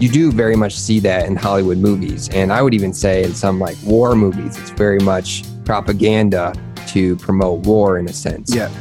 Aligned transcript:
You 0.00 0.08
do 0.08 0.30
very 0.30 0.54
much 0.54 0.76
see 0.76 1.00
that 1.00 1.26
in 1.26 1.34
Hollywood 1.34 1.78
movies. 1.78 2.28
And 2.28 2.52
I 2.52 2.62
would 2.62 2.72
even 2.72 2.92
say 2.92 3.24
in 3.24 3.34
some 3.34 3.58
like 3.58 3.76
war 3.84 4.14
movies, 4.14 4.56
it's 4.56 4.70
very 4.70 5.00
much 5.00 5.42
propaganda 5.64 6.54
to 6.88 7.16
promote 7.16 7.66
war 7.66 7.98
in 7.98 8.08
a 8.08 8.12
sense. 8.12 8.54
Yeah. 8.54 8.72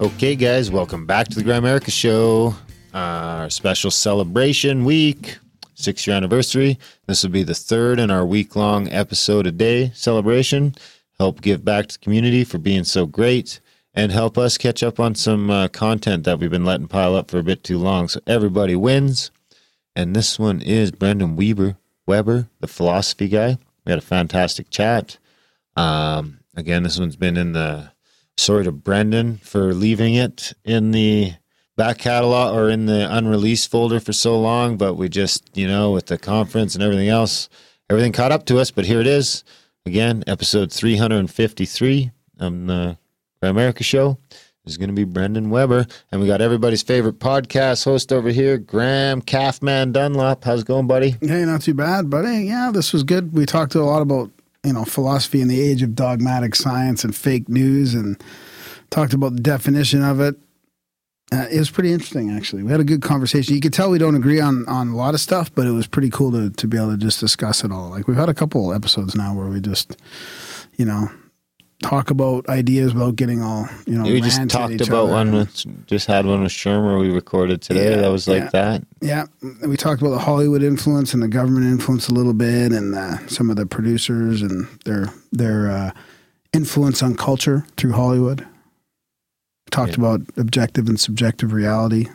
Okay, 0.00 0.36
guys, 0.36 0.70
welcome 0.70 1.04
back 1.04 1.28
to 1.28 1.40
the 1.40 1.44
Grimerica 1.44 1.90
Show. 1.90 2.54
Uh, 2.94 2.96
our 3.42 3.50
special 3.50 3.90
celebration 3.90 4.84
week, 4.84 5.38
six 5.74 6.06
year 6.06 6.16
anniversary. 6.16 6.78
This 7.06 7.22
will 7.22 7.30
be 7.30 7.42
the 7.42 7.54
third 7.54 7.98
in 7.98 8.10
our 8.10 8.24
week 8.24 8.54
long 8.54 8.88
episode 8.88 9.46
a 9.46 9.52
day 9.52 9.90
celebration. 9.94 10.74
Help 11.22 11.40
give 11.40 11.64
back 11.64 11.86
to 11.86 11.94
the 11.94 12.02
community 12.04 12.42
for 12.42 12.58
being 12.58 12.82
so 12.82 13.06
great 13.06 13.60
and 13.94 14.10
help 14.10 14.36
us 14.36 14.58
catch 14.58 14.82
up 14.82 14.98
on 14.98 15.14
some 15.14 15.50
uh, 15.50 15.68
content 15.68 16.24
that 16.24 16.40
we've 16.40 16.50
been 16.50 16.64
letting 16.64 16.88
pile 16.88 17.14
up 17.14 17.30
for 17.30 17.38
a 17.38 17.44
bit 17.44 17.62
too 17.62 17.78
long. 17.78 18.08
So 18.08 18.18
everybody 18.26 18.74
wins. 18.74 19.30
And 19.94 20.16
this 20.16 20.36
one 20.36 20.60
is 20.60 20.90
Brenden 20.90 21.36
Weber, 21.36 21.76
Weber, 22.08 22.48
the 22.58 22.66
philosophy 22.66 23.28
guy. 23.28 23.56
We 23.84 23.90
had 23.90 24.00
a 24.00 24.02
fantastic 24.04 24.68
chat. 24.68 25.18
Um, 25.76 26.40
again, 26.56 26.82
this 26.82 26.98
one's 26.98 27.14
been 27.14 27.36
in 27.36 27.52
the 27.52 27.92
sorry 28.36 28.64
to 28.64 28.72
Brenden 28.72 29.40
for 29.42 29.72
leaving 29.74 30.14
it 30.14 30.52
in 30.64 30.90
the 30.90 31.34
back 31.76 31.98
catalog 31.98 32.52
or 32.52 32.68
in 32.68 32.86
the 32.86 33.06
unreleased 33.16 33.70
folder 33.70 34.00
for 34.00 34.12
so 34.12 34.36
long, 34.40 34.76
but 34.76 34.94
we 34.94 35.08
just, 35.08 35.56
you 35.56 35.68
know, 35.68 35.92
with 35.92 36.06
the 36.06 36.18
conference 36.18 36.74
and 36.74 36.82
everything 36.82 37.08
else, 37.08 37.48
everything 37.88 38.10
caught 38.10 38.32
up 38.32 38.44
to 38.46 38.58
us. 38.58 38.72
But 38.72 38.86
here 38.86 39.00
it 39.00 39.06
is 39.06 39.44
again, 39.86 40.22
episode 40.26 40.72
353 40.72 42.10
of 42.38 42.66
the 42.66 42.98
America 43.42 43.82
Show. 43.82 44.18
Is 44.64 44.76
going 44.76 44.94
to 44.94 44.94
be 44.94 45.04
Brenden 45.04 45.48
Weber, 45.48 45.88
and 46.12 46.20
we 46.20 46.28
got 46.28 46.40
everybody's 46.40 46.84
favorite 46.84 47.18
podcast 47.18 47.84
host 47.84 48.12
over 48.12 48.28
here, 48.28 48.58
Graham 48.58 49.20
Calfman 49.20 49.92
Dunlop. 49.92 50.44
How's 50.44 50.60
it 50.60 50.68
going, 50.68 50.86
buddy? 50.86 51.16
Hey, 51.20 51.44
not 51.44 51.62
too 51.62 51.74
bad, 51.74 52.08
buddy. 52.08 52.44
Yeah, 52.44 52.70
this 52.72 52.92
was 52.92 53.02
good. 53.02 53.32
We 53.32 53.44
talked 53.44 53.74
a 53.74 53.82
lot 53.82 54.02
about 54.02 54.30
you 54.62 54.72
know 54.72 54.84
philosophy 54.84 55.40
in 55.40 55.48
the 55.48 55.60
age 55.60 55.82
of 55.82 55.96
dogmatic 55.96 56.54
science 56.54 57.02
and 57.02 57.12
fake 57.12 57.48
news, 57.48 57.92
and 57.92 58.22
talked 58.90 59.14
about 59.14 59.34
the 59.34 59.42
definition 59.42 60.04
of 60.04 60.20
it. 60.20 60.36
Uh, 61.32 61.46
it 61.50 61.58
was 61.58 61.70
pretty 61.70 61.92
interesting, 61.92 62.30
actually. 62.30 62.62
We 62.62 62.70
had 62.70 62.80
a 62.80 62.84
good 62.84 63.00
conversation. 63.00 63.54
You 63.54 63.60
could 63.60 63.72
tell 63.72 63.90
we 63.90 63.98
don't 63.98 64.14
agree 64.14 64.40
on 64.40 64.68
on 64.68 64.88
a 64.88 64.96
lot 64.96 65.14
of 65.14 65.20
stuff, 65.20 65.52
but 65.54 65.66
it 65.66 65.70
was 65.70 65.86
pretty 65.86 66.10
cool 66.10 66.30
to 66.32 66.50
to 66.50 66.68
be 66.68 66.76
able 66.76 66.90
to 66.90 66.98
just 66.98 67.20
discuss 67.20 67.64
it 67.64 67.72
all. 67.72 67.88
Like 67.88 68.06
we've 68.06 68.16
had 68.16 68.28
a 68.28 68.34
couple 68.34 68.72
episodes 68.74 69.14
now 69.14 69.34
where 69.34 69.46
we 69.46 69.60
just, 69.60 69.96
you 70.76 70.84
know, 70.84 71.08
talk 71.82 72.10
about 72.10 72.46
ideas 72.50 72.92
without 72.92 73.16
getting 73.16 73.42
all 73.42 73.66
you 73.86 73.96
know. 73.96 74.04
we 74.04 74.20
just 74.20 74.46
talked 74.50 74.80
about 74.80 75.04
other. 75.04 75.12
one 75.12 75.32
with, 75.32 75.86
just 75.86 76.06
had 76.06 76.26
one 76.26 76.42
with 76.42 76.52
Shermer 76.52 77.00
we 77.00 77.10
recorded 77.10 77.62
today. 77.62 77.92
Yeah, 77.92 77.96
that 78.02 78.08
was 78.08 78.28
like 78.28 78.44
yeah. 78.44 78.50
that. 78.50 78.86
Yeah, 79.00 79.24
we 79.66 79.78
talked 79.78 80.02
about 80.02 80.10
the 80.10 80.18
Hollywood 80.18 80.62
influence 80.62 81.14
and 81.14 81.22
the 81.22 81.28
government 81.28 81.64
influence 81.64 82.08
a 82.08 82.14
little 82.14 82.34
bit, 82.34 82.72
and 82.72 82.94
uh, 82.94 83.26
some 83.26 83.48
of 83.48 83.56
the 83.56 83.64
producers 83.64 84.42
and 84.42 84.68
their 84.84 85.06
their 85.32 85.70
uh, 85.70 85.90
influence 86.52 87.02
on 87.02 87.14
culture 87.14 87.66
through 87.78 87.92
Hollywood. 87.92 88.46
Talked 89.72 89.98
Yeah. 89.98 90.04
about 90.04 90.20
objective 90.36 90.88
and 90.88 91.00
subjective 91.00 91.52
reality. 91.52 92.06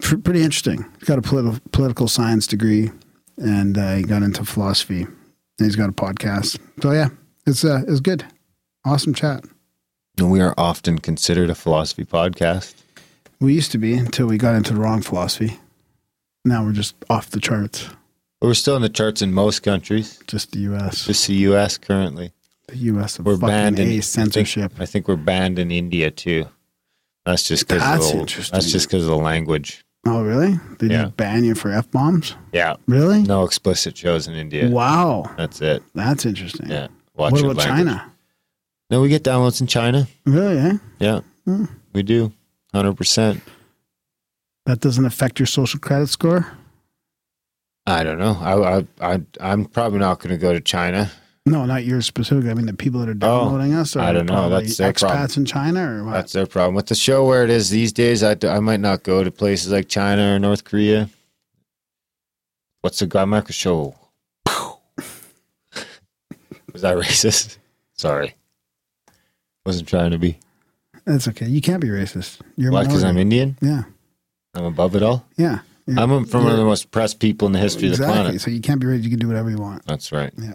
Pr- 0.00 0.16
pretty 0.16 0.42
interesting. 0.42 0.84
He's 0.98 1.06
got 1.08 1.18
a 1.18 1.22
politi- 1.22 1.60
political 1.72 2.08
science 2.08 2.46
degree, 2.46 2.90
and 3.36 3.78
uh, 3.78 3.94
he 3.96 4.02
got 4.02 4.22
into 4.22 4.44
philosophy. 4.44 5.02
And 5.02 5.66
he's 5.66 5.76
got 5.76 5.88
a 5.88 5.92
podcast. 5.92 6.58
So 6.82 6.92
yeah, 6.92 7.08
it's 7.46 7.64
uh, 7.64 7.82
it's 7.86 8.00
good. 8.00 8.24
Awesome 8.84 9.12
chat. 9.14 9.44
And 10.18 10.30
we 10.30 10.40
are 10.40 10.54
often 10.58 10.98
considered 10.98 11.50
a 11.50 11.54
philosophy 11.54 12.04
podcast. 12.04 12.74
We 13.40 13.54
used 13.54 13.70
to 13.72 13.78
be 13.78 13.94
until 13.94 14.26
we 14.26 14.38
got 14.38 14.54
into 14.56 14.72
the 14.74 14.80
wrong 14.80 15.00
philosophy. 15.02 15.58
Now 16.44 16.64
we're 16.64 16.72
just 16.72 16.94
off 17.10 17.30
the 17.30 17.40
charts. 17.40 17.88
But 18.40 18.46
we're 18.48 18.54
still 18.54 18.76
in 18.76 18.82
the 18.82 18.88
charts 18.88 19.20
in 19.20 19.32
most 19.34 19.60
countries. 19.64 20.20
Just 20.28 20.52
the 20.52 20.60
U.S. 20.60 21.04
Just 21.04 21.26
the 21.26 21.34
U.S. 21.34 21.76
currently. 21.76 22.32
The 22.68 22.76
U.S. 22.76 23.18
of 23.18 23.26
We're 23.26 23.34
fucking 23.34 23.48
banned 23.48 23.78
in 23.78 24.00
censorship. 24.02 24.64
I 24.64 24.68
think, 24.68 24.80
I 24.80 24.86
think 24.86 25.08
we're 25.08 25.16
banned 25.16 25.58
in 25.58 25.70
India 25.70 26.10
too. 26.10 26.46
That's 27.26 27.46
just 27.46 27.66
because 27.66 27.82
That's 27.82 28.06
of 28.06 28.12
the, 28.14 28.18
interesting. 28.20 28.56
that's 28.56 28.72
just 28.72 28.88
because 28.88 29.02
of 29.04 29.10
the 29.10 29.16
language. 29.16 29.84
Oh, 30.06 30.22
really? 30.22 30.58
They 30.78 30.86
Yeah. 30.86 31.02
just 31.04 31.16
ban 31.16 31.44
you 31.44 31.54
for 31.54 31.70
f 31.70 31.90
bombs? 31.90 32.34
Yeah, 32.52 32.76
Really? 32.86 33.22
no 33.22 33.44
explicit 33.44 33.96
shows 33.96 34.26
in 34.28 34.34
India. 34.34 34.68
Wow, 34.68 35.30
That's 35.36 35.60
it. 35.60 35.82
that's 35.94 36.24
interesting. 36.24 36.70
Yeah. 36.70 36.86
Watch 37.16 37.32
what 37.32 37.40
about 37.44 37.56
language. 37.56 37.66
China? 37.88 38.12
No, 38.90 39.02
we 39.02 39.08
get 39.08 39.24
downloads 39.24 39.60
in 39.60 39.66
China. 39.66 40.06
Really? 40.24 40.56
Eh? 40.58 40.78
Yeah, 41.00 41.20
Hmm. 41.44 41.64
we 41.92 42.02
do. 42.02 42.32
Hundred 42.72 42.94
percent. 42.96 43.42
That 44.66 44.80
doesn't 44.80 45.04
affect 45.04 45.38
your 45.38 45.46
social 45.46 45.80
credit 45.80 46.08
score? 46.08 46.46
I 47.86 48.04
don't 48.04 48.18
know. 48.18 48.36
I, 48.40 48.78
I, 48.78 49.14
I 49.14 49.20
I'm 49.40 49.64
probably 49.64 49.98
not 49.98 50.20
going 50.20 50.30
to 50.30 50.36
go 50.38 50.52
to 50.52 50.60
China. 50.60 51.10
No, 51.48 51.64
not 51.64 51.84
yours 51.84 52.06
specifically. 52.06 52.50
I 52.50 52.54
mean, 52.54 52.66
the 52.66 52.74
people 52.74 53.00
that 53.00 53.08
are 53.08 53.12
oh, 53.12 53.14
downloading 53.14 53.74
us 53.74 53.96
are 53.96 54.00
Oh, 54.00 54.04
I 54.04 54.12
don't 54.12 54.26
know. 54.26 54.48
That's 54.48 54.76
their 54.76 54.92
expats 54.92 55.00
problem. 55.00 55.30
in 55.36 55.44
China 55.46 55.90
or 55.90 56.04
what? 56.04 56.12
That's 56.12 56.32
their 56.32 56.46
problem 56.46 56.74
with 56.74 56.86
the 56.86 56.94
show. 56.94 57.24
Where 57.26 57.44
it 57.44 57.50
is 57.50 57.70
these 57.70 57.92
days, 57.92 58.22
I, 58.22 58.36
I 58.42 58.60
might 58.60 58.80
not 58.80 59.02
go 59.02 59.24
to 59.24 59.30
places 59.30 59.72
like 59.72 59.88
China 59.88 60.34
or 60.34 60.38
North 60.38 60.64
Korea. 60.64 61.08
What's 62.82 62.98
the 62.98 63.06
Grimerica 63.06 63.52
show? 63.52 63.94
Was 66.72 66.82
that 66.82 66.96
racist? 66.96 67.56
Sorry, 67.94 68.34
wasn't 69.66 69.88
trying 69.88 70.12
to 70.12 70.18
be. 70.18 70.38
That's 71.04 71.26
okay. 71.28 71.46
You 71.46 71.60
can't 71.60 71.80
be 71.80 71.88
racist. 71.88 72.38
You're 72.56 72.70
Why? 72.70 72.84
Because 72.84 73.02
I'm. 73.02 73.16
Indian. 73.16 73.56
Yeah, 73.60 73.84
I'm 74.54 74.64
above 74.64 74.94
it 74.94 75.02
all. 75.02 75.26
yeah. 75.36 75.60
I'm 75.96 76.26
from 76.26 76.44
one 76.44 76.52
of 76.52 76.58
the 76.58 76.66
most 76.66 76.84
oppressed 76.84 77.18
people 77.18 77.46
in 77.46 77.52
the 77.52 77.58
history 77.58 77.88
exactly. 77.88 78.10
of 78.10 78.16
the 78.16 78.22
planet. 78.24 78.40
So 78.42 78.50
you 78.50 78.60
can't 78.60 78.78
be 78.78 78.86
racist. 78.86 79.04
You 79.04 79.10
can 79.10 79.18
do 79.18 79.26
whatever 79.26 79.48
you 79.48 79.56
want. 79.56 79.86
That's 79.86 80.12
right. 80.12 80.30
Yeah. 80.36 80.52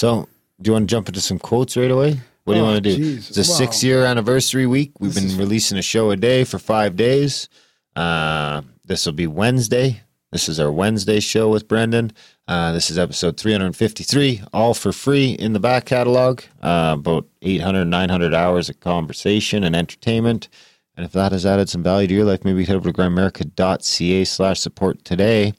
So, 0.00 0.26
do 0.62 0.68
you 0.70 0.72
want 0.72 0.88
to 0.88 0.94
jump 0.94 1.08
into 1.08 1.20
some 1.20 1.38
quotes 1.38 1.76
right 1.76 1.90
away? 1.90 2.18
What 2.44 2.54
do 2.54 2.60
you 2.60 2.64
Oh, 2.64 2.70
want 2.72 2.82
to 2.82 2.90
do? 2.90 2.96
geez. 2.96 3.28
It's 3.28 3.36
a 3.36 3.52
Wow. 3.52 3.58
six 3.58 3.84
year 3.84 4.06
anniversary 4.06 4.66
week. 4.66 4.92
We've 4.98 5.12
This 5.12 5.22
been 5.24 5.36
releasing 5.36 5.76
a 5.76 5.82
show 5.82 6.10
a 6.10 6.16
day 6.16 6.44
for 6.44 6.58
five 6.58 6.96
days. 6.96 7.50
Uh, 7.94 8.62
this 8.86 9.04
will 9.04 9.12
be 9.12 9.26
Wednesday. 9.26 10.00
This 10.32 10.48
is 10.48 10.58
our 10.58 10.72
Wednesday 10.72 11.20
show 11.20 11.50
with 11.50 11.68
Brenden. 11.68 12.12
Uh, 12.48 12.72
this 12.72 12.90
is 12.90 12.96
episode 12.98 13.36
353, 13.36 14.40
all 14.54 14.72
for 14.72 14.90
free 14.90 15.32
in 15.32 15.52
the 15.52 15.60
back 15.60 15.84
catalog. 15.84 16.40
Uh, 16.62 16.96
about 16.98 17.26
800, 17.42 17.84
900 17.84 18.32
hours 18.32 18.70
of 18.70 18.80
conversation 18.80 19.62
and 19.62 19.76
entertainment. 19.76 20.48
And 20.96 21.04
if 21.04 21.12
that 21.12 21.32
has 21.32 21.44
added 21.44 21.68
some 21.68 21.82
value 21.82 22.08
to 22.08 22.14
your 22.14 22.24
life, 22.24 22.42
maybe 22.42 22.64
head 22.64 22.76
over 22.76 22.90
to 22.90 22.98
grimerica.ca 22.98 24.24
slash 24.24 24.60
support 24.60 25.04
today 25.04 25.52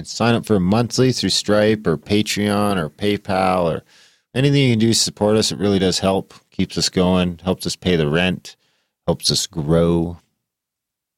and 0.00 0.08
sign 0.08 0.34
up 0.34 0.46
for 0.46 0.58
monthly 0.58 1.12
through 1.12 1.28
Stripe 1.28 1.86
or 1.86 1.98
Patreon 1.98 2.78
or 2.78 2.88
PayPal 2.88 3.64
or 3.64 3.82
anything 4.34 4.62
you 4.62 4.72
can 4.72 4.78
do 4.78 4.88
to 4.88 4.94
support 4.94 5.36
us. 5.36 5.52
It 5.52 5.58
really 5.58 5.78
does 5.78 5.98
help. 5.98 6.32
Keeps 6.50 6.78
us 6.78 6.88
going, 6.88 7.38
helps 7.44 7.66
us 7.66 7.76
pay 7.76 7.96
the 7.96 8.08
rent, 8.08 8.56
helps 9.06 9.30
us 9.30 9.46
grow. 9.46 10.16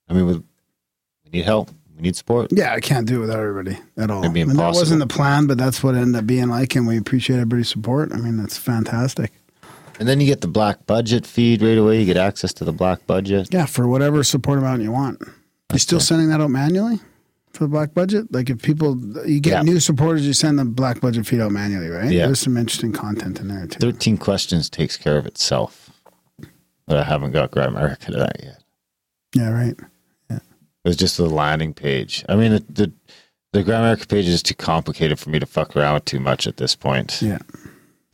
I 0.09 0.15
mean, 0.15 0.27
we, 0.27 0.35
we 0.35 1.31
need 1.33 1.45
help. 1.45 1.71
We 1.95 2.03
need 2.03 2.17
support. 2.17 2.51
Yeah, 2.53 2.75
I 2.75 2.81
can't 2.81 3.07
do 3.07 3.19
it 3.19 3.21
without 3.21 3.39
everybody 3.39 3.79
at 3.97 4.11
all. 4.11 4.25
It'd 4.25 4.35
be 4.35 4.41
And 4.41 4.51
that 4.51 4.75
wasn't 4.75 4.99
the 4.99 5.07
plan, 5.07 5.47
but 5.47 5.59
that's 5.59 5.83
what 5.85 5.95
it 5.95 5.99
ended 5.99 6.17
up 6.17 6.27
being 6.27 6.49
like, 6.49 6.75
and 6.75 6.85
we 6.85 6.99
appreciate 6.99 7.37
everybody's 7.37 7.69
support. 7.69 8.13
I 8.13 8.17
mean, 8.17 8.37
that's 8.37 8.59
fantastic. 8.59 9.31
And 10.01 10.09
then 10.09 10.19
you 10.19 10.27
get 10.27 10.41
the 10.41 10.49
black 10.49 10.87
budget 10.87 11.25
feed 11.25 11.63
right 11.63 11.79
away. 11.79 12.01
You 12.01 12.07
get 12.07 12.17
access 12.17 12.53
to 12.55 12.65
the 12.65 12.73
black 12.73 13.07
budget. 13.07 13.49
Yeah, 13.53 13.67
for 13.67 13.87
whatever 13.87 14.25
support 14.25 14.59
amount 14.59 14.83
you 14.83 14.91
want. 14.91 15.23
You 15.73 15.79
still 15.79 16.01
sending 16.01 16.31
that 16.31 16.41
out 16.41 16.51
manually 16.51 16.99
for 17.53 17.65
the 17.65 17.69
black 17.69 17.95
budget? 17.95 18.33
Like 18.33 18.51
if 18.51 18.63
people 18.63 18.99
you 19.27 19.41
get 19.41 19.51
Yeah. 19.53 19.63
new 19.63 19.81
supporters, 19.81 20.27
you 20.27 20.33
send 20.33 20.59
the 20.59 20.65
black 20.65 21.01
budget 21.01 21.27
feed 21.27 21.41
out 21.41 21.53
manually, 21.53 21.89
right? 21.89 22.11
Yeah. 22.11 22.27
There's 22.27 22.41
some 22.41 22.57
interesting 22.57 22.93
content 22.93 23.41
in 23.41 23.49
there 23.49 23.67
too. 23.67 23.79
13 23.79 24.17
questions 24.19 24.69
takes 24.71 24.97
care 24.97 25.19
of 25.19 25.27
itself. 25.27 25.91
But 26.87 26.97
I 26.99 27.05
haven't 27.05 27.33
got 27.33 27.51
Grimerica 27.53 27.99
to 28.07 28.13
that 28.13 28.37
yet. 28.43 28.63
Yeah, 29.35 29.51
right. 29.51 29.77
Yeah. 30.31 30.37
It 30.85 30.89
was 30.89 30.97
just 30.97 31.17
the 31.17 31.29
landing 31.29 31.73
page. 31.75 32.25
I 32.29 32.35
mean, 32.37 32.53
the 32.53 32.93
the, 33.53 33.63
the 33.65 34.07
page 34.09 34.27
is 34.27 34.43
too 34.43 34.55
complicated 34.55 35.19
for 35.19 35.31
me 35.31 35.39
to 35.39 35.47
fuck 35.47 35.77
around 35.77 35.95
with 35.95 36.05
too 36.07 36.21
much 36.21 36.47
at 36.47 36.57
this 36.57 36.75
point. 36.75 37.21
Yeah. 37.23 37.39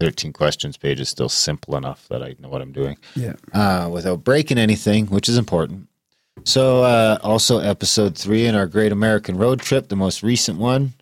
13 0.01 0.33
questions 0.33 0.77
page 0.77 1.01
is 1.01 1.09
still 1.09 1.29
simple 1.29 1.77
enough 1.77 2.07
that 2.09 2.23
I 2.23 2.37
know 2.39 2.49
what 2.49 2.63
I'm 2.63 2.73
doing 2.73 2.99
Yeah. 3.17 3.35
uh, 3.53 3.89
without 3.91 4.23
breaking 4.23 4.59
anything, 4.59 5.07
which 5.07 5.29
is 5.29 5.37
important. 5.37 5.89
So, 6.45 6.83
uh, 6.83 7.19
also 7.23 7.59
episode 7.59 8.17
three 8.17 8.47
in 8.47 8.55
our 8.55 8.67
Great 8.67 8.93
American 8.93 9.37
Road 9.37 9.61
Trip, 9.61 9.89
the 9.89 9.97
most 9.97 10.23
recent 10.23 10.59
one, 10.59 10.95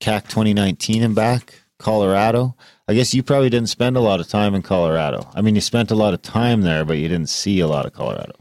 CAC 0.00 0.24
2019 0.28 1.02
and 1.02 1.14
back, 1.14 1.54
Colorado. 1.78 2.54
I 2.86 2.94
guess 2.94 3.14
you 3.14 3.22
probably 3.22 3.50
didn't 3.50 3.68
spend 3.68 3.96
a 3.96 4.00
lot 4.00 4.20
of 4.20 4.28
time 4.28 4.54
in 4.54 4.62
Colorado. 4.62 5.28
I 5.34 5.42
mean, 5.42 5.54
you 5.54 5.60
spent 5.60 5.90
a 5.90 5.94
lot 5.94 6.14
of 6.14 6.22
time 6.22 6.62
there, 6.62 6.84
but 6.84 6.98
you 6.98 7.08
didn't 7.08 7.28
see 7.28 7.60
a 7.60 7.66
lot 7.66 7.86
of 7.86 7.92
Colorado 7.92 8.34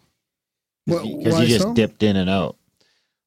because 0.85 1.39
you 1.39 1.47
just 1.47 1.63
so? 1.63 1.73
dipped 1.73 2.01
in 2.03 2.15
and 2.15 2.29
out. 2.29 2.55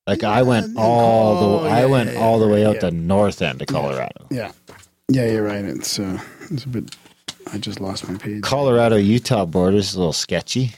Like 0.07 0.25
I 0.25 0.43
went 0.43 0.77
all 0.77 1.39
Oh, 1.39 1.63
the 1.63 1.69
I 1.69 1.87
went 1.87 2.13
yeah, 2.13 2.21
all 2.21 2.41
the 2.41 2.49
way 2.49 2.65
out 2.67 2.75
yeah. 2.75 2.81
the 2.81 2.91
north 2.91 3.41
end 3.41 3.61
of 3.63 3.69
Colorado. 3.69 4.27
Yeah. 4.31 4.51
Yeah, 5.09 5.27
you're 5.27 5.45
right. 5.45 5.65
It's 5.65 5.99
uh, 5.99 6.19
it's 6.51 6.65
a 6.65 6.69
bit. 6.69 6.97
I 7.53 7.59
just 7.59 7.81
lost 7.81 8.09
my 8.09 8.17
page. 8.19 8.43
Colorado 8.43 8.97
Utah 8.97 9.45
border 9.45 9.77
is 9.77 9.95
a 9.95 9.99
little 9.99 10.13
sketchy. 10.13 10.73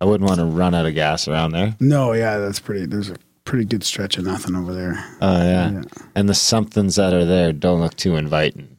I 0.00 0.06
wouldn't 0.06 0.28
want 0.28 0.40
to 0.40 0.46
run 0.46 0.74
out 0.74 0.86
of 0.86 0.94
gas 0.94 1.28
around 1.28 1.52
there. 1.52 1.76
No, 1.80 2.12
yeah, 2.12 2.38
that's 2.38 2.58
pretty. 2.58 2.86
There's 2.86 3.10
a 3.10 3.16
pretty 3.44 3.64
good 3.64 3.82
stretch 3.84 4.16
of 4.16 4.24
nothing 4.24 4.54
over 4.56 4.72
there. 4.72 5.04
Oh 5.20 5.42
yeah. 5.42 5.70
Yeah. 5.72 5.82
and 6.14 6.28
the 6.28 6.34
somethings 6.34 6.96
that 6.96 7.12
are 7.12 7.24
there 7.24 7.52
don't 7.52 7.80
look 7.80 7.96
too 7.96 8.16
inviting. 8.16 8.78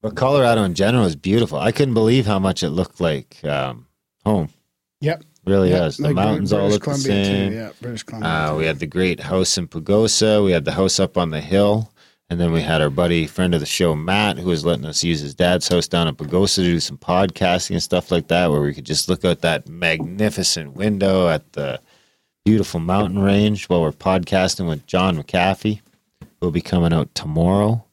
But 0.00 0.16
Colorado 0.16 0.64
in 0.64 0.74
general 0.74 1.04
is 1.04 1.14
beautiful. 1.14 1.58
I 1.58 1.70
couldn't 1.70 1.94
believe 1.94 2.26
how 2.26 2.38
much 2.38 2.62
it 2.62 2.70
looked 2.70 3.00
like 3.00 3.42
um, 3.44 3.86
home. 4.24 4.48
Yep. 5.00 5.22
Really 5.44 5.70
Yeah, 5.70 5.86
is. 5.86 5.96
The 5.96 6.04
like 6.04 6.14
mountains 6.16 6.52
all 6.52 6.68
British 6.68 6.86
look 6.86 6.96
the 6.96 7.00
same. 7.00 7.50
Too. 7.50 7.56
Yeah, 7.56 7.70
British 7.80 8.02
Columbia. 8.04 8.30
Uh, 8.30 8.56
we 8.56 8.66
had 8.66 8.78
the 8.78 8.86
great 8.86 9.20
house 9.20 9.58
in 9.58 9.68
Pagosa. 9.68 10.44
We 10.44 10.52
had 10.52 10.64
the 10.64 10.72
house 10.72 10.98
up 10.98 11.16
on 11.18 11.30
the 11.30 11.40
hill. 11.40 11.91
And 12.32 12.40
then 12.40 12.50
we 12.50 12.62
had 12.62 12.80
our 12.80 12.88
buddy, 12.88 13.26
friend 13.26 13.52
of 13.52 13.60
the 13.60 13.66
show, 13.66 13.94
Matt, 13.94 14.38
who 14.38 14.48
was 14.48 14.64
letting 14.64 14.86
us 14.86 15.04
use 15.04 15.20
his 15.20 15.34
dad's 15.34 15.68
house 15.68 15.86
down 15.86 16.08
in 16.08 16.16
Pagosa 16.16 16.54
to 16.54 16.62
do 16.62 16.80
some 16.80 16.96
podcasting 16.96 17.72
and 17.72 17.82
stuff 17.82 18.10
like 18.10 18.28
that, 18.28 18.50
where 18.50 18.62
we 18.62 18.72
could 18.72 18.86
just 18.86 19.06
look 19.06 19.22
out 19.22 19.42
that 19.42 19.68
magnificent 19.68 20.74
window 20.74 21.28
at 21.28 21.52
the 21.52 21.78
beautiful 22.42 22.80
mountain 22.80 23.18
range 23.18 23.68
while 23.68 23.82
we're 23.82 23.92
podcasting 23.92 24.66
with 24.66 24.86
John 24.86 25.22
McAfee. 25.22 25.82
Who 26.22 26.26
will 26.46 26.50
be 26.50 26.62
coming 26.62 26.94
out 26.94 27.14
tomorrow 27.14 27.84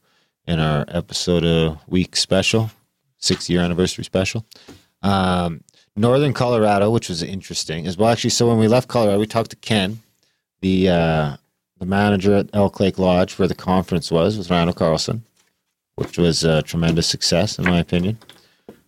in 0.46 0.58
our 0.58 0.86
episode 0.88 1.44
a 1.44 1.78
week 1.86 2.16
special, 2.16 2.70
six 3.18 3.50
year 3.50 3.60
anniversary 3.60 4.04
special. 4.04 4.46
Um, 5.02 5.64
Northern 5.96 6.32
Colorado, 6.32 6.88
which 6.88 7.10
was 7.10 7.22
interesting, 7.22 7.86
as 7.86 7.98
well. 7.98 8.08
Actually, 8.08 8.30
so 8.30 8.48
when 8.48 8.56
we 8.56 8.68
left 8.68 8.88
Colorado, 8.88 9.18
we 9.18 9.26
talked 9.26 9.50
to 9.50 9.56
Ken, 9.56 10.00
the 10.62 10.88
uh, 10.88 11.36
the 11.80 11.86
manager 11.86 12.34
at 12.34 12.50
Elk 12.52 12.78
Lake 12.78 12.98
Lodge, 12.98 13.38
where 13.38 13.48
the 13.48 13.54
conference 13.54 14.12
was 14.12 14.38
with 14.38 14.50
Randall 14.50 14.74
Carlson, 14.74 15.24
which 15.96 16.18
was 16.18 16.44
a 16.44 16.62
tremendous 16.62 17.08
success 17.08 17.58
in 17.58 17.64
my 17.64 17.80
opinion. 17.80 18.18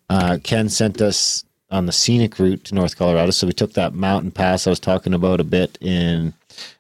Uh, 0.09 0.39
Ken 0.45 0.69
sent 0.69 1.01
us 1.01 1.43
on 1.71 1.87
the 1.87 1.93
scenic 1.93 2.39
route 2.39 2.65
to 2.65 2.75
North 2.75 2.97
Colorado, 2.97 3.31
so 3.31 3.47
we 3.47 3.55
took 3.55 3.73
that 3.73 3.95
mountain 3.95 4.31
pass 4.31 4.67
I 4.67 4.71
was 4.71 4.79
talking 4.79 5.15
about 5.15 5.41
a 5.41 5.45
bit 5.45 5.79
in 5.81 6.35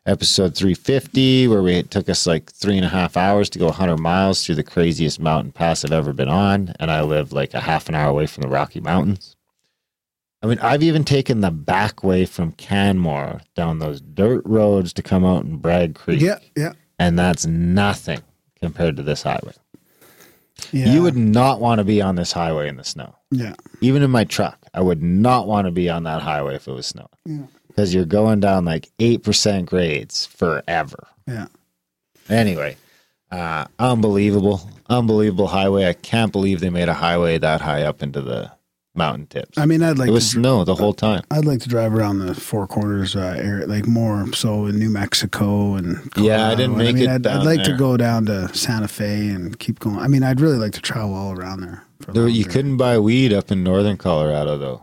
episode 0.04 0.54
350, 0.54 1.48
where 1.48 1.62
we 1.62 1.82
took 1.84 2.10
us 2.10 2.26
like 2.26 2.52
three 2.52 2.76
and 2.76 2.84
a 2.84 2.90
half 2.90 3.16
hours 3.16 3.48
to 3.50 3.58
go 3.58 3.66
100 3.66 3.96
miles 3.96 4.44
through 4.44 4.56
the 4.56 4.62
craziest 4.62 5.18
mountain 5.18 5.50
pass 5.50 5.82
I've 5.82 5.92
ever 5.92 6.12
been 6.12 6.28
on, 6.28 6.74
and 6.78 6.90
I 6.90 7.00
live 7.00 7.32
like 7.32 7.54
a 7.54 7.60
half 7.60 7.88
an 7.88 7.94
hour 7.94 8.10
away 8.10 8.26
from 8.26 8.42
the 8.42 8.48
Rocky 8.48 8.80
Mountains. 8.80 9.34
I 10.42 10.46
mean, 10.46 10.58
I've 10.58 10.82
even 10.82 11.04
taken 11.04 11.40
the 11.40 11.50
back 11.52 12.02
way 12.02 12.24
from 12.24 12.52
Canmore 12.52 13.40
down 13.54 13.78
those 13.78 14.00
dirt 14.00 14.42
roads 14.44 14.92
to 14.94 15.02
come 15.02 15.24
out 15.24 15.44
in 15.44 15.58
Bragg 15.58 15.94
Creek, 15.94 16.20
yeah, 16.20 16.38
yeah, 16.56 16.72
and 16.98 17.18
that's 17.18 17.46
nothing 17.46 18.20
compared 18.60 18.96
to 18.96 19.02
this 19.02 19.22
highway. 19.22 19.52
yeah. 20.72 20.86
You 20.86 21.02
would 21.02 21.16
not 21.16 21.60
want 21.60 21.78
to 21.78 21.84
be 21.84 22.00
on 22.02 22.16
this 22.16 22.32
highway 22.32 22.68
in 22.68 22.76
the 22.76 22.84
snow. 22.84 23.14
Yeah. 23.30 23.54
Even 23.80 24.02
in 24.02 24.10
my 24.10 24.24
truck, 24.24 24.58
I 24.74 24.80
would 24.80 25.02
not 25.02 25.46
want 25.46 25.66
to 25.66 25.70
be 25.72 25.88
on 25.88 26.04
that 26.04 26.22
highway 26.22 26.56
if 26.56 26.68
it 26.68 26.72
was 26.72 26.86
snowing. 26.86 27.08
Yeah. 27.24 27.46
Because 27.68 27.94
you're 27.94 28.04
going 28.04 28.40
down 28.40 28.64
like 28.64 28.90
8% 28.98 29.64
grades 29.66 30.26
forever. 30.26 31.08
Yeah. 31.26 31.46
Anyway, 32.28 32.76
uh, 33.30 33.64
unbelievable, 33.78 34.60
unbelievable 34.88 35.46
highway. 35.48 35.86
I 35.86 35.94
can't 35.94 36.30
believe 36.32 36.60
they 36.60 36.70
made 36.70 36.88
a 36.88 36.94
highway 36.94 37.38
that 37.38 37.60
high 37.60 37.82
up 37.82 38.02
into 38.02 38.20
the 38.20 38.52
mountain 38.94 39.26
tips. 39.26 39.56
I 39.58 39.66
mean, 39.66 39.82
I'd 39.82 39.98
like 39.98 40.08
it 40.08 40.12
was 40.12 40.24
to. 40.30 40.38
snow 40.40 40.64
the 40.64 40.74
whole 40.74 40.92
time. 40.92 41.22
I'd 41.30 41.44
like 41.44 41.60
to 41.60 41.68
drive 41.68 41.94
around 41.94 42.18
the 42.18 42.34
Four 42.34 42.66
Corners 42.66 43.16
uh, 43.16 43.34
area, 43.38 43.66
like 43.66 43.86
more 43.86 44.30
so 44.32 44.66
in 44.66 44.78
New 44.78 44.90
Mexico 44.90 45.74
and 45.74 46.10
Yeah, 46.16 46.48
I 46.48 46.54
didn't 46.54 46.72
Colorado. 46.72 46.76
make 46.76 46.94
mean, 46.96 47.04
it 47.04 47.10
I'd, 47.10 47.26
I'd 47.26 47.44
like 47.44 47.62
to 47.64 47.76
go 47.76 47.96
down 47.96 48.26
to 48.26 48.54
Santa 48.54 48.88
Fe 48.88 49.28
and 49.28 49.58
keep 49.58 49.78
going. 49.80 49.98
I 49.98 50.08
mean, 50.08 50.22
I'd 50.22 50.40
really 50.40 50.58
like 50.58 50.72
to 50.72 50.80
travel 50.80 51.14
all 51.14 51.32
around 51.32 51.60
there. 51.60 51.84
For 52.00 52.12
There, 52.12 52.28
you 52.28 52.44
couldn't 52.44 52.76
buy 52.76 52.98
weed 52.98 53.32
up 53.32 53.50
in 53.50 53.62
northern 53.62 53.96
Colorado 53.96 54.58
though. 54.58 54.82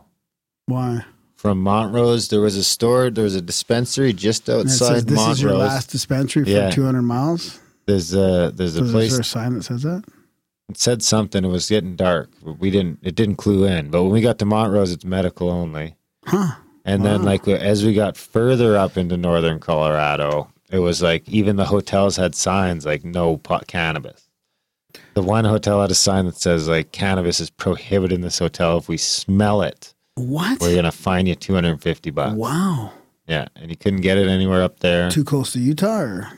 Why? 0.65 1.05
From 1.35 1.61
Montrose, 1.61 2.27
there 2.27 2.41
was 2.41 2.57
a 2.57 2.63
store, 2.65 3.09
there 3.09 3.23
was 3.23 3.35
a 3.35 3.41
dispensary 3.41 4.11
just 4.11 4.49
it 4.49 4.69
says, 4.69 5.05
this 5.05 5.15
Montrose. 5.15 5.37
is 5.37 5.41
your 5.41 5.53
last 5.53 5.89
dispensary 5.89 6.43
for 6.43 6.49
Yeah. 6.49 6.69
200 6.69 7.01
miles. 7.01 7.59
There's 7.85 8.13
a 8.13 8.51
there's 8.53 8.75
a 8.75 8.79
So 8.79 8.83
is 8.85 8.91
place 8.91 9.11
there 9.11 9.21
a 9.21 9.23
sign 9.23 9.53
that 9.55 9.63
says 9.63 9.83
that? 9.83 10.03
It 10.69 10.77
said 10.77 11.01
something. 11.03 11.43
It 11.43 11.49
was 11.49 11.67
getting 11.69 11.95
dark. 11.95 12.29
We 12.43 12.69
didn't. 12.69 12.99
It 13.01 13.15
didn't 13.15 13.35
clue 13.37 13.65
in. 13.65 13.89
But 13.89 14.03
when 14.03 14.11
we 14.11 14.21
got 14.21 14.39
to 14.39 14.45
Montrose, 14.45 14.91
it's 14.91 15.03
medical 15.05 15.49
only. 15.49 15.95
Huh? 16.25 16.55
And 16.85 17.03
then, 17.05 17.23
like 17.23 17.47
as 17.47 17.83
we 17.83 17.93
got 17.93 18.17
further 18.17 18.77
up 18.77 18.97
into 18.97 19.17
northern 19.17 19.59
Colorado, 19.59 20.51
it 20.71 20.79
was 20.79 21.01
like 21.01 21.27
even 21.27 21.55
the 21.55 21.65
hotels 21.65 22.15
had 22.15 22.33
signs 22.35 22.85
like 22.85 23.03
no 23.03 23.37
pot 23.37 23.67
cannabis. 23.67 24.27
The 25.13 25.21
one 25.21 25.45
hotel 25.45 25.81
had 25.81 25.91
a 25.91 25.95
sign 25.95 26.25
that 26.25 26.35
says 26.37 26.67
like 26.67 26.91
cannabis 26.91 27.39
is 27.39 27.49
prohibited 27.49 28.15
in 28.15 28.21
this 28.21 28.39
hotel. 28.39 28.77
If 28.77 28.87
we 28.87 28.97
smell 28.97 29.61
it, 29.61 29.93
What? 30.15 30.61
we're 30.61 30.75
gonna 30.75 30.91
fine 30.91 31.25
you 31.27 31.35
two 31.35 31.53
hundred 31.53 31.71
and 31.71 31.81
fifty 31.81 32.09
bucks. 32.09 32.35
Wow. 32.35 32.93
Yeah, 33.27 33.47
and 33.55 33.69
you 33.69 33.77
couldn't 33.77 34.01
get 34.01 34.17
it 34.17 34.27
anywhere 34.27 34.63
up 34.63 34.79
there. 34.79 35.11
Too 35.11 35.23
close 35.23 35.53
to 35.53 35.59
Utah, 35.59 35.99
or 35.99 36.31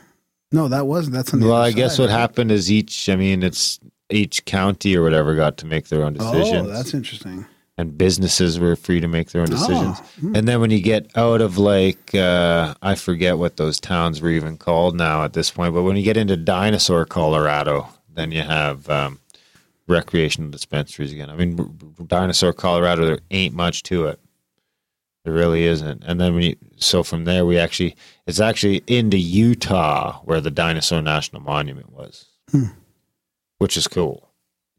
no? 0.50 0.68
That 0.68 0.86
wasn't. 0.86 1.14
That's 1.14 1.32
on 1.32 1.40
the 1.40 1.46
Well, 1.46 1.56
I 1.56 1.72
guess 1.72 1.96
side, 1.96 2.02
what 2.02 2.10
right? 2.10 2.18
happened 2.20 2.52
is 2.52 2.70
each. 2.70 3.08
I 3.08 3.16
mean, 3.16 3.42
it's 3.42 3.80
each 4.12 4.44
county 4.44 4.96
or 4.96 5.02
whatever 5.02 5.34
got 5.34 5.56
to 5.58 5.66
make 5.66 5.88
their 5.88 6.04
own 6.04 6.14
decisions. 6.14 6.68
Oh, 6.68 6.72
that's 6.72 6.94
interesting. 6.94 7.46
and 7.78 7.96
businesses 7.96 8.58
were 8.58 8.76
free 8.76 9.00
to 9.00 9.08
make 9.08 9.30
their 9.30 9.42
own 9.42 9.48
decisions. 9.50 9.98
Oh, 10.00 10.04
hmm. 10.20 10.36
And 10.36 10.46
then 10.46 10.60
when 10.60 10.70
you 10.70 10.80
get 10.80 11.10
out 11.16 11.40
of 11.40 11.58
like 11.58 12.14
uh, 12.14 12.74
I 12.82 12.94
forget 12.94 13.38
what 13.38 13.56
those 13.56 13.80
towns 13.80 14.20
were 14.20 14.30
even 14.30 14.56
called 14.56 14.96
now 14.96 15.24
at 15.24 15.32
this 15.32 15.50
point, 15.50 15.74
but 15.74 15.82
when 15.82 15.96
you 15.96 16.02
get 16.02 16.16
into 16.16 16.36
Dinosaur, 16.36 17.04
Colorado, 17.04 17.88
then 18.14 18.30
you 18.30 18.42
have 18.42 18.88
um, 18.90 19.20
recreational 19.88 20.50
dispensaries 20.50 21.12
again. 21.12 21.30
I 21.30 21.36
mean, 21.36 21.78
Dinosaur, 22.06 22.52
Colorado, 22.52 23.04
there 23.06 23.20
ain't 23.30 23.54
much 23.54 23.82
to 23.84 24.06
it. 24.06 24.20
There 25.24 25.32
really 25.32 25.64
isn't. 25.64 26.02
And 26.04 26.20
then 26.20 26.34
when 26.34 26.42
you 26.42 26.56
so 26.76 27.02
from 27.02 27.24
there 27.24 27.46
we 27.46 27.56
actually 27.58 27.94
it's 28.26 28.40
actually 28.40 28.82
into 28.86 29.16
Utah 29.16 30.20
where 30.24 30.40
the 30.40 30.50
Dinosaur 30.50 31.00
National 31.00 31.40
Monument 31.42 31.92
was, 31.92 32.26
which 33.62 33.76
is 33.76 33.86
cool. 33.88 34.28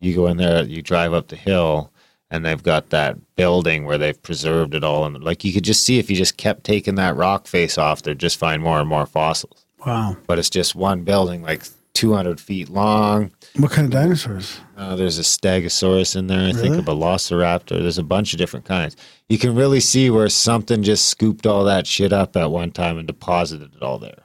You 0.02 0.14
go 0.14 0.28
in 0.28 0.36
there, 0.38 0.64
you 0.64 0.82
drive 0.82 1.14
up 1.14 1.30
the 1.30 1.38
hill, 1.38 1.90
and 2.30 2.44
they've 2.46 2.62
got 2.62 2.90
that 2.90 3.16
building 3.38 3.86
where 3.86 3.98
they've 3.98 4.22
preserved 4.22 4.76
it 4.76 4.84
all. 4.84 5.06
And 5.06 5.24
like 5.24 5.44
you 5.46 5.54
could 5.54 5.64
just 5.64 5.84
see 5.84 6.00
if 6.00 6.10
you 6.10 6.16
just 6.18 6.36
kept 6.36 6.66
taking 6.66 6.96
that 6.96 7.16
rock 7.16 7.48
face 7.48 7.78
off, 7.78 8.02
they'd 8.02 8.20
just 8.20 8.38
find 8.38 8.62
more 8.62 8.80
and 8.82 8.90
more 8.90 9.06
fossils. 9.06 9.66
Wow. 9.86 10.18
But 10.28 10.40
it's 10.40 10.50
just 10.50 10.76
one 10.76 11.04
building, 11.04 11.42
like 11.44 11.64
200 11.94 12.42
feet 12.42 12.70
long. 12.70 13.32
What 13.56 13.72
kind 13.72 13.86
of 13.86 13.92
dinosaurs? 13.92 14.60
Uh, 14.76 14.96
there's 14.98 15.20
a 15.20 15.22
Stegosaurus 15.22 16.16
in 16.18 16.28
there. 16.28 16.50
I 16.50 16.52
think 16.52 16.72
Really? 16.76 16.80
a 16.80 16.82
Velociraptor. 16.82 17.80
There's 17.80 17.98
a 18.00 18.04
bunch 18.04 18.34
of 18.34 18.40
different 18.40 18.66
kinds. 18.66 18.98
You 19.30 19.38
can 19.38 19.56
really 19.56 19.80
see 19.80 20.10
where 20.10 20.28
something 20.28 20.84
just 20.84 21.08
scooped 21.08 21.46
all 21.46 21.64
that 21.66 21.86
shit 21.88 22.12
up 22.12 22.36
at 22.36 22.52
one 22.52 22.72
time 22.72 22.98
and 22.98 23.08
deposited 23.08 23.76
it 23.76 23.84
all 23.84 24.00
there. 24.00 24.23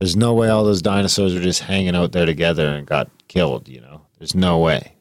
There's 0.00 0.16
no 0.16 0.32
way 0.34 0.48
all 0.48 0.64
those 0.64 0.82
dinosaurs 0.82 1.34
were 1.34 1.40
just 1.40 1.60
hanging 1.62 1.94
out 1.94 2.12
there 2.12 2.26
together 2.26 2.68
and 2.68 2.86
got 2.86 3.10
killed. 3.28 3.68
You 3.68 3.82
know, 3.82 4.00
there's 4.18 4.34
no 4.34 4.58
way. 4.58 4.94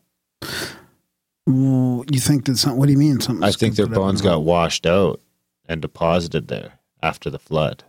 You 1.47 2.03
think 2.19 2.45
that 2.45 2.57
some? 2.57 2.77
What 2.77 2.85
do 2.87 2.91
you 2.91 2.97
mean? 2.97 3.19
Something? 3.21 3.43
I 3.43 3.51
think 3.51 3.75
their 3.75 3.85
scooped 3.85 3.91
it 3.93 3.97
up 3.97 4.03
bones 4.03 4.21
got 4.21 4.43
washed 4.43 4.85
out 4.85 5.19
and 5.67 5.81
deposited 5.81 6.47
there 6.47 6.73
after 7.01 7.29
the 7.29 7.39
flood. 7.39 7.83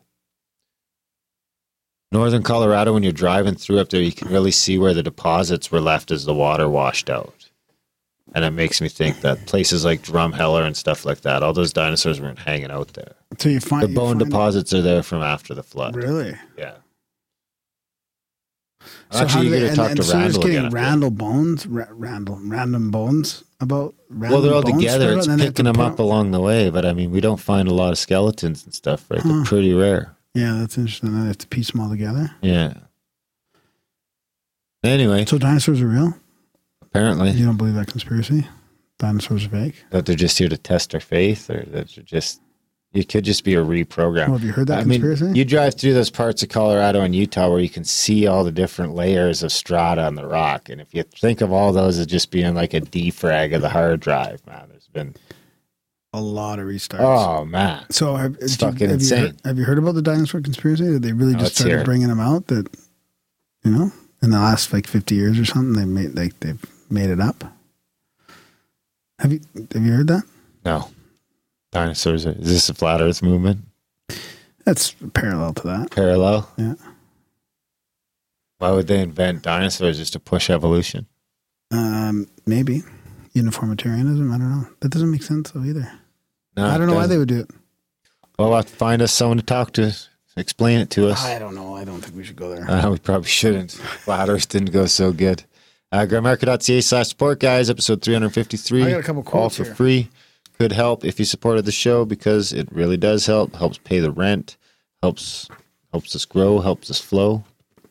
Northern 2.13 2.43
Colorado, 2.43 2.93
when 2.95 3.03
you're 3.03 3.13
driving 3.13 3.55
through 3.55 3.79
up 3.81 3.89
there, 3.91 4.01
you 4.01 4.13
can 4.13 4.29
really 4.29 4.51
see 4.51 4.79
where 4.79 4.95
the 4.95 5.03
deposits 5.03 5.71
were 5.71 5.81
left 5.81 6.11
as 6.11 6.25
the 6.25 6.35
water 6.35 6.69
washed 6.69 7.09
out. 7.11 7.51
And 8.35 8.45
it 8.45 8.51
makes 8.51 8.81
me 8.81 8.89
think 8.89 9.21
that 9.21 9.47
places 9.47 9.85
like 9.85 10.03
Drumheller 10.03 10.65
and 10.65 10.77
stuff 10.77 11.05
like 11.05 11.21
that, 11.23 11.43
all 11.43 11.53
those 11.53 11.73
dinosaurs 11.73 12.21
weren't 12.21 12.39
hanging 12.39 12.71
out 12.71 12.95
there. 12.95 13.15
So 13.39 13.49
you 13.49 13.61
find 13.61 13.83
The 13.83 13.95
bone 13.95 14.19
find- 14.19 14.31
deposits 14.31 14.73
are 14.73 14.83
there 14.83 15.03
from 15.03 15.23
after 15.23 15.55
the 15.55 15.63
flood. 15.65 15.97
Really? 15.97 16.35
Yeah. 16.57 16.75
Actually, 19.13 19.47
you 19.49 19.53
do 19.55 19.61
to 19.61 19.67
and- 19.69 19.77
talk 19.77 19.89
and 19.91 19.97
to 19.97 20.03
so 20.05 20.15
Randall 20.19 20.43
getting 20.43 20.57
again. 20.59 20.71
Randall 20.71 21.11
Bones, 21.11 21.67
Ra- 21.67 21.85
Randall, 21.91 22.39
random 22.45 22.91
bones 22.91 23.45
about. 23.61 23.95
Random 24.09 24.31
Well, 24.33 24.43
they're 24.43 24.55
all 24.55 24.63
bones 24.63 24.77
together. 24.77 25.17
It's 25.19 25.27
and 25.27 25.33
then 25.33 25.39
they 25.39 25.45
have 25.47 25.55
picking 25.55 25.65
to 25.67 25.73
them 25.73 25.77
put- 25.77 25.93
up 25.95 25.99
along 25.99 26.31
the 26.31 26.41
way, 26.41 26.71
but 26.71 26.85
I 26.87 26.93
mean, 26.93 27.11
we 27.11 27.21
don't 27.21 27.41
find 27.41 27.67
a 27.69 27.75
lot 27.75 27.91
of 27.93 27.99
skeletons 27.99 28.65
and 28.65 28.73
stuff, 28.75 29.05
right? 29.11 29.23
They're 29.23 29.45
pretty 29.45 29.73
rare. 29.73 30.17
Yeah, 30.35 30.59
that's 30.61 30.79
interesting. 30.79 31.19
They 31.21 31.27
have 31.27 31.39
to 31.39 31.47
piece 31.49 31.73
them 31.73 31.81
all 31.81 31.89
together. 31.91 32.31
Yeah. 32.41 32.75
Anyway, 34.83 35.25
So 35.27 35.39
dinosaurs 35.39 35.81
are 35.83 35.89
real. 35.89 36.15
apparently 36.83 37.33
You 37.33 37.45
don't 37.47 37.57
believe 37.57 37.75
that 37.75 37.89
conspiracy? 37.89 38.47
Dinosaurs 38.99 39.47
are 39.47 39.51
fake. 39.51 39.85
that 39.91 40.07
they're 40.07 40.15
just 40.17 40.39
here 40.39 40.49
to 40.49 40.57
test 40.57 40.95
our 40.95 41.01
faith, 41.01 41.51
or 41.51 41.65
that 41.73 41.89
they're 41.95 42.05
just 42.05 42.41
you 42.93 43.05
could 43.05 43.25
just 43.25 43.45
be 43.45 43.55
a 43.55 43.65
reprogram. 43.65 44.29
Well, 44.29 44.39
have 44.39 44.45
you 44.45 44.53
heard 44.53 44.67
that 44.69 44.81
I 44.81 44.85
mean, 44.85 45.35
you 45.35 45.45
drive 45.45 45.75
through 45.75 45.95
those 45.95 46.11
parts 46.11 46.43
of 46.43 46.49
Colorado 46.49 47.01
and 47.03 47.15
Utah 47.15 47.49
where 47.49 47.61
you 47.61 47.69
can 47.69 47.85
see 47.85 48.27
all 48.27 48.43
the 48.43 48.51
different 48.53 48.95
layers 48.95 49.43
of 49.43 49.53
strata 49.53 50.03
on 50.03 50.17
the 50.17 50.27
rock, 50.27 50.69
and 50.69 50.81
if 50.81 50.93
you 50.93 51.03
think 51.05 51.41
of 51.41 51.53
all 51.53 51.73
those 51.73 51.99
as 51.99 52.07
just 52.07 52.31
being 52.31 52.55
like 52.55 52.75
a 52.75 52.81
defrag 52.81 53.55
of 53.55 53.63
the 53.63 53.69
hard 53.69 54.01
drive, 54.01 54.45
man, 54.47 54.67
there's 54.69 54.89
been 54.89 55.15
a 56.13 56.21
lot 56.21 56.59
of 56.59 56.67
restarts. 56.67 56.99
oh 57.01 57.45
man, 57.45 57.85
So 57.91 58.17
have, 58.17 58.35
It's 58.41 58.61
you- 58.61 58.67
fucking 58.67 58.81
have 58.81 58.89
You 58.89 58.95
insane. 58.95 59.19
heard, 59.27 59.41
have 59.45 59.59
you 59.59 59.65
heard 59.65 59.79
about 59.79 59.95
the 59.95 60.03
dinosaur 60.03 60.41
conspiracy? 60.41 60.87
That 60.89 61.03
they 61.03 61.13
really 61.13 61.35
No, 61.35 61.39
just 61.39 61.51
let's 61.53 61.59
started 61.61 61.81
it. 61.83 61.85
bringing 61.85 62.09
them 62.09 62.19
out. 62.19 62.49
That 62.49 62.67
you 63.65 63.71
know, 63.71 63.93
in 64.21 64.31
the 64.31 64.39
last 64.41 64.73
like 64.73 64.89
fifty 64.89 65.15
years 65.15 65.39
or 65.39 65.45
something, 65.45 65.75
they 65.75 65.85
made 65.85 66.17
like 66.17 66.41
they've 66.41 66.65
made 66.91 67.11
it 67.11 67.21
up. 67.21 67.45
Have 69.21 69.33
you 69.33 69.41
have 69.73 69.85
you 69.85 69.93
heard 69.93 70.09
that? 70.09 70.23
no 70.65 70.89
dinosaurs. 71.73 72.27
Is 72.27 72.49
this 72.49 72.69
a 72.69 72.75
flat 72.75 73.01
Earth 73.01 73.23
movement? 73.23 73.61
That's 74.65 74.95
parallel 75.15 75.55
to 75.55 75.63
that. 75.69 75.91
Parallel? 75.91 76.51
Yeah. 76.57 76.75
Why 78.59 78.71
would 78.73 78.87
they 78.89 79.01
invent 79.01 79.43
dinosaurs 79.43 79.99
just 79.99 80.13
to 80.13 80.21
push 80.21 80.51
evolution? 80.51 81.07
Um, 81.71 82.29
maybe 82.47 82.83
uniformitarianism. 83.33 84.31
I 84.33 84.39
don't 84.39 84.51
know. 84.51 84.69
That 84.81 84.91
doesn't 84.91 85.11
make 85.11 85.23
sense 85.23 85.51
though 85.53 85.65
either. 85.65 85.91
No, 86.57 86.67
I 86.67 86.77
don't 86.77 86.87
know 86.89 86.95
why 86.95 87.03
doesn't. 87.03 87.11
they 87.11 87.19
would 87.19 87.29
do 87.29 87.41
it. 87.41 87.51
Well, 88.39 88.51
we'll 88.51 88.63
find 88.63 89.03
us 89.03 89.13
someone 89.13 89.37
to 89.39 89.43
talk 89.43 89.73
to, 89.75 89.97
explain 90.37 90.81
it 90.81 90.91
to 90.91 91.09
us. 91.09 91.25
I 91.25 91.39
don't 91.39 91.55
know. 91.55 91.77
I 91.77 91.85
don't 91.85 92.01
think 92.01 92.17
we 92.17 92.25
should 92.25 92.37
go 92.37 92.55
there. 92.55 92.69
Uh, 92.71 92.91
we 92.91 92.99
probably 92.99 93.29
shouldn't. 93.29 93.73
Flat 93.73 94.29
Earth 94.29 94.49
didn't 94.49 94.73
go 94.73 94.87
so 94.87 95.13
good. 95.13 95.45
Uh, 95.93 96.07
grimerica.ca 96.09 96.81
slash 96.81 97.09
support, 97.09 97.39
guys. 97.41 97.69
Episode 97.71 98.03
353. 98.03 98.83
I 98.85 98.91
got 98.91 99.01
a 99.01 99.03
couple 99.03 99.25
All 99.33 99.51
for 99.51 99.65
here. 99.65 99.75
free. 99.75 100.09
Could 100.61 100.73
help 100.73 101.07
if 101.07 101.19
you 101.19 101.25
supported 101.25 101.65
the 101.65 101.73
show 101.73 102.05
because 102.05 102.53
it 102.53 102.71
really 102.71 102.99
does 102.99 103.25
help. 103.25 103.57
Helps 103.57 103.79
pay 103.79 103.99
the 103.99 104.11
rent. 104.11 104.59
Helps 105.03 105.49
helps 105.91 106.15
us 106.15 106.27
grow. 106.27 106.61
Helps 106.61 106.91
us 106.91 107.01
flow. 107.01 107.45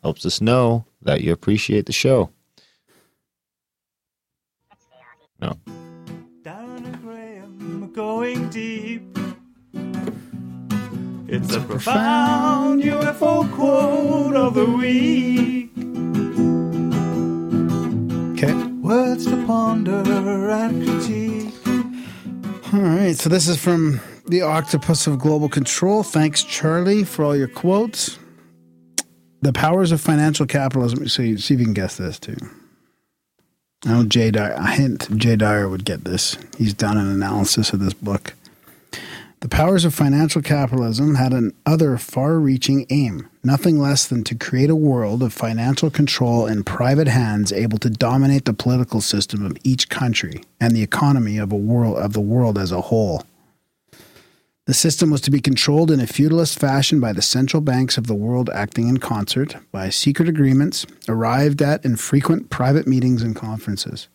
Helps 0.03 0.23
us 0.23 0.39
know 0.39 0.85
that 1.01 1.21
you 1.21 1.33
appreciate 1.33 1.87
the 1.87 1.93
show. 1.93 2.29
No. 5.41 5.57
Down 6.43 6.85
and 6.85 7.01
Graham 7.01 7.91
going 7.91 8.49
deep. 8.49 9.17
It's 11.27 11.55
a 11.55 11.61
profound 11.61 12.83
UFO 12.83 13.51
quote 13.51 14.35
of 14.35 14.53
the 14.53 14.65
week. 14.65 15.71
Okay. 18.33 18.53
Words 18.83 19.25
to 19.25 19.43
ponder 19.47 20.51
and 20.51 20.87
critique. 20.87 21.48
All 22.71 22.81
right. 22.81 23.15
So 23.15 23.29
this 23.29 23.47
is 23.47 23.61
from 23.61 23.99
the 24.27 24.43
Octopus 24.43 25.07
of 25.07 25.17
Global 25.17 25.49
Control. 25.49 26.03
Thanks, 26.03 26.43
Charlie, 26.43 27.03
for 27.03 27.25
all 27.25 27.35
your 27.35 27.47
quotes. 27.47 28.19
The 29.41 29.53
powers 29.53 29.91
of 29.91 29.99
financial 30.01 30.45
capitalism. 30.45 31.01
You 31.01 31.09
see 31.09 31.31
if 31.31 31.49
you 31.49 31.57
can 31.57 31.73
guess 31.73 31.97
this 31.97 32.19
too. 32.19 32.37
I 33.85 33.93
know 33.93 34.03
Jay 34.05 34.29
Dyer. 34.29 34.55
I 34.59 34.75
hint 34.75 35.17
Jay 35.17 35.35
Dyer 35.35 35.67
would 35.67 35.83
get 35.83 36.03
this. 36.03 36.37
He's 36.57 36.75
done 36.75 36.97
an 36.97 37.07
analysis 37.07 37.73
of 37.73 37.79
this 37.79 37.93
book. 37.93 38.35
The 39.41 39.47
powers 39.47 39.85
of 39.85 39.93
financial 39.93 40.41
capitalism 40.41 41.15
had 41.15 41.31
an 41.31 41.53
other 41.65 41.97
far-reaching 41.97 42.85
aim, 42.89 43.29
nothing 43.41 43.79
less 43.79 44.05
than 44.05 44.25
to 44.25 44.35
create 44.35 44.69
a 44.69 44.75
world 44.75 45.23
of 45.23 45.31
financial 45.31 45.89
control 45.89 46.45
in 46.45 46.65
private 46.65 47.07
hands 47.07 47.53
able 47.53 47.77
to 47.77 47.89
dominate 47.89 48.43
the 48.43 48.53
political 48.53 48.99
system 48.99 49.45
of 49.45 49.57
each 49.63 49.87
country 49.87 50.43
and 50.59 50.75
the 50.75 50.83
economy 50.83 51.37
of 51.37 51.53
a 51.53 51.57
world 51.57 51.97
of 51.99 52.11
the 52.11 52.19
world 52.19 52.57
as 52.57 52.73
a 52.73 52.81
whole. 52.81 53.23
The 54.65 54.73
system 54.73 55.09
was 55.09 55.21
to 55.21 55.31
be 55.31 55.39
controlled 55.39 55.89
in 55.89 56.01
a 56.01 56.05
feudalist 56.05 56.59
fashion 56.59 56.99
by 56.99 57.13
the 57.13 57.21
central 57.21 57.61
banks 57.61 57.97
of 57.97 58.07
the 58.07 58.15
world 58.15 58.49
acting 58.49 58.89
in 58.89 58.97
concert, 58.97 59.55
by 59.71 59.89
secret 59.89 60.27
agreements 60.27 60.85
arrived 61.07 61.61
at 61.61 61.85
in 61.85 61.95
frequent 61.95 62.49
private 62.49 62.87
meetings 62.87 63.23
and 63.23 63.37
conferences. 63.37 64.09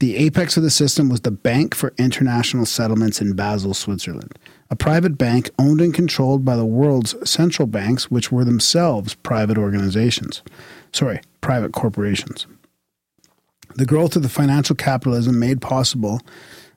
The 0.00 0.16
apex 0.16 0.56
of 0.56 0.62
the 0.62 0.70
system 0.70 1.10
was 1.10 1.20
the 1.20 1.30
Bank 1.30 1.74
for 1.74 1.92
International 1.98 2.64
Settlements 2.64 3.20
in 3.20 3.34
Basel, 3.34 3.74
Switzerland, 3.74 4.38
a 4.70 4.76
private 4.76 5.18
bank 5.18 5.50
owned 5.58 5.82
and 5.82 5.92
controlled 5.92 6.42
by 6.42 6.56
the 6.56 6.64
world's 6.64 7.14
central 7.28 7.66
banks, 7.66 8.10
which 8.10 8.32
were 8.32 8.46
themselves 8.46 9.12
private 9.14 9.58
organizations. 9.58 10.42
Sorry, 10.90 11.20
private 11.42 11.72
corporations. 11.72 12.46
The 13.76 13.84
growth 13.84 14.16
of 14.16 14.22
the 14.22 14.30
financial 14.30 14.74
capitalism 14.74 15.38
made 15.38 15.60
possible 15.60 16.22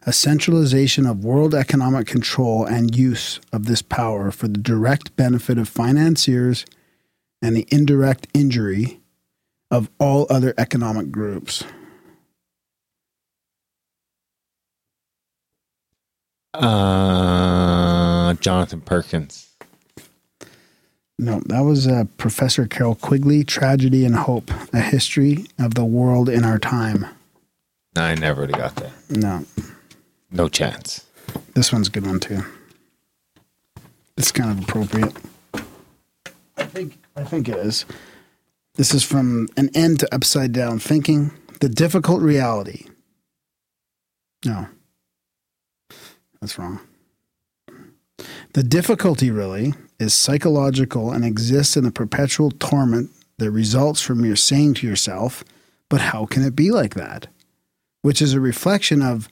a 0.05 0.11
centralization 0.11 1.05
of 1.05 1.23
world 1.23 1.55
economic 1.55 2.07
control 2.07 2.65
and 2.65 2.93
use 2.93 3.39
of 3.53 3.67
this 3.67 3.81
power 3.81 4.31
for 4.31 4.49
the 4.49 4.59
direct 4.59 5.15
benefit 5.15 5.57
of 5.57 5.69
financiers 5.69 6.65
and 7.41 7.55
the 7.55 7.65
indirect 7.71 8.27
injury 8.33 8.99
of 9.71 9.89
all 9.97 10.27
other 10.29 10.53
economic 10.57 11.09
groups. 11.09 11.63
Uh, 16.53 18.33
Jonathan 18.35 18.81
Perkins. 18.81 19.49
No, 21.19 21.41
that 21.45 21.61
was 21.61 21.87
uh, 21.87 22.05
Professor 22.17 22.65
Carroll 22.67 22.95
Quigley, 22.95 23.43
Tragedy 23.43 24.03
and 24.05 24.15
Hope, 24.15 24.49
A 24.73 24.79
History 24.81 25.45
of 25.59 25.75
the 25.75 25.85
World 25.85 26.27
in 26.29 26.43
Our 26.43 26.57
Time. 26.59 27.05
I 27.95 28.15
never 28.15 28.41
would 28.41 28.55
have 28.55 28.59
got 28.59 28.75
that. 28.77 28.91
No, 29.17 29.45
No 30.31 30.49
chance. 30.49 31.05
this 31.53 31.71
one's 31.71 31.87
a 31.87 31.91
good 31.91 32.05
one 32.07 32.19
too. 32.19 32.43
It's 34.17 34.31
kind 34.31 34.51
of 34.51 34.63
appropriate. 34.63 35.13
I 36.57 36.63
think 36.65 36.97
I 37.15 37.23
think 37.23 37.47
it 37.49 37.57
is. 37.57 37.85
This 38.75 38.93
is 38.93 39.03
from 39.03 39.47
An 39.55 39.69
End 39.75 39.99
to 39.99 40.13
Upside 40.13 40.51
Down 40.51 40.79
Thinking, 40.79 41.31
The 41.59 41.69
Difficult 41.69 42.21
Reality. 42.21 42.87
No. 44.45 44.67
That's 46.43 46.59
wrong. 46.59 46.81
The 48.51 48.63
difficulty 48.63 49.31
really 49.31 49.73
is 49.97 50.13
psychological 50.13 51.09
and 51.09 51.23
exists 51.23 51.77
in 51.77 51.85
the 51.85 51.91
perpetual 51.91 52.51
torment 52.51 53.11
that 53.37 53.49
results 53.49 54.01
from 54.01 54.25
your 54.25 54.35
saying 54.35 54.73
to 54.73 54.87
yourself, 54.87 55.45
but 55.87 56.01
how 56.01 56.25
can 56.25 56.43
it 56.43 56.53
be 56.53 56.69
like 56.69 56.95
that? 56.95 57.27
Which 58.01 58.21
is 58.21 58.33
a 58.33 58.41
reflection 58.41 59.01
of 59.01 59.29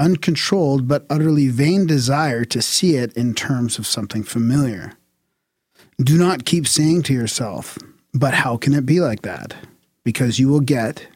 uncontrolled 0.00 0.88
but 0.88 1.06
utterly 1.08 1.46
vain 1.46 1.86
desire 1.86 2.44
to 2.46 2.60
see 2.60 2.96
it 2.96 3.12
in 3.16 3.32
terms 3.32 3.78
of 3.78 3.86
something 3.86 4.24
familiar. 4.24 4.94
Do 6.02 6.18
not 6.18 6.44
keep 6.44 6.66
saying 6.66 7.04
to 7.04 7.14
yourself, 7.14 7.78
but 8.12 8.34
how 8.34 8.56
can 8.56 8.74
it 8.74 8.84
be 8.84 8.98
like 8.98 9.22
that? 9.22 9.54
Because 10.02 10.40
you 10.40 10.48
will 10.48 10.58
get 10.58 11.06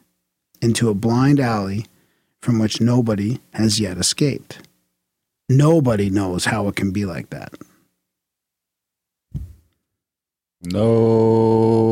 into 0.62 0.90
a 0.90 0.94
blind 0.94 1.40
alley 1.40 1.86
from 2.44 2.58
which 2.58 2.78
nobody 2.78 3.40
has 3.54 3.80
yet 3.80 3.96
escaped. 3.96 4.60
Nobody 5.48 6.10
knows 6.10 6.44
how 6.46 6.68
it 6.68 6.76
can 6.76 6.90
be 6.90 7.04
like 7.04 7.30
that. 7.30 7.52
Nobody. 10.62 11.88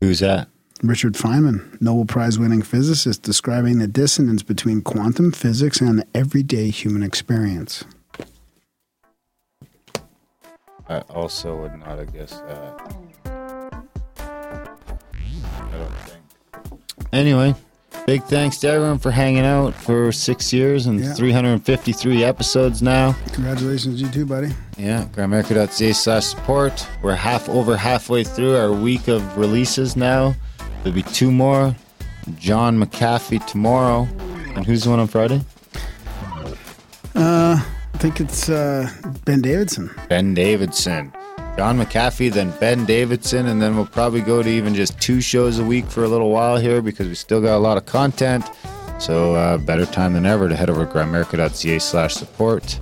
Who's 0.00 0.20
that? 0.20 0.48
Richard 0.82 1.14
Feynman, 1.14 1.80
Nobel 1.80 2.04
Prize 2.06 2.38
winning 2.38 2.62
physicist, 2.62 3.22
describing 3.22 3.78
the 3.78 3.86
dissonance 3.86 4.42
between 4.42 4.82
quantum 4.82 5.30
physics 5.32 5.80
and 5.80 5.98
the 5.98 6.06
everyday 6.14 6.70
human 6.70 7.02
experience. 7.02 7.84
I 10.88 11.00
also 11.10 11.56
would 11.60 11.78
not 11.78 11.98
have 11.98 12.12
guessed 12.12 12.46
that. 12.46 12.80
I 13.26 13.82
don't 15.72 15.94
think. 16.04 16.22
Anyway, 17.12 17.54
big 18.06 18.22
thanks 18.24 18.58
to 18.58 18.68
everyone 18.68 18.98
for 18.98 19.10
hanging 19.10 19.44
out 19.44 19.74
for 19.74 20.10
six 20.12 20.52
years 20.52 20.86
and 20.86 21.00
Yeah. 21.00 21.14
353 21.14 22.24
episodes 22.24 22.82
now. 22.82 23.14
Congratulations, 23.32 24.00
you 24.00 24.08
too, 24.08 24.26
buddy. 24.26 24.50
Yeah, 24.76 25.04
grimerica.ca 25.12 25.92
slash 25.92 26.24
support. 26.24 26.86
We're 27.02 27.14
half 27.14 27.48
over 27.48 27.76
halfway 27.76 28.24
through 28.24 28.56
our 28.56 28.72
week 28.72 29.08
of 29.08 29.36
releases 29.36 29.96
now. 29.96 30.34
There'll 30.82 30.94
be 30.94 31.02
two 31.02 31.30
more. 31.30 31.74
John 32.38 32.82
McAfee 32.82 33.44
tomorrow. 33.46 34.08
And 34.54 34.64
who's 34.66 34.84
the 34.84 34.90
one 34.90 34.98
on 35.00 35.06
Friday? 35.06 35.42
Uh, 37.14 37.60
I 37.94 37.98
think 37.98 38.20
it's 38.20 38.48
uh, 38.48 38.88
Ben 39.24 39.40
Davidson. 39.42 39.90
Ben 40.08 40.34
Davidson. 40.34 41.12
John 41.56 41.78
McAfee, 41.78 42.32
then 42.32 42.52
Ben 42.58 42.86
Davidson, 42.86 43.46
and 43.46 43.60
then 43.60 43.76
we'll 43.76 43.86
probably 43.86 44.22
go 44.22 44.42
to 44.42 44.48
even 44.48 44.74
just 44.74 44.98
two 45.00 45.20
shows 45.20 45.58
a 45.58 45.64
week 45.64 45.84
for 45.86 46.04
a 46.04 46.08
little 46.08 46.30
while 46.30 46.56
here 46.56 46.80
because 46.80 47.06
we 47.06 47.14
still 47.14 47.40
got 47.40 47.56
a 47.56 47.58
lot 47.58 47.76
of 47.76 47.84
content. 47.84 48.44
So 48.98 49.34
uh, 49.34 49.58
better 49.58 49.86
time 49.86 50.12
than 50.12 50.26
ever 50.26 50.48
to 50.48 50.56
head 50.56 50.70
over 50.70 50.86
to 50.86 50.90
grimerica.ca 50.90 51.78
slash 51.78 52.14
support 52.14 52.78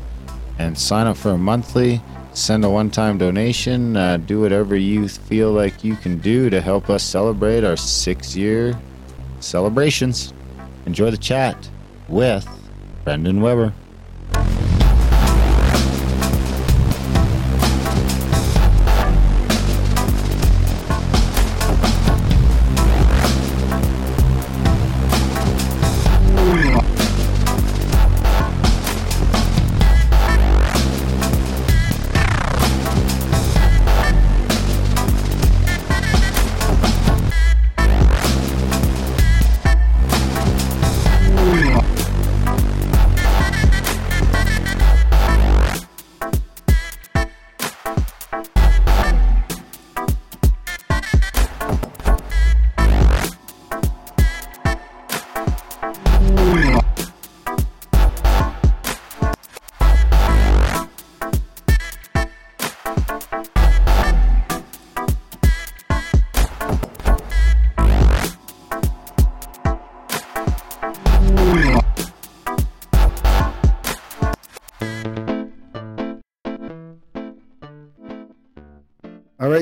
and 0.59 0.79
sign 0.79 1.07
up 1.07 1.17
for 1.17 1.31
a 1.31 1.39
monthly. 1.39 2.01
Send 2.35 2.65
a 2.65 2.71
one-time 2.71 3.19
donation. 3.19 3.97
Uh, 3.97 4.17
do 4.19 4.41
whatever 4.41 4.77
you 4.77 5.09
feel 5.09 5.51
like 5.51 5.83
you 5.83 5.97
can 5.97 6.19
do 6.19 6.51
to 6.51 6.61
help 6.61 6.89
us 6.89 7.03
celebrate 7.03 7.65
our 7.65 7.77
six-year 7.77 8.79
celebrations. 9.41 10.33
Enjoy 10.87 11.11
the 11.11 11.17
chat 11.17 11.69
with 12.09 12.47
Brenden 13.05 13.41
Weber. 13.41 13.73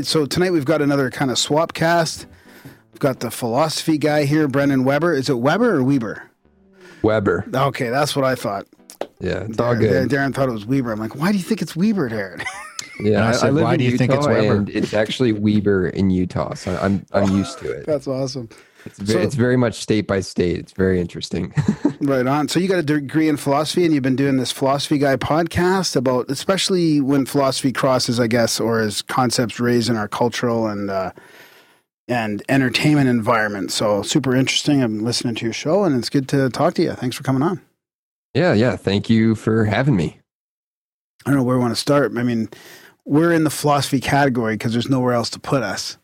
Right, 0.07 0.13
so 0.13 0.25
tonight 0.25 0.53
we've 0.53 0.65
got 0.65 0.83
another 0.83 1.11
kind 1.11 1.33
of 1.33 1.39
swap 1.39 1.73
cast. 1.73 2.27
We've 2.93 3.01
got 3.01 3.19
the 3.19 3.31
philosophy 3.31 3.99
guy 3.99 4.25
here, 4.25 4.47
Brenden 4.47 4.85
Weber. 4.85 5.13
Is 5.13 5.29
it 5.29 5.35
Weber 5.35 5.75
or 5.75 5.83
Weber? 5.83 6.31
Weber. 7.03 7.45
Okay, 7.53 7.89
that's 7.89 8.15
what 8.15 8.25
I 8.25 8.37
thought. 8.37 8.69
Yeah, 9.19 9.47
it's 9.49 9.59
all 9.59 9.75
Darren, 9.75 9.81
good. 9.81 10.09
Darren 10.11 10.33
thought 10.33 10.49
it 10.49 10.53
was 10.53 10.65
Weber. 10.65 10.93
I'm 10.93 11.01
like, 11.01 11.17
why 11.17 11.33
do 11.33 11.39
you 11.39 11.43
think 11.43 11.61
it's 11.61 11.75
Weber, 11.75 12.09
Darren? 12.09 12.45
Yeah, 12.99 13.29
I 13.29 13.33
said, 13.33 13.53
live 13.53 13.65
"Why 13.65 13.77
do 13.77 13.85
you 13.85 13.99
think 13.99 14.11
it's 14.11 14.27
Weber?" 14.27 14.55
And 14.57 14.71
it's 14.71 14.95
actually 14.95 15.31
Weber 15.33 15.89
in 15.89 16.09
Utah, 16.09 16.55
so 16.55 16.79
I'm 16.81 17.05
I'm 17.13 17.29
used 17.37 17.59
to 17.59 17.71
it. 17.71 17.85
that's 17.85 18.09
awesome. 18.09 18.49
It's 18.87 18.99
very, 18.99 19.23
So- 19.23 19.27
it's 19.27 19.35
very 19.35 19.57
much 19.57 19.75
state 19.75 20.07
by 20.07 20.21
state. 20.21 20.59
It's 20.59 20.73
very 20.73 21.01
interesting. 21.01 21.53
Right 21.99 22.27
on. 22.27 22.49
So 22.49 22.61
you 22.61 22.69
got 22.69 22.79
a 22.79 22.83
degree 22.83 23.27
in 23.27 23.39
philosophy, 23.39 23.85
and 23.87 23.95
you've 23.95 24.03
been 24.03 24.17
doing 24.17 24.37
this 24.37 24.53
philosophy 24.53 24.99
guy 24.99 25.17
podcast 25.17 25.97
about, 25.97 26.31
especially 26.31 27.01
when 27.01 27.25
philosophy 27.25 27.73
crosses, 27.73 28.21
I 28.21 28.27
guess, 28.27 28.61
or 28.61 28.81
as 28.81 29.01
concepts 29.01 29.59
raised 29.59 29.89
in 29.89 29.97
our 29.97 30.07
cultural 30.07 30.67
and 30.67 30.91
uh, 30.91 31.13
and 32.07 32.43
entertainment 32.51 33.09
environment. 33.09 33.73
So 33.73 34.03
super 34.03 34.37
interesting. 34.37 34.83
I'm 34.83 35.03
listening 35.05 35.35
to 35.37 35.45
your 35.47 35.55
show, 35.55 35.85
and 35.85 35.97
it's 35.97 36.11
good 36.11 36.29
to 36.29 36.51
talk 36.51 36.75
to 36.75 36.83
you. 36.83 36.93
Thanks 36.93 37.17
for 37.17 37.23
coming 37.23 37.43
on. 37.43 37.63
yeah, 38.35 38.53
yeah. 38.53 38.77
Thank 38.77 39.09
you 39.09 39.35
for 39.35 39.65
having 39.65 39.97
me. 39.97 40.19
I 41.25 41.31
don't 41.31 41.39
know 41.39 41.45
where 41.45 41.57
we 41.57 41.63
want 41.63 41.75
to 41.75 41.81
start. 41.81 42.13
I 42.17 42.23
mean, 42.23 42.51
we're 43.07 43.33
in 43.33 43.45
the 43.45 43.51
philosophy 43.51 44.01
category 44.01 44.55
because 44.55 44.75
there's 44.75 44.91
nowhere 44.91 45.15
else 45.15 45.31
to 45.31 45.41
put 45.41 45.63
us. 45.63 45.97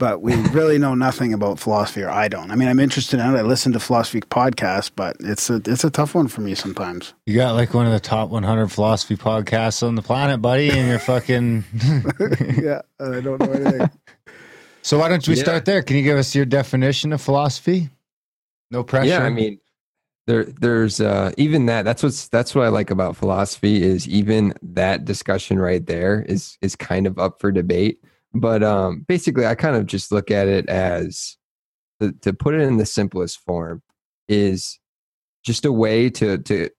But 0.00 0.22
we 0.22 0.34
really 0.48 0.78
know 0.78 0.94
nothing 0.94 1.34
about 1.34 1.60
philosophy, 1.60 2.02
or 2.02 2.08
I 2.08 2.26
don't. 2.26 2.50
I 2.50 2.54
mean, 2.56 2.68
I'm 2.68 2.80
interested 2.80 3.20
in 3.20 3.26
it. 3.34 3.38
I 3.38 3.42
listen 3.42 3.70
to 3.74 3.78
philosophy 3.80 4.22
podcasts, 4.22 4.90
but 4.94 5.14
it's 5.20 5.50
a 5.50 5.56
it's 5.66 5.84
a 5.84 5.90
tough 5.90 6.14
one 6.14 6.26
for 6.26 6.40
me 6.40 6.54
sometimes. 6.54 7.12
You 7.26 7.36
got 7.36 7.52
like 7.52 7.74
one 7.74 7.84
of 7.84 7.92
the 7.92 8.00
top 8.00 8.30
100 8.30 8.68
philosophy 8.68 9.16
podcasts 9.16 9.86
on 9.86 9.96
the 9.96 10.02
planet, 10.02 10.40
buddy, 10.40 10.70
and 10.70 10.88
you're 10.88 10.98
fucking. 10.98 11.64
yeah, 12.62 12.80
I 12.98 13.20
don't 13.20 13.38
know 13.40 13.52
anything. 13.52 13.90
so 14.82 14.98
why 14.98 15.10
don't 15.10 15.28
we 15.28 15.34
Yeah. 15.36 15.42
start 15.42 15.66
there? 15.66 15.82
Can 15.82 15.96
you 15.98 16.02
give 16.02 16.16
us 16.16 16.34
your 16.34 16.46
definition 16.46 17.12
of 17.12 17.20
philosophy? 17.20 17.90
No 18.70 18.82
pressure. 18.82 19.08
Yeah, 19.08 19.22
I 19.24 19.28
mean, 19.28 19.60
there 20.26 20.44
there's 20.44 21.02
uh, 21.02 21.32
even 21.36 21.66
that. 21.66 21.84
That's 21.84 22.02
what's 22.02 22.28
that's 22.28 22.54
what 22.54 22.64
I 22.64 22.68
like 22.68 22.90
about 22.90 23.16
philosophy 23.16 23.82
is 23.82 24.08
even 24.08 24.54
that 24.62 25.04
discussion 25.04 25.58
right 25.58 25.84
there 25.84 26.22
is 26.22 26.56
is 26.62 26.74
kind 26.74 27.06
of 27.06 27.18
up 27.18 27.38
for 27.38 27.52
debate. 27.52 28.02
But 28.32 28.62
um, 28.62 29.04
basically, 29.08 29.46
I 29.46 29.54
kind 29.54 29.76
of 29.76 29.86
just 29.86 30.12
look 30.12 30.30
at 30.30 30.48
it 30.48 30.68
as 30.68 31.36
to, 32.00 32.12
to 32.22 32.32
put 32.32 32.54
it 32.54 32.60
in 32.60 32.76
the 32.76 32.86
simplest 32.86 33.40
form 33.40 33.82
is 34.28 34.78
just 35.44 35.64
a 35.64 35.72
way 35.72 36.10
to 36.10 36.38
to 36.38 36.70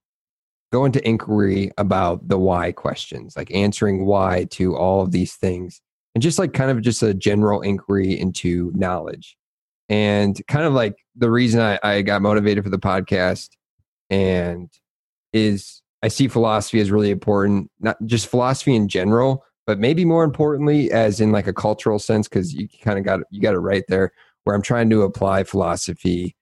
go 0.71 0.85
into 0.85 1.05
inquiry 1.05 1.71
about 1.77 2.27
the 2.27 2.37
why 2.37 2.71
questions, 2.71 3.35
like 3.35 3.53
answering 3.53 4.05
why 4.05 4.45
to 4.51 4.75
all 4.75 5.01
of 5.01 5.11
these 5.11 5.35
things, 5.35 5.81
and 6.15 6.21
just 6.21 6.39
like 6.39 6.53
kind 6.53 6.71
of 6.71 6.81
just 6.81 7.03
a 7.03 7.13
general 7.13 7.61
inquiry 7.61 8.17
into 8.17 8.71
knowledge. 8.73 9.35
And 9.89 10.39
kind 10.47 10.65
of 10.65 10.71
like 10.71 10.95
the 11.17 11.29
reason 11.29 11.59
I, 11.59 11.77
I 11.83 12.01
got 12.01 12.21
motivated 12.21 12.63
for 12.63 12.69
the 12.69 12.79
podcast 12.79 13.49
and 14.09 14.69
is 15.33 15.81
I 16.01 16.07
see 16.07 16.29
philosophy 16.29 16.79
as 16.79 16.91
really 16.91 17.11
important, 17.11 17.69
not 17.81 17.97
just 18.05 18.27
philosophy 18.27 18.75
in 18.75 18.87
general, 18.87 19.43
but 19.71 19.79
maybe 19.79 20.03
more 20.03 20.25
importantly, 20.25 20.91
as 20.91 21.21
in 21.21 21.31
like 21.31 21.47
a 21.47 21.53
cultural 21.53 21.97
sense, 21.97 22.27
because 22.27 22.53
you 22.53 22.67
kind 22.83 22.99
of 22.99 23.05
got 23.05 23.21
you 23.31 23.39
got 23.39 23.53
it 23.53 23.59
right 23.59 23.85
there, 23.87 24.11
where 24.43 24.53
I'm 24.53 24.61
trying 24.61 24.89
to 24.89 25.03
apply 25.03 25.45
philosophy 25.45 26.35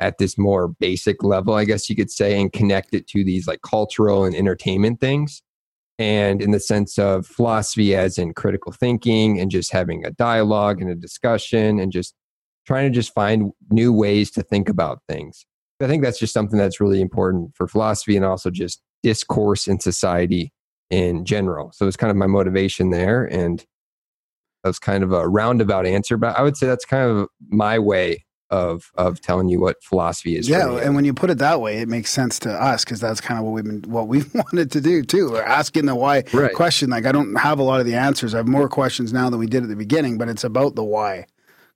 at 0.00 0.18
this 0.18 0.36
more 0.36 0.68
basic 0.68 1.24
level, 1.24 1.54
I 1.54 1.64
guess 1.64 1.88
you 1.88 1.96
could 1.96 2.10
say, 2.10 2.38
and 2.38 2.52
connect 2.52 2.92
it 2.92 3.06
to 3.08 3.24
these 3.24 3.46
like 3.46 3.62
cultural 3.62 4.26
and 4.26 4.36
entertainment 4.36 5.00
things. 5.00 5.40
And 5.98 6.42
in 6.42 6.50
the 6.50 6.60
sense 6.60 6.98
of 6.98 7.26
philosophy 7.26 7.96
as 7.96 8.18
in 8.18 8.34
critical 8.34 8.70
thinking 8.70 9.40
and 9.40 9.50
just 9.50 9.72
having 9.72 10.04
a 10.04 10.10
dialogue 10.10 10.82
and 10.82 10.90
a 10.90 10.94
discussion 10.94 11.80
and 11.80 11.90
just 11.90 12.14
trying 12.66 12.92
to 12.92 12.94
just 12.94 13.14
find 13.14 13.50
new 13.70 13.94
ways 13.94 14.30
to 14.32 14.42
think 14.42 14.68
about 14.68 14.98
things. 15.08 15.46
I 15.80 15.86
think 15.86 16.02
that's 16.02 16.18
just 16.18 16.34
something 16.34 16.58
that's 16.58 16.82
really 16.82 17.00
important 17.00 17.52
for 17.56 17.66
philosophy 17.66 18.14
and 18.14 18.26
also 18.26 18.50
just 18.50 18.82
discourse 19.02 19.68
in 19.68 19.80
society 19.80 20.52
in 20.94 21.24
general. 21.24 21.72
So 21.72 21.86
it's 21.86 21.96
kind 21.96 22.10
of 22.10 22.16
my 22.16 22.26
motivation 22.26 22.90
there. 22.90 23.24
And 23.24 23.58
that 24.62 24.68
was 24.70 24.78
kind 24.78 25.02
of 25.04 25.12
a 25.12 25.28
roundabout 25.28 25.86
answer, 25.86 26.16
but 26.16 26.38
I 26.38 26.42
would 26.42 26.56
say 26.56 26.66
that's 26.66 26.84
kind 26.84 27.10
of 27.10 27.28
my 27.48 27.78
way 27.78 28.24
of 28.50 28.90
of 28.94 29.20
telling 29.20 29.48
you 29.48 29.58
what 29.60 29.82
philosophy 29.82 30.36
is. 30.36 30.48
yeah, 30.48 30.66
me. 30.68 30.78
and 30.80 30.94
when 30.94 31.04
you 31.04 31.12
put 31.14 31.30
it 31.30 31.38
that 31.38 31.60
way, 31.60 31.78
it 31.78 31.88
makes 31.88 32.10
sense 32.10 32.38
to 32.38 32.50
us 32.52 32.84
because 32.84 33.00
that's 33.00 33.20
kind 33.20 33.38
of 33.40 33.44
what 33.44 33.52
we've 33.52 33.64
been 33.64 33.82
what 33.90 34.06
we've 34.06 34.32
wanted 34.42 34.70
to 34.72 34.80
do 34.80 35.02
too. 35.02 35.32
We're 35.32 35.42
asking 35.42 35.86
the 35.86 35.94
why 35.94 36.22
Right. 36.32 36.54
question. 36.54 36.90
Like 36.90 37.04
I 37.06 37.12
don't 37.12 37.34
have 37.36 37.58
a 37.58 37.62
lot 37.62 37.80
of 37.80 37.86
the 37.86 37.94
answers. 37.96 38.32
I 38.34 38.36
have 38.38 38.46
more 38.48 38.68
questions 38.68 39.12
now 39.12 39.28
than 39.30 39.40
we 39.40 39.46
did 39.46 39.62
at 39.64 39.68
the 39.70 39.76
beginning, 39.76 40.18
but 40.18 40.28
it's 40.28 40.44
about 40.44 40.76
the 40.76 40.84
why. 40.84 41.26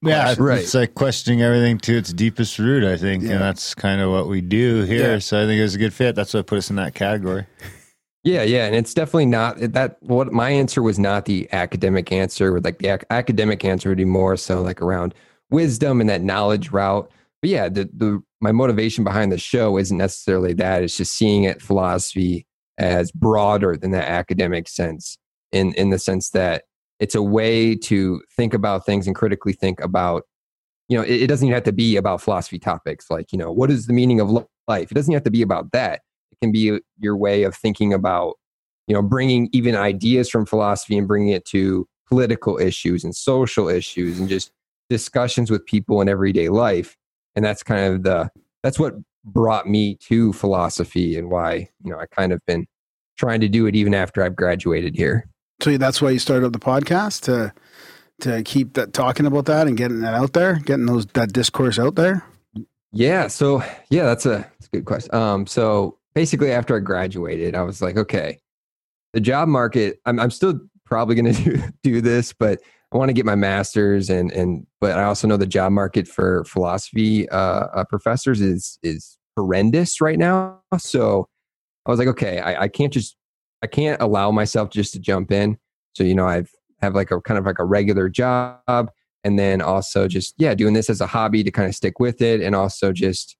yeah, 0.01 0.23
question. 0.25 0.43
Right. 0.43 0.59
it's 0.59 0.73
like 0.75 0.93
questioning 0.95 1.41
everything 1.41 1.79
to 1.79 1.97
its 1.97 2.13
deepest 2.13 2.57
root, 2.59 2.83
I 2.85 2.95
think. 2.97 3.23
Yeah. 3.23 3.31
And 3.31 3.41
that's 3.41 3.75
kind 3.75 3.99
of 3.99 4.11
what 4.11 4.27
we 4.29 4.39
do 4.41 4.83
here. 4.83 5.13
Yeah. 5.13 5.19
So 5.19 5.41
I 5.43 5.45
think 5.47 5.59
it 5.59 5.63
was 5.63 5.75
a 5.75 5.79
good 5.79 5.93
fit. 5.93 6.15
That's 6.15 6.33
what 6.33 6.45
put 6.47 6.59
us 6.59 6.69
in 6.69 6.77
that 6.77 6.93
category. 6.95 7.45
Yeah, 8.23 8.43
yeah, 8.43 8.65
and 8.65 8.75
it's 8.75 8.93
definitely 8.93 9.27
not 9.27 9.57
that. 9.59 9.97
What 10.01 10.33
my 10.33 10.49
answer 10.49 10.81
was 10.81 10.99
not 10.99 11.25
the 11.25 11.47
academic 11.53 12.11
answer. 12.11 12.51
With 12.51 12.65
like 12.65 12.79
the 12.79 12.89
ac- 12.89 13.05
academic 13.09 13.63
answer 13.63 13.87
would 13.89 13.97
be 13.97 14.05
more 14.05 14.35
so 14.35 14.61
like 14.61 14.81
around 14.81 15.13
wisdom 15.49 16.01
and 16.01 16.09
that 16.09 16.21
knowledge 16.21 16.71
route. 16.71 17.09
But 17.41 17.49
yeah, 17.49 17.69
the 17.69 17.89
the 17.93 18.21
my 18.41 18.51
motivation 18.51 19.05
behind 19.05 19.31
the 19.31 19.37
show 19.37 19.77
isn't 19.77 19.97
necessarily 19.97 20.53
that. 20.55 20.83
It's 20.83 20.97
just 20.97 21.13
seeing 21.13 21.45
it 21.45 21.61
philosophy 21.61 22.45
as 22.77 23.11
broader 23.11 23.77
than 23.77 23.91
that 23.91 24.09
academic 24.09 24.67
sense. 24.67 25.17
In 25.53 25.73
in 25.75 25.89
the 25.89 25.99
sense 25.99 26.31
that 26.31 26.63
it's 26.99 27.15
a 27.15 27.23
way 27.23 27.73
to 27.75 28.21
think 28.35 28.53
about 28.53 28.85
things 28.85 29.07
and 29.07 29.15
critically 29.15 29.53
think 29.53 29.79
about. 29.79 30.23
You 30.89 30.97
know, 30.97 31.03
it, 31.03 31.23
it 31.23 31.27
doesn't 31.27 31.47
even 31.47 31.53
have 31.53 31.63
to 31.65 31.71
be 31.71 31.95
about 31.97 32.21
philosophy 32.21 32.59
topics 32.59 33.09
like 33.09 33.31
you 33.31 33.37
know 33.37 33.51
what 33.51 33.71
is 33.71 33.87
the 33.87 33.93
meaning 33.93 34.19
of 34.19 34.29
life. 34.67 34.91
It 34.91 34.95
doesn't 34.95 35.13
have 35.13 35.23
to 35.23 35.31
be 35.31 35.41
about 35.41 35.71
that 35.71 36.01
can 36.41 36.51
be 36.51 36.79
your 36.99 37.15
way 37.15 37.43
of 37.43 37.55
thinking 37.55 37.93
about 37.93 38.35
you 38.87 38.95
know 38.95 39.01
bringing 39.01 39.49
even 39.51 39.75
ideas 39.75 40.29
from 40.29 40.45
philosophy 40.45 40.97
and 40.97 41.07
bringing 41.07 41.29
it 41.29 41.45
to 41.45 41.87
political 42.07 42.57
issues 42.57 43.03
and 43.03 43.15
social 43.15 43.67
issues 43.69 44.19
and 44.19 44.29
just 44.29 44.51
discussions 44.89 45.51
with 45.51 45.65
people 45.65 46.01
in 46.01 46.09
everyday 46.09 46.49
life 46.49 46.97
and 47.35 47.45
that's 47.45 47.63
kind 47.63 47.93
of 47.93 48.03
the 48.03 48.29
that's 48.63 48.79
what 48.79 48.95
brought 49.23 49.67
me 49.67 49.95
to 49.95 50.33
philosophy 50.33 51.17
and 51.17 51.29
why 51.29 51.67
you 51.83 51.91
know 51.91 51.99
i 51.99 52.05
kind 52.07 52.33
of 52.33 52.39
been 52.47 52.65
trying 53.17 53.41
to 53.41 53.47
do 53.47 53.67
it 53.67 53.75
even 53.75 53.93
after 53.93 54.23
i've 54.23 54.35
graduated 54.35 54.95
here 54.95 55.27
So 55.61 55.77
that's 55.77 56.01
why 56.01 56.09
you 56.09 56.19
started 56.19 56.45
up 56.47 56.53
the 56.53 56.59
podcast 56.59 57.21
to 57.23 57.53
to 58.21 58.43
keep 58.43 58.73
that 58.73 58.93
talking 58.93 59.25
about 59.25 59.45
that 59.45 59.67
and 59.67 59.77
getting 59.77 60.01
that 60.01 60.13
out 60.13 60.33
there, 60.33 60.55
getting 60.55 60.85
those 60.85 61.05
that 61.07 61.33
discourse 61.33 61.79
out 61.79 61.95
there. 61.95 62.23
Yeah. 62.91 63.27
So 63.27 63.63
yeah, 63.89 64.05
that's 64.05 64.25
a, 64.25 64.29
that's 64.29 64.67
a 64.67 64.69
good 64.77 64.85
question. 64.85 65.13
Um, 65.13 65.47
so 65.47 65.97
basically 66.19 66.51
after 66.51 66.75
I 66.75 66.79
graduated, 66.79 67.55
I 67.55 67.61
was 67.61 67.81
like, 67.81 67.95
okay, 67.95 68.39
the 69.13 69.21
job 69.21 69.47
market, 69.47 70.01
I'm, 70.05 70.19
I'm 70.19 70.31
still 70.31 70.59
probably 70.83 71.15
going 71.15 71.33
to 71.33 71.43
do, 71.43 71.63
do 71.81 72.01
this, 72.01 72.33
but 72.33 72.59
I 72.91 72.97
want 72.97 73.07
to 73.07 73.13
get 73.13 73.25
my 73.25 73.35
master's 73.35 74.09
and, 74.09 74.29
and, 74.33 74.67
but 74.81 74.97
I 74.97 75.05
also 75.05 75.29
know 75.29 75.37
the 75.37 75.47
job 75.47 75.71
market 75.71 76.09
for 76.09 76.43
philosophy, 76.43 77.29
uh, 77.29 77.67
uh, 77.73 77.85
professors 77.85 78.41
is, 78.41 78.77
is 78.83 79.17
horrendous 79.37 80.01
right 80.01 80.19
now. 80.19 80.59
So 80.77 81.29
I 81.85 81.89
was 81.89 81.99
like, 81.99 82.09
okay, 82.09 82.41
I, 82.41 82.63
I 82.63 82.67
can't 82.67 82.91
just, 82.91 83.15
I 83.63 83.67
can't 83.67 84.01
allow 84.01 84.29
myself 84.29 84.71
just 84.71 84.91
to 84.91 84.99
jump 84.99 85.31
in. 85.31 85.57
So, 85.95 86.03
you 86.03 86.15
know, 86.15 86.27
I've 86.27 86.51
have 86.81 86.95
like 86.95 87.11
a 87.11 87.21
kind 87.21 87.37
of 87.37 87.45
like 87.45 87.59
a 87.59 87.65
regular 87.65 88.09
job 88.09 88.91
and 89.23 89.37
then 89.37 89.61
also 89.61 90.07
just 90.07 90.33
yeah 90.37 90.53
doing 90.53 90.73
this 90.73 90.89
as 90.89 91.01
a 91.01 91.07
hobby 91.07 91.43
to 91.43 91.51
kind 91.51 91.67
of 91.67 91.75
stick 91.75 91.99
with 91.99 92.21
it 92.21 92.39
and 92.39 92.55
also 92.55 92.93
just 92.93 93.35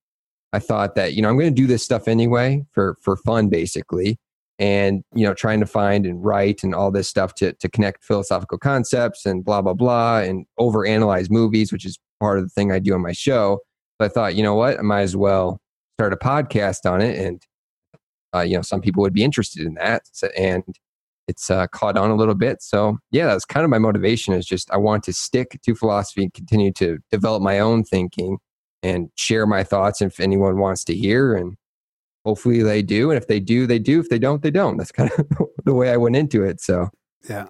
i 0.54 0.60
thought 0.60 0.96
that 0.96 1.14
you 1.14 1.22
know 1.22 1.30
i'm 1.30 1.38
going 1.38 1.54
to 1.54 1.62
do 1.62 1.68
this 1.68 1.84
stuff 1.84 2.08
anyway 2.08 2.64
for 2.72 2.98
for 3.02 3.16
fun 3.18 3.50
basically 3.50 4.18
and 4.58 5.04
you 5.14 5.26
know 5.26 5.34
trying 5.34 5.60
to 5.60 5.66
find 5.66 6.06
and 6.06 6.24
write 6.24 6.64
and 6.64 6.76
all 6.76 6.92
this 6.92 7.08
stuff 7.08 7.34
to 7.36 7.54
to 7.54 7.70
connect 7.70 8.04
philosophical 8.04 8.58
concepts 8.58 9.26
and 9.26 9.44
blah 9.46 9.62
blah 9.62 9.74
blah 9.74 10.20
and 10.20 10.46
overanalyze 10.60 11.30
movies 11.30 11.72
which 11.72 11.86
is 11.86 11.98
part 12.20 12.38
of 12.38 12.44
the 12.44 12.50
thing 12.50 12.72
i 12.72 12.80
do 12.80 12.94
on 12.94 13.02
my 13.02 13.14
show 13.14 13.60
so 14.00 14.06
i 14.06 14.08
thought 14.08 14.36
you 14.36 14.44
know 14.44 14.56
what 14.56 14.78
i 14.78 14.82
might 14.82 15.02
as 15.02 15.16
well 15.16 15.60
start 15.98 16.14
a 16.14 16.18
podcast 16.18 16.90
on 16.90 17.02
it 17.02 17.18
and 17.18 17.44
uh, 18.36 18.42
you 18.42 18.56
know 18.56 18.62
some 18.62 18.82
people 18.82 19.02
would 19.02 19.14
be 19.14 19.24
interested 19.24 19.66
in 19.66 19.74
that 19.74 20.04
so, 20.12 20.28
and 20.38 20.64
it's 21.30 21.52
uh, 21.52 21.68
caught 21.68 21.96
on 21.96 22.10
a 22.10 22.16
little 22.16 22.34
bit. 22.34 22.62
So 22.62 22.98
yeah, 23.12 23.28
that's 23.28 23.46
kind 23.46 23.64
of 23.64 23.70
my 23.70 23.78
motivation 23.78 24.34
is 24.34 24.46
just 24.46 24.70
I 24.72 24.78
want 24.78 25.04
to 25.04 25.14
stick 25.14 25.60
to 25.62 25.76
philosophy 25.76 26.24
and 26.24 26.34
continue 26.34 26.74
to 26.74 26.98
develop 27.12 27.44
my 27.44 27.60
own 27.60 27.84
thinking 27.84 28.40
and 28.84 29.10
share 29.16 29.46
my 29.46 29.64
thoughts 29.64 30.02
if 30.02 30.20
anyone 30.20 30.58
wants 30.58 30.84
to 30.86 30.96
hear 30.96 31.36
and 31.36 31.56
hopefully 32.26 32.62
they 32.64 32.82
do 32.82 33.12
and 33.12 33.18
if 33.18 33.28
they 33.28 33.40
do 33.40 33.66
they 33.68 33.80
do 33.80 34.00
if 34.00 34.10
they 34.10 34.20
don't 34.20 34.42
they 34.42 34.52
don't 34.52 34.78
that's 34.78 34.92
kind 34.92 35.12
of 35.18 35.26
the 35.66 35.74
way 35.74 35.90
i 35.92 35.98
went 35.98 36.16
into 36.16 36.44
it 36.44 36.60
so 36.62 36.90
Yeah. 37.30 37.48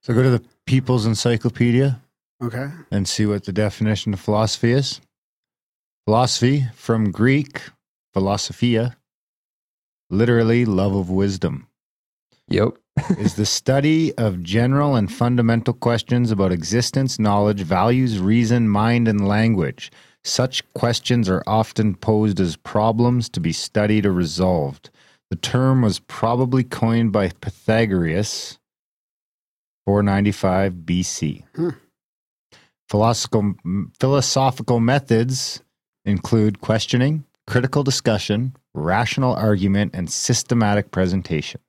So 0.00 0.14
go 0.14 0.22
to 0.22 0.30
the 0.30 0.42
People's 0.66 1.06
Encyclopedia 1.06 2.00
Okay. 2.42 2.70
and 2.90 3.06
see 3.06 3.24
what 3.26 3.44
the 3.44 3.52
definition 3.52 4.12
of 4.12 4.18
philosophy 4.20 4.72
is. 4.72 5.00
Philosophy 6.06 6.66
from 6.74 7.12
Greek 7.12 7.62
philosophia, 8.12 8.96
literally 10.10 10.64
love 10.64 10.94
of 10.94 11.08
wisdom, 11.08 11.68
yep 12.48 12.72
is 13.18 13.36
the 13.36 13.46
study 13.46 14.12
of 14.18 14.42
general 14.42 14.96
and 14.96 15.10
fundamental 15.12 15.72
questions 15.72 16.30
about 16.30 16.52
existence, 16.52 17.18
knowledge, 17.18 17.62
values, 17.62 18.18
reason, 18.18 18.68
mind, 18.68 19.08
and 19.08 19.26
language. 19.26 19.90
Such 20.24 20.62
questions 20.74 21.28
are 21.28 21.42
often 21.46 21.94
posed 21.94 22.38
as 22.38 22.56
problems 22.56 23.28
to 23.30 23.40
be 23.40 23.52
studied 23.52 24.06
or 24.06 24.12
resolved. 24.12 24.90
The 25.30 25.36
term 25.36 25.82
was 25.82 25.98
probably 25.98 26.62
coined 26.62 27.12
by 27.12 27.30
Pythagoras 27.40 28.58
495 29.86 30.74
BC. 30.74 31.42
Hmm. 31.56 31.70
Philosophical, 32.88 33.54
philosophical 33.98 34.78
methods 34.78 35.62
include 36.04 36.60
questioning, 36.60 37.24
critical 37.46 37.82
discussion, 37.82 38.54
rational 38.74 39.34
argument, 39.34 39.92
and 39.94 40.10
systematic 40.10 40.90
presentation. 40.90 41.60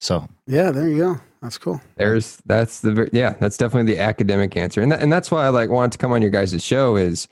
So, 0.00 0.28
Yeah, 0.46 0.70
there 0.70 0.88
you 0.88 0.98
go. 0.98 1.20
That's 1.42 1.56
cool. 1.56 1.80
there's 1.96 2.36
that's 2.44 2.80
the 2.80 3.08
yeah 3.12 3.34
that's 3.40 3.56
definitely 3.56 3.92
the 3.94 4.00
academic 4.00 4.56
answer. 4.56 4.82
And 4.82 4.92
that, 4.92 5.00
and 5.00 5.12
that's 5.12 5.30
why 5.30 5.46
i 5.46 5.48
like 5.48 5.70
wanted 5.70 5.92
to 5.92 5.98
come 5.98 6.12
on 6.12 6.20
your 6.20 6.30
guys' 6.30 6.62
show 6.62 6.96
is 6.96 7.28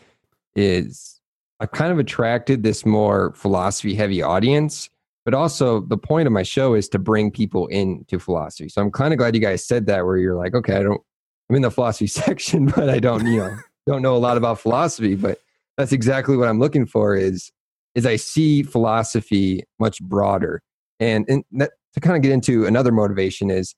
is 0.56 1.20
i've 1.60 1.72
kind 1.72 1.92
of 1.92 1.98
attracted 1.98 2.62
this 2.62 2.86
more 2.86 3.32
philosophy 3.34 3.94
heavy 3.94 4.22
audience 4.22 4.88
but 5.24 5.34
also 5.34 5.80
the 5.80 5.98
point 5.98 6.26
of 6.26 6.32
my 6.32 6.42
show 6.42 6.72
is 6.72 6.88
to 6.88 6.98
bring 6.98 7.30
people 7.30 7.66
into 7.66 8.18
philosophy. 8.18 8.68
So 8.70 8.80
i'm 8.80 8.90
kind 8.90 9.12
of 9.12 9.18
glad 9.18 9.34
you 9.34 9.42
guys 9.42 9.66
said 9.66 9.86
that 9.86 10.06
where 10.06 10.16
you're 10.16 10.36
like 10.36 10.54
okay 10.54 10.76
i 10.76 10.82
don't 10.82 11.02
i'm 11.50 11.56
in 11.56 11.62
the 11.62 11.70
philosophy 11.70 12.06
section 12.22 12.66
but 12.66 12.88
i 12.88 12.98
don't 12.98 13.26
you 13.26 13.40
know 13.40 13.56
don't 13.88 14.02
know 14.02 14.14
a 14.14 14.18
lot 14.18 14.36
about 14.36 14.60
philosophy. 14.60 15.14
But 15.14 15.40
that's 15.76 15.92
exactly 15.92 16.36
what 16.36 16.48
i'm 16.48 16.58
looking 16.60 16.86
for 16.86 17.16
is 17.16 17.50
is 17.94 18.06
i 18.06 18.16
see 18.16 18.62
philosophy 18.62 19.64
much 19.78 20.00
broader. 20.02 20.62
And, 21.00 21.24
and 21.28 21.44
that, 21.52 21.72
to 21.94 22.00
kind 22.00 22.16
of 22.16 22.22
get 22.22 22.32
into 22.32 22.66
another 22.66 22.92
motivation 22.92 23.50
is 23.50 23.74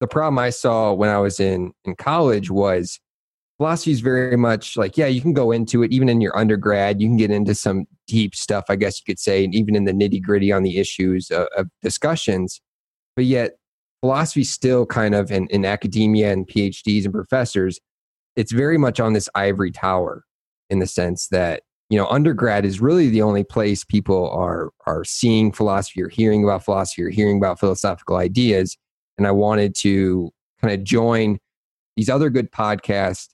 the 0.00 0.06
problem 0.06 0.38
I 0.38 0.50
saw 0.50 0.92
when 0.92 1.10
I 1.10 1.18
was 1.18 1.40
in 1.40 1.72
in 1.84 1.96
college 1.96 2.50
was 2.50 3.00
philosophy 3.56 3.90
is 3.90 4.00
very 4.00 4.36
much 4.36 4.76
like 4.76 4.96
yeah 4.96 5.06
you 5.06 5.20
can 5.20 5.32
go 5.32 5.50
into 5.50 5.82
it 5.82 5.92
even 5.92 6.08
in 6.08 6.20
your 6.20 6.36
undergrad 6.38 7.00
you 7.00 7.08
can 7.08 7.16
get 7.16 7.30
into 7.30 7.54
some 7.54 7.86
deep 8.06 8.34
stuff 8.34 8.64
I 8.68 8.76
guess 8.76 8.98
you 8.98 9.04
could 9.04 9.18
say 9.18 9.44
and 9.44 9.54
even 9.54 9.74
in 9.74 9.84
the 9.84 9.92
nitty 9.92 10.22
gritty 10.22 10.52
on 10.52 10.62
the 10.62 10.78
issues 10.78 11.30
of, 11.30 11.48
of 11.56 11.68
discussions. 11.82 12.60
But 13.16 13.24
yet 13.24 13.58
philosophy 14.00 14.44
still 14.44 14.86
kind 14.86 15.14
of 15.14 15.32
in, 15.32 15.48
in 15.48 15.64
academia 15.64 16.32
and 16.32 16.46
PhDs 16.46 17.04
and 17.04 17.12
professors 17.12 17.80
it's 18.36 18.52
very 18.52 18.78
much 18.78 19.00
on 19.00 19.14
this 19.14 19.28
ivory 19.34 19.72
tower 19.72 20.22
in 20.70 20.78
the 20.78 20.86
sense 20.86 21.26
that 21.28 21.62
you 21.90 21.98
know 21.98 22.06
undergrad 22.06 22.64
is 22.64 22.80
really 22.80 23.08
the 23.08 23.22
only 23.22 23.42
place 23.42 23.84
people 23.84 24.30
are 24.30 24.70
are 24.86 25.04
seeing 25.04 25.50
philosophy 25.50 26.00
or 26.02 26.08
hearing 26.08 26.44
about 26.44 26.64
philosophy 26.64 27.02
or 27.02 27.10
hearing 27.10 27.38
about 27.38 27.58
philosophical 27.58 28.16
ideas 28.16 28.76
and 29.18 29.26
I 29.26 29.32
wanted 29.32 29.74
to 29.76 30.30
kind 30.60 30.72
of 30.72 30.84
join 30.84 31.38
these 31.96 32.08
other 32.08 32.30
good 32.30 32.50
podcasts 32.50 33.28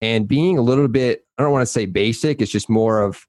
and 0.00 0.26
being 0.26 0.56
a 0.58 0.62
little 0.62 0.88
bit, 0.88 1.24
I 1.38 1.42
don't 1.42 1.52
want 1.52 1.62
to 1.62 1.72
say 1.72 1.86
basic, 1.86 2.40
it's 2.40 2.50
just 2.50 2.68
more 2.68 3.02
of 3.02 3.26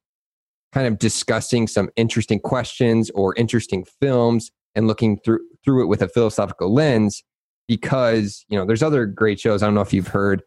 kind 0.71 0.87
of 0.87 0.99
discussing 0.99 1.67
some 1.67 1.89
interesting 1.95 2.39
questions 2.39 3.09
or 3.11 3.35
interesting 3.35 3.85
films 3.99 4.51
and 4.75 4.87
looking 4.87 5.19
through 5.19 5.39
through 5.63 5.83
it 5.83 5.87
with 5.87 6.01
a 6.01 6.07
philosophical 6.07 6.73
lens 6.73 7.23
because, 7.67 8.45
you 8.49 8.57
know, 8.57 8.65
there's 8.65 8.81
other 8.81 9.05
great 9.05 9.39
shows. 9.39 9.61
I 9.61 9.67
don't 9.67 9.75
know 9.75 9.81
if 9.81 9.93
you've 9.93 10.07
heard 10.07 10.41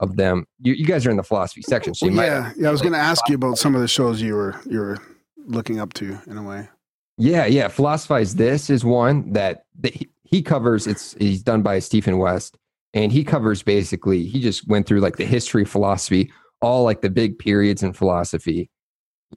of 0.00 0.16
them. 0.16 0.46
You, 0.60 0.74
you 0.74 0.84
guys 0.84 1.06
are 1.06 1.10
in 1.10 1.16
the 1.16 1.22
philosophy 1.22 1.62
section, 1.62 1.94
so 1.94 2.06
you 2.06 2.12
Well, 2.12 2.16
might 2.20 2.26
yeah, 2.26 2.52
yeah. 2.56 2.68
I 2.68 2.70
was 2.70 2.82
going 2.82 2.92
to 2.92 2.98
ask 2.98 3.26
you 3.28 3.34
about 3.34 3.56
some 3.56 3.74
of 3.74 3.80
the 3.80 3.88
shows 3.88 4.20
you 4.20 4.34
were 4.34 4.60
you 4.68 4.78
were 4.78 4.98
looking 5.46 5.80
up 5.80 5.94
to 5.94 6.18
in 6.26 6.36
a 6.36 6.42
way. 6.42 6.68
Yeah, 7.16 7.46
yeah. 7.46 7.68
Philosophize 7.68 8.34
This 8.34 8.70
is 8.70 8.84
one 8.84 9.32
that, 9.32 9.64
that 9.80 9.96
he, 10.30 10.42
covers. 10.42 10.86
It's 10.86 11.14
he's 11.18 11.42
done 11.42 11.62
by 11.62 11.78
Stephen 11.78 12.18
West, 12.18 12.58
and 12.94 13.12
he 13.12 13.24
covers 13.24 13.62
basically. 13.62 14.26
He 14.26 14.40
just 14.40 14.66
went 14.68 14.86
through 14.86 15.00
like 15.00 15.16
the 15.16 15.24
history 15.24 15.62
of 15.62 15.70
philosophy, 15.70 16.32
all 16.60 16.84
like 16.84 17.00
the 17.00 17.10
big 17.10 17.38
periods 17.38 17.82
in 17.82 17.92
philosophy, 17.92 18.70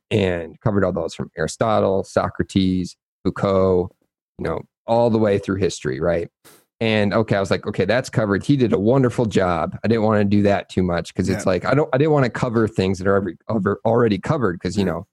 and 0.10 0.60
covered 0.62 0.84
all 0.84 0.94
those 0.94 1.16
from 1.16 1.32
Aristotle, 1.38 2.04
Socrates, 2.04 2.96
Foucault, 3.24 3.90
you 4.38 4.44
know, 4.44 4.62
all 4.88 5.10
the 5.10 5.18
way 5.18 5.40
through 5.40 5.58
history, 5.58 6.00
right? 6.00 6.30
And 6.80 7.14
okay, 7.14 7.36
I 7.36 7.40
was 7.40 7.52
like, 7.52 7.68
okay, 7.68 7.86
that's 7.86 8.10
covered. 8.10 8.44
He 8.44 8.58
did 8.58 8.74
a 8.74 8.80
wonderful 8.80 9.28
job. 9.28 9.78
I 9.84 9.88
didn't 9.88 10.02
want 10.02 10.20
to 10.20 10.26
do 10.26 10.42
that 10.44 10.68
too 10.68 10.82
much 10.82 11.14
because 11.14 11.30
it's 11.30 11.46
like 11.46 11.64
I 11.64 11.76
don't. 11.76 11.88
I 11.94 12.00
didn't 12.00 12.12
want 12.12 12.26
to 12.26 12.32
cover 12.32 12.68
things 12.68 12.98
that 12.98 13.08
are 13.08 13.16
every, 13.16 13.38
over, 13.48 13.80
already 13.86 14.18
covered 14.18 14.54
because 14.54 14.76
you 14.76 14.86
know 14.86 15.06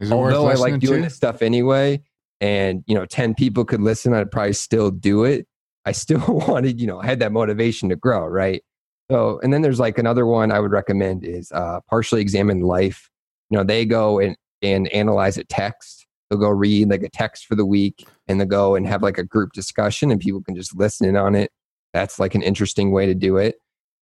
is 0.00 0.10
it 0.10 0.14
worth 0.14 0.34
although 0.34 0.50
I 0.50 0.54
like 0.54 0.80
doing 0.80 1.00
to? 1.00 1.06
this 1.06 1.14
stuff 1.14 1.40
anyway, 1.40 2.02
and 2.44 2.84
you 2.86 2.94
know, 2.94 3.06
ten 3.06 3.34
people 3.34 3.64
could 3.64 3.80
listen, 3.80 4.12
I'd 4.12 4.30
probably 4.30 4.52
still 4.52 4.90
do 4.90 5.24
it. 5.24 5.46
I 5.86 5.92
still 5.92 6.22
wanted, 6.48 6.78
you 6.78 6.86
know, 6.86 7.00
I 7.00 7.06
had 7.06 7.18
that 7.20 7.32
motivation 7.32 7.88
to 7.88 7.96
grow, 7.96 8.26
right? 8.26 8.62
So, 9.10 9.40
and 9.42 9.50
then 9.50 9.62
there's 9.62 9.80
like 9.80 9.96
another 9.96 10.26
one 10.26 10.52
I 10.52 10.60
would 10.60 10.70
recommend 10.70 11.24
is 11.24 11.50
uh, 11.52 11.80
partially 11.88 12.20
examine 12.20 12.60
life. 12.60 13.08
You 13.48 13.56
know, 13.56 13.64
they 13.64 13.86
go 13.86 14.18
and 14.18 14.36
and 14.60 14.88
analyze 14.88 15.38
a 15.38 15.44
text. 15.44 16.06
They'll 16.28 16.38
go 16.38 16.50
read 16.50 16.90
like 16.90 17.02
a 17.02 17.08
text 17.08 17.46
for 17.46 17.54
the 17.54 17.64
week, 17.64 18.06
and 18.28 18.38
they'll 18.38 18.46
go 18.46 18.74
and 18.74 18.86
have 18.86 19.02
like 19.02 19.16
a 19.16 19.24
group 19.24 19.52
discussion, 19.52 20.10
and 20.10 20.20
people 20.20 20.42
can 20.42 20.54
just 20.54 20.76
listen 20.76 21.08
in 21.08 21.16
on 21.16 21.34
it. 21.34 21.50
That's 21.94 22.18
like 22.18 22.34
an 22.34 22.42
interesting 22.42 22.92
way 22.92 23.06
to 23.06 23.14
do 23.14 23.38
it. 23.38 23.56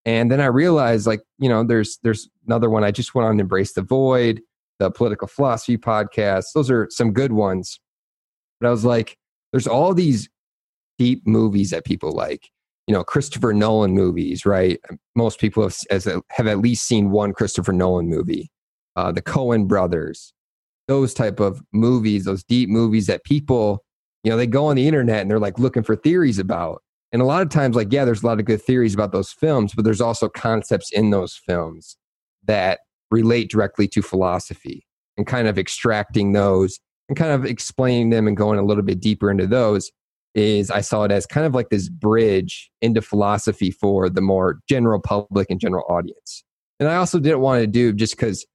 And 0.05 0.33
then 0.33 0.41
I 0.41 0.47
realized, 0.47 1.07
like, 1.07 1.21
you 1.39 1.49
know, 1.49 1.63
there's 1.63 1.99
there's 2.03 2.29
another 2.45 2.69
one. 2.69 2.83
I 2.83 2.91
just 2.91 3.15
went 3.15 3.29
on 3.29 3.39
Embrace 3.39 3.73
the 3.75 3.83
Void 3.83 4.41
the 4.83 4.91
political 4.91 5.29
philosophy 5.29 5.79
podcast. 5.79 6.47
Those 6.55 6.71
are 6.71 6.89
some 6.91 7.13
good 7.13 7.33
ones. 7.33 7.79
But 8.63 8.69
I 8.69 8.71
was 8.71 8.85
like, 8.85 9.19
there's 9.51 9.67
all 9.67 9.93
these 9.93 10.29
deep 10.97 11.27
movies 11.27 11.71
that 11.71 11.85
people 11.85 12.13
like. 12.13 12.49
You 12.87 12.95
know, 12.95 13.03
Christopher 13.03 13.53
Nolan 13.53 13.93
movies, 13.93 14.47
right? 14.47 14.81
Most 15.17 15.41
people 15.41 15.65
have, 15.65 15.77
as 15.91 16.07
a, 16.07 16.23
have 16.31 16.47
at 16.47 16.59
least 16.59 16.87
seen 16.87 17.11
one 17.11 17.33
Christopher 17.33 17.73
Nolan 17.73 18.09
movie. 18.09 18.51
Uh, 18.95 19.11
the 19.11 19.23
Coen 19.23 19.67
brothers, 19.67 20.33
those 20.87 21.13
type 21.13 21.41
of 21.41 21.61
movies, 21.73 22.25
those 22.25 22.45
deep 22.45 22.69
movies 22.69 23.07
that 23.09 23.25
people, 23.25 23.85
you 24.23 24.31
know, 24.31 24.37
they 24.37 24.47
go 24.47 24.67
on 24.67 24.77
the 24.77 24.87
internet 24.87 25.23
and 25.23 25.31
they're 25.31 25.41
like 25.41 25.59
looking 25.59 25.83
for 25.83 25.97
theories 25.97 26.39
about. 26.39 26.83
And 27.13 27.21
a 27.21 27.25
lot 27.25 27.43
of 27.43 27.49
times, 27.49 27.75
like, 27.75 27.93
yeah, 27.93 28.05
there's 28.05 28.23
a 28.23 28.27
lot 28.27 28.39
of 28.39 28.47
good 28.47 28.63
theories 28.63 28.95
about 28.95 29.11
those 29.11 29.33
films, 29.33 29.75
but 29.75 29.85
there's 29.85 30.01
also 30.01 30.29
concepts 30.29 30.91
in 30.93 31.11
those 31.11 31.35
films 31.47 31.97
that 32.45 32.81
relate 33.11 33.51
directly 33.51 33.89
to 33.89 34.03
philosophy 34.03 34.87
and 35.17 35.27
kind 35.27 35.49
of 35.49 35.59
extracting 35.59 36.33
those 36.33 36.79
and 37.09 37.17
kind 37.17 37.33
of 37.33 37.45
explaining 37.45 38.11
them 38.11 38.27
and 38.27 38.37
going 38.37 38.59
a 38.59 38.63
little 38.65 38.83
bit 38.83 39.01
deeper 39.01 39.31
into 39.31 39.47
those. 39.47 39.91
is 40.35 40.71
I 40.71 40.81
saw 40.81 41.05
it 41.05 41.13
as 41.13 41.27
kind 41.27 41.47
of 41.47 41.55
like 41.55 41.69
this 41.69 41.89
bridge 41.91 42.71
into 42.81 43.03
philosophy 43.03 43.71
for 43.71 44.09
the 44.09 44.23
more 44.23 44.61
general 44.69 44.99
public 45.01 45.49
and 45.51 45.61
general 45.61 45.85
audience. 45.91 46.43
And 46.81 46.89
I 46.89 46.97
also 46.97 47.19
didn't 47.21 47.41
want 47.41 47.61
to 47.61 47.67
do 47.67 47.93
just 47.93 48.17
because, 48.17 48.47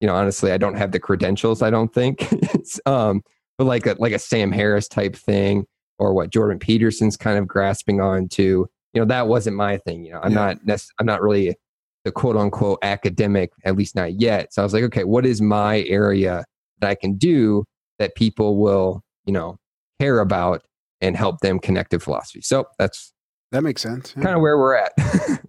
you 0.00 0.06
know, 0.06 0.14
honestly, 0.14 0.52
I 0.52 0.58
don't 0.58 0.74
have 0.76 0.92
the 0.92 1.00
credentials. 1.00 1.62
I 1.62 1.70
don't 1.70 1.92
think, 1.94 2.18
it's, 2.32 2.78
um, 2.84 3.22
but 3.56 3.64
like 3.64 3.86
a 3.86 3.96
like 3.98 4.12
a 4.12 4.18
Sam 4.18 4.52
Harris 4.52 4.88
type 4.88 5.16
thing, 5.16 5.64
or 5.98 6.12
what 6.12 6.30
Jordan 6.30 6.58
Peterson's 6.58 7.16
kind 7.16 7.38
of 7.38 7.48
grasping 7.48 8.00
on 8.02 8.28
to. 8.28 8.68
You 8.92 9.00
know, 9.00 9.06
that 9.06 9.26
wasn't 9.28 9.56
my 9.56 9.78
thing. 9.78 10.04
You 10.04 10.12
know, 10.12 10.20
I'm 10.22 10.32
Yeah. 10.32 10.38
not 10.38 10.66
nec- 10.66 10.80
I'm 11.00 11.06
not 11.06 11.22
really 11.22 11.54
the 12.04 12.12
quote 12.12 12.36
unquote 12.36 12.78
academic, 12.82 13.52
at 13.64 13.74
least 13.76 13.94
not 13.96 14.20
yet. 14.20 14.52
So 14.52 14.60
I 14.60 14.64
was 14.64 14.74
like, 14.74 14.84
okay, 14.84 15.04
what 15.04 15.24
is 15.24 15.40
my 15.40 15.82
area 15.84 16.44
that 16.80 16.90
I 16.90 16.94
can 16.94 17.16
do 17.16 17.64
that 17.98 18.14
people 18.14 18.56
will, 18.56 19.02
you 19.24 19.32
know, 19.32 19.58
care 20.00 20.18
about 20.20 20.62
and 21.00 21.16
help 21.16 21.40
them 21.40 21.58
connect 21.58 21.90
to 21.92 21.98
philosophy. 22.00 22.40
So 22.40 22.66
that's 22.78 23.12
That 23.52 23.62
makes 23.62 23.82
sense. 23.82 24.14
yeah. 24.16 24.22
kind 24.22 24.34
of 24.36 24.42
where 24.42 24.58
we're 24.58 24.74
at. 24.76 24.92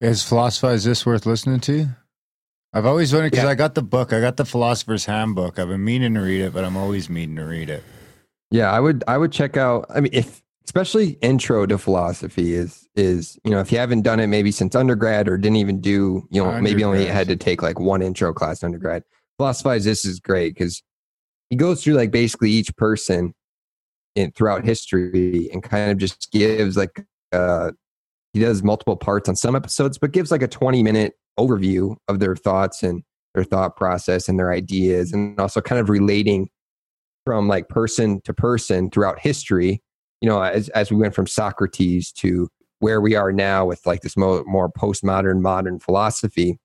Is 0.00 0.22
Philosophize 0.22 0.84
This 0.84 1.04
worth 1.04 1.26
listening 1.26 1.60
to? 1.60 1.88
I've 2.72 2.86
always 2.86 3.12
wondered 3.12 3.30
because 3.32 3.44
Yeah. 3.44 3.50
I 3.50 3.54
got 3.54 3.74
the 3.74 3.82
book. 3.82 4.12
I 4.12 4.20
got 4.20 4.36
the 4.36 4.44
Philosopher's 4.44 5.06
Handbook. 5.06 5.58
I've 5.58 5.68
been 5.68 5.84
meaning 5.84 6.14
to 6.14 6.20
read 6.20 6.40
it, 6.42 6.52
but 6.52 6.64
I'm 6.64 6.76
always 6.76 7.08
meaning 7.08 7.36
to 7.36 7.44
read 7.44 7.70
it. 7.70 7.82
yeah, 8.50 8.70
I 8.70 8.78
would 8.80 9.02
I 9.08 9.18
would 9.18 9.32
check 9.32 9.56
out. 9.56 9.86
I 9.88 10.00
mean, 10.00 10.10
if 10.12 10.42
especially 10.64 11.12
intro 11.22 11.64
to 11.66 11.78
philosophy 11.78 12.52
is 12.54 12.86
is 12.94 13.38
you 13.42 13.50
know 13.50 13.60
if 13.60 13.72
you 13.72 13.78
haven't 13.78 14.02
done 14.02 14.20
it 14.20 14.26
maybe 14.26 14.50
since 14.52 14.74
undergrad 14.74 15.26
or 15.28 15.38
didn't 15.38 15.56
even 15.56 15.80
do 15.80 16.26
you 16.30 16.44
know 16.44 16.60
maybe 16.60 16.84
only 16.84 17.06
had 17.06 17.26
to 17.28 17.36
take 17.36 17.62
like 17.62 17.80
one 17.80 18.02
intro 18.02 18.32
class 18.34 18.62
undergrad. 18.62 19.02
Philosophize 19.38 19.84
this 19.84 20.04
is 20.04 20.20
great 20.20 20.54
because 20.54 20.82
he 21.50 21.56
goes 21.56 21.82
through 21.82 21.94
like 21.94 22.10
basically 22.10 22.50
each 22.50 22.74
person 22.76 23.34
in 24.14 24.32
throughout 24.32 24.64
history 24.64 25.48
and 25.52 25.62
kind 25.62 25.90
of 25.90 25.98
just 25.98 26.30
gives 26.32 26.76
like 26.76 27.04
uh 27.32 27.70
he 28.32 28.40
does 28.40 28.62
multiple 28.62 28.96
parts 28.96 29.28
on 29.28 29.36
some 29.36 29.56
episodes, 29.56 29.98
but 29.98 30.12
gives 30.12 30.30
like 30.30 30.42
a 30.42 30.48
20 30.48 30.82
minute 30.82 31.14
overview 31.38 31.96
of 32.08 32.20
their 32.20 32.36
thoughts 32.36 32.82
and 32.82 33.02
their 33.34 33.44
thought 33.44 33.76
process 33.76 34.28
and 34.28 34.38
their 34.38 34.52
ideas, 34.52 35.12
and 35.12 35.38
also 35.40 35.60
kind 35.60 35.80
of 35.80 35.88
relating 35.88 36.48
from 37.24 37.48
like 37.48 37.68
person 37.68 38.20
to 38.22 38.34
person 38.34 38.90
throughout 38.90 39.18
history. 39.18 39.82
You 40.20 40.28
know, 40.28 40.42
as 40.42 40.68
as 40.70 40.90
we 40.90 40.96
went 40.96 41.14
from 41.14 41.26
Socrates 41.26 42.12
to 42.12 42.48
where 42.80 43.00
we 43.00 43.14
are 43.14 43.32
now 43.32 43.66
with 43.66 43.84
like 43.86 44.02
this 44.02 44.16
more, 44.16 44.44
more 44.46 44.70
postmodern 44.70 45.40
modern 45.40 45.78
philosophy, 45.78 46.58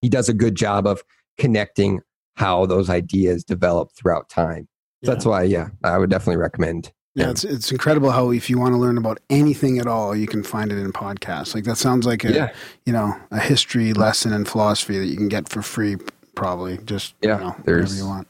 he 0.00 0.08
does 0.08 0.28
a 0.28 0.34
good 0.34 0.54
job 0.54 0.86
of 0.86 1.02
connecting 1.38 2.00
how 2.38 2.64
those 2.66 2.88
ideas 2.88 3.44
develop 3.44 3.90
throughout 3.96 4.28
time. 4.28 4.68
So 5.04 5.12
that's 5.12 5.24
why, 5.26 5.42
yeah, 5.42 5.68
I 5.84 5.98
would 5.98 6.10
definitely 6.10 6.36
recommend. 6.36 6.92
Yeah, 7.14 7.30
it's 7.30 7.42
it's 7.44 7.72
incredible 7.72 8.10
how 8.12 8.30
if 8.30 8.48
you 8.48 8.58
want 8.60 8.74
to 8.74 8.78
learn 8.78 8.96
about 8.96 9.18
anything 9.28 9.78
at 9.78 9.88
all, 9.88 10.14
you 10.14 10.26
can 10.28 10.44
find 10.44 10.70
it 10.70 10.78
in 10.78 10.92
podcasts. 10.92 11.52
Like 11.54 11.64
that 11.64 11.76
sounds 11.78 12.06
like 12.06 12.24
a 12.24 12.32
Yeah. 12.32 12.52
you 12.86 12.92
know 12.92 13.14
a 13.32 13.40
history 13.40 13.92
lesson 13.92 14.32
in 14.32 14.44
philosophy 14.44 14.98
that 14.98 15.06
you 15.06 15.16
can 15.16 15.28
get 15.28 15.48
for 15.48 15.62
free, 15.62 15.96
probably. 16.36 16.78
Just 16.84 17.14
Yeah, 17.22 17.38
you 17.38 17.44
know, 17.44 17.50
whatever 17.50 17.62
there's- 17.64 17.98
you 17.98 18.06
want. 18.06 18.28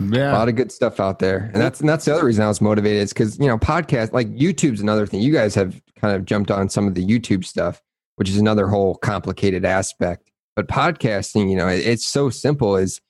Yeah. 0.00 0.32
a 0.32 0.34
lot 0.38 0.48
of 0.48 0.56
good 0.56 0.72
stuff 0.72 1.00
out 1.00 1.18
there 1.18 1.50
and 1.52 1.56
that's 1.62 1.80
and 1.80 1.88
that's 1.88 2.04
the 2.06 2.14
other 2.14 2.24
reason 2.24 2.42
i 2.44 2.48
was 2.48 2.60
motivated 2.62 3.02
is 3.02 3.12
because 3.12 3.38
you 3.38 3.46
know 3.46 3.58
podcast 3.58 4.12
like 4.12 4.26
youtube's 4.34 4.80
another 4.80 5.06
thing 5.06 5.20
you 5.20 5.32
guys 5.32 5.54
have 5.54 5.80
kind 6.00 6.14
of 6.16 6.24
jumped 6.24 6.50
on 6.50 6.68
some 6.70 6.86
of 6.86 6.94
the 6.94 7.04
youtube 7.04 7.44
stuff 7.44 7.82
which 8.16 8.28
is 8.30 8.38
another 8.38 8.68
whole 8.68 8.94
complicated 8.96 9.64
aspect 9.66 10.30
but 10.54 10.66
podcasting 10.68 11.50
you 11.50 11.56
know 11.56 11.68
it- 11.68 11.86
it's 11.86 12.06
so 12.06 12.30
simple 12.30 12.76
as 12.76 13.00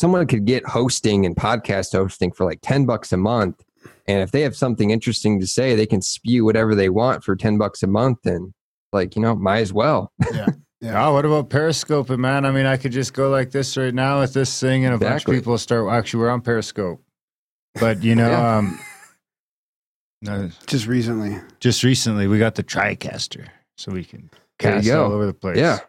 someone 0.00 0.26
could 0.26 0.44
get 0.44 0.64
hosting 0.66 1.26
and 1.26 1.34
podcast 1.36 1.92
hosting 1.92 2.30
for 2.32 2.44
like 2.44 2.60
10 2.62 2.86
bucks 2.86 3.12
a 3.12 3.16
month 3.16 3.62
and 4.06 4.20
if 4.22 4.30
they 4.30 4.42
have 4.42 4.56
something 4.56 4.90
interesting 4.90 5.40
to 5.40 5.46
say 5.46 5.74
they 5.74 5.86
can 5.86 6.00
spew 6.02 6.44
whatever 6.44 6.74
they 6.74 6.88
want 6.88 7.22
for 7.24 7.34
10 7.36 7.58
bucks 7.58 7.82
a 7.82 7.86
month 7.86 8.24
and 8.26 8.52
like 8.92 9.16
you 9.16 9.22
know 9.22 9.34
might 9.34 9.60
as 9.60 9.72
well 9.72 10.12
Yeah. 10.32 10.46
Yeah. 10.80 11.08
Oh, 11.08 11.12
what 11.14 11.24
about 11.24 11.50
Periscope, 11.50 12.08
man? 12.10 12.44
I 12.46 12.52
mean, 12.52 12.64
I 12.64 12.76
could 12.76 12.92
just 12.92 13.12
go 13.12 13.30
like 13.30 13.50
this 13.50 13.76
right 13.76 13.92
now 13.92 14.20
with 14.20 14.32
this 14.32 14.60
thing, 14.60 14.84
and 14.84 14.94
a 14.94 14.98
bunch 14.98 15.26
of 15.26 15.34
people 15.34 15.58
start. 15.58 15.90
Actually, 15.90 16.20
we're 16.20 16.30
on 16.30 16.40
Periscope, 16.40 17.02
but 17.80 18.04
you 18.04 18.14
know, 18.14 18.30
Yeah. 18.30 18.58
um, 18.58 18.78
no, 20.22 20.50
Just 20.68 20.86
recently, 20.86 21.36
just 21.58 21.82
recently 21.82 22.28
we 22.28 22.38
got 22.38 22.54
the 22.54 22.62
TriCaster, 22.62 23.48
so 23.76 23.90
we 23.90 24.04
can 24.04 24.30
cast 24.60 24.88
all 24.88 25.12
over 25.12 25.26
the 25.26 25.34
place. 25.34 25.56
Yeah. 25.56 25.80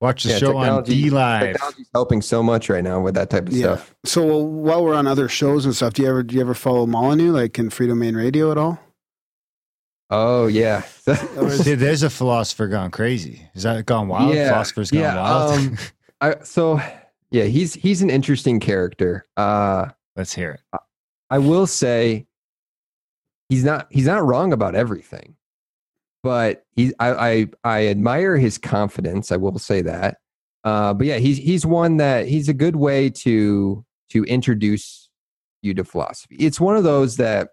Watch 0.00 0.22
the 0.24 0.30
Yeah, 0.30 0.38
show 0.38 0.56
on 0.56 0.64
technology- 0.64 1.02
D 1.02 1.10
Live. 1.10 1.52
technology's 1.52 1.88
helping 1.92 2.22
so 2.22 2.42
much 2.42 2.68
right 2.70 2.82
now 2.82 3.00
with 3.00 3.14
that 3.16 3.28
type 3.30 3.48
of 3.48 3.52
yeah. 3.52 3.76
stuff 3.76 3.94
So 4.04 4.24
while 4.38 4.82
we're 4.84 4.94
on 4.94 5.06
other 5.06 5.28
shows 5.28 5.64
and 5.66 5.76
stuff, 5.76 5.92
do 5.92 6.02
you 6.02 6.08
ever 6.08 6.22
do 6.22 6.34
you 6.34 6.40
ever 6.40 6.54
follow 6.54 6.86
Molyneux 6.86 7.32
like 7.32 7.58
in 7.58 7.68
Freedomain 7.70 8.16
Radio 8.16 8.50
at 8.50 8.56
all? 8.58 8.78
oh 10.12 10.46
yeah 10.48 10.82
Dude, 11.06 11.18
there's 11.78 12.02
a 12.02 12.10
philosopher 12.10 12.66
gone 12.66 12.90
crazy. 12.90 13.48
Is 13.54 13.62
that 13.64 13.84
gone 13.86 14.08
wild? 14.08 14.34
Yeah, 14.34 14.50
Philosopher's 14.52 14.90
gone 14.90 15.00
yeah, 15.02 15.14
wild. 15.20 15.52
um, 15.60 15.78
I, 16.20 16.34
so 16.42 16.80
yeah, 17.30 17.44
he's 17.44 17.74
he's 17.74 18.02
an 18.02 18.10
interesting 18.10 18.58
character. 18.58 19.26
Uh, 19.36 19.90
Let's 20.16 20.32
hear 20.34 20.50
it. 20.52 20.80
I 21.30 21.38
will 21.38 21.66
say 21.68 22.26
he's 23.48 23.62
not 23.64 23.86
he's 23.90 24.06
not 24.06 24.24
wrong 24.26 24.52
about 24.52 24.74
everything, 24.74 25.36
but 26.22 26.64
he 26.76 26.92
I 26.98 27.30
I, 27.30 27.46
I 27.64 27.86
admire 27.88 28.36
his 28.36 28.58
confidence. 28.58 29.32
I 29.32 29.36
will 29.36 29.58
say 29.58 29.82
that. 29.82 30.18
Uh, 30.64 30.92
but 30.94 31.06
yeah, 31.06 31.16
he's 31.16 31.38
he's 31.38 31.64
one 31.64 31.96
that 31.98 32.28
he's 32.28 32.48
a 32.48 32.54
good 32.54 32.76
way 32.76 33.10
to 33.10 33.84
to 34.10 34.24
introduce 34.24 35.08
you 35.62 35.74
to 35.74 35.84
philosophy. 35.84 36.36
It's 36.36 36.60
one 36.60 36.76
of 36.76 36.84
those 36.84 37.16
that 37.16 37.48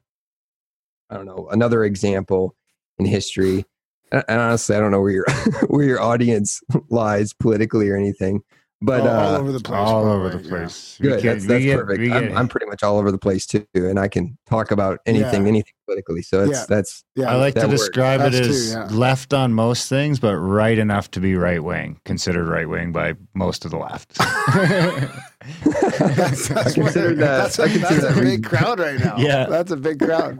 I 1.10 1.16
don't 1.16 1.26
know. 1.26 1.48
Another 1.52 1.84
example 1.84 2.56
in 2.98 3.06
history. 3.06 3.66
And 4.12 4.24
honestly, 4.30 4.76
I 4.76 4.80
don't 4.80 4.92
know 4.92 5.02
where 5.02 5.12
your 5.12 5.26
where 5.68 5.86
your 5.86 6.02
audience 6.02 6.62
lies 6.90 7.34
politically 7.34 7.90
or 7.90 7.98
anything, 7.98 8.42
but 8.82 9.02
all, 9.02 9.08
uh, 9.08 9.12
all 9.30 9.36
over 9.38 9.52
the 9.52 9.60
place. 9.60 9.78
all 9.80 10.04
probably, 10.04 10.12
over 10.28 10.38
the 10.38 10.50
place. 10.50 10.98
We 11.00 11.10
Good. 11.10 11.24
That's, 11.24 11.46
that's 11.48 11.64
get- 11.64 11.80
perfect. 11.80 12.00
we 12.00 12.12
I'm, 12.12 12.38
I'm 12.38 12.48
pretty 12.48 12.68
much 12.68 12.84
all 12.84 12.98
over 13.00 13.12
the 13.12 13.18
place 13.18 13.46
too, 13.48 13.66
and 13.74 13.98
I 14.00 14.08
can 14.08 14.38
talk 14.48 14.70
about 14.72 15.00
anything, 15.06 15.44
Yeah. 15.44 15.48
anything 15.50 15.74
politically. 15.88 16.22
So 16.22 16.44
it's 16.44 16.52
Yeah. 16.60 16.66
that's 16.70 17.04
Yeah, 17.16 17.32
I 17.32 17.36
like 17.38 17.56
to 17.56 17.62
that 17.62 17.70
works. 17.70 17.82
describe 17.82 18.22
it 18.22 18.34
Us 18.36 18.40
too, 18.40 18.52
as 18.54 18.74
yeah. 18.74 18.88
left 18.92 19.34
on 19.34 19.54
most 19.54 19.90
things, 19.90 20.20
but 20.20 20.36
right 20.38 20.78
enough 20.78 21.10
to 21.12 21.20
be 21.20 21.36
right 21.36 21.64
wing, 21.64 22.00
considered 22.06 22.48
right 22.48 22.70
wing 22.70 22.92
by 22.92 23.16
most 23.34 23.66
of 23.66 23.72
the 23.72 23.78
left. 23.78 24.14
that's, 25.66 26.48
that's, 26.50 26.52
I 26.52 26.72
consider 26.74 27.16
that- 27.16 27.18
that's, 27.18 27.60
a, 27.60 27.64
I 27.64 27.68
consider 27.70 27.88
that's 27.88 27.98
a 27.98 28.08
that 28.08 28.16
big 28.16 28.24
reason- 28.26 28.42
crowd 28.44 28.80
right 28.80 29.00
now. 29.00 29.16
Yeah. 29.18 29.46
that's 29.48 29.72
a 29.72 29.78
big 29.78 30.00
crowd. 30.00 30.38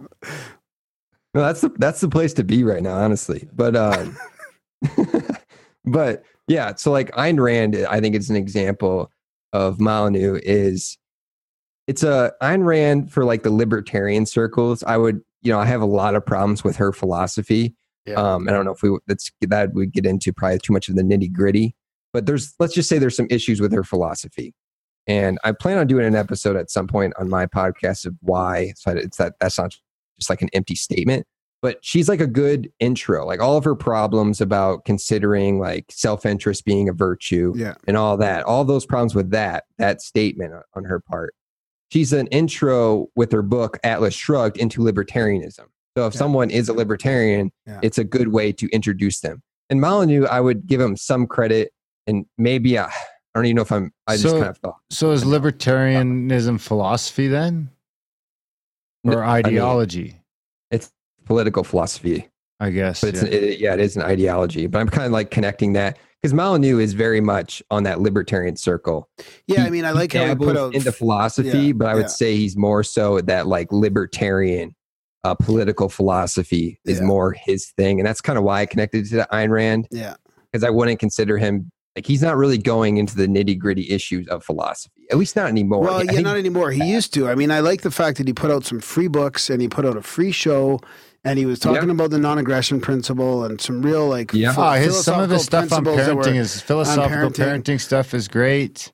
no, 1.34 1.42
that's 1.42 1.62
the 1.62 1.70
that's 1.78 2.02
the 2.02 2.10
place 2.10 2.34
to 2.34 2.44
be 2.44 2.64
right 2.64 2.84
now, 2.84 2.98
honestly. 2.98 3.48
But 3.54 3.76
um, 3.76 4.18
but 5.86 6.24
yeah, 6.48 6.76
so 6.76 6.92
like 6.92 7.12
Ayn 7.12 7.40
Rand, 7.40 7.76
I 7.90 8.00
think 8.00 8.16
it's 8.16 8.30
an 8.30 8.36
example 8.36 9.12
of 9.54 9.80
Molyneux 9.80 10.40
is 10.44 10.98
it's 11.88 12.04
a 12.04 12.34
Ayn 12.42 12.66
Rand 12.66 13.12
for 13.12 13.26
like 13.26 13.44
the 13.44 13.52
libertarian 13.52 14.26
circles. 14.26 14.84
I 14.84 14.98
would 14.98 15.22
you 15.42 15.52
know 15.52 15.60
I 15.60 15.66
have 15.66 15.82
a 15.82 15.86
lot 15.86 16.16
of 16.16 16.26
problems 16.26 16.64
with 16.64 16.76
her 16.78 16.92
philosophy. 16.92 17.76
Yeah. 18.06 18.16
Um, 18.16 18.48
I 18.48 18.54
don't 18.54 18.66
know 18.66 18.72
if 18.72 18.82
we 18.82 18.98
that's 19.08 19.32
that 19.42 19.74
we 19.74 19.88
get 19.88 20.06
into 20.06 20.32
probably 20.32 20.60
too 20.60 20.74
much 20.74 20.88
of 20.90 20.96
the 20.96 21.04
nitty 21.04 21.32
gritty, 21.32 21.76
but 22.14 22.26
there's 22.26 22.54
let's 22.60 22.74
just 22.74 22.88
say 22.88 22.98
there's 22.98 23.16
some 23.16 23.28
issues 23.30 23.60
with 23.60 23.74
her 23.74 23.84
philosophy, 23.84 24.54
and 25.06 25.38
I 25.44 25.52
plan 25.52 25.78
on 25.78 25.88
doing 25.88 26.06
an 26.06 26.16
episode 26.16 26.56
at 26.56 26.72
some 26.72 26.88
point 26.88 27.14
on 27.20 27.30
my 27.30 27.46
podcast 27.46 28.06
of 28.06 28.16
why. 28.22 28.74
So 28.78 28.92
it's 28.92 29.18
that 29.18 29.34
that's 29.40 29.58
not 29.58 29.76
just 30.18 30.30
like 30.30 30.42
an 30.42 30.50
empty 30.54 30.76
statement, 30.76 31.28
but 31.62 31.78
she's 31.82 32.08
like 32.08 32.22
a 32.22 32.28
good 32.28 32.72
intro. 32.80 33.26
Like 33.26 33.40
all 33.42 33.58
of 33.58 33.64
her 33.64 33.76
problems 33.76 34.42
about 34.42 34.86
considering 34.86 35.60
like 35.60 35.86
self 35.92 36.26
interest 36.26 36.66
being 36.66 36.88
a 36.90 36.94
virtue 36.94 37.54
Yeah. 37.56 37.76
and 37.88 37.98
all 37.98 38.18
that, 38.18 38.44
all 38.46 38.64
those 38.66 38.86
problems 38.86 39.16
with 39.16 39.32
that 39.32 39.66
that 39.78 40.02
statement 40.02 40.54
on- 40.54 40.64
on 40.76 40.84
her 40.86 41.00
part. 41.00 41.34
She's 41.92 42.12
an 42.14 42.28
intro 42.28 43.08
with 43.16 43.32
her 43.32 43.42
book 43.42 43.80
Atlas 43.84 44.14
Shrugged 44.14 44.58
into 44.58 44.82
libertarianism. 44.82 45.66
So 45.98 46.06
if 46.06 46.14
Yeah. 46.14 46.20
someone 46.20 46.50
is 46.52 46.70
a 46.70 46.74
libertarian, 46.74 47.52
Yeah. 47.66 47.80
it's 47.82 47.98
a 47.98 48.04
good 48.04 48.28
way 48.28 48.52
to 48.52 48.68
introduce 48.70 49.22
them. 49.22 49.42
And 49.70 49.82
Molyneux, 49.82 50.26
I 50.26 50.40
would 50.42 50.68
give 50.68 50.80
him 50.80 50.96
some 50.96 51.26
credit, 51.28 51.72
and 52.06 52.26
maybe 52.38 52.78
I, 52.78 52.86
I 52.86 52.92
don't 53.36 53.46
even 53.46 53.56
know 53.56 53.62
if 53.64 53.72
I'm. 53.72 53.92
I 54.06 54.14
just 54.14 54.24
So- 54.24 54.34
kind 54.38 54.46
of 54.50 54.58
thought 54.60 54.78
so 54.92 55.12
is 55.12 55.24
libertarianism 55.24 56.60
philosophy 56.60 57.28
then? 57.28 57.70
Or 59.06 59.24
I 59.24 59.38
mean, 59.38 59.46
ideology? 59.46 60.06
it's 60.10 60.17
political 61.28 61.64
philosophy, 61.64 62.28
I 62.60 62.72
guess. 62.72 63.02
but 63.02 63.10
it's 63.10 63.22
yeah. 63.24 63.30
it, 63.30 63.60
yeah, 63.60 63.74
it 63.74 63.80
is 63.80 63.96
an 63.96 64.02
ideology. 64.04 64.68
But 64.68 64.80
I'm 64.80 64.90
kind 64.90 65.06
of 65.06 65.12
like 65.12 65.30
connecting 65.32 65.74
that 65.74 65.98
because 66.22 66.34
Molyneux 66.34 66.80
is 66.80 66.94
very 66.94 67.22
much 67.22 67.62
on 67.70 67.84
that 67.84 68.00
libertarian 68.02 68.56
circle. 68.56 69.08
Yeah, 69.48 69.62
He- 69.62 69.68
I 69.68 69.70
mean, 69.70 69.86
I 69.86 69.92
like 69.92 70.14
how 70.14 70.26
he 70.28 70.36
put 70.36 70.58
out 70.58 70.74
into 70.74 70.92
philosophy, 70.92 71.50
yeah, 71.68 71.72
but 71.74 71.88
I 71.88 71.94
would 71.94 72.02
yeah. 72.02 72.08
say 72.08 72.36
he's 72.36 72.58
more 72.58 72.84
so 72.84 73.22
that 73.22 73.46
like 73.48 73.72
libertarian 73.72 74.74
uh, 75.24 75.36
political 75.36 75.90
philosophy 75.90 76.80
is 76.86 77.00
Yeah. 77.00 77.06
more 77.06 77.34
his 77.34 77.68
thing, 77.78 78.00
and 78.00 78.08
that's 78.08 78.22
kind 78.22 78.38
of 78.38 78.44
why 78.46 78.62
I 78.62 78.66
connected 78.66 79.06
to 79.10 79.16
the 79.18 79.28
Ayn 79.32 79.50
Rand 79.50 79.88
Yeah, 79.92 80.16
because 80.52 80.64
I 80.64 80.70
wouldn't 80.70 81.00
consider 81.00 81.38
him 81.38 81.70
Like 81.98 82.06
he's 82.06 82.22
not 82.22 82.38
really 82.38 82.60
going 82.60 82.98
into 82.98 83.16
the 83.16 83.26
nitty 83.26 83.58
gritty 83.58 83.90
issues 83.90 84.28
of 84.28 84.44
philosophy, 84.44 85.02
at 85.12 85.18
least 85.18 85.36
not 85.36 85.48
anymore. 85.48 85.82
Well, 85.82 85.98
I 85.98 86.04
yeah, 86.04 86.20
not 86.22 86.38
anymore. 86.38 86.70
He 86.70 86.84
used 86.92 87.12
to. 87.16 87.28
I 87.28 87.34
mean, 87.34 87.50
I 87.50 87.60
like 87.62 87.82
the 87.82 87.90
fact 87.90 88.20
that 88.20 88.28
he 88.28 88.34
put 88.34 88.52
out 88.52 88.66
some 88.66 88.80
free 88.80 89.08
books 89.08 89.50
and 89.50 89.64
he 89.64 89.68
put 89.68 89.84
out 89.84 89.98
a 89.98 90.04
free 90.04 90.32
show, 90.32 90.80
and 91.24 91.40
he 91.40 91.48
was 91.48 91.58
talking 91.58 91.88
Yeah. 91.90 91.94
about 91.96 92.12
the 92.12 92.20
non-aggression 92.20 92.82
principle 92.82 93.44
and 93.44 93.60
some 93.60 93.82
real 93.82 94.08
like 94.08 94.32
Yeah. 94.32 94.54
ph- 94.54 94.60
Oh, 94.60 94.72
his 94.74 95.04
some 95.04 95.22
of 95.22 95.32
his 95.32 95.44
stuff 95.44 95.74
on 95.74 95.84
principles 95.84 96.16
were- 96.16 96.22
parenting, 96.24 96.36
his 96.36 96.62
philosophical 96.62 97.32
parenting. 97.32 97.64
parenting. 97.64 97.82
stuff 97.82 98.14
is 98.14 98.28
great. 98.28 98.92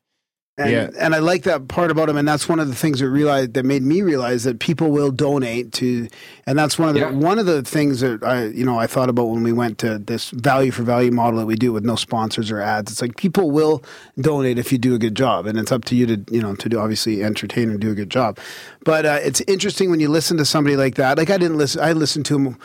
And, 0.55 0.71
Yeah. 0.71 0.89
and 0.99 1.15
I 1.15 1.17
like 1.19 1.43
that 1.43 1.67
part 1.67 1.89
about 1.89 2.09
him, 2.09 2.15
and 2.15 2.27
that's 2.27 2.47
one 2.47 2.59
of 2.59 2.67
the 2.67 2.75
things 2.75 2.99
that 2.99 3.09
realized 3.09 3.55
that 3.55 3.65
made 3.65 3.81
me 3.81 4.03
realize 4.03 4.43
that 4.43 4.59
people 4.59 4.91
will 4.91 5.09
donate 5.09 5.71
to, 5.73 6.07
and 6.45 6.59
that's 6.59 6.77
one 6.77 6.89
of 6.89 6.93
the 6.93 6.99
Yeah. 7.01 7.09
one 7.11 7.39
of 7.39 7.47
the 7.47 7.63
things 7.63 8.01
that 8.01 8.23
I 8.23 8.45
you 8.45 8.63
know 8.63 8.77
I 8.77 8.85
thought 8.85 9.09
about 9.09 9.29
when 9.31 9.41
we 9.41 9.51
went 9.51 9.79
to 9.79 9.97
this 9.97 10.29
value 10.29 10.69
for 10.69 10.83
value 10.83 11.09
model 11.09 11.39
that 11.39 11.47
we 11.47 11.55
do 11.55 11.73
with 11.73 11.83
no 11.83 11.95
sponsors 11.95 12.51
or 12.51 12.61
ads. 12.61 12.91
It's 12.91 13.01
like 13.01 13.17
people 13.17 13.49
will 13.49 13.83
donate 14.21 14.59
if 14.59 14.71
you 14.71 14.77
do 14.77 14.93
a 14.93 14.99
good 14.99 15.15
job, 15.15 15.47
and 15.47 15.57
it's 15.57 15.71
up 15.71 15.85
to 15.85 15.95
you 15.95 16.05
to 16.05 16.21
you 16.29 16.43
know 16.43 16.53
to 16.53 16.69
do 16.69 16.77
obviously 16.77 17.23
entertain 17.23 17.71
and 17.71 17.79
do 17.79 17.89
a 17.89 17.95
good 17.95 18.11
job. 18.11 18.37
But 18.85 19.07
uh, 19.07 19.19
it's 19.23 19.41
interesting 19.47 19.89
when 19.89 19.99
you 20.01 20.07
listen 20.09 20.37
to 20.37 20.45
somebody 20.45 20.75
like 20.75 20.95
that. 20.95 21.17
Like 21.17 21.31
I 21.31 21.39
didn't 21.39 21.57
listen, 21.57 21.81
I 21.81 21.93
listened 21.93 22.27
to 22.27 22.35
him 22.37 22.57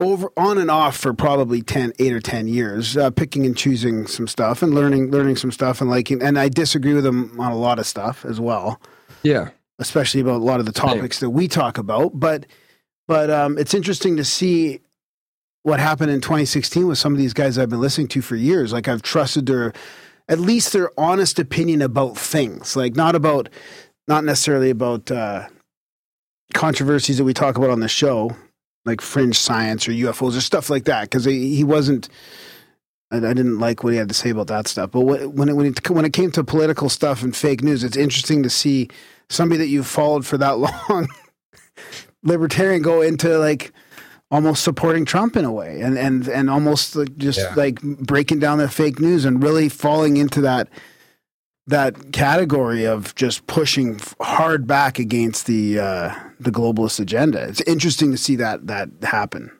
over 0.00 0.30
on 0.36 0.58
and 0.58 0.70
off 0.70 0.96
for 0.96 1.14
probably 1.14 1.62
10 1.62 1.92
8 1.98 2.12
or 2.12 2.20
10 2.20 2.48
years 2.48 2.96
uh, 2.96 3.10
picking 3.10 3.46
and 3.46 3.56
choosing 3.56 4.06
some 4.06 4.26
stuff 4.26 4.62
and 4.62 4.74
learning 4.74 5.10
learning 5.10 5.36
some 5.36 5.52
stuff 5.52 5.80
and 5.80 5.88
liking 5.88 6.22
and 6.22 6.38
i 6.38 6.48
disagree 6.48 6.94
with 6.94 7.06
him 7.06 7.38
on 7.40 7.52
a 7.52 7.56
lot 7.56 7.78
of 7.78 7.86
stuff 7.86 8.24
as 8.24 8.40
well. 8.40 8.80
Yeah, 9.22 9.50
especially 9.78 10.20
about 10.20 10.36
a 10.36 10.44
lot 10.44 10.60
of 10.60 10.66
the 10.66 10.72
topics 10.72 11.20
that 11.20 11.30
we 11.30 11.48
talk 11.48 11.78
about 11.78 12.18
but 12.18 12.46
but 13.06 13.30
um, 13.30 13.58
it's 13.58 13.74
interesting 13.74 14.16
to 14.16 14.24
see 14.24 14.80
what 15.62 15.78
happened 15.78 16.10
in 16.10 16.20
2016 16.20 16.86
with 16.86 16.98
some 16.98 17.12
of 17.12 17.18
these 17.18 17.32
guys 17.32 17.58
i've 17.58 17.70
been 17.70 17.80
listening 17.80 18.08
to 18.08 18.20
for 18.20 18.36
years. 18.36 18.72
Like 18.72 18.88
i've 18.88 19.02
trusted 19.02 19.46
their 19.46 19.72
at 20.28 20.38
least 20.38 20.72
their 20.72 20.90
honest 20.98 21.38
opinion 21.38 21.82
about 21.82 22.16
things. 22.16 22.76
Like 22.76 22.96
not 22.96 23.14
about 23.14 23.48
not 24.08 24.24
necessarily 24.24 24.70
about 24.70 25.10
uh, 25.10 25.48
controversies 26.52 27.18
that 27.18 27.24
we 27.24 27.34
talk 27.34 27.56
about 27.56 27.70
on 27.70 27.80
the 27.80 27.88
show 27.88 28.36
like 28.84 29.00
fringe 29.00 29.38
science 29.38 29.88
or 29.88 29.92
ufos 29.92 30.36
or 30.36 30.40
stuff 30.40 30.68
like 30.70 30.84
that 30.84 31.02
because 31.04 31.24
he, 31.24 31.56
he 31.56 31.64
wasn't 31.64 32.08
I, 33.10 33.16
I 33.18 33.32
didn't 33.34 33.58
like 33.60 33.82
what 33.84 33.92
he 33.92 33.98
had 33.98 34.08
to 34.08 34.14
say 34.14 34.30
about 34.30 34.46
that 34.48 34.66
stuff 34.68 34.90
but 34.90 35.00
what, 35.02 35.26
when, 35.32 35.48
it, 35.48 35.52
when, 35.54 35.66
it, 35.66 35.90
when 35.90 36.04
it 36.04 36.12
came 36.12 36.30
to 36.32 36.44
political 36.44 36.88
stuff 36.88 37.22
and 37.22 37.34
fake 37.34 37.62
news 37.62 37.82
it's 37.84 37.96
interesting 37.96 38.42
to 38.42 38.50
see 38.50 38.88
somebody 39.30 39.58
that 39.58 39.68
you've 39.68 39.86
followed 39.86 40.26
for 40.26 40.36
that 40.38 40.58
long 40.90 41.08
libertarian 42.22 42.82
go 42.82 43.02
into 43.02 43.38
like 43.38 43.72
almost 44.30 44.64
supporting 44.64 45.04
Trump 45.04 45.36
in 45.36 45.44
a 45.44 45.52
way 45.52 45.80
and 45.80 45.96
and 45.98 46.26
and 46.28 46.50
almost 46.50 46.96
like 46.96 47.16
just 47.16 47.38
Yeah. 47.38 47.52
like 47.56 47.80
breaking 47.82 48.38
down 48.40 48.58
the 48.58 48.68
fake 48.68 48.98
news 48.98 49.24
and 49.24 49.42
really 49.42 49.68
falling 49.68 50.16
into 50.16 50.40
that 50.40 50.68
that 51.66 52.12
category 52.12 52.84
of 52.84 53.14
just 53.14 53.46
pushing 53.46 53.98
hard 54.20 54.66
back 54.66 54.98
against 54.98 55.46
the 55.46 55.78
uh, 55.78 56.14
the 56.44 56.52
globalist 56.52 57.00
agenda. 57.00 57.42
It's 57.42 57.60
interesting 57.62 58.10
to 58.12 58.18
see 58.18 58.36
that 58.36 58.66
that 58.66 58.88
happen. 59.02 59.50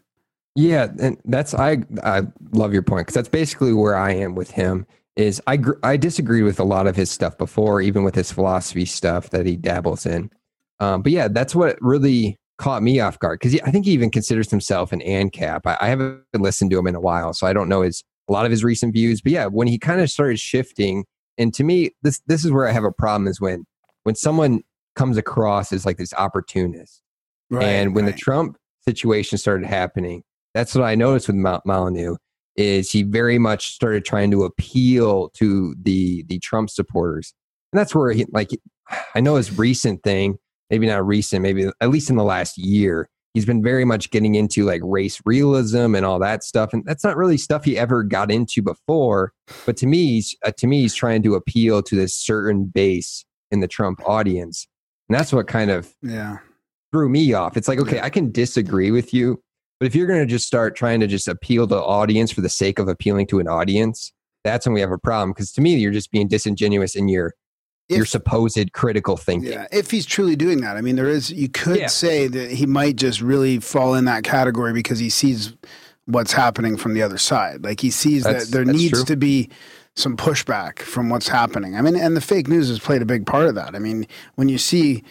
Yeah, 0.55 0.88
and 1.01 1.18
that's 1.25 1.55
I 1.55 1.79
I 2.03 2.23
love 2.53 2.73
your 2.73 2.83
point 2.83 3.07
because 3.07 3.14
that's 3.14 3.29
basically 3.29 3.73
where 3.73 3.97
I 3.97 4.12
am 4.12 4.35
with 4.35 4.51
him. 4.51 4.87
Is 5.16 5.40
I 5.47 5.57
gr- 5.57 5.79
I 5.83 5.97
disagree 5.97 6.42
with 6.42 6.61
a 6.61 6.64
lot 6.64 6.87
of 6.87 6.97
his 6.97 7.11
stuff 7.11 7.37
before, 7.38 7.81
even 7.81 8.05
with 8.05 8.14
his 8.14 8.33
philosophy 8.33 8.85
stuff 8.85 9.31
that 9.31 9.47
he 9.47 9.57
dabbles 9.57 10.07
in. 10.07 10.31
Um, 10.81 11.03
but 11.03 11.12
yeah, 11.12 11.29
that's 11.29 11.55
what 11.55 11.77
really 11.81 12.38
caught 12.59 12.83
me 12.83 13.01
off 13.01 13.18
guard 13.18 13.40
because 13.40 13.59
I 13.64 13.70
think 13.70 13.85
he 13.85 13.92
even 13.92 14.11
considers 14.11 14.51
himself 14.51 14.92
an 14.92 15.01
ANCAP. 15.01 15.62
I, 15.66 15.77
I 15.81 15.88
haven't 15.88 16.23
listened 16.35 16.70
to 16.70 16.79
him 16.79 16.87
in 16.87 16.94
a 16.94 17.01
while, 17.01 17.33
so 17.33 17.47
I 17.47 17.53
don't 17.53 17.68
know 17.68 17.83
his 17.83 18.03
a 18.29 18.33
lot 18.33 18.44
of 18.44 18.51
his 18.51 18.64
recent 18.64 18.92
views. 18.92 19.20
But 19.20 19.33
yeah, 19.33 19.47
when 19.47 19.66
he 19.66 19.79
kind 19.79 20.01
of 20.01 20.11
started 20.11 20.38
shifting, 20.38 21.05
and 21.37 21.53
to 21.55 21.64
me, 21.64 21.90
this 22.03 22.20
this 22.27 22.44
is 22.44 22.53
where 22.53 22.68
I 22.68 22.73
have 22.73 22.85
a 22.85 22.92
problem 22.92 23.27
is 23.27 23.40
when 23.40 23.64
when 24.05 24.14
someone 24.14 24.62
comes 24.95 25.17
across 25.17 25.73
as 25.73 25.85
like 25.87 25.97
this 25.97 26.15
opportunist. 26.15 27.03
And 27.63 27.95
when 27.95 28.05
the 28.07 28.13
Trump 28.13 28.57
situation 28.87 29.39
started 29.39 29.67
happening, 29.67 30.23
that's 30.55 30.75
what 30.75 30.85
I 30.85 30.95
noticed 30.95 31.29
with 31.29 31.37
Mal- 31.37 31.63
Molyneux 31.65 32.17
is 32.57 32.91
he 32.91 33.03
very 33.03 33.39
much 33.39 33.75
started 33.75 34.05
trying 34.05 34.31
to 34.31 34.45
appeal 34.45 35.31
to 35.31 35.75
the 35.83 36.25
the 36.29 36.39
Trump 36.39 36.71
supporters, 36.71 37.35
and 37.73 37.79
that's 37.81 37.95
where 37.95 38.13
he 38.13 38.27
like 38.33 38.51
I 39.15 39.21
know 39.21 39.35
his 39.37 39.57
recent 39.59 40.03
thing, 40.03 40.39
maybe 40.71 40.87
not 40.87 41.07
recent, 41.07 41.43
maybe 41.43 41.69
at 41.81 41.91
least 41.91 42.11
in 42.11 42.17
the 42.17 42.25
last 42.25 42.57
year, 42.57 43.09
he's 43.35 43.45
been 43.45 43.63
very 43.63 43.85
much 43.85 44.11
getting 44.11 44.37
into 44.37 44.65
like 44.65 44.81
race 44.85 45.21
realism 45.27 45.95
and 45.95 46.07
all 46.07 46.19
that 46.21 46.43
stuff, 46.45 46.73
and 46.73 46.85
that's 46.87 47.05
not 47.05 47.17
really 47.17 47.37
stuff 47.37 47.65
he 47.65 47.77
ever 47.77 48.03
got 48.03 48.31
into 48.31 48.63
before. 48.63 49.33
But 49.67 49.77
to 49.79 49.87
me, 49.87 50.07
he's, 50.07 50.37
uh, 50.45 50.53
to 50.57 50.67
me, 50.67 50.83
he's 50.83 50.95
trying 50.95 51.23
to 51.25 51.35
appeal 51.35 51.83
to 51.83 51.97
this 51.97 52.15
certain 52.15 52.67
base 52.67 53.25
in 53.51 53.61
the 53.61 53.69
Trump 53.69 54.01
audience, 54.09 54.67
and 55.09 55.19
that's 55.19 55.33
what 55.33 55.47
kind 55.47 55.71
of 55.71 55.93
yeah, 56.03 56.38
threw 56.93 57.09
me 57.09 57.33
off. 57.33 57.57
It's 57.57 57.69
like, 57.69 57.79
okay, 57.81 58.01
I 58.01 58.11
can 58.11 58.31
disagree 58.33 58.90
with 58.90 59.12
you, 59.14 59.40
but 59.81 59.87
if 59.87 59.95
you're 59.95 60.07
going 60.07 60.21
to 60.21 60.27
just 60.27 60.47
start 60.47 60.77
trying 60.77 61.01
to 61.01 61.07
just 61.07 61.29
appeal 61.29 61.67
to 61.69 61.77
audience 61.77 62.31
for 62.33 62.40
the 62.40 62.49
sake 62.49 62.79
of 62.79 62.88
appealing 62.88 63.27
to 63.29 63.40
an 63.40 63.49
audience, 63.49 64.12
that's 64.45 64.67
when 64.67 64.75
we 64.75 64.81
have 64.81 64.93
a 64.93 64.99
problem. 64.99 65.31
Because 65.33 65.53
to 65.53 65.61
me, 65.61 65.75
you're 65.77 65.93
just 65.93 66.11
being 66.11 66.29
disingenuous 66.29 66.95
in 66.95 67.09
your 67.09 67.35
your 67.90 68.07
supposed 68.07 68.73
critical 68.73 69.17
thinking. 69.19 69.53
Yeah, 69.53 69.67
if 69.71 69.90
he's 69.90 70.07
truly 70.07 70.37
doing 70.37 70.62
that, 70.62 70.79
I 70.79 70.81
mean, 70.81 70.97
there 70.97 71.09
is. 71.09 71.31
You 71.31 71.51
could 71.51 71.77
Yeah. 71.81 71.87
say 71.88 72.29
that 72.29 72.51
he 72.53 72.64
might 72.64 72.97
just 72.97 73.21
really 73.21 73.59
fall 73.59 73.95
in 73.95 74.07
that 74.07 74.25
category 74.25 74.73
because 74.73 74.99
he 74.99 75.11
sees 75.11 75.53
what's 76.07 76.33
happening 76.33 76.79
from 76.79 76.95
the 76.95 77.03
other 77.03 77.19
side. 77.19 77.62
Like 77.62 77.81
he 77.81 77.90
sees 77.90 78.25
That's- 78.25 78.47
that 78.47 78.53
there 78.53 78.64
needs 78.64 78.93
true. 78.93 79.05
to 79.05 79.17
be 79.17 79.51
some 79.97 80.17
pushback 80.17 80.81
from 80.81 81.09
what's 81.09 81.29
happening. 81.29 81.77
I 81.77 81.83
mean, 81.83 81.97
and 81.97 82.17
the 82.17 82.21
fake 82.21 82.49
news 82.49 82.69
has 82.69 82.79
played 82.79 83.03
a 83.03 83.07
big 83.07 83.27
part 83.27 83.47
of 83.47 83.55
that. 83.55 83.75
I 83.75 83.79
mean, 83.79 84.07
when 84.35 84.49
you 84.49 84.59
see. 84.59 85.03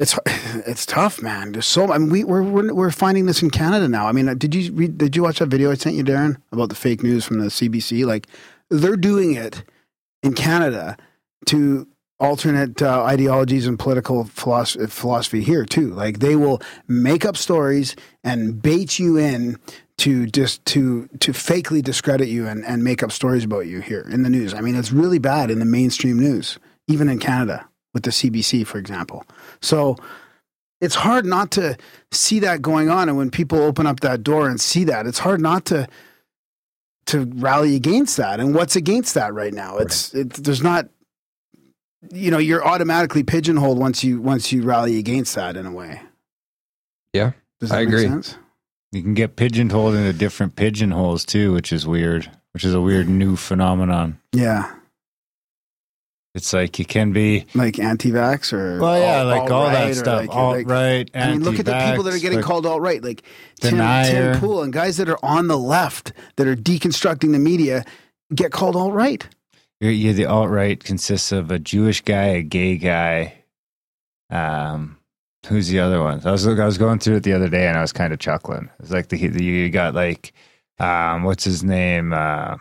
It's 0.00 0.16
it's 0.26 0.86
tough, 0.86 1.20
man. 1.20 1.50
There's 1.50 1.66
so 1.66 1.92
I 1.92 1.98
mean, 1.98 2.08
we 2.08 2.22
we're, 2.22 2.44
we're 2.44 2.72
we're 2.72 2.90
finding 2.92 3.26
this 3.26 3.42
in 3.42 3.50
Canada 3.50 3.88
now. 3.88 4.06
I 4.06 4.12
mean, 4.12 4.28
uh, 4.28 4.34
did 4.34 4.54
you 4.54 4.72
read? 4.72 4.96
Did 4.96 5.16
you 5.16 5.24
watch 5.24 5.40
that 5.40 5.48
video 5.48 5.72
I 5.72 5.74
sent 5.74 5.96
you, 5.96 6.04
Darren, 6.04 6.36
about 6.52 6.68
the 6.68 6.76
fake 6.76 7.02
news 7.02 7.24
from 7.24 7.40
the 7.40 7.46
CBC? 7.46 8.06
Like, 8.06 8.28
they're 8.70 8.94
doing 8.96 9.34
it 9.34 9.64
in 10.22 10.34
Canada 10.34 10.96
to 11.46 11.88
alternate 12.20 12.82
uh, 12.82 13.04
ideologies 13.04 13.66
and 13.66 13.78
political 13.78 14.24
philosophy, 14.24 14.86
philosophy 14.86 15.42
here 15.42 15.64
too. 15.64 15.92
Like 15.94 16.18
they 16.18 16.36
will 16.36 16.60
make 16.86 17.24
up 17.24 17.36
stories 17.36 17.96
and 18.24 18.60
bait 18.60 18.98
you 18.98 19.16
in 19.16 19.58
to 19.98 20.26
just 20.26 20.64
to 20.66 21.08
to 21.20 21.32
fakely 21.32 21.82
discredit 21.82 22.28
you 22.28 22.46
and, 22.46 22.64
and 22.64 22.82
make 22.82 23.02
up 23.02 23.12
stories 23.12 23.44
about 23.44 23.66
you 23.66 23.80
here 23.80 24.06
in 24.10 24.22
the 24.22 24.30
news. 24.30 24.54
I 24.54 24.60
mean, 24.60 24.74
it's 24.74 24.92
really 24.92 25.18
bad 25.18 25.50
in 25.50 25.58
the 25.58 25.64
mainstream 25.64 26.18
news, 26.18 26.58
even 26.86 27.08
in 27.08 27.18
Canada 27.18 27.68
with 27.94 28.04
the 28.04 28.10
CBC, 28.10 28.66
for 28.66 28.78
example. 28.78 29.24
So 29.60 29.96
it's 30.80 30.94
hard 30.94 31.26
not 31.26 31.50
to 31.52 31.76
see 32.12 32.38
that 32.40 32.62
going 32.62 32.88
on, 32.88 33.08
and 33.08 33.18
when 33.18 33.30
people 33.30 33.58
open 33.58 33.86
up 33.86 34.00
that 34.00 34.22
door 34.22 34.48
and 34.48 34.60
see 34.60 34.84
that, 34.84 35.06
it's 35.06 35.18
hard 35.18 35.40
not 35.40 35.64
to 35.66 35.88
to 37.06 37.24
rally 37.36 37.74
against 37.74 38.16
that. 38.18 38.38
And 38.38 38.54
what's 38.54 38.76
against 38.76 39.14
that 39.14 39.34
right 39.34 39.54
now? 39.54 39.78
It's 39.78 40.14
it, 40.14 40.30
there's 40.34 40.62
not 40.62 40.88
you 42.12 42.30
know 42.30 42.38
you're 42.38 42.64
automatically 42.66 43.22
pigeonholed 43.22 43.78
once 43.78 44.02
you 44.04 44.20
once 44.20 44.52
you 44.52 44.62
rally 44.62 44.98
against 44.98 45.34
that 45.34 45.56
in 45.56 45.66
a 45.66 45.72
way. 45.72 46.00
Yeah, 47.12 47.32
Does 47.60 47.70
that 47.70 47.76
I 47.76 47.84
make 47.84 47.88
agree. 47.88 48.02
sense? 48.04 48.36
You 48.92 49.02
can 49.02 49.14
get 49.14 49.36
pigeonholed 49.36 49.94
into 49.94 50.12
different 50.12 50.56
pigeonholes 50.56 51.24
too, 51.24 51.52
which 51.52 51.72
is 51.72 51.86
weird, 51.86 52.30
which 52.52 52.64
is 52.64 52.72
a 52.74 52.80
weird 52.80 53.08
new 53.08 53.36
phenomenon. 53.36 54.18
Yeah, 54.32 54.70
It's 56.34 56.52
like 56.52 56.78
you 56.78 56.84
can 56.84 57.12
be, 57.12 57.46
like 57.54 57.78
anti-vax 57.78 58.52
or 58.52 58.78
well, 58.80 58.98
yeah, 58.98 59.18
alt- 59.18 59.26
like 59.42 59.50
all 59.50 59.66
that 59.66 59.94
stuff, 59.94 60.20
like- 60.20 60.30
alt 60.36 60.56
like- 60.58 60.68
right. 60.68 61.10
I 61.14 61.32
mean, 61.32 61.42
look 61.42 61.58
at 61.58 61.66
the 61.66 61.72
people 61.90 62.04
that 62.04 62.14
are 62.14 62.18
getting 62.18 62.40
called 62.42 62.64
alt 62.66 62.80
right, 62.80 63.02
like 63.02 63.22
Tim, 63.60 63.76
Tim 63.78 64.38
Pool 64.38 64.62
and 64.62 64.72
guys 64.72 64.98
that 64.98 65.08
are 65.08 65.18
on 65.24 65.48
the 65.48 65.58
left 65.58 66.12
that 66.36 66.46
are 66.46 66.54
deconstructing 66.56 67.32
the 67.32 67.38
media 67.38 67.84
get 68.34 68.52
called 68.52 68.76
alt 68.76 68.92
right. 68.94 69.26
You're, 69.80 69.92
you're 69.92 70.12
the 70.14 70.26
alt 70.26 70.50
right 70.50 70.82
consists 70.82 71.30
of 71.32 71.50
a 71.50 71.58
Jewish 71.58 72.00
guy, 72.02 72.24
a 72.26 72.42
gay 72.42 72.76
guy. 72.76 73.34
Um, 74.30 74.98
who's 75.46 75.68
the 75.68 75.80
other 75.80 76.02
one? 76.02 76.20
I 76.24 76.30
was 76.32 76.46
I 76.46 76.64
was 76.66 76.78
going 76.78 76.98
through 76.98 77.16
it 77.16 77.22
the 77.22 77.32
other 77.32 77.48
day 77.48 77.66
and 77.68 77.78
I 77.78 77.80
was 77.80 77.92
kind 77.92 78.12
of 78.12 78.18
chuckling. 78.18 78.70
It's 78.80 78.90
like 78.90 79.08
the, 79.08 79.28
the 79.28 79.42
you 79.44 79.70
got 79.70 79.94
like, 79.94 80.32
um, 80.78 81.22
what's 81.24 81.44
his 81.44 81.62
name? 81.64 82.12
Uh, 82.12 82.56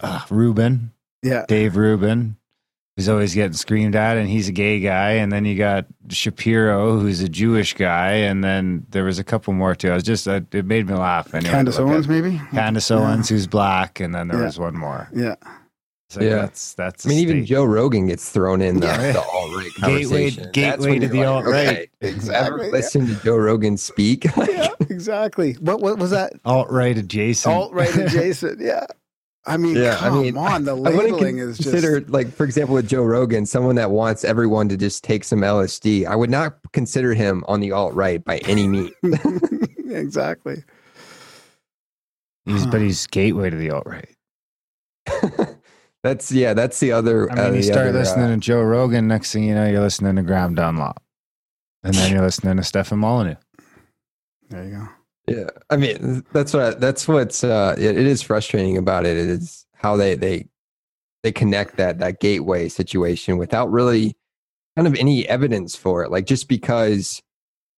uh, 0.00 0.20
Rubin, 0.30 0.92
Yeah, 1.22 1.44
Dave 1.48 1.76
Rubin. 1.76 2.36
Who's 2.96 3.08
always 3.08 3.32
getting 3.32 3.52
screamed 3.52 3.94
at, 3.94 4.16
and 4.16 4.28
he's 4.28 4.48
a 4.48 4.52
gay 4.52 4.80
guy. 4.80 5.10
And 5.12 5.30
then 5.30 5.44
you 5.44 5.56
got 5.56 5.86
Shapiro, 6.08 6.98
who's 6.98 7.20
a 7.20 7.28
Jewish 7.28 7.74
guy, 7.74 8.10
and 8.14 8.42
then 8.42 8.86
there 8.90 9.04
was 9.04 9.20
a 9.20 9.24
couple 9.24 9.52
more 9.52 9.76
too. 9.76 9.92
I 9.92 9.94
was 9.94 10.02
just, 10.02 10.26
uh, 10.26 10.40
it 10.50 10.64
made 10.66 10.88
me 10.88 10.94
laugh. 10.94 11.32
Anyway, 11.32 11.52
Candace 11.52 11.78
Owens 11.78 12.08
maybe. 12.08 12.40
Candace 12.50 12.90
Owens, 12.90 13.28
who's 13.28 13.46
black, 13.46 14.00
and 14.00 14.12
then 14.12 14.26
there 14.26 14.40
Yeah. 14.40 14.46
was 14.46 14.58
one 14.58 14.76
more. 14.76 15.08
Yeah, 15.14 15.36
So 16.10 16.22
Yeah. 16.22 16.36
that's 16.36 16.72
that's. 16.74 17.04
I 17.04 17.10
mean, 17.10 17.18
even 17.18 17.36
state. 17.38 17.48
Joe 17.48 17.64
Rogan 17.64 18.06
gets 18.06 18.30
thrown 18.30 18.62
in 18.62 18.80
the, 18.80 18.86
Yeah. 18.86 19.12
the 19.12 19.20
alt 19.32 19.54
right 19.54 19.70
Gateway- 19.76 20.30
conversation. 20.30 20.42
That's 20.44 20.52
gateway 20.54 20.98
to 21.00 21.08
the 21.08 21.18
like, 21.18 21.26
alt-right. 21.28 21.68
okay, 21.68 21.86
Exactly, 22.00 22.60
Ever 22.64 22.72
listen 22.72 23.06
to 23.08 23.14
Joe 23.16 23.36
Rogan 23.36 23.76
speak? 23.76 24.24
Yeah, 24.48 24.70
exactly. 24.88 25.52
What 25.60 25.80
what 25.80 25.98
was 25.98 26.10
that? 26.12 26.32
alt 26.44 26.70
right 26.70 26.96
adjacent. 26.96 27.54
Alt 27.54 27.72
right 27.74 27.94
adjacent. 27.94 28.60
Yeah. 28.60 28.86
I 29.46 29.56
mean, 29.56 29.76
Yeah, 29.76 29.94
I 29.96 30.08
come 30.08 30.22
mean, 30.22 30.36
on. 30.36 30.64
The 30.64 30.72
I 30.76 30.78
wouldn't 30.80 30.96
labeling 31.14 31.38
is 31.38 31.56
just 31.58 31.70
consider, 31.70 32.00
like, 32.08 32.30
for 32.34 32.44
example, 32.44 32.74
with 32.74 32.86
Joe 32.88 33.02
Rogan, 33.02 33.46
someone 33.46 33.76
that 33.76 33.90
wants 33.90 34.22
everyone 34.24 34.68
to 34.68 34.76
just 34.76 35.04
take 35.04 35.24
some 35.24 35.40
LSD. 35.40 36.06
I 36.06 36.16
would 36.16 36.28
not 36.28 36.58
consider 36.72 37.14
him 37.14 37.44
on 37.48 37.60
the 37.60 37.72
alt 37.72 37.94
right 37.94 38.22
by 38.22 38.38
any 38.38 38.66
means. 38.68 38.90
exactly. 39.86 40.64
He's, 42.44 42.64
Huh. 42.64 42.70
but 42.72 42.80
he's 42.82 43.06
gateway 43.06 43.48
to 43.48 43.56
the 43.56 43.70
alt 43.70 43.86
right. 43.86 44.08
That's 46.02 46.30
yeah, 46.30 46.54
that's 46.54 46.80
the 46.80 46.92
other. 46.92 47.30
I 47.30 47.34
mean, 47.34 47.44
uh, 47.44 47.50
you 47.52 47.62
start 47.62 47.88
other, 47.88 47.98
uh, 47.98 48.00
listening 48.00 48.28
to 48.28 48.36
Joe 48.38 48.62
Rogan. 48.62 49.08
Next 49.08 49.32
thing 49.32 49.44
you 49.44 49.54
know, 49.54 49.66
you're 49.68 49.80
listening 49.80 50.16
to 50.16 50.22
Graham 50.22 50.54
Dunlop, 50.54 51.02
and 51.82 51.94
then 51.94 52.12
you're 52.12 52.22
listening 52.22 52.56
to 52.56 52.64
Stefan 52.64 52.98
Molyneux. 52.98 53.36
There 54.48 54.64
you 54.64 54.70
go. 54.70 54.88
Yeah, 55.28 55.50
I 55.68 55.76
mean 55.76 56.24
that's 56.32 56.54
what 56.54 56.80
that's 56.80 57.06
what's 57.06 57.44
uh, 57.44 57.74
it, 57.76 57.98
it 57.98 58.06
is 58.06 58.22
frustrating 58.22 58.78
about 58.78 59.04
it 59.04 59.16
is 59.16 59.66
how 59.74 59.96
they 59.96 60.14
they 60.14 60.48
they 61.22 61.32
connect 61.32 61.76
that 61.76 61.98
that 61.98 62.20
gateway 62.20 62.68
situation 62.68 63.36
without 63.36 63.70
really 63.70 64.16
kind 64.76 64.86
of 64.86 64.94
any 64.94 65.28
evidence 65.28 65.74
for 65.76 66.04
it. 66.04 66.10
Like 66.10 66.24
just 66.24 66.48
because, 66.48 67.20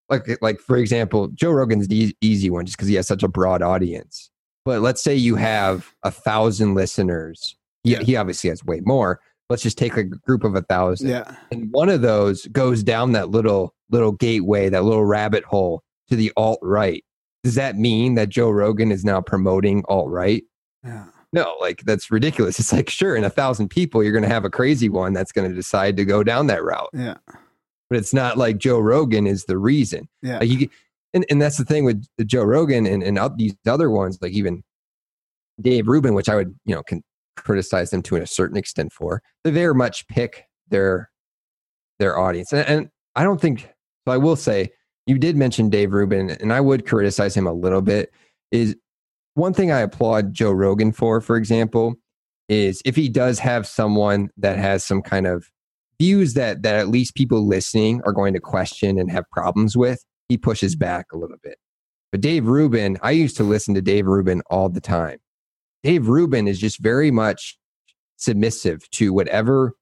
like 0.09 0.37
like 0.41 0.59
for 0.59 0.77
example, 0.77 1.27
Joe 1.29 1.51
Rogan's 1.51 1.87
the 1.87 2.15
easy 2.21 2.49
one 2.49 2.65
just 2.65 2.77
because 2.77 2.87
he 2.87 2.95
has 2.95 3.07
such 3.07 3.23
a 3.23 3.27
broad 3.27 3.61
audience. 3.61 4.29
But 4.63 4.81
let's 4.81 5.01
say 5.01 5.15
you 5.15 5.35
have 5.35 5.91
a 6.03 6.11
thousand 6.11 6.75
listeners. 6.75 7.55
He, 7.83 7.95
he 7.95 8.15
obviously 8.15 8.49
has 8.49 8.63
way 8.63 8.81
more. 8.85 9.19
Let's 9.49 9.63
just 9.63 9.77
take 9.77 9.97
a 9.97 10.03
group 10.03 10.43
of 10.43 10.55
a 10.55 10.61
thousand 10.61 11.09
Yeah. 11.09 11.35
and 11.51 11.67
one 11.71 11.89
of 11.89 12.01
those 12.01 12.45
goes 12.47 12.83
down 12.83 13.11
that 13.13 13.29
little 13.29 13.73
little 13.89 14.13
gateway, 14.13 14.69
that 14.69 14.83
little 14.85 15.03
rabbit 15.05 15.43
hole 15.43 15.83
to 16.09 16.15
the 16.15 16.31
alt 16.37 16.59
right. 16.61 17.03
Does 17.43 17.55
that 17.55 17.75
mean 17.75 18.15
that 18.15 18.29
Joe 18.29 18.49
Rogan 18.49 18.91
is 18.91 19.03
now 19.03 19.19
promoting 19.19 19.83
alt 19.89 20.09
right? 20.09 20.43
Yeah. 20.85 21.05
No, 21.33 21.55
like 21.59 21.81
that's 21.85 22.11
ridiculous. 22.11 22.59
It's 22.59 22.71
like 22.73 22.89
sure, 22.89 23.15
in 23.15 23.23
a 23.23 23.29
thousand 23.29 23.69
people, 23.69 24.03
you're 24.03 24.11
going 24.13 24.23
to 24.23 24.29
have 24.29 24.45
a 24.45 24.49
crazy 24.49 24.89
one 24.89 25.13
that's 25.13 25.31
going 25.31 25.49
to 25.49 25.55
decide 25.55 25.97
to 25.97 26.05
go 26.05 26.23
down 26.23 26.47
that 26.47 26.63
route, 26.63 26.89
Yeah. 26.93 27.15
but 27.89 27.97
it's 27.97 28.13
not 28.13 28.37
like 28.37 28.57
Joe 28.57 28.79
Rogan 28.79 29.25
is 29.27 29.45
the 29.45 29.57
reason. 29.57 30.07
Yeah. 30.21 30.39
Like 30.39 30.49
you, 30.49 30.69
and, 31.13 31.25
and 31.29 31.41
that's 31.41 31.57
the 31.57 31.65
thing 31.65 31.83
with 31.85 32.05
Joe 32.25 32.43
Rogan 32.43 32.85
and, 32.85 33.01
and 33.03 33.17
these 33.37 33.55
other 33.65 33.89
ones, 33.89 34.17
like 34.21 34.31
even 34.33 34.63
Dave 35.59 35.87
Rubin, 35.87 36.13
which 36.13 36.29
I 36.29 36.35
would, 36.35 36.55
you 36.65 36.75
know, 36.75 36.83
can 36.83 37.03
criticize 37.37 37.89
them 37.89 38.01
to 38.03 38.17
a 38.17 38.27
certain 38.27 38.57
extent 38.57 38.93
for. 38.93 39.21
They 39.43 39.51
very 39.51 39.75
much 39.75 40.07
pick 40.07 40.45
their 40.69 41.09
their 41.99 42.17
audience. 42.17 42.51
And, 42.51 42.67
and 42.67 42.89
I 43.15 43.23
don't 43.23 43.39
think 43.39 43.69
so 44.05 44.11
I 44.11 44.17
will 44.17 44.35
say 44.35 44.71
you 45.05 45.17
did 45.17 45.35
mention 45.35 45.69
Dave 45.69 45.93
Rubin, 45.93 46.31
and 46.31 46.53
I 46.53 46.61
would 46.61 46.85
criticize 46.85 47.35
him 47.35 47.47
a 47.47 47.53
little 47.53 47.81
bit. 47.81 48.11
Is 48.51 48.75
one 49.35 49.53
thing 49.53 49.71
I 49.71 49.79
applaud 49.79 50.33
Joe 50.33 50.51
Rogan 50.51 50.91
for, 50.91 51.21
for 51.21 51.37
example, 51.37 51.95
is 52.49 52.81
if 52.85 52.95
he 52.95 53.09
does 53.09 53.39
have 53.39 53.65
someone 53.65 54.29
that 54.37 54.57
has 54.57 54.83
some 54.83 55.01
kind 55.01 55.27
of 55.27 55.49
views 55.99 56.33
that 56.33 56.63
that 56.63 56.75
at 56.75 56.89
least 56.89 57.15
people 57.15 57.47
listening 57.47 58.01
are 58.05 58.11
going 58.11 58.33
to 58.33 58.39
question 58.39 58.99
and 58.99 59.11
have 59.11 59.29
problems 59.31 59.77
with, 59.77 60.03
he 60.29 60.37
pushes 60.37 60.75
back 60.75 61.07
a 61.13 61.17
little 61.17 61.37
bit. 61.43 61.57
But 62.11 62.21
Dave 62.21 62.47
Rubin, 62.47 62.97
I 63.01 63.11
used 63.11 63.37
to 63.37 63.43
listen 63.43 63.73
to 63.75 63.81
Dave 63.81 64.05
Rubin 64.05 64.41
all 64.49 64.67
the 64.67 64.81
time. 64.81 65.19
Dave 65.83 66.07
Rubin 66.07 66.47
is 66.47 66.59
just 66.59 66.79
very 66.79 67.11
much 67.11 67.57
submissive 68.17 68.89
to 68.91 69.13
whatever 69.13 69.75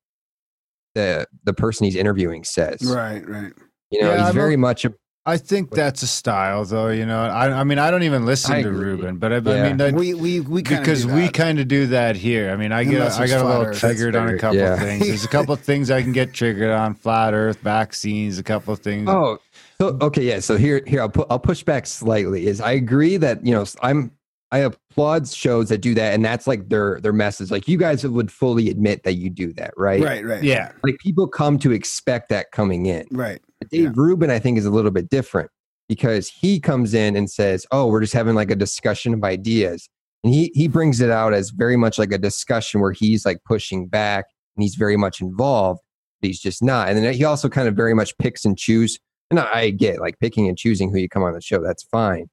the 0.96 1.28
the 1.44 1.54
person 1.54 1.86
he's 1.86 1.96
interviewing 1.96 2.44
says. 2.44 2.82
Right. 2.82 3.28
Right. 3.28 3.54
You 3.92 4.02
know, 4.02 4.12
Yeah, 4.12 4.18
he's 4.20 4.28
I'm 4.30 4.36
very 4.36 4.54
a- 4.56 4.58
much 4.58 4.86
a 4.86 4.94
I 5.26 5.38
think 5.38 5.70
that's 5.70 6.02
a 6.02 6.08
style, 6.08 6.66
though. 6.66 6.88
You 6.88 7.06
know, 7.06 7.22
I, 7.22 7.60
I 7.60 7.64
mean, 7.64 7.78
I 7.78 7.92
don't 7.92 8.02
even 8.02 8.26
listen 8.26 8.52
I 8.56 8.62
to 8.64 8.70
agree. 8.70 8.86
Rubin, 8.86 9.18
but 9.18 9.32
I, 9.32 9.36
I 9.36 9.68
mean, 9.68 9.78
that, 9.78 9.94
we 9.94 10.16
we 10.16 10.40
we 10.40 10.64
because 10.64 11.06
we 11.06 11.30
kind 11.30 11.60
of 11.60 11.68
do 11.68 11.88
that 11.88 12.16
here. 12.16 12.50
I 12.50 12.56
mean, 12.56 12.72
I 12.72 12.84
get 12.84 13.02
I 13.12 13.28
got 13.28 13.42
a 13.42 13.48
little 13.48 13.64
earth. 13.66 13.78
triggered 13.78 14.16
on 14.16 14.30
a 14.30 14.38
couple 14.40 14.58
fair, 14.58 14.76
yeah. 14.76 14.80
things. 14.80 15.06
There's 15.08 15.26
a 15.26 15.28
couple 15.28 15.54
of 15.54 15.60
things 15.70 15.92
I 15.92 16.02
can 16.02 16.14
get 16.14 16.34
triggered 16.34 16.72
on: 16.72 16.96
flat 16.96 17.36
Earth, 17.36 17.60
vaccines, 17.60 18.40
a 18.40 18.44
couple 18.44 18.74
of 18.74 18.80
things. 18.80 19.08
Oh, 19.08 19.38
so 19.80 19.98
okay, 20.02 20.24
yeah. 20.24 20.40
So 20.40 20.58
here, 20.58 20.82
here 20.88 21.02
I'll 21.02 21.10
put 21.10 21.28
I'll 21.30 21.38
push 21.38 21.64
back 21.64 21.86
slightly. 21.86 22.48
Is 22.48 22.60
I 22.60 22.72
agree 22.72 23.18
that 23.18 23.46
you 23.46 23.54
know 23.54 23.66
I'm 23.84 24.12
I 24.52 24.60
applaud 24.60 25.28
shows 25.28 25.70
that 25.70 25.80
do 25.80 25.94
that, 25.94 26.14
and 26.14 26.26
that's 26.26 26.48
like 26.48 26.70
their 26.70 27.00
their 27.02 27.14
message. 27.14 27.52
Like 27.52 27.68
you 27.68 27.78
guys 27.78 28.06
would 28.06 28.32
fully 28.32 28.70
admit 28.70 29.04
that 29.04 29.14
you 29.14 29.30
do 29.30 29.54
that, 29.54 29.74
right? 29.78 30.02
right. 30.02 30.26
Right. 30.26 30.44
yeah, 30.44 30.72
Like 30.84 30.98
people 31.00 31.28
come 31.28 31.60
to 31.60 31.72
expect 31.72 32.30
that 32.30 32.52
coming 32.52 32.88
in. 32.88 33.06
Right. 33.12 33.42
But 33.60 33.70
Dave 33.70 33.98
Rubin, 33.98 34.32
I 34.32 34.40
think, 34.40 34.58
is 34.58 34.66
a 34.66 34.72
little 34.72 34.92
bit 34.92 35.10
different 35.10 35.52
because 35.88 36.30
he 36.30 36.60
comes 36.60 36.94
in 36.94 37.16
and 37.16 37.30
says, 37.30 37.66
"Oh, 37.72 37.88
we're 37.88 38.02
just 38.02 38.14
having 38.14 38.34
like 38.34 38.50
a 38.50 38.56
discussion 38.56 39.14
of 39.14 39.24
ideas," 39.24 39.88
and 40.24 40.34
he 40.34 40.52
he 40.56 40.68
brings 40.68 41.00
it 41.00 41.12
out 41.12 41.34
as 41.34 41.52
very 41.52 41.78
much 41.78 42.00
like 42.00 42.12
a 42.12 42.18
discussion 42.18 42.82
where 42.82 42.92
he's 42.92 43.26
like 43.26 43.44
pushing 43.46 43.88
back 43.88 44.26
and 44.56 44.64
he's 44.64 44.76
very 44.76 44.98
much 44.98 45.22
involved, 45.22 45.80
but 46.22 46.28
he's 46.28 46.40
just 46.40 46.64
not. 46.64 46.90
And 46.90 46.98
then 46.98 47.14
he 47.14 47.24
also 47.24 47.50
kind 47.50 47.68
of 47.68 47.76
very 47.76 47.94
much 47.94 48.18
picks 48.18 48.46
and 48.46 48.58
choose. 48.58 48.98
And 49.30 49.40
I 49.40 49.70
get 49.70 50.00
like 50.00 50.18
picking 50.20 50.48
and 50.48 50.58
choosing 50.58 50.90
who 50.90 50.98
you 50.98 51.08
come 51.08 51.22
on 51.22 51.34
the 51.34 51.42
show. 51.42 51.62
That's 51.62 51.84
fine. 51.84 52.30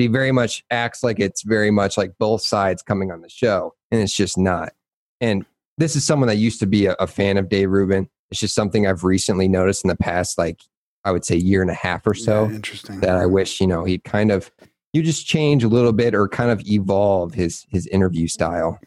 But 0.00 0.04
he 0.04 0.08
very 0.08 0.32
much 0.32 0.64
acts 0.70 1.02
like 1.02 1.20
it's 1.20 1.42
very 1.42 1.70
much 1.70 1.98
like 1.98 2.14
both 2.18 2.40
sides 2.40 2.80
coming 2.80 3.12
on 3.12 3.20
the 3.20 3.28
show, 3.28 3.74
and 3.90 4.00
it's 4.00 4.14
just 4.16 4.38
not. 4.38 4.72
And 5.20 5.44
this 5.76 5.94
is 5.94 6.06
someone 6.06 6.26
that 6.28 6.36
used 6.38 6.58
to 6.60 6.66
be 6.66 6.86
a, 6.86 6.94
a 6.94 7.06
fan 7.06 7.36
of 7.36 7.50
Dave 7.50 7.68
Rubin. 7.70 8.08
It's 8.30 8.40
just 8.40 8.54
something 8.54 8.86
I've 8.86 9.04
recently 9.04 9.46
noticed 9.46 9.84
in 9.84 9.88
the 9.88 9.96
past, 9.96 10.38
like 10.38 10.62
I 11.04 11.12
would 11.12 11.26
say, 11.26 11.36
year 11.36 11.60
and 11.60 11.70
a 11.70 11.74
half 11.74 12.06
or 12.06 12.14
so, 12.14 12.48
Yeah, 12.48 12.54
interesting. 12.54 13.00
that 13.00 13.16
I 13.18 13.26
wish 13.26 13.60
you 13.60 13.66
know 13.66 13.84
he'd 13.84 14.02
kind 14.04 14.32
of 14.32 14.50
you 14.94 15.02
just 15.02 15.26
change 15.26 15.64
a 15.64 15.68
little 15.68 15.92
bit 15.92 16.14
or 16.14 16.28
kind 16.28 16.50
of 16.50 16.62
evolve 16.66 17.34
his 17.34 17.66
his 17.68 17.86
interview 17.88 18.26
style, 18.26 18.80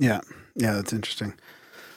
Yeah. 0.00 0.20
Yeah. 0.56 0.72
That's 0.72 0.92
interesting. 0.92 1.32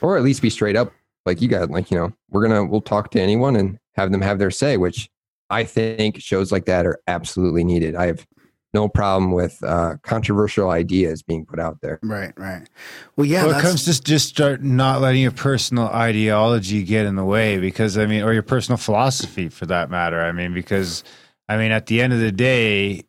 or 0.02 0.16
at 0.16 0.22
least 0.24 0.44
be 0.44 0.52
straight 0.52 0.76
up 0.76 0.94
like 1.26 1.42
you 1.42 1.48
got 1.48 1.72
like 1.72 1.90
you 1.90 1.98
know 1.98 2.14
we're 2.30 2.44
gonna 2.48 2.66
we'll 2.66 2.82
talk 2.82 3.10
to 3.12 3.20
anyone 3.20 3.56
and 3.56 3.80
have 3.96 4.12
them 4.12 4.22
have 4.22 4.38
their 4.38 4.52
say, 4.52 4.78
which 4.78 5.10
I 5.50 5.64
think 5.64 6.22
shows 6.22 6.52
like 6.52 6.66
that 6.66 6.86
are 6.86 7.00
absolutely 7.08 7.64
needed. 7.64 7.96
I 7.96 8.06
have 8.06 8.28
no 8.74 8.88
problem 8.88 9.32
with 9.32 9.62
uh, 9.64 9.96
controversial 10.04 10.70
ideas 10.70 11.24
being 11.24 11.46
put 11.46 11.60
out 11.60 11.80
there. 11.82 12.00
Right. 12.04 12.34
Right. 12.38 12.68
Well, 13.16 13.26
yeah. 13.26 13.46
well, 13.46 13.58
it 13.58 13.62
comes 13.62 13.86
to 13.86 14.02
just 14.02 14.28
start 14.28 14.62
not 14.62 15.02
letting 15.02 15.22
your 15.22 15.32
personal 15.32 15.88
ideology 15.88 16.84
get 16.84 17.06
in 17.06 17.16
the 17.16 17.26
way 17.26 17.58
because 17.58 17.98
I 17.98 18.06
mean, 18.06 18.24
or 18.24 18.34
your 18.34 18.44
personal 18.44 18.78
philosophy 18.78 19.50
for 19.50 19.66
that 19.68 19.90
matter. 19.90 20.22
I 20.22 20.32
mean, 20.32 20.54
because 20.54 21.04
I 21.48 21.58
mean, 21.58 21.72
at 21.72 21.88
the 21.88 22.02
end 22.02 22.14
of 22.14 22.20
the 22.20 22.32
day, 22.32 23.06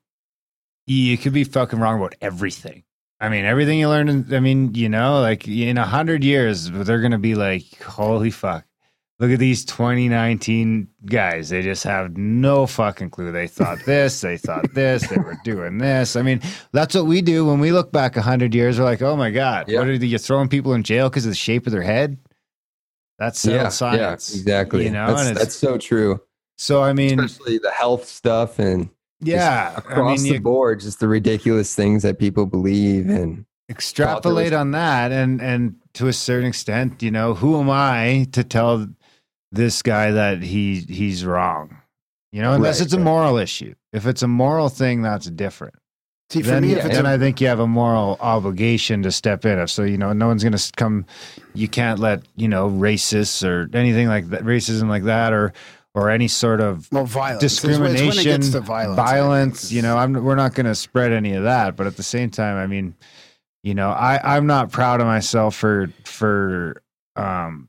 you 0.87 1.19
could 1.19 1.33
be 1.33 1.45
fucking 1.45 1.79
wrong 1.79 1.99
about 1.99 2.15
everything. 2.21 2.85
I 3.21 3.29
mean, 3.29 3.45
everything 3.45 3.79
you 3.79 3.89
learn. 3.89 4.09
In, 4.09 4.35
I 4.35 4.41
mean, 4.41 4.75
you 4.75 4.89
know, 4.89 5.21
like 5.21 5.47
in 5.47 5.77
a 5.77 5.85
hundred 5.85 6.25
years, 6.25 6.71
they're 6.71 7.03
gonna 7.03 7.19
be 7.19 7.35
like, 7.35 7.83
"Holy 7.83 8.31
fuck! 8.31 8.65
Look 9.21 9.31
at 9.33 9.39
these 9.39 9.67
2019 9.67 10.89
guys. 11.05 11.51
They 11.51 11.61
just 11.61 11.85
have 11.85 12.17
no 12.17 12.67
fucking 12.67 13.11
clue. 13.11 13.31
They 13.33 13.47
thought 13.47 13.79
this, 13.85 14.23
they 14.23 14.39
thought 14.39 14.73
this, 14.73 15.07
they 15.09 15.19
were 15.19 15.37
doing 15.45 15.77
this. 15.77 16.17
I 16.17 16.23
mean, 16.23 16.41
that's 16.73 16.95
what 16.95 17.05
we 17.05 17.21
do 17.21 17.45
when 17.45 17.61
we 17.61 17.71
look 17.71 17.93
back 17.93 18.17
a 18.17 18.23
hundred 18.23 18.55
years. 18.55 18.79
We're 18.79 18.87
like, 18.87 19.03
oh 19.03 19.17
my 19.17 19.31
god, 19.31 19.69
Yeah. 19.69 19.81
what 19.81 19.89
are 19.89 19.93
you 19.93 20.17
throwing 20.17 20.49
people 20.49 20.73
in 20.73 20.83
jail 20.83 21.11
because 21.11 21.27
of 21.27 21.33
the 21.33 21.37
shape 21.37 21.67
of 21.67 21.73
their 21.73 21.83
head? 21.83 22.17
That's 23.19 23.39
settled 23.39 23.75
science. 23.75 24.31
yeah, 24.35 24.41
exactly. 24.41 24.85
You 24.85 24.91
know, 24.91 25.09
that's, 25.09 25.21
and 25.21 25.31
it's, 25.33 25.39
that's 25.39 25.55
so 25.55 25.77
true. 25.77 26.23
so 26.57 26.83
I 26.83 26.95
mean, 26.95 27.21
Especially 27.21 27.59
the 27.59 27.71
health 27.73 28.07
stuff 28.07 28.59
and 28.59 28.89
yeah, 29.21 29.73
I 29.75 29.79
across 29.81 30.23
mean, 30.23 30.31
the 30.33 30.39
you 30.39 30.41
board, 30.41 30.81
just 30.81 30.99
the 30.99 31.09
ridiculous 31.09 31.75
things 31.75 32.03
that 32.05 32.19
people 32.19 32.47
believe 32.47 33.11
and 33.11 33.45
extrapolate 33.69 34.55
on 34.55 34.71
that, 34.71 35.13
and 35.13 35.43
and 35.43 35.75
to 35.93 36.09
a 36.09 36.13
certain 36.15 36.49
extent, 36.49 37.03
you 37.03 37.11
know, 37.11 37.35
who 37.35 37.61
am 37.61 37.69
I 37.69 38.27
to 38.33 38.43
tell 38.43 38.89
this 39.53 39.83
guy 39.83 40.11
that 40.13 40.43
he 40.43 40.81
he's 40.81 41.25
wrong? 41.25 41.77
You 42.33 42.43
know, 42.43 42.53
unless 42.53 42.79
Right, 42.79 42.85
it's 42.87 42.95
a 42.95 42.99
right. 42.99 43.05
moral 43.05 43.37
issue. 43.39 43.75
If 43.93 44.07
it's 44.07 44.23
a 44.23 44.29
moral 44.29 44.69
thing, 44.69 45.03
that's 45.03 45.27
different. 45.31 45.75
see, 46.31 46.43
for 46.43 46.51
then, 46.51 46.63
me, 46.63 46.73
if 46.73 46.85
it's 46.85 46.95
then 46.95 47.07
a, 47.07 47.11
I 47.11 47.19
think 47.19 47.41
you 47.41 47.49
have 47.49 47.59
a 47.59 47.67
moral 47.67 48.17
obligation 48.21 49.03
to 49.03 49.11
step 49.11 49.45
in. 49.45 49.59
If 49.59 49.71
so, 49.71 49.83
you 49.83 49.99
know, 49.99 50.13
no 50.13 50.29
one's 50.29 50.45
going 50.45 50.53
to 50.57 50.73
come. 50.77 51.07
You 51.55 51.67
can't 51.67 51.99
let 51.99 52.23
you 52.37 52.47
know 52.47 52.71
racists 52.71 53.45
or 53.47 53.69
anything 53.77 54.07
like 54.07 54.29
that, 54.29 54.43
racism 54.43 54.89
like 54.89 55.05
that, 55.05 55.33
or 55.33 55.53
or 55.93 56.09
any 56.09 56.29
sort 56.29 56.61
of 56.61 56.89
well, 56.93 57.05
violence. 57.05 57.43
It's 57.43 57.55
it's 57.55 57.63
discrimination, 57.65 58.43
to 58.53 58.61
violence. 58.61 58.97
Violence. 58.97 59.73
You 59.73 59.83
know, 59.83 59.97
I'm, 59.97 60.13
we're 60.13 60.37
not 60.37 60.55
going 60.55 60.67
to 60.67 60.75
spread 60.77 61.11
any 61.11 61.33
of 61.33 61.43
that. 61.43 61.75
But 61.75 61.89
at 61.89 61.97
the 61.97 62.05
same 62.05 62.31
time, 62.31 62.57
I 62.57 62.69
mean, 62.69 62.95
you 63.65 63.75
know, 63.75 63.91
I 63.91 64.21
I'm 64.37 64.47
not 64.47 64.71
proud 64.71 65.01
of 65.01 65.09
myself 65.09 65.57
for 65.57 65.91
for 66.05 66.81
um 67.17 67.69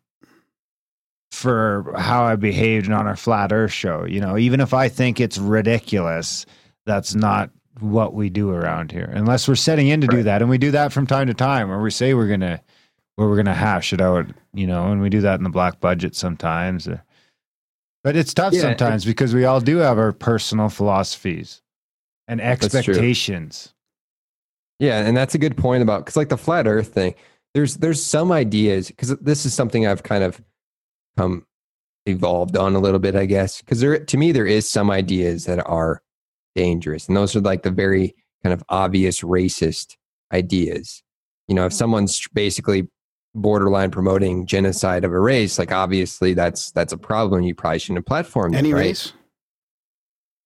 for 1.31 1.93
how 1.97 2.23
I 2.23 2.35
behaved 2.35 2.91
on 2.91 3.07
our 3.07 3.15
flat 3.15 3.51
Earth 3.51 3.71
show. 3.71 4.05
You 4.05 4.19
know, 4.19 4.37
even 4.37 4.59
if 4.59 4.73
I 4.73 4.89
think 4.89 5.19
it's 5.19 5.37
ridiculous, 5.37 6.45
that's 6.85 7.15
not 7.15 7.49
what 7.79 8.13
we 8.13 8.29
do 8.29 8.51
around 8.51 8.91
here. 8.91 9.09
Unless 9.13 9.47
we're 9.47 9.55
setting 9.55 9.87
in 9.87 10.01
to 10.01 10.07
do 10.07 10.23
that, 10.23 10.41
and 10.41 10.49
we 10.49 10.57
do 10.57 10.71
that 10.71 10.91
from 10.91 11.07
time 11.07 11.27
to 11.27 11.33
time, 11.33 11.69
where 11.69 11.79
we 11.79 11.91
say 11.91 12.13
we're 12.13 12.27
gonna 12.27 12.61
where 13.15 13.27
we're 13.27 13.37
gonna 13.37 13.53
hash 13.53 13.93
it 13.93 14.01
out. 14.01 14.25
You 14.53 14.67
know, 14.67 14.91
and 14.91 15.01
we 15.01 15.09
do 15.09 15.21
that 15.21 15.39
in 15.39 15.43
the 15.43 15.49
black 15.49 15.79
budget 15.79 16.15
sometimes. 16.15 16.87
uh, 16.87 16.99
But 18.03 18.15
it's 18.15 18.33
tough 18.33 18.53
Yeah, 18.53 18.61
sometimes 18.61 19.05
because 19.05 19.33
we 19.33 19.45
all 19.45 19.61
do 19.61 19.77
have 19.77 19.97
our 19.97 20.11
personal 20.11 20.69
philosophies 20.69 21.61
and 22.27 22.41
expectations. 22.41 23.73
Yeah, 24.79 25.05
and 25.05 25.15
that's 25.15 25.35
a 25.35 25.37
good 25.37 25.55
point 25.55 25.83
about 25.83 25.99
because 26.01 26.17
like 26.17 26.29
the 26.29 26.37
flat 26.37 26.67
Earth 26.67 26.93
thing. 26.93 27.15
There's 27.53 27.77
there's 27.77 28.03
some 28.03 28.31
ideas 28.31 28.87
because 28.87 29.09
this 29.17 29.45
is 29.45 29.53
something 29.53 29.85
I've 29.85 30.03
kind 30.03 30.23
of 30.23 30.41
come 31.17 31.45
evolved 32.05 32.57
on 32.57 32.75
a 32.75 32.79
little 32.79 32.99
bit, 32.99 33.15
I 33.15 33.25
guess. 33.25 33.61
Because 33.61 33.79
there 33.79 34.03
to 34.03 34.17
me 34.17 34.31
there 34.31 34.47
is 34.47 34.69
some 34.69 34.89
ideas 34.89 35.45
that 35.45 35.65
are 35.67 36.01
dangerous, 36.55 37.07
and 37.07 37.15
those 37.15 37.35
are 37.35 37.41
like 37.41 37.63
the 37.63 37.71
very 37.71 38.15
kind 38.43 38.53
of 38.53 38.63
obvious 38.69 39.21
racist 39.21 39.95
ideas. 40.31 41.03
You 41.47 41.55
know, 41.55 41.65
if 41.65 41.73
someone's 41.73 42.27
basically 42.33 42.87
borderline 43.33 43.91
promoting 43.91 44.45
genocide 44.45 45.05
of 45.05 45.11
a 45.11 45.19
race, 45.19 45.59
like 45.59 45.71
obviously 45.71 46.33
that's 46.33 46.71
that's 46.71 46.93
a 46.93 46.97
problem. 46.97 47.43
You 47.43 47.55
probably 47.55 47.79
shouldn't 47.79 48.07
have 48.07 48.25
platformed 48.25 48.53
it, 48.53 48.57
Any 48.57 48.73
right? 48.73 48.79
race? 48.79 49.13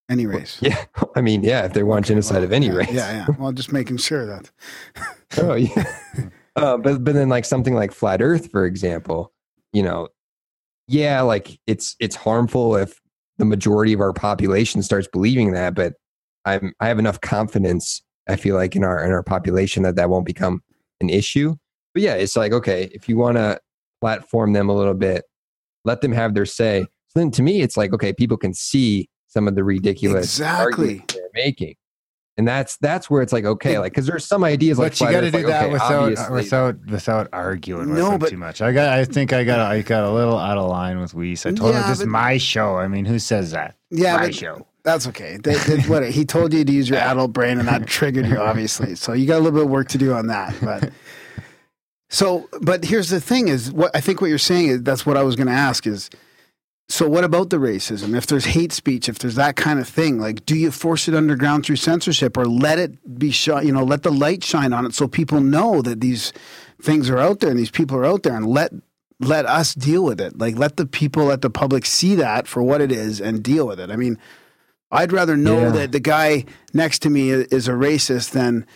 Any 0.10 0.28
race. 0.28 0.58
Yeah, 0.62 0.84
I 1.16 1.22
mean, 1.22 1.44
yeah, 1.44 1.66
if 1.66 1.74
they 1.74 1.84
want 1.84 2.06
genocide 2.06 2.44
of 2.44 2.52
any 2.52 2.68
yeah, 2.68 2.74
race. 2.74 2.92
Yeah, 2.92 3.12
yeah. 3.12 3.36
Well, 3.40 3.52
just 3.52 3.74
making 3.74 3.98
sure 3.98 4.26
that. 4.26 4.52
oh 5.38 5.56
yeah. 5.56 5.84
Uh, 6.58 6.78
but 6.78 7.04
but 7.04 7.14
then 7.14 7.28
like 7.28 7.44
something 7.44 7.74
like 7.74 7.92
flat 7.92 8.22
Earth, 8.22 8.50
for 8.50 8.66
example, 8.66 9.34
you 9.74 9.84
know, 9.84 10.08
yeah, 10.88 11.22
like 11.22 11.60
it's 11.68 11.96
it's 12.00 12.16
harmful 12.16 12.76
if 12.76 13.00
the 13.38 13.46
majority 13.46 13.94
of 13.94 14.00
our 14.00 14.14
population 14.14 14.82
starts 14.84 15.08
believing 15.12 15.52
that. 15.54 15.76
But 15.76 15.94
I'm 16.46 16.74
I 16.80 16.88
have 16.88 17.00
enough 17.00 17.22
confidence. 17.22 18.02
I 18.28 18.36
feel 18.36 18.56
like 18.56 18.76
in 18.76 18.84
our 18.84 19.04
in 19.04 19.12
our 19.12 19.24
population 19.24 19.84
that 19.84 19.96
that 19.96 20.10
won't 20.10 20.26
become 20.26 20.62
an 21.02 21.10
issue. 21.10 21.56
But 21.94 22.04
yeah, 22.04 22.14
it's 22.16 22.36
like 22.36 22.52
okay, 22.54 22.90
if 22.94 23.10
you 23.10 23.18
want 23.18 23.38
to 23.38 23.60
platform 24.02 24.54
them 24.54 24.70
a 24.70 24.76
little 24.76 24.94
bit, 24.94 25.26
let 25.84 26.02
them 26.02 26.12
have 26.12 26.34
their 26.34 26.46
say. 26.46 26.86
So 27.08 27.20
then 27.20 27.32
to 27.32 27.42
me, 27.42 27.62
it's 27.62 27.78
like 27.78 27.94
okay, 27.94 28.14
people 28.14 28.38
can 28.38 28.54
see 28.54 29.10
some 29.28 29.48
of 29.48 29.56
the 29.56 29.64
ridiculous 29.64 30.26
Exactly. 30.26 31.04
they're 31.14 31.30
making. 31.34 31.76
And 32.38 32.46
that's 32.46 32.76
that's 32.78 33.10
where 33.10 33.22
it's 33.22 33.32
like 33.32 33.46
okay, 33.46 33.80
like 33.80 33.94
because 33.94 34.06
there's 34.08 34.26
some 34.26 34.44
ideas 34.44 34.78
like 34.78 34.92
but 34.92 35.00
you 35.02 35.10
got 35.12 35.22
to 35.22 35.32
do 35.32 35.38
like, 35.38 35.46
that 35.48 35.64
okay, 35.64 35.72
without 35.72 35.92
uh, 35.92 36.02
obviously- 36.02 36.34
without 36.36 36.86
without 36.88 37.28
arguing 37.32 37.88
with 37.90 37.98
No, 37.98 38.10
them 38.10 38.20
but- 38.20 38.30
too 38.30 38.36
much. 38.38 38.62
I 38.62 38.74
got. 38.74 38.90
I 38.90 39.06
think 39.06 39.32
I 39.32 39.46
got. 39.46 39.60
I 39.60 39.82
got 39.82 40.04
a 40.04 40.12
little 40.12 40.38
out 40.38 40.58
of 40.58 40.70
line 40.70 41.00
with 41.00 41.14
Weiss. 41.14 41.46
I 41.46 41.52
told 41.54 41.74
Yeah, 41.74 41.84
him 41.84 41.90
this 41.90 42.02
is 42.02 42.06
my 42.06 42.38
show. 42.38 42.78
I 42.78 42.90
mean, 42.90 43.06
who 43.06 43.20
says 43.20 43.52
that? 43.52 43.76
Yeah, 43.90 44.18
my 44.18 44.26
but 44.26 44.36
show. 44.36 44.68
that's 44.84 45.08
okay. 45.08 45.38
They, 45.42 45.56
they, 45.56 45.78
what, 45.84 46.10
he 46.10 46.26
told 46.26 46.54
you 46.54 46.66
to 46.66 46.72
use 46.74 46.90
your 46.90 47.00
adult 47.00 47.32
brain, 47.32 47.58
and 47.58 47.70
that 47.70 47.88
triggered 47.88 48.26
you, 48.28 48.38
obviously. 48.38 48.96
So 48.96 49.14
you 49.14 49.28
got 49.28 49.36
a 49.38 49.40
little 49.40 49.54
bit 49.58 49.64
of 49.64 49.70
work 49.70 49.88
to 49.90 49.98
do 49.98 50.12
on 50.12 50.28
that. 50.28 50.56
But 50.62 50.92
so, 52.10 52.50
but 52.62 52.84
here's 52.84 53.10
the 53.10 53.22
thing: 53.22 53.48
is 53.48 53.72
what 53.72 53.96
I 53.96 54.02
think 54.02 54.20
what 54.20 54.28
you're 54.28 54.38
saying 54.38 54.68
is 54.68 54.84
that's 54.84 55.06
what 55.06 55.16
I 55.16 55.24
was 55.24 55.38
going 55.38 55.48
to 55.48 55.54
ask 55.54 55.88
is. 55.88 56.10
So 56.88 57.08
what 57.10 57.24
about 57.24 57.50
the 57.50 57.58
racism? 57.58 58.16
If 58.16 58.28
there's 58.28 58.46
hate 58.46 58.72
speech, 58.72 59.10
if 59.10 59.18
there's 59.18 59.36
that 59.36 59.56
kind 59.56 59.80
of 59.80 59.88
thing, 59.88 60.20
like 60.20 60.46
do 60.46 60.56
you 60.56 60.70
force 60.70 61.08
it 61.08 61.16
underground 61.16 61.66
through 61.66 61.78
censorship 61.78 62.38
or 62.38 62.46
let 62.46 62.78
it 62.78 63.18
be 63.18 63.32
shot, 63.32 63.66
you 63.66 63.72
know, 63.72 63.84
let 63.84 64.04
the 64.04 64.12
light 64.12 64.44
shine 64.44 64.72
on 64.72 64.86
it 64.86 64.94
so 64.94 65.08
people 65.08 65.42
know 65.42 65.82
that 65.82 66.00
these 66.00 66.32
things 66.82 67.10
are 67.10 67.18
out 67.18 67.40
there 67.40 67.50
and 67.50 67.58
these 67.58 67.72
people 67.72 67.98
are 67.98 68.06
out 68.06 68.22
there 68.24 68.36
and 68.36 68.46
let 68.46 68.72
let 69.20 69.46
us 69.46 69.74
deal 69.74 70.04
with 70.04 70.20
it. 70.22 70.38
Like 70.38 70.58
let 70.58 70.78
the 70.78 70.86
people, 70.86 71.26
let 71.26 71.42
the 71.42 71.50
public 71.50 71.86
see 71.86 72.16
that 72.16 72.48
for 72.48 72.62
what 72.62 72.82
it 72.82 72.92
is 72.92 73.20
and 73.20 73.42
deal 73.42 73.66
with 73.66 73.80
it. 73.80 73.90
I 73.90 73.96
mean, 73.96 74.20
I'd 74.92 75.12
rather 75.12 75.36
know 75.38 75.62
Yeah. 75.62 75.70
that 75.72 75.92
the 75.92 76.00
guy 76.00 76.46
next 76.74 77.00
to 77.04 77.10
me 77.10 77.30
is 77.32 77.68
a 77.68 77.72
racist 77.72 78.32
than 78.32 78.68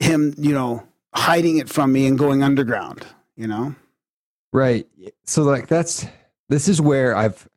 him, 0.00 0.34
you 0.38 0.52
know, 0.52 0.84
hiding 1.14 1.58
it 1.58 1.68
from 1.68 1.92
me 1.92 2.06
and 2.06 2.18
going 2.18 2.42
underground, 2.42 3.06
you 3.36 3.46
know? 3.46 3.74
Right. 4.52 4.88
So 5.24 5.42
like 5.44 5.68
that's 5.68 6.06
this 6.48 6.68
is 6.68 6.80
where 6.80 7.16
I've 7.16 7.48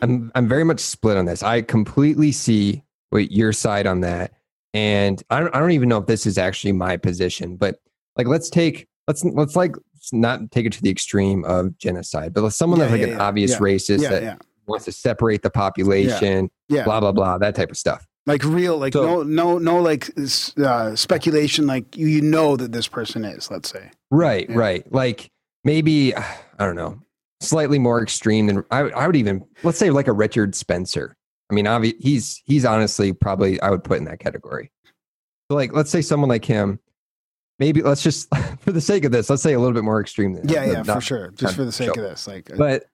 I'm 0.00 0.30
I'm 0.34 0.48
very 0.48 0.64
much 0.64 0.80
split 0.80 1.16
on 1.16 1.24
this. 1.24 1.42
I 1.42 1.62
completely 1.62 2.32
see 2.32 2.82
what 3.10 3.30
your 3.30 3.52
side 3.52 3.86
on 3.86 4.00
that. 4.00 4.32
And 4.72 5.22
I 5.30 5.40
don't 5.40 5.54
I 5.54 5.60
don't 5.60 5.70
even 5.70 5.88
know 5.88 5.98
if 5.98 6.06
this 6.06 6.26
is 6.26 6.36
actually 6.38 6.72
my 6.72 6.96
position, 6.96 7.56
but 7.56 7.76
like 8.16 8.26
let's 8.26 8.50
take 8.50 8.88
let's 9.06 9.24
let's 9.24 9.56
like 9.56 9.76
not 10.12 10.50
take 10.50 10.66
it 10.66 10.72
to 10.74 10.82
the 10.82 10.90
extreme 10.90 11.44
of 11.44 11.78
genocide, 11.78 12.34
but 12.34 12.42
let's 12.42 12.56
someone 12.56 12.78
Yeah, 12.80 12.86
that's 12.86 12.92
like 12.92 13.00
yeah, 13.02 13.14
an 13.14 13.18
yeah, 13.18 13.24
obvious 13.26 13.52
yeah, 13.52 13.58
racist 13.58 14.02
Yeah, 14.02 14.08
that 14.10 14.22
yeah. 14.22 14.36
wants 14.66 14.84
to 14.86 14.92
separate 14.92 15.42
the 15.42 15.50
population, 15.50 16.50
Yeah. 16.68 16.84
blah 16.84 17.00
blah 17.00 17.12
blah, 17.12 17.38
that 17.38 17.54
type 17.54 17.70
of 17.70 17.76
stuff. 17.78 18.06
Like 18.26 18.42
real, 18.42 18.78
like 18.78 18.94
So- 18.94 19.22
no, 19.22 19.22
no, 19.22 19.58
no, 19.58 19.80
like 19.82 20.10
uh, 20.58 20.96
speculation. 20.96 21.66
Like 21.66 21.96
you, 21.96 22.06
you 22.08 22.22
know 22.22 22.56
that 22.56 22.72
this 22.72 22.88
person 22.88 23.24
is. 23.24 23.50
Let's 23.50 23.68
say. 23.70 23.90
Right, 24.10 24.48
Yeah. 24.48 24.56
right. 24.56 24.92
Like 24.92 25.30
maybe 25.62 26.14
I 26.16 26.24
don't 26.58 26.76
know, 26.76 26.98
slightly 27.48 27.78
more 27.78 28.02
extreme 28.02 28.46
than 28.46 28.64
I, 28.70 28.82
would- 28.84 28.92
I 28.94 29.06
would 29.06 29.16
even 29.16 29.44
let's 29.62 29.78
say 29.78 29.90
like 29.90 30.08
a 30.08 30.12
Richard 30.12 30.54
Spencer. 30.54 31.16
I 31.50 31.54
mean, 31.54 31.66
obvi- 31.66 31.96
he's 32.00 32.42
he's 32.44 32.64
honestly 32.64 33.12
probably 33.12 33.60
I 33.60 33.70
would 33.70 33.84
put 33.84 33.98
in 33.98 34.04
that 34.04 34.18
category. 34.20 34.70
So 35.50 35.56
like, 35.56 35.72
let's 35.72 35.90
say 35.90 36.00
someone 36.02 36.28
like 36.30 36.44
him. 36.44 36.78
Maybe 37.58 37.82
let's 37.82 38.02
just 38.02 38.28
for 38.60 38.72
the 38.72 38.80
sake 38.80 39.04
of 39.04 39.12
this, 39.12 39.30
let's 39.30 39.42
say 39.42 39.52
a 39.52 39.58
little 39.58 39.74
bit 39.74 39.84
more 39.84 40.00
extreme 40.00 40.32
than 40.34 40.48
Yeah, 40.48 40.64
yeah, 40.64 40.82
for 40.82 41.00
sure. 41.00 41.30
Just 41.32 41.54
for 41.56 41.64
the 41.64 41.70
sake 41.72 41.94
show. 41.94 42.02
of 42.02 42.08
this, 42.10 42.26
like, 42.26 42.50
uh, 42.50 42.56
But 42.56 42.84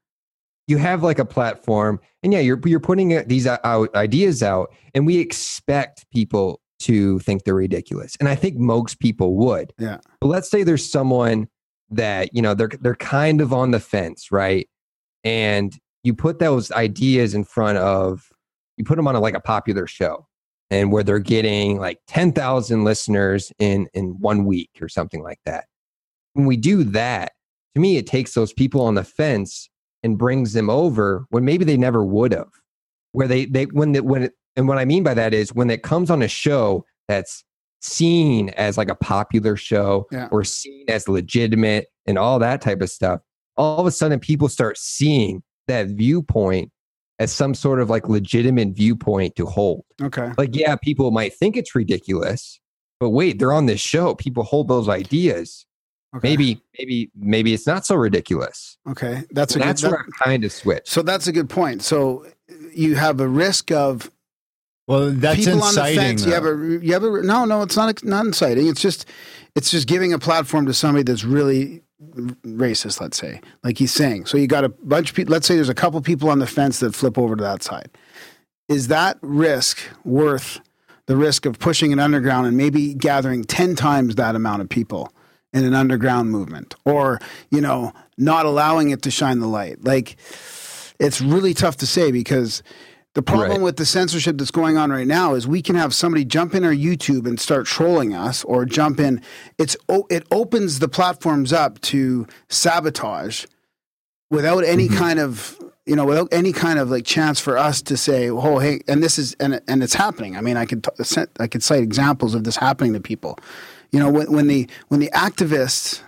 you 0.67 0.77
have 0.77 1.03
like 1.03 1.19
a 1.19 1.25
platform, 1.25 1.99
and 2.23 2.33
yeah, 2.33 2.41
you're 2.41 2.61
you're 2.67 2.79
putting 2.81 3.17
uh, 3.17 3.23
these 3.27 3.47
out, 3.47 3.95
ideas 3.95 4.43
out, 4.43 4.75
and 4.95 5.07
we 5.07 5.19
expect 5.19 6.05
people 6.13 6.61
to 6.81 7.19
think 7.21 7.45
they're 7.45 7.55
ridiculous, 7.55 8.17
and 8.21 8.29
I 8.29 8.35
think 8.35 8.57
most 8.59 8.99
people 9.01 9.35
would. 9.37 9.73
Yeah. 9.79 9.99
But 10.21 10.29
let's 10.29 10.51
say 10.51 10.63
there's 10.63 10.91
someone 10.91 11.49
that 11.91 12.35
you 12.35 12.43
know 12.43 12.55
they're 12.55 12.71
they're 12.81 12.95
kind 12.95 13.41
of 13.41 13.53
on 13.53 13.71
the 13.71 13.81
fence, 13.81 14.31
right? 14.31 14.69
And 15.25 15.77
you 16.03 16.15
put 16.15 16.39
those 16.39 16.71
ideas 16.73 17.35
in 17.35 17.45
front 17.45 17.79
of 17.79 18.31
you 18.77 18.85
put 18.85 18.97
them 18.97 19.09
on 19.09 19.15
a, 19.15 19.21
like 19.21 19.35
a 19.35 19.41
popular 19.41 19.87
show, 19.87 20.27
and 20.71 20.93
where 20.93 21.03
they're 21.03 21.19
getting 21.19 21.79
like 21.79 21.99
ten 22.07 22.33
thousand 22.33 22.85
listeners 22.85 23.53
in 23.59 23.89
in 23.95 24.19
one 24.21 24.45
week 24.45 24.71
or 24.81 24.89
something 24.89 25.23
like 25.23 25.41
that. 25.45 25.65
When 26.35 26.47
we 26.47 26.57
do 26.57 26.85
that, 26.85 27.33
to 27.75 27.81
me, 27.81 27.97
it 27.97 28.07
takes 28.07 28.35
those 28.35 28.53
people 28.53 28.83
on 28.83 28.95
the 28.95 29.05
fence 29.05 29.69
and 30.03 30.17
brings 30.17 30.53
them 30.53 30.71
over 30.71 31.27
when 31.31 31.45
maybe 31.45 31.65
they 31.65 31.77
never 31.77 32.05
would 32.05 32.33
have. 32.33 32.51
Where 33.13 33.29
they 33.29 33.45
they 33.47 33.65
when 33.65 33.93
the, 33.93 34.03
when 34.03 34.25
it, 34.25 34.33
and 34.57 34.69
what 34.69 34.79
I 34.79 34.85
mean 34.85 35.03
by 35.03 35.15
that 35.15 35.35
is 35.35 35.53
when 35.53 35.71
it 35.71 35.83
comes 35.83 36.11
on 36.11 36.23
a 36.23 36.29
show 36.29 36.85
that's 37.09 37.45
seen 37.81 38.51
as 38.51 38.77
like 38.79 38.91
a 38.91 38.95
popular 38.95 39.57
show 39.57 40.07
Yeah. 40.13 40.29
or 40.31 40.45
seen 40.45 40.85
as 40.89 41.09
legitimate 41.09 41.89
and 42.07 42.19
all 42.19 42.39
that 42.39 42.61
type 42.61 42.81
of 42.83 42.91
stuff, 42.91 43.21
all 43.57 43.79
of 43.81 43.87
a 43.87 43.91
sudden 43.91 44.21
people 44.21 44.49
start 44.49 44.79
seeing 44.79 45.43
that 45.69 45.89
viewpoint 45.89 46.71
as 47.19 47.33
some 47.33 47.55
sort 47.55 47.81
of 47.81 47.91
like 47.91 48.09
legitimate 48.09 48.69
viewpoint 48.71 49.37
to 49.37 49.45
hold. 49.47 49.85
okay, 50.03 50.33
Like, 50.39 50.55
yeah, 50.57 50.77
people 50.77 51.11
might 51.11 51.35
think 51.35 51.57
it's 51.57 51.75
ridiculous, 51.75 52.61
but 52.99 53.11
wait, 53.11 53.39
they're 53.39 53.53
on 53.53 53.67
this 53.67 53.81
show. 53.81 54.15
People 54.15 54.43
hold 54.43 54.69
those 54.69 54.89
ideas. 54.89 55.67
okay, 56.17 56.29
Maybe, 56.31 56.63
maybe, 56.79 57.11
maybe 57.15 57.53
it's 57.55 57.67
not 57.67 57.85
so 57.87 57.95
ridiculous. 57.95 58.79
okay. 58.89 59.25
That's 59.33 59.55
a 59.55 59.59
And 59.59 59.63
good. 59.65 59.69
that's 59.69 59.83
that- 59.83 59.91
where 59.93 60.01
I 60.01 60.25
kind 60.25 60.45
of 60.45 60.53
switch. 60.53 60.89
so 60.89 61.03
that's 61.03 61.27
a 61.27 61.33
good 61.33 61.49
point. 61.51 61.83
So 61.83 62.27
you 62.75 62.95
have 62.97 63.21
a 63.21 63.29
risk 63.29 63.71
of 63.71 64.11
Well, 64.91 65.13
that's 65.13 65.37
people 65.37 65.63
on 65.63 65.73
the 65.73 65.81
inciting. 65.81 66.01
fence. 66.01 66.27
You 66.27 66.33
have 66.33 66.45
a 66.45 66.81
you 66.83 66.93
have 66.95 67.05
a 67.05 67.23
no, 67.23 67.45
no. 67.45 67.63
It's 67.63 67.77
not 67.77 68.03
not 68.05 68.27
inciting. 68.27 68.67
It's 68.67 68.81
just 68.81 69.07
it's 69.55 69.71
just 69.71 69.87
giving 69.87 70.13
a 70.13 70.19
platform 70.19 70.67
to 70.67 70.75
somebody 70.75 71.05
that's 71.05 71.23
really 71.23 71.83
racist. 72.45 73.01
Let's 73.01 73.17
say, 73.17 73.41
like 73.63 73.79
he's 73.79 73.93
saying. 73.93 74.27
So 74.27 74.37
you 74.37 74.49
got 74.49 74.65
a 74.65 74.69
bunch 74.69 75.11
of 75.11 75.15
people. 75.15 75.31
Let's 75.31 75.47
say 75.47 75.55
there's 75.55 75.69
a 75.69 75.75
couple 75.75 76.01
people 76.01 76.29
on 76.29 76.41
the 76.41 76.47
fence 76.49 76.81
that 76.81 76.93
flip 76.93 77.19
over 77.19 77.37
to 77.37 77.43
that 77.45 77.63
side. 77.63 77.89
Is 78.69 78.89
that 78.89 79.17
risk 79.23 79.79
worth 80.05 80.61
the 81.07 81.17
risk 81.17 81.47
of 81.47 81.61
pushing 81.61 81.93
it 81.93 82.01
underground 82.01 82.49
and 82.49 82.57
maybe 82.57 82.93
gathering 82.93 83.45
ten 83.45 83.77
times 83.77 84.17
that 84.17 84.35
amount 84.35 84.61
of 84.61 84.69
people 84.69 85.13
in 85.53 85.65
an 85.65 85.73
underground 85.73 86.33
movement, 86.33 86.75
or 86.85 87.21
you 87.53 87.61
know, 87.61 87.93
not 88.19 88.45
allowing 88.45 88.91
it 88.91 89.03
to 89.03 89.13
shine 89.13 89.39
the 89.39 89.47
light? 89.47 89.85
Like, 89.85 90.17
it's 90.99 91.21
really 91.21 91.55
tough 91.55 91.77
to 91.77 91.87
say 91.87 92.11
because 92.11 92.65
the 93.15 93.23
problem 93.23 93.51
Right. 93.51 93.61
with 93.61 93.77
the 93.77 93.87
censorship 93.87 94.39
that's 94.39 94.53
going 94.53 94.77
on 94.77 94.91
right 94.91 95.07
now 95.07 95.35
is 95.35 95.47
we 95.47 95.63
can 95.63 95.75
have 95.75 95.95
somebody 95.95 96.25
jump 96.25 96.55
in 96.55 96.65
our 96.65 96.73
YouTube 96.73 97.27
and 97.27 97.41
start 97.41 97.67
trolling 97.67 98.15
us, 98.15 98.45
or 98.45 98.65
jump 98.65 99.01
in. 99.01 99.21
It's 99.59 99.77
it 100.09 100.27
opens 100.31 100.79
the 100.79 100.89
platforms 100.89 101.53
up 101.53 101.81
to 101.83 102.27
sabotage 102.49 103.47
without 104.31 104.65
any 104.65 104.87
mm-hmm. 104.87 104.97
kind 104.97 105.19
of 105.19 105.59
you 105.87 105.97
know 105.97 106.05
without 106.05 106.29
any 106.31 106.53
kind 106.53 106.79
of 106.79 106.89
like 106.91 107.05
chance 107.05 107.41
for 107.41 107.59
us 107.59 107.83
to 107.83 107.97
say 107.97 108.31
oh 108.31 108.59
hey 108.59 108.81
and 108.87 109.03
this 109.03 109.19
is 109.19 109.35
and 109.41 109.61
and 109.67 109.83
it's 109.83 109.95
happening 109.95 110.37
i 110.37 110.41
mean 110.41 110.57
i 110.57 110.65
could 110.65 110.85
t- 110.85 111.25
i 111.41 111.49
could 111.49 111.63
cite 111.63 111.83
examples 111.83 112.35
of 112.35 112.45
this 112.45 112.57
happening 112.57 112.93
to 112.93 113.01
people 113.01 113.39
you 113.91 113.99
know 113.99 114.09
when, 114.09 114.31
when 114.31 114.47
the 114.47 114.69
when 114.89 115.01
the 115.01 115.11
activists 115.15 116.03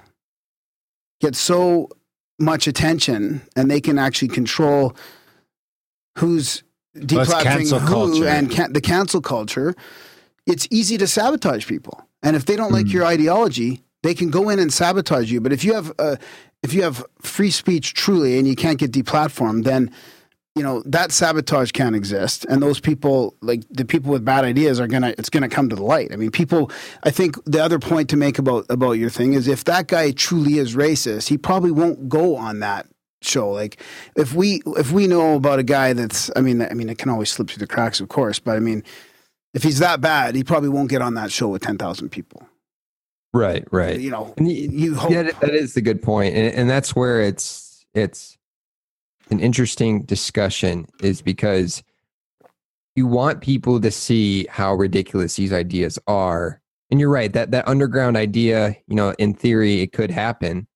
get 1.21 1.35
so 1.35 1.89
much 2.39 2.67
attention 2.67 3.43
and 3.57 3.71
they 3.71 3.81
can 3.81 3.99
actually 3.99 4.29
control 4.29 4.95
who's 6.19 6.63
deplatforming 6.97 7.81
who 7.81 7.87
culture. 7.87 8.29
and 8.29 8.51
can, 8.51 8.73
the 8.73 8.81
cancel 8.81 9.21
culture 9.21 9.75
it's 10.47 10.67
easy 10.73 10.99
to 10.99 11.07
sabotage 11.07 11.69
people. 11.69 12.05
And 12.23 12.35
if 12.35 12.47
they 12.47 12.57
don't 12.57 12.73
like 12.73 12.93
your 12.93 13.05
ideology 13.05 13.83
they 14.03 14.15
can 14.15 14.31
go 14.31 14.49
in 14.49 14.59
and 14.59 14.73
sabotage 14.73 15.31
you. 15.31 15.41
But 15.41 15.53
if 15.53 15.65
you 15.65 15.75
have 15.75 15.93
uh, 15.99 16.17
if 16.63 16.75
you 16.75 16.83
have 16.83 17.05
free 17.21 17.51
speech 17.51 17.95
truly 17.95 18.39
and 18.39 18.47
you 18.47 18.57
can't 18.57 18.79
get 18.79 18.93
deplatformed 18.93 19.65
then 19.65 19.91
you 20.55 20.63
know 20.63 20.83
that 20.85 21.13
sabotage 21.13 21.73
can't 21.73 21.97
exist. 21.97 22.45
And 22.49 22.63
those 22.63 22.79
people 22.79 23.35
like 23.41 23.63
the 23.71 23.85
people 23.85 24.13
with 24.13 24.25
bad 24.25 24.45
ideas 24.45 24.81
are 24.81 24.87
gonna 24.87 25.15
it's 25.17 25.31
gonna 25.31 25.49
come 25.49 25.69
to 25.71 25.77
the 25.77 25.83
light. 25.85 26.13
I 26.13 26.17
mean 26.17 26.31
people 26.31 26.71
i 27.05 27.11
think 27.11 27.43
the 27.45 27.63
other 27.63 27.79
point 27.79 28.11
to 28.11 28.17
make 28.17 28.39
about 28.39 28.67
about 28.69 28.93
your 28.93 29.11
thing 29.11 29.33
is 29.33 29.49
if 29.49 29.65
that 29.65 29.87
guy 29.87 30.11
truly 30.11 30.59
is 30.59 30.77
racist 30.77 31.29
he 31.29 31.39
probably 31.39 31.71
won't 31.71 32.09
go 32.09 32.37
on 32.37 32.59
that 32.59 32.87
show 33.25 33.51
like 33.51 33.81
if 34.17 34.35
we 34.35 34.61
if 34.77 34.93
we 34.93 35.07
know 35.07 35.35
about 35.37 35.59
a 35.59 35.63
guy 35.63 35.93
that's 35.93 36.31
i 36.37 36.41
mean 36.41 36.63
i 36.63 36.75
mean 36.75 36.89
it 36.89 36.99
can 36.99 37.09
always 37.11 37.31
slip 37.31 37.49
through 37.49 37.59
the 37.61 37.67
cracks 37.67 38.01
of 38.01 38.09
course 38.09 38.39
but 38.39 38.57
i 38.57 38.61
mean 38.61 38.83
if 39.55 39.63
he's 39.63 39.79
that 39.79 40.01
bad 40.01 40.35
he 40.35 40.43
probably 40.45 40.69
won't 40.69 40.89
get 40.91 41.03
on 41.03 41.15
that 41.15 41.31
show 41.33 41.49
with 41.49 41.63
10,000 41.63 42.09
people 42.11 42.47
Right, 43.35 43.65
right. 43.73 43.99
you 43.99 44.11
know 44.11 44.35
And 44.37 44.47
y- 44.47 44.69
you 44.71 44.95
hope 44.95 45.11
Yeah, 45.11 45.23
that- 45.23 45.41
that 45.41 45.55
is 45.55 45.73
the 45.75 45.81
good 45.81 46.03
point, 46.03 46.35
and, 46.37 46.55
and 46.55 46.69
that's 46.69 46.95
where 46.95 47.23
it's 47.23 47.85
it's 47.95 48.37
an 49.31 49.41
interesting 49.41 50.03
discussion 50.03 50.87
is 51.03 51.23
because 51.23 51.83
you 52.95 53.07
want 53.07 53.41
people 53.41 53.81
to 53.81 53.91
see 53.91 54.47
how 54.51 54.75
ridiculous 54.75 55.37
these 55.37 55.51
ideas 55.53 55.99
are, 56.07 56.61
and 56.91 57.01
you're 57.01 57.09
right 57.09 57.33
that 57.33 57.53
that 57.53 57.67
underground 57.67 58.19
idea, 58.19 58.77
you 58.87 58.95
know, 58.95 59.15
in 59.19 59.33
theory, 59.33 59.81
it 59.81 59.93
could 59.93 60.11
happen, 60.11 60.67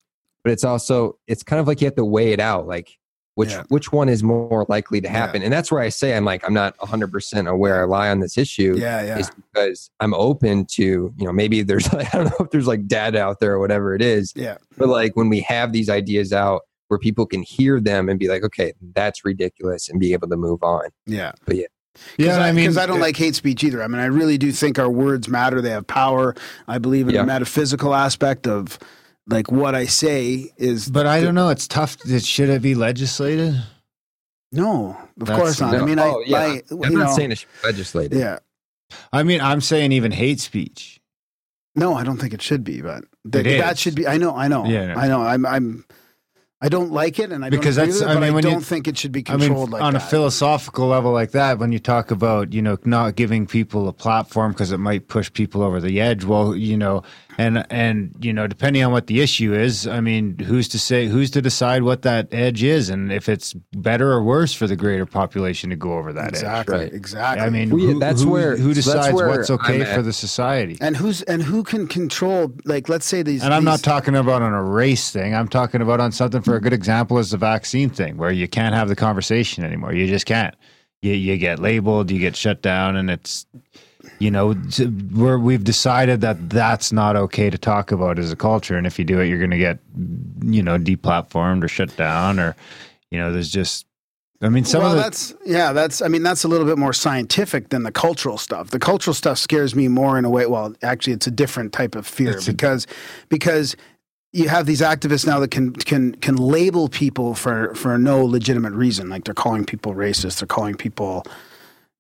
but 0.47 0.53
it's 0.53 0.63
also 0.63 1.19
it's 1.27 1.43
kind 1.43 1.59
of 1.59 1.67
like 1.67 1.81
you 1.81 1.87
have 1.89 1.97
to 1.97 2.05
weigh 2.05 2.33
it 2.33 2.39
out, 2.39 2.69
like 2.69 2.97
which 3.35 3.51
Yeah. 3.51 3.65
which 3.69 3.91
one 3.91 4.09
is 4.09 4.23
more 4.23 4.65
likely 4.69 5.01
to 5.01 5.09
happen, 5.09 5.43
and 5.43 5.53
that's 5.53 5.73
where 5.73 5.81
I 5.83 5.89
say 5.89 6.17
I'm 6.17 6.25
like 6.25 6.45
I'm 6.47 6.55
not 6.55 6.75
100 6.79 7.11
percent 7.11 7.49
aware 7.49 7.83
I 7.83 7.85
lie 7.85 8.09
on 8.11 8.21
this 8.21 8.39
issue 8.39 8.77
yeah 8.79 9.03
yeah 9.03 9.19
is 9.19 9.29
because 9.31 9.91
I'm 9.99 10.15
open 10.15 10.65
to, 10.77 10.83
you 11.19 11.25
know, 11.27 11.33
maybe 11.33 11.63
there's, 11.63 11.87
I 11.93 12.05
don't 12.13 12.27
know 12.27 12.37
if 12.47 12.51
there's 12.51 12.69
like 12.69 12.87
data 12.87 13.21
out 13.21 13.41
there 13.41 13.55
or 13.55 13.59
whatever 13.59 13.95
it 13.95 14.03
is, 14.03 14.33
yeah 14.37 14.57
but 14.79 14.89
like 14.89 15.17
when 15.17 15.29
we 15.29 15.41
have 15.41 15.73
these 15.73 15.91
ideas 15.91 16.33
out 16.33 16.63
where 16.89 16.99
people 17.01 17.27
can 17.27 17.43
hear 17.43 17.81
them 17.81 18.09
and 18.09 18.17
be 18.21 18.29
like, 18.29 18.45
okay, 18.45 18.73
that's 18.95 19.25
ridiculous 19.25 19.89
and 19.89 19.99
be 19.99 20.13
able 20.13 20.29
to 20.29 20.37
move 20.37 20.63
on. 20.63 20.85
yeah 21.07 21.33
but 21.45 21.57
Yeah, 22.19 22.37
I, 22.39 22.49
I 22.49 22.53
mean, 22.53 22.65
because 22.65 22.77
I 22.79 22.87
don't 22.87 23.01
like 23.01 23.17
hate 23.17 23.35
speech 23.35 23.65
either. 23.65 23.83
I 23.83 23.89
mean, 23.89 24.01
I 24.01 24.05
really 24.07 24.39
do 24.39 24.53
think 24.53 24.79
our 24.79 24.89
words 24.91 25.29
matter. 25.29 25.61
They 25.63 25.71
have 25.71 25.87
power. 25.87 26.35
I 26.69 26.77
believe 26.79 27.09
in 27.09 27.15
Yeah. 27.15 27.23
the 27.23 27.27
metaphysical 27.27 27.95
aspect 27.95 28.47
of 28.47 28.79
like 29.29 29.51
what 29.51 29.75
I 29.75 29.87
say 29.87 30.53
is. 30.57 30.89
But 30.89 31.07
I 31.07 31.21
don't 31.21 31.35
know. 31.35 31.49
It's 31.51 31.67
tough. 31.69 31.97
It, 32.05 32.25
should 32.25 32.49
it 32.49 32.63
be 32.63 32.75
legislated? 32.75 33.63
No, 34.53 34.97
of 35.21 35.27
That's- 35.27 35.39
course 35.39 35.61
not. 35.61 35.75
I 35.75 35.85
mean, 35.85 35.99
oh, 35.99 36.23
I, 36.23 36.25
yeah. 36.27 36.39
I 36.39 36.63
I'm 36.71 36.93
you 36.93 36.99
not 36.99 37.11
know, 37.11 37.17
saying 37.17 37.33
it 37.33 37.39
should 37.39 37.49
be 37.63 37.67
legislated. 37.69 38.19
yeah. 38.19 38.39
I 39.13 39.23
mean, 39.25 39.41
I'm 39.41 39.61
saying 39.61 39.93
even 39.93 40.13
hate 40.13 40.41
speech. 40.41 41.01
No, 41.75 41.95
I 41.95 42.05
don't 42.05 42.17
think 42.19 42.33
it 42.33 42.41
should 42.41 42.65
be, 42.65 42.81
but 42.81 43.05
th- 43.31 43.45
It 43.45 43.59
that 43.59 43.73
is. 43.75 43.81
should 43.81 43.95
be. 43.97 44.07
I 44.07 44.17
know, 44.17 44.35
I 44.35 44.49
know, 44.49 44.65
Yeah, 44.65 44.87
no. 44.87 44.95
I 44.95 45.09
know. 45.09 45.23
I'm, 45.23 45.45
I'm, 45.45 45.85
I 46.63 46.71
don't 46.71 46.91
like 46.91 47.19
it, 47.19 47.33
and 47.33 47.45
I 47.45 47.51
Because 47.51 47.77
don't 47.77 47.87
that's- 47.89 48.01
it, 48.01 48.07
I 48.09 48.15
but 48.15 48.21
mean, 48.21 48.31
I 48.31 48.35
when 48.35 48.45
you- 48.45 48.51
don't 48.53 48.65
think 48.65 48.89
it 48.89 48.97
should 48.97 49.13
be 49.13 49.23
I 49.27 49.33
mean, 49.37 49.49
controlled 49.49 49.71
like 49.71 49.83
on 49.83 49.93
that. 49.95 50.03
a 50.03 50.07
philosophical 50.07 50.87
level 50.87 51.13
like 51.13 51.33
that, 51.33 51.59
when 51.59 51.73
you 51.73 51.79
talk 51.81 52.11
about 52.11 52.55
you 52.55 52.63
know 52.63 52.79
not 52.85 53.17
giving 53.17 53.47
people 53.47 53.89
a 53.89 53.93
platform 53.93 54.53
because 54.53 54.73
it 54.73 54.79
might 54.79 55.09
push 55.09 55.31
people 55.31 55.63
over 55.63 55.81
the 55.81 56.01
edge, 56.01 56.25
well, 56.25 56.57
you 56.57 56.79
know, 56.79 57.03
and 57.39 57.67
and 57.71 58.15
you 58.21 58.33
know, 58.33 58.47
depending 58.47 58.83
on 58.83 58.93
what 58.93 59.07
the 59.09 59.21
issue 59.21 59.53
is, 59.55 59.87
I 59.87 60.01
mean, 60.01 60.39
who's 60.39 60.69
to 60.69 60.79
say 60.79 61.07
who's 61.07 61.31
to 61.33 61.43
decide 61.43 61.83
what 61.83 62.03
that 62.03 62.29
edge 62.33 62.63
is, 62.63 62.89
and 62.89 63.13
if 63.13 63.29
it's 63.29 63.53
better 63.73 64.11
or 64.13 64.23
worse 64.23 64.55
for 64.55 64.67
the 64.67 64.77
greater 64.77 65.07
population 65.07 65.71
to 65.71 65.77
go 65.77 65.95
over 65.95 66.13
that 66.13 66.25
edge. 66.29 66.31
exactly, 66.35 66.79
right. 66.79 66.93
exactly. 66.93 67.47
I 67.47 67.51
mean, 67.51 67.71
Well, 67.71 67.81
who, 67.87 67.99
that's 67.99 68.23
who- 68.23 68.31
where- 68.31 68.57
who 68.57 68.73
decides 68.75 69.15
where 69.15 69.29
what's 69.29 69.51
okay 69.51 69.85
for 69.95 70.03
the 70.03 70.13
society. 70.13 70.79
and 70.81 70.97
who's 70.97 71.23
and 71.23 71.43
who 71.43 71.63
can 71.63 71.87
control? 71.87 72.53
Like, 72.65 72.89
let's 72.89 73.07
say 73.07 73.23
these. 73.23 73.43
And 73.43 73.53
I'm 73.53 73.63
these- 73.63 73.67
not 73.67 73.81
talking 73.83 74.17
about 74.17 74.43
on 74.43 74.53
a 74.55 74.63
race 74.65 75.11
thing. 75.11 75.35
I'm 75.35 75.49
talking 75.49 75.81
about 75.83 76.01
on 76.01 76.13
something 76.13 76.43
for 76.43 76.57
a 76.57 76.61
good 76.61 76.73
example 76.73 77.19
is 77.19 77.31
the 77.33 77.37
vaccine 77.39 77.91
thing, 77.91 78.17
where 78.17 78.33
you 78.33 78.49
can't 78.49 78.75
have 78.75 78.89
the 78.89 78.97
conversation 78.97 79.65
anymore. 79.65 79.93
You 79.93 80.07
just 80.07 80.27
can't. 80.27 80.55
You 81.03 81.13
you 81.13 81.37
get 81.37 81.59
labeled, 81.59 82.11
you 82.11 82.19
get 82.19 82.35
shut 82.35 82.63
down, 82.63 82.97
and 82.97 83.11
it's 83.11 83.45
you 84.19 84.31
know 84.31 84.55
we've 85.39 85.65
decided 85.65 86.21
that 86.23 86.51
that's 86.51 86.93
not 86.93 87.17
okay 87.17 87.51
to 87.51 87.59
talk 87.59 87.93
about 87.93 88.19
as 88.19 88.33
a 88.33 88.37
culture. 88.37 88.77
And 88.77 88.87
if 88.87 88.99
you 88.99 89.05
do 89.05 89.21
it, 89.21 89.29
you're 89.29 89.39
going 89.39 89.51
to 89.51 89.59
get 89.59 89.79
you 90.43 90.63
know 90.63 90.79
deplatformed 90.79 91.65
or 91.65 91.69
shut 91.69 91.95
down, 91.97 92.39
or 92.39 92.57
you 93.11 93.19
know 93.19 93.33
there's 93.33 93.51
just. 93.51 93.87
I 94.43 94.51
mean, 94.51 94.67
some 94.67 94.83
well, 94.83 94.91
of 94.91 94.97
the, 94.97 95.03
that's 95.03 95.35
yeah, 95.47 95.73
that's. 95.73 96.03
I 96.03 96.09
mean, 96.09 96.23
that's 96.23 96.45
a 96.45 96.49
little 96.49 96.67
bit 96.67 96.77
more 96.77 96.93
scientific 96.93 97.71
than 97.71 97.85
the 97.85 97.93
cultural 97.93 98.37
stuff. 98.37 98.69
The 98.69 98.79
cultural 98.79 99.15
stuff 99.15 99.39
scares 99.39 99.75
me 99.75 99.89
more 99.89 100.19
in 100.19 100.27
a 100.27 100.31
way. 100.31 100.45
Well, 100.45 100.75
actually, 100.83 101.15
it's 101.15 101.27
a 101.27 101.31
different 101.31 101.73
type 101.73 101.95
of 101.95 102.07
fear 102.07 102.33
It's 102.33 102.47
a- 102.47 102.53
because 102.53 102.87
because 103.31 103.77
you 104.33 104.51
have 104.51 104.67
these 104.67 104.83
activists 104.83 105.27
now 105.27 105.41
that 105.41 105.51
can 105.51 105.73
can 105.73 106.15
can 106.17 106.37
label 106.37 106.89
people 106.89 107.35
for 107.35 107.75
for 107.75 107.97
no 107.97 108.23
legitimate 108.25 108.75
reason. 108.75 109.09
Like 109.09 109.25
they're 109.25 109.33
calling 109.33 109.65
people 109.65 109.95
racist. 109.95 110.41
They're 110.41 110.47
calling 110.47 110.75
people, 110.75 111.25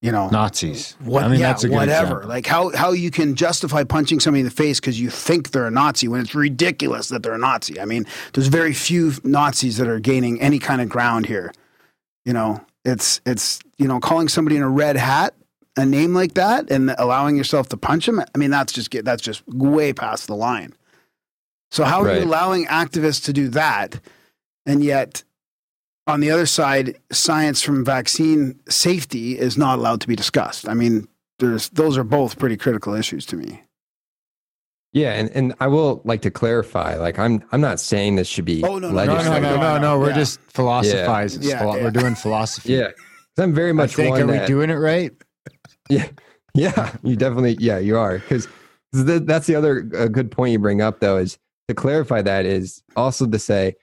you 0.06 0.12
know, 0.12 0.28
Nazis. 0.30 0.96
what, 1.00 1.24
I 1.24 1.28
mean, 1.28 1.40
yeah, 1.40 1.48
that's 1.48 1.64
a 1.64 1.68
good 1.68 1.74
whatever. 1.74 2.06
example. 2.18 2.28
Like 2.28 2.46
how 2.46 2.70
how 2.76 2.92
you 2.92 3.10
can 3.10 3.34
justify 3.34 3.84
punching 3.84 4.20
somebody 4.20 4.40
in 4.40 4.44
the 4.46 4.50
face 4.52 4.80
because 4.80 4.98
you 5.00 5.10
think 5.10 5.50
they're 5.50 5.66
a 5.66 5.70
Nazi 5.70 6.08
when 6.08 6.20
it's 6.20 6.34
ridiculous 6.34 7.08
that 7.08 7.22
they're 7.22 7.34
a 7.34 7.38
Nazi. 7.38 7.80
I 7.80 7.84
mean, 7.84 8.06
there's 8.32 8.46
very 8.46 8.72
few 8.72 9.12
Nazis 9.24 9.76
that 9.78 9.88
are 9.88 10.00
gaining 10.00 10.40
any 10.40 10.58
kind 10.58 10.80
of 10.80 10.88
ground 10.88 11.26
here. 11.26 11.52
You 12.24 12.32
know, 12.32 12.60
it's 12.84 13.20
it's 13.26 13.58
you 13.78 13.86
know 13.88 14.00
calling 14.00 14.28
somebody 14.28 14.56
in 14.56 14.62
a 14.62 14.68
red 14.68 14.96
hat 14.96 15.34
a 15.76 15.84
name 15.84 16.14
like 16.14 16.32
that 16.34 16.70
and 16.70 16.94
allowing 16.98 17.36
yourself 17.36 17.68
to 17.68 17.76
punch 17.76 18.06
them. 18.06 18.20
I 18.34 18.38
mean, 18.38 18.50
that's 18.50 18.72
just 18.72 18.90
get 18.90 19.04
that's 19.04 19.22
just 19.22 19.42
way 19.48 19.92
past 19.92 20.26
the 20.26 20.34
line. 20.36 20.72
So 21.70 21.84
how 21.84 22.00
are 22.00 22.06
Right. 22.06 22.20
you 22.22 22.24
allowing 22.28 22.66
activists 22.66 23.24
to 23.24 23.32
do 23.32 23.48
that, 23.48 24.00
and 24.64 24.82
yet 24.84 25.24
on 26.06 26.20
the 26.20 26.30
other 26.30 26.46
side, 26.46 26.96
science 27.10 27.62
from 27.62 27.84
vaccine 27.84 28.58
safety 28.68 29.38
is 29.38 29.56
not 29.58 29.78
allowed 29.78 30.00
to 30.02 30.08
be 30.08 30.16
discussed. 30.16 30.68
I 30.68 30.74
mean, 30.74 31.08
there's 31.38 31.68
those 31.70 31.98
are 31.98 32.04
both 32.04 32.38
pretty 32.38 32.56
critical 32.56 32.94
issues 32.94 33.26
to 33.26 33.36
me. 33.36 33.62
Yeah, 34.92 35.12
and, 35.12 35.28
and 35.30 35.54
I 35.60 35.66
will 35.66 36.00
like 36.04 36.22
to 36.22 36.30
clarify, 36.30 36.96
like 36.96 37.18
I'm 37.18 37.44
I'm 37.52 37.60
not 37.60 37.80
saying 37.80 38.16
this 38.16 38.28
should 38.28 38.44
be 38.46 38.62
Oh, 38.64 38.78
no, 38.78 38.88
no, 38.90 38.94
No, 38.94 39.04
no, 39.04 39.12
legislated. 39.14 39.42
no, 39.42 39.56
no, 39.56 39.78
no. 39.78 39.98
We're 39.98 40.08
Yeah. 40.10 40.14
just 40.14 40.40
philosophizing. 40.48 41.42
Yeah, 41.42 41.58
Philo- 41.58 41.76
yeah. 41.76 41.82
We're 41.84 41.90
doing 41.90 42.14
philosophy. 42.14 42.72
Yeah. 42.72 42.88
I'm 43.38 43.52
very 43.52 43.70
I 43.70 43.72
much 43.72 43.94
think 43.94 44.12
one 44.16 44.22
are 44.30 44.40
we 44.40 44.46
doing 44.46 44.70
it 44.70 44.74
right? 44.76 45.12
Yeah, 45.90 46.08
yeah, 46.54 46.94
you 47.02 47.16
definitely, 47.16 47.58
yeah, 47.60 47.76
you 47.78 47.98
are. 47.98 48.18
Because 48.20 48.48
that's 48.94 49.46
the 49.46 49.54
other 49.54 49.86
uh, 49.94 50.06
good 50.06 50.30
point 50.30 50.52
you 50.52 50.58
bring 50.58 50.80
up, 50.80 51.00
though, 51.00 51.18
is 51.18 51.36
to 51.68 51.74
clarify 51.74 52.22
that 52.22 52.46
is 52.46 52.82
also 52.96 53.26
to 53.26 53.38
say, 53.38 53.74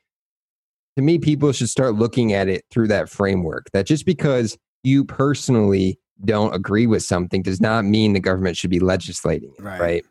to 0.96 1.02
me, 1.02 1.18
people 1.18 1.52
should 1.52 1.70
start 1.70 1.96
looking 1.96 2.34
at 2.34 2.48
it 2.48 2.66
through 2.72 2.88
that 2.90 3.10
framework. 3.10 3.70
That 3.74 3.86
just 3.86 4.06
because 4.06 4.58
you 4.84 5.04
personally 5.06 6.00
don't 6.26 6.54
agree 6.54 6.88
with 6.88 7.04
something 7.04 7.42
does 7.42 7.60
not 7.60 7.84
mean 7.86 8.14
the 8.14 8.20
government 8.20 8.56
should 8.58 8.70
be 8.70 8.80
legislating 8.80 9.52
it, 9.58 9.64
Right. 9.64 9.80
right? 9.82 10.06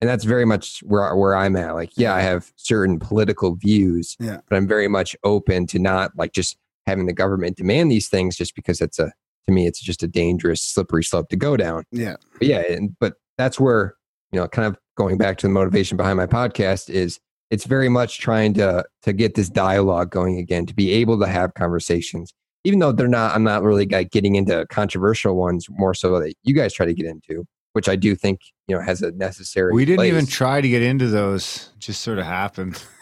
And 0.00 0.08
that's 0.08 0.24
very 0.24 0.46
much 0.46 0.80
where 0.84 1.14
where 1.14 1.34
I'm 1.36 1.56
at. 1.56 1.74
Like, 1.74 1.90
yeah, 1.96 2.14
I 2.14 2.20
have 2.22 2.52
certain 2.56 2.98
political 2.98 3.56
views, 3.56 4.16
Yeah. 4.18 4.38
but 4.48 4.56
I'm 4.56 4.66
very 4.66 4.88
much 4.88 5.14
open 5.24 5.66
to 5.68 5.78
not 5.78 6.12
like 6.16 6.32
just 6.32 6.56
having 6.86 7.06
the 7.06 7.12
government 7.12 7.56
demand 7.58 7.90
these 7.90 8.08
things 8.08 8.36
just 8.36 8.54
because 8.54 8.80
it's 8.80 8.98
a 8.98 9.12
to 9.46 9.52
me 9.52 9.66
it's 9.66 9.80
just 9.80 10.02
a 10.02 10.08
dangerous 10.08 10.62
slippery 10.62 11.04
slope 11.04 11.28
to 11.28 11.36
go 11.36 11.56
down 11.56 11.84
Yeah, 11.92 12.16
but 12.38 12.46
yeah 12.48 12.62
and, 12.68 12.96
but 12.98 13.14
that's 13.38 13.58
where 13.60 13.94
you 14.32 14.38
know 14.40 14.48
kind 14.48 14.66
of 14.66 14.78
going 14.96 15.16
back 15.18 15.36
to 15.38 15.46
the 15.46 15.52
motivation 15.52 15.96
behind 15.96 16.16
my 16.16 16.26
podcast 16.26 16.88
is 16.90 17.20
it's 17.50 17.64
very 17.64 17.88
much 17.88 18.18
trying 18.20 18.54
to 18.54 18.84
to 19.02 19.12
get 19.12 19.34
this 19.34 19.48
dialogue 19.48 20.10
going 20.10 20.38
again 20.38 20.66
to 20.66 20.74
be 20.74 20.92
able 20.92 21.18
to 21.18 21.26
have 21.26 21.54
conversations 21.54 22.32
even 22.64 22.78
though 22.78 22.92
they're 22.92 23.08
not 23.08 23.34
i'm 23.34 23.42
not 23.44 23.62
really 23.62 23.86
like 23.86 24.10
getting 24.10 24.34
into 24.36 24.66
controversial 24.70 25.36
ones 25.36 25.66
more 25.70 25.94
so 25.94 26.18
that 26.20 26.34
you 26.42 26.54
guys 26.54 26.72
try 26.72 26.86
to 26.86 26.94
get 26.94 27.06
into 27.06 27.44
which 27.72 27.88
i 27.88 27.96
do 27.96 28.14
think 28.14 28.40
you 28.68 28.74
know 28.76 28.82
has 28.82 29.02
a 29.02 29.10
necessary 29.12 29.72
We 29.72 29.84
didn't 29.84 29.98
place. 29.98 30.12
even 30.12 30.26
try 30.26 30.60
to 30.60 30.68
get 30.68 30.82
into 30.82 31.08
those; 31.08 31.70
it 31.74 31.80
just 31.80 32.02
sort 32.02 32.18
of 32.18 32.24
happened. 32.26 32.82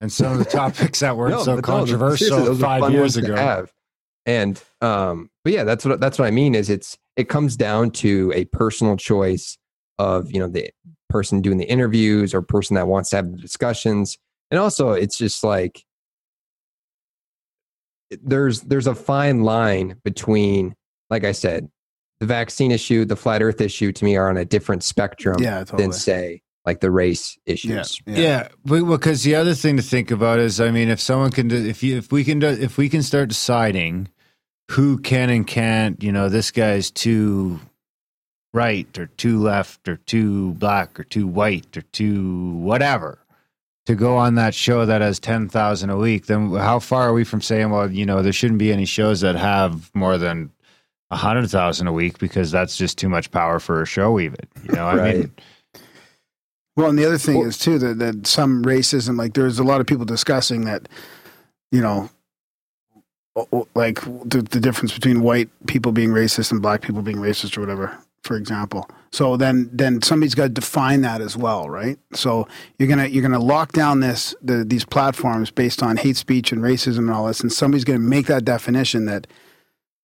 And 0.00 0.12
some 0.12 0.30
of 0.30 0.38
the 0.38 0.44
topics 0.44 1.00
that 1.00 1.16
weren't 1.16 1.32
No, 1.32 1.42
so 1.42 1.56
but 1.56 1.66
no, 1.66 1.76
controversial 1.78 2.54
five 2.54 2.92
years 2.92 3.16
ago. 3.16 3.66
And 4.26 4.62
um, 4.80 5.28
but 5.42 5.52
yeah, 5.52 5.64
that's 5.64 5.84
what 5.84 5.98
that's 5.98 6.20
what 6.20 6.26
I 6.26 6.30
mean. 6.30 6.54
Is 6.54 6.70
it's 6.70 6.96
it 7.16 7.28
comes 7.28 7.56
down 7.56 7.90
to 7.92 8.30
a 8.32 8.44
personal 8.44 8.96
choice 8.96 9.58
of 9.98 10.30
you 10.30 10.38
know 10.38 10.46
the 10.46 10.70
person 11.08 11.40
doing 11.40 11.58
the 11.58 11.64
interviews 11.64 12.34
or 12.34 12.42
person 12.42 12.74
that 12.74 12.88
wants 12.88 13.10
to 13.10 13.16
have 13.16 13.30
the 13.30 13.38
discussions, 13.38 14.18
and 14.50 14.60
also 14.60 14.92
it's 14.92 15.18
just 15.18 15.44
like 15.44 15.84
there's 18.22 18.62
there's 18.62 18.86
a 18.86 18.94
fine 18.94 19.42
line 19.42 19.96
between 20.04 20.74
like 21.10 21.24
I 21.24 21.32
said, 21.32 21.70
the 22.20 22.26
vaccine 22.26 22.70
issue, 22.70 23.04
the 23.04 23.16
flat 23.16 23.42
Earth 23.42 23.60
issue, 23.60 23.92
to 23.92 24.04
me 24.04 24.16
are 24.16 24.28
on 24.28 24.36
a 24.36 24.44
different 24.44 24.82
spectrum 24.82 25.36
yeah, 25.40 25.58
totally. 25.60 25.84
than 25.84 25.92
say 25.92 26.42
like 26.66 26.80
the 26.80 26.90
race 26.90 27.38
issues. 27.46 28.00
yeah, 28.06 28.18
Yeah, 28.18 28.48
but 28.64 28.84
because 28.84 29.22
the 29.22 29.34
other 29.36 29.54
thing 29.54 29.76
to 29.76 29.82
think 29.82 30.10
about 30.10 30.38
is, 30.38 30.60
I 30.60 30.70
mean, 30.70 30.88
if 30.88 31.00
someone 31.00 31.30
can, 31.30 31.48
do, 31.48 31.56
if 31.56 31.82
you, 31.82 31.96
if 31.96 32.12
we 32.12 32.24
can, 32.24 32.40
do, 32.40 32.48
if 32.48 32.76
we 32.76 32.88
can 32.88 33.02
start 33.02 33.28
deciding 33.28 34.08
who 34.72 34.98
can 34.98 35.30
and 35.30 35.46
can't, 35.46 36.02
you 36.02 36.12
know, 36.12 36.28
this 36.28 36.50
guy's 36.50 36.90
too 36.90 37.60
right 38.52 38.98
or 38.98 39.06
too 39.06 39.38
left 39.40 39.86
or 39.88 39.96
too 39.96 40.52
black 40.54 40.98
or 40.98 41.04
too 41.04 41.26
white 41.26 41.76
or 41.76 41.82
too 41.82 42.50
whatever 42.54 43.18
to 43.86 43.94
go 43.94 44.16
on 44.16 44.34
that 44.34 44.54
show 44.54 44.84
that 44.84 45.00
has 45.00 45.18
10,000 45.18 45.88
a 45.90 45.96
week, 45.96 46.26
then 46.26 46.50
how 46.52 46.78
far 46.78 47.08
are 47.08 47.12
we 47.14 47.24
from 47.24 47.40
saying, 47.40 47.70
well, 47.70 47.90
you 47.90 48.04
know, 48.04 48.22
there 48.22 48.32
shouldn't 48.34 48.58
be 48.58 48.70
any 48.72 48.84
shows 48.84 49.22
that 49.22 49.34
have 49.34 49.90
more 49.94 50.18
than 50.18 50.50
100,000 51.08 51.86
a 51.86 51.92
week 51.92 52.18
because 52.18 52.50
that's 52.50 52.76
just 52.76 52.98
too 52.98 53.08
much 53.08 53.30
power 53.30 53.58
for 53.58 53.80
a 53.80 53.86
show, 53.86 54.20
even. 54.20 54.40
You 54.64 54.72
know, 54.74 54.86
I 54.86 55.12
mean, 55.14 55.32
Well, 56.76 56.90
and 56.90 56.98
the 56.98 57.06
other 57.06 57.16
thing 57.16 57.38
Well- 57.38 57.48
is 57.48 57.56
too 57.58 57.78
that, 57.78 57.98
that 57.98 58.26
some 58.26 58.62
racism, 58.62 59.16
like 59.16 59.32
there's 59.32 59.58
a 59.58 59.64
lot 59.64 59.80
of 59.80 59.86
people 59.86 60.04
discussing 60.04 60.66
that, 60.66 60.86
you 61.72 61.80
know, 61.80 62.10
like 63.74 64.00
the, 64.02 64.42
the 64.50 64.60
difference 64.60 64.92
between 64.92 65.22
white 65.22 65.48
people 65.66 65.92
being 65.92 66.10
racist 66.10 66.50
and 66.50 66.60
black 66.60 66.82
people 66.82 67.00
being 67.02 67.18
racist 67.18 67.56
or 67.56 67.60
whatever, 67.60 67.96
for 68.22 68.36
example. 68.36 68.88
So 69.10 69.36
then, 69.36 69.70
then 69.72 70.02
somebody's 70.02 70.34
got 70.34 70.44
to 70.44 70.48
define 70.50 71.00
that 71.02 71.20
as 71.20 71.36
well, 71.36 71.68
right? 71.68 71.98
So 72.12 72.46
you're 72.78 72.88
gonna 72.88 73.06
you're 73.06 73.22
gonna 73.22 73.38
lock 73.38 73.72
down 73.72 74.00
this 74.00 74.34
the, 74.42 74.64
these 74.64 74.84
platforms 74.84 75.50
based 75.50 75.82
on 75.82 75.96
hate 75.96 76.16
speech 76.16 76.52
and 76.52 76.60
racism 76.60 76.98
and 76.98 77.10
all 77.10 77.26
this, 77.26 77.40
and 77.40 77.52
somebody's 77.52 77.84
gonna 77.84 77.98
make 78.00 78.26
that 78.26 78.44
definition 78.44 79.06
that 79.06 79.26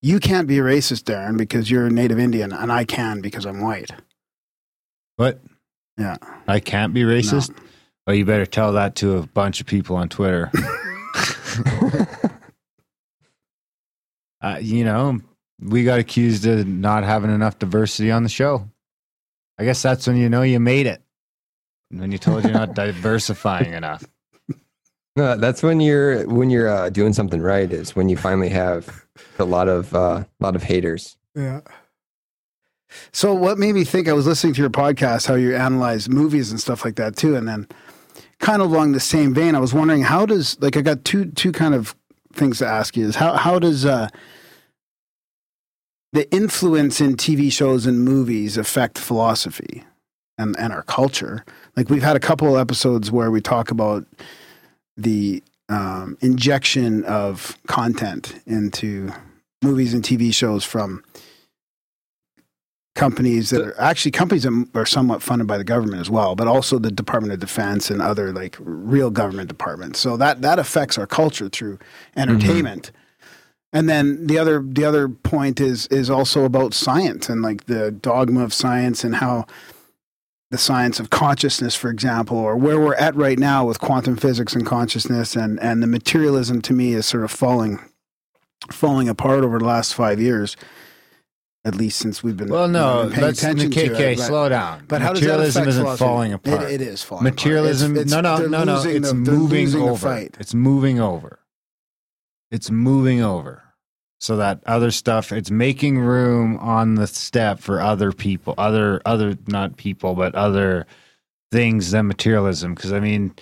you 0.00 0.20
can't 0.20 0.48
be 0.48 0.58
a 0.58 0.62
racist, 0.62 1.04
Darren, 1.04 1.36
because 1.36 1.70
you're 1.70 1.86
a 1.86 1.90
Native 1.90 2.18
Indian, 2.18 2.52
and 2.52 2.72
I 2.72 2.84
can 2.84 3.20
because 3.20 3.46
I'm 3.46 3.60
white. 3.60 3.90
what? 5.16 5.40
Yeah. 5.96 6.16
I 6.48 6.60
can't 6.60 6.92
be 6.92 7.02
racist? 7.02 7.56
Well, 8.06 8.16
you 8.16 8.24
better 8.24 8.46
tell 8.46 8.72
that 8.72 8.96
to 8.96 9.16
a 9.16 9.22
bunch 9.22 9.60
of 9.60 9.66
people 9.66 9.96
on 9.96 10.08
Twitter. 10.08 10.50
uh, 14.42 14.58
you 14.60 14.84
know, 14.84 15.20
we 15.64 15.82
got 15.84 15.98
accused 15.98 16.46
of 16.46 16.66
not 16.66 17.04
having 17.04 17.34
enough 17.34 17.58
diversity 17.58 18.10
on 18.10 18.22
the 18.22 18.28
show. 18.28 18.68
I 19.58 19.64
guess 19.64 19.80
that's 19.82 20.06
when 20.06 20.16
you 20.16 20.28
know 20.28 20.42
you 20.42 20.60
made 20.60 20.86
it. 20.86 21.02
When 21.90 22.12
you 22.12 22.18
told 22.18 22.44
you're 22.44 22.52
not 22.52 22.74
diversifying 22.74 23.72
enough. 23.72 24.04
No, 25.16 25.36
that's 25.36 25.62
when 25.62 25.80
you're 25.80 26.26
when 26.28 26.50
you're 26.50 26.68
uh, 26.68 26.90
doing 26.90 27.12
something 27.12 27.40
right. 27.40 27.72
Is 27.72 27.94
when 27.94 28.08
you 28.08 28.16
finally 28.16 28.48
have 28.48 29.06
a 29.38 29.44
lot 29.44 29.68
of 29.68 29.94
uh, 29.94 30.24
lot 30.40 30.56
of 30.56 30.62
haters. 30.62 31.16
Yeah. 31.34 31.60
So 33.12 33.32
what 33.32 33.58
made 33.58 33.74
me 33.74 33.84
think 33.84 34.08
I 34.08 34.12
was 34.12 34.26
listening 34.26 34.54
to 34.54 34.60
your 34.60 34.70
podcast, 34.70 35.26
how 35.26 35.34
you 35.34 35.54
analyze 35.54 36.08
movies 36.08 36.50
and 36.50 36.60
stuff 36.60 36.84
like 36.84 36.96
that 36.96 37.16
too, 37.16 37.36
and 37.36 37.46
then 37.48 37.68
kind 38.38 38.60
of 38.60 38.70
along 38.70 38.92
the 38.92 39.00
same 39.00 39.34
vein, 39.34 39.54
I 39.54 39.60
was 39.60 39.72
wondering 39.72 40.02
how 40.02 40.26
does 40.26 40.60
like 40.60 40.76
I 40.76 40.80
got 40.80 41.04
two 41.04 41.30
two 41.30 41.52
kind 41.52 41.74
of 41.74 41.94
things 42.32 42.58
to 42.58 42.66
ask 42.66 42.96
you 42.96 43.06
is 43.06 43.14
how 43.14 43.34
how 43.34 43.60
does 43.60 43.86
uh 43.86 44.08
the 46.14 46.32
influence 46.32 47.00
in 47.00 47.16
TV 47.16 47.52
shows 47.52 47.86
and 47.86 48.04
movies 48.04 48.56
affect 48.56 48.98
philosophy 48.98 49.84
and 50.38 50.56
and 50.58 50.72
our 50.72 50.82
culture? 50.84 51.44
Like 51.76 51.90
we've 51.90 52.02
had 52.02 52.16
a 52.16 52.20
couple 52.20 52.54
of 52.54 52.60
episodes 52.60 53.10
where 53.10 53.30
we 53.30 53.40
talk 53.40 53.70
about 53.70 54.06
the 54.96 55.42
um, 55.68 56.16
injection 56.20 57.04
of 57.04 57.58
content 57.66 58.40
into 58.46 59.10
movies 59.62 59.92
and 59.92 60.02
TV 60.02 60.32
shows 60.32 60.64
from 60.64 61.02
companies 62.94 63.50
that 63.50 63.60
are 63.60 63.80
actually 63.80 64.12
companies 64.12 64.44
that 64.44 64.68
are 64.74 64.86
somewhat 64.86 65.20
funded 65.20 65.48
by 65.48 65.58
the 65.58 65.64
government 65.64 66.00
as 66.00 66.08
well, 66.08 66.36
but 66.36 66.46
also 66.46 66.78
the 66.78 66.92
Department 66.92 67.32
of 67.32 67.40
Defense 67.40 67.90
and 67.90 68.00
other 68.00 68.32
like 68.32 68.56
real 68.60 69.10
government 69.10 69.48
departments. 69.48 69.98
So 69.98 70.16
that 70.16 70.42
that 70.42 70.58
affects 70.58 70.96
our 70.96 71.06
culture 71.06 71.48
through 71.48 71.78
entertainment. 72.16 72.92
And 73.74 73.88
then 73.88 74.26
the 74.28 74.38
other 74.38 74.62
the 74.64 74.84
other 74.84 75.08
point 75.08 75.60
is 75.60 75.86
is 75.88 76.08
also 76.08 76.44
about 76.44 76.72
science 76.72 77.28
and 77.28 77.42
like 77.42 77.66
the 77.66 77.90
dogma 77.90 78.42
of 78.44 78.54
science 78.54 79.02
and 79.04 79.16
how 79.16 79.46
the 80.52 80.58
science 80.58 81.00
of 81.00 81.10
consciousness, 81.10 81.74
for 81.74 81.90
example, 81.90 82.38
or 82.38 82.56
where 82.56 82.78
we're 82.78 82.94
at 82.94 83.16
right 83.16 83.38
now 83.38 83.66
with 83.66 83.80
quantum 83.80 84.16
physics 84.16 84.54
and 84.54 84.64
consciousness 84.64 85.34
and 85.34 85.58
and 85.60 85.82
the 85.82 85.88
materialism 85.88 86.62
to 86.62 86.72
me 86.72 86.92
is 86.94 87.04
sort 87.04 87.24
of 87.24 87.32
falling 87.32 87.80
falling 88.70 89.08
apart 89.08 89.42
over 89.42 89.58
the 89.58 89.64
last 89.64 89.92
five 89.92 90.20
years. 90.20 90.56
At 91.66 91.74
least 91.74 91.98
since 91.98 92.22
we've 92.22 92.36
been 92.36 92.50
Well, 92.50 92.68
no, 92.68 93.04
been 93.04 93.12
paying 93.12 93.24
let's 93.26 93.38
attention 93.42 93.70
to 93.72 93.76
KK, 93.88 93.98
it, 94.12 94.16
but- 94.18 94.26
slow 94.26 94.48
down. 94.50 94.84
but 94.86 95.00
how 95.02 95.14
does 95.14 95.22
Materialism 95.22 95.66
isn't 95.68 95.82
philosophy? 95.82 96.04
falling 96.04 96.32
apart. 96.34 96.62
It, 96.64 96.72
it 96.72 96.80
is 96.82 97.02
falling 97.02 97.24
Materialism, 97.24 97.92
apart. 97.92 98.06
It's- 98.06 98.12
no, 98.12 98.20
no, 98.20 98.46
no, 98.46 98.64
no. 98.64 98.82
It's 98.82 99.08
the- 99.08 99.14
moving 99.14 99.74
over. 99.74 100.28
It's 100.38 100.52
moving 100.54 101.00
over. 101.00 101.40
It's 102.52 102.70
moving 102.70 103.22
over. 103.22 103.63
So 104.24 104.38
that 104.38 104.62
other 104.64 104.90
stuff, 104.90 105.32
it's 105.32 105.50
making 105.50 105.98
room 105.98 106.56
on 106.56 106.94
the 106.94 107.06
step 107.06 107.60
for 107.60 107.82
other 107.82 108.10
people, 108.10 108.54
other, 108.56 109.02
other, 109.04 109.36
not 109.48 109.76
people, 109.76 110.14
but 110.14 110.34
other 110.34 110.86
things 111.52 111.90
than 111.90 112.06
materialism. 112.06 112.74
Because 112.74 112.90
I 112.90 113.00
mean, 113.00 113.34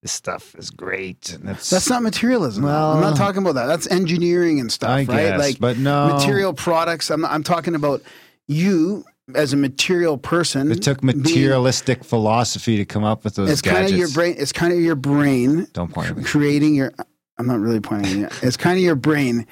this 0.00 0.12
stuff 0.12 0.54
is 0.54 0.70
great, 0.70 1.34
and 1.34 1.50
it's 1.50 1.68
That's 1.68 1.90
not 1.90 2.02
materialism. 2.02 2.64
Well- 2.64 2.92
I'm 2.92 3.02
not 3.02 3.18
talking 3.18 3.42
about 3.42 3.56
that. 3.56 3.66
That's 3.66 3.86
engineering 3.90 4.60
and 4.60 4.72
stuff, 4.72 4.88
I 4.88 4.94
right? 4.94 5.06
guess, 5.06 5.38
like 5.38 5.58
but 5.60 5.76
no, 5.76 6.14
material 6.14 6.54
products. 6.54 7.10
I'm 7.10 7.26
I'm 7.26 7.42
talking 7.42 7.74
about 7.74 8.00
you 8.48 9.04
as 9.34 9.52
a 9.52 9.58
material 9.58 10.16
person. 10.16 10.72
It 10.72 10.82
took 10.82 11.02
being- 11.02 11.20
materialistic 11.20 12.02
philosophy 12.02 12.78
to 12.78 12.86
come 12.86 13.04
up 13.04 13.24
with 13.24 13.34
those 13.34 13.50
It's 13.50 13.60
kind 13.60 13.84
of 13.84 13.92
your 13.92 14.08
brain. 14.08 14.36
It's 14.38 14.52
kind 14.52 14.72
of 14.72 14.80
your 14.80 14.96
brain 14.96 15.66
Don't 15.74 15.92
point 15.92 16.24
creating 16.24 16.74
your. 16.76 16.94
I'm 17.36 17.46
not 17.46 17.60
really 17.60 17.80
pointing 17.80 18.22
at 18.24 18.32
you. 18.32 18.48
It's 18.48 18.56
kind 18.56 18.78
of 18.78 18.82
your 18.82 18.94
brain 18.94 19.46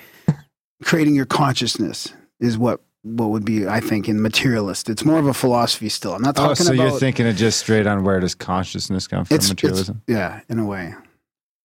creating 0.83 1.15
your 1.15 1.27
consciousness. 1.27 2.13
Is 2.41 2.59
what 2.59 2.81
what 3.03 3.31
would 3.31 3.45
be 3.45 3.67
I 3.69 3.81
think 3.81 4.09
in 4.09 4.21
materialist. 4.21 4.89
It's 4.91 5.05
more 5.05 5.19
of 5.19 5.27
a 5.27 5.35
philosophy 5.35 5.89
still. 5.89 6.15
I'm 6.15 6.23
not 6.23 6.39
Oh, 6.39 6.49
talking 6.49 6.67
so 6.67 6.73
about. 6.73 6.83
you're 6.91 6.99
thinking 7.01 7.27
of 7.27 7.37
just 7.37 7.59
straight 7.61 7.87
on 7.87 8.05
where 8.05 8.21
does 8.21 8.35
consciousness 8.35 9.07
come 9.07 9.25
from? 9.25 9.35
it's, 9.35 9.45
it's 9.47 9.51
materialism. 9.63 10.03
yeah, 10.07 10.41
in 10.49 10.59
a 10.59 10.65
way. 10.67 10.95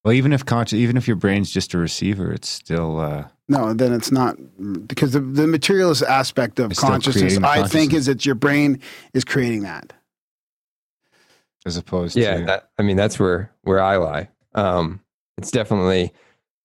well, 0.03 0.13
even 0.13 0.34
if 0.34 0.45
conscious, 0.45 0.78
even 0.78 0.97
if 0.97 1.07
your 1.07 1.15
brain's 1.18 1.51
just 1.51 1.74
a 1.74 1.78
receiver, 1.78 2.32
it's 2.32 2.47
still. 2.49 2.99
Uh, 2.99 3.26
No, 3.49 3.74
then 3.74 3.91
it's 3.93 4.11
not 4.11 4.38
because 4.88 5.13
the, 5.13 5.20
the 5.20 5.47
materialist 5.47 6.03
aspect 6.03 6.59
of 6.59 6.72
It's 6.72 6.80
still 6.80 6.91
consciousness, 6.91 7.38
I 7.43 7.68
think, 7.68 7.93
is 7.93 8.05
that 8.07 8.26
your 8.26 8.36
brain 8.36 8.80
is 9.13 9.24
creating 9.24 9.63
that. 9.63 9.93
as 11.65 11.78
opposed 11.78 12.15
Yeah, 12.15 12.38
to 12.39 12.45
that, 12.45 12.70
I 12.78 12.84
mean 12.84 12.97
that's 12.97 13.20
where 13.20 13.51
where 13.63 13.82
I 13.82 13.97
lie. 13.97 14.30
Um, 14.55 15.01
it's 15.38 15.51
definitely 15.51 16.13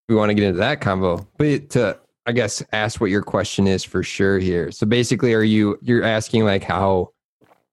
we 0.08 0.14
want 0.14 0.30
to 0.30 0.34
get 0.34 0.44
into 0.44 0.58
that 0.58 0.80
combo, 0.80 1.26
but 1.38 1.70
to 1.70 1.98
I 2.26 2.32
guess 2.32 2.62
ask 2.72 3.00
what 3.00 3.10
your 3.10 3.22
question 3.22 3.66
is 3.66 3.82
for 3.84 4.02
sure 4.02 4.38
here. 4.38 4.70
So 4.70 4.86
basically, 4.86 5.34
are 5.34 5.42
you 5.42 5.78
you're 5.82 6.04
asking 6.04 6.44
like 6.44 6.62
how 6.62 7.08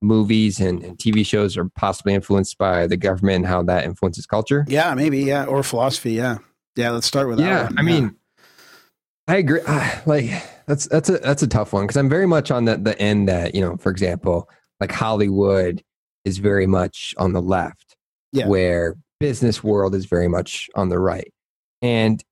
movies 0.01 0.59
and, 0.59 0.83
and 0.83 0.97
TV 0.97 1.25
shows 1.25 1.57
are 1.57 1.65
possibly 1.75 2.13
influenced 2.13 2.57
by 2.57 2.87
the 2.87 2.97
government 2.97 3.37
and 3.37 3.45
how 3.45 3.61
that 3.63 3.85
influences 3.85 4.25
culture? 4.25 4.65
Yeah, 4.67 4.93
maybe. 4.95 5.19
Yeah, 5.19 5.45
or 5.45 5.61
philosophy. 5.63 6.13
Yeah, 6.13 6.37
yeah. 6.75 6.89
Let's 6.91 7.05
start 7.07 7.27
with 7.27 7.37
that. 7.37 7.43
yeah, 7.45 7.63
one. 7.65 7.77
I 7.77 7.81
mean, 7.83 8.15
I 9.27 9.35
agree. 9.37 9.61
Ah, 9.67 10.01
like 10.05 10.31
that's 10.65 10.87
that's 10.87 11.09
a 11.09 11.19
that's 11.19 11.43
a 11.43 11.47
tough 11.47 11.73
one 11.73 11.83
because 11.83 11.97
I'm 11.97 12.09
very 12.09 12.25
much 12.27 12.49
on 12.49 12.65
the 12.65 12.77
the 12.77 12.99
end 12.99 13.29
that 13.29 13.53
you 13.53 13.61
know, 13.61 13.77
for 13.77 13.91
example, 13.91 14.49
like 14.79 14.91
Hollywood 14.91 15.83
is 16.25 16.39
very 16.39 16.65
much 16.67 17.13
on 17.17 17.33
the 17.33 17.41
left, 17.41 17.95
Yeah. 18.33 18.47
where 18.47 18.95
business 19.19 19.63
world 19.63 19.93
is 19.93 20.05
very 20.05 20.27
much 20.27 20.69
on 20.75 20.89
the 20.89 20.97
right, 20.99 21.31
and 21.83 22.23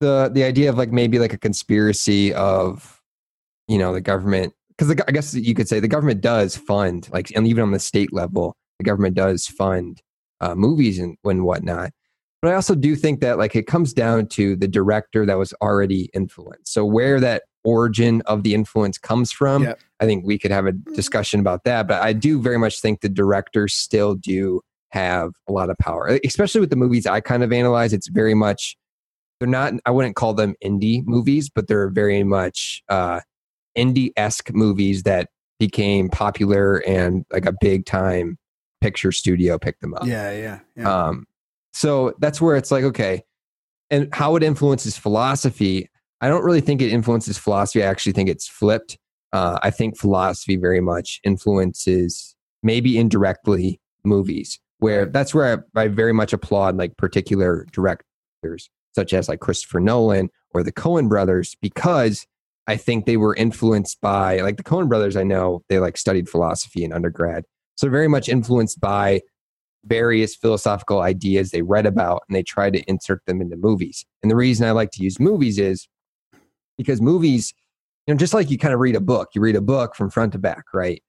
the 0.00 0.30
the 0.32 0.44
idea 0.44 0.70
of 0.70 0.78
like 0.78 0.92
maybe 0.92 1.18
like 1.18 1.32
a 1.32 1.38
conspiracy 1.38 2.32
of 2.34 3.00
you 3.68 3.78
know 3.78 3.92
the 3.92 4.00
government 4.00 4.52
because 4.76 4.90
I 4.90 5.12
guess 5.12 5.34
you 5.34 5.54
could 5.54 5.68
say 5.68 5.80
the 5.80 5.88
government 5.88 6.20
does 6.20 6.56
fund 6.56 7.08
like 7.12 7.30
and 7.34 7.46
even 7.46 7.62
on 7.62 7.70
the 7.70 7.78
state 7.78 8.12
level 8.12 8.56
the 8.78 8.84
government 8.84 9.14
does 9.14 9.46
fund 9.46 10.02
uh, 10.40 10.54
movies 10.54 10.98
and 10.98 11.16
and 11.24 11.44
whatnot 11.44 11.92
but 12.42 12.50
I 12.50 12.54
also 12.54 12.74
do 12.74 12.94
think 12.94 13.20
that 13.20 13.38
like 13.38 13.56
it 13.56 13.66
comes 13.66 13.94
down 13.94 14.26
to 14.28 14.54
the 14.54 14.68
director 14.68 15.24
that 15.24 15.38
was 15.38 15.54
already 15.62 16.10
influenced. 16.12 16.74
So 16.74 16.84
where 16.84 17.18
that 17.18 17.44
origin 17.64 18.22
of 18.26 18.42
the 18.42 18.54
influence 18.54 18.98
comes 18.98 19.32
from. 19.32 19.64
I 20.00 20.04
think 20.04 20.24
we 20.26 20.38
could 20.38 20.50
have 20.50 20.66
a 20.66 20.72
discussion 20.72 21.40
about 21.40 21.64
that. 21.64 21.88
But 21.88 22.02
I 22.02 22.12
do 22.12 22.40
very 22.40 22.58
much 22.58 22.80
think 22.80 23.00
the 23.00 23.08
directors 23.08 23.74
still 23.74 24.14
do 24.14 24.60
have 24.90 25.32
a 25.48 25.52
lot 25.52 25.70
of 25.70 25.78
power, 25.78 26.18
especially 26.24 26.60
with 26.60 26.70
the 26.70 26.76
movies 26.76 27.06
I 27.06 27.20
kind 27.20 27.42
of 27.42 27.52
analyze. 27.52 27.92
It's 27.92 28.08
very 28.08 28.34
much 28.34 28.76
they're 29.44 29.50
not. 29.50 29.74
I 29.84 29.90
wouldn't 29.90 30.16
call 30.16 30.32
them 30.32 30.54
indie 30.64 31.06
movies, 31.06 31.50
but 31.50 31.68
they're 31.68 31.90
very 31.90 32.24
much 32.24 32.82
uh, 32.88 33.20
indie 33.76 34.10
esque 34.16 34.54
movies 34.54 35.02
that 35.02 35.28
became 35.58 36.08
popular 36.08 36.78
and 36.86 37.26
like 37.30 37.44
a 37.44 37.52
big 37.60 37.84
time 37.84 38.38
picture 38.80 39.12
studio 39.12 39.58
picked 39.58 39.82
them 39.82 39.94
up. 39.94 40.06
yeah, 40.06 40.30
yeah, 40.32 40.60
yeah. 40.76 41.06
Um, 41.06 41.26
so 41.74 42.14
that's 42.20 42.40
where 42.40 42.56
it's 42.56 42.70
like, 42.70 42.84
okay, 42.84 43.22
and 43.90 44.08
how 44.14 44.34
it 44.36 44.42
influences 44.42 44.96
philosophy. 44.96 45.90
I 46.22 46.28
don't 46.28 46.42
really 46.44 46.62
think 46.62 46.80
it 46.80 46.90
influences 46.90 47.36
philosophy. 47.36 47.82
I 47.82 47.86
actually 47.86 48.12
think 48.12 48.30
it's 48.30 48.48
flipped. 48.48 48.96
Uh, 49.32 49.58
I 49.62 49.70
think 49.70 49.98
philosophy 49.98 50.56
very 50.56 50.80
much 50.80 51.20
influences, 51.22 52.34
maybe 52.62 52.96
indirectly, 52.96 53.78
movies. 54.04 54.58
Where 54.78 55.04
that's 55.04 55.34
where 55.34 55.64
I, 55.76 55.82
I 55.82 55.88
very 55.88 56.14
much 56.14 56.32
applaud 56.32 56.76
like 56.76 56.96
particular 56.96 57.66
directors, 57.72 58.70
such 58.94 59.12
as 59.12 59.28
like 59.28 59.40
Christopher 59.40 59.80
Nolan 59.80 60.30
or 60.52 60.62
the 60.62 60.72
Coen 60.72 61.08
brothers, 61.08 61.56
because 61.60 62.26
I 62.66 62.76
think 62.76 63.04
they 63.04 63.16
were 63.16 63.34
influenced 63.34 64.00
by 64.00 64.40
like 64.40 64.56
the 64.56 64.64
Coen 64.64 64.88
brothers. 64.88 65.16
I 65.16 65.24
know 65.24 65.62
they 65.68 65.78
like 65.78 65.96
studied 65.96 66.28
philosophy 66.28 66.84
in 66.84 66.92
undergrad, 66.92 67.44
so 67.76 67.88
very 67.88 68.08
much 68.08 68.28
influenced 68.28 68.80
by 68.80 69.20
various 69.84 70.34
philosophical 70.34 71.00
ideas 71.00 71.50
they 71.50 71.62
read 71.62 71.86
about 71.86 72.22
and 72.28 72.34
they 72.34 72.42
try 72.42 72.70
to 72.70 72.82
insert 72.88 73.24
them 73.26 73.40
into 73.40 73.56
movies. 73.56 74.06
And 74.22 74.30
the 74.30 74.36
reason 74.36 74.66
I 74.66 74.70
like 74.70 74.90
to 74.92 75.02
use 75.02 75.20
movies 75.20 75.58
is 75.58 75.88
because 76.78 77.02
movies, 77.02 77.52
you 78.06 78.14
know, 78.14 78.18
just 78.18 78.34
like 78.34 78.50
you 78.50 78.58
kind 78.58 78.74
of 78.74 78.80
read 78.80 78.96
a 78.96 79.00
book, 79.00 79.30
you 79.34 79.40
read 79.40 79.56
a 79.56 79.60
book 79.60 79.94
from 79.94 80.10
front 80.10 80.32
to 80.32 80.38
back, 80.38 80.64
right? 80.72 81.02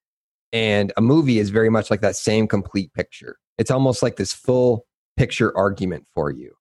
And 0.51 0.91
a 0.97 1.01
movie 1.01 1.39
is 1.39 1.49
very 1.49 1.69
much 1.69 1.89
like 1.89 2.01
that 2.01 2.15
same 2.15 2.47
complete 2.47 2.93
picture. 2.93 3.37
It's 3.57 3.71
almost 3.71 4.03
like 4.03 4.17
this 4.17 4.33
full 4.33 4.85
picture 5.17 5.55
argument 5.57 6.05
for 6.13 6.29
you. 6.29 6.53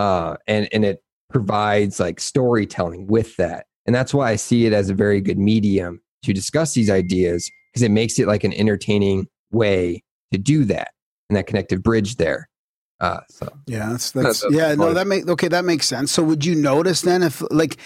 Uh, 0.00 0.36
and, 0.46 0.66
and 0.72 0.82
it 0.82 1.02
provides 1.30 2.00
like 2.00 2.20
storytelling 2.20 3.06
with 3.06 3.36
that. 3.36 3.66
And 3.84 3.94
that's 3.94 4.14
why 4.14 4.30
I 4.30 4.36
see 4.36 4.64
it 4.64 4.72
as 4.72 4.88
a 4.88 4.94
very 4.94 5.20
good 5.20 5.38
medium 5.38 6.00
to 6.22 6.32
discuss 6.32 6.72
these 6.72 6.88
ideas 6.88 7.50
because 7.70 7.82
it 7.82 7.90
makes 7.90 8.18
it 8.18 8.26
like 8.26 8.42
an 8.42 8.54
entertaining 8.54 9.26
way 9.52 10.02
to 10.32 10.38
do 10.38 10.64
that 10.64 10.92
and 11.28 11.36
that 11.36 11.46
connective 11.46 11.82
bridge 11.82 12.16
there. 12.16 12.48
Uh, 12.98 13.20
so 13.28 13.46
Yeah, 13.66 13.90
that's 13.90 14.12
That's- 14.12 14.40
that's 14.40 14.40
that's 14.40 14.54
yeah. 14.54 14.74
No, 14.74 14.94
that 14.94 15.06
make 15.06 15.28
okay. 15.28 15.48
That 15.48 15.66
makes 15.66 15.86
sense. 15.86 16.12
So, 16.12 16.22
would 16.22 16.46
you 16.46 16.54
notice 16.54 17.02
then 17.02 17.22
if 17.22 17.42
like, 17.50 17.76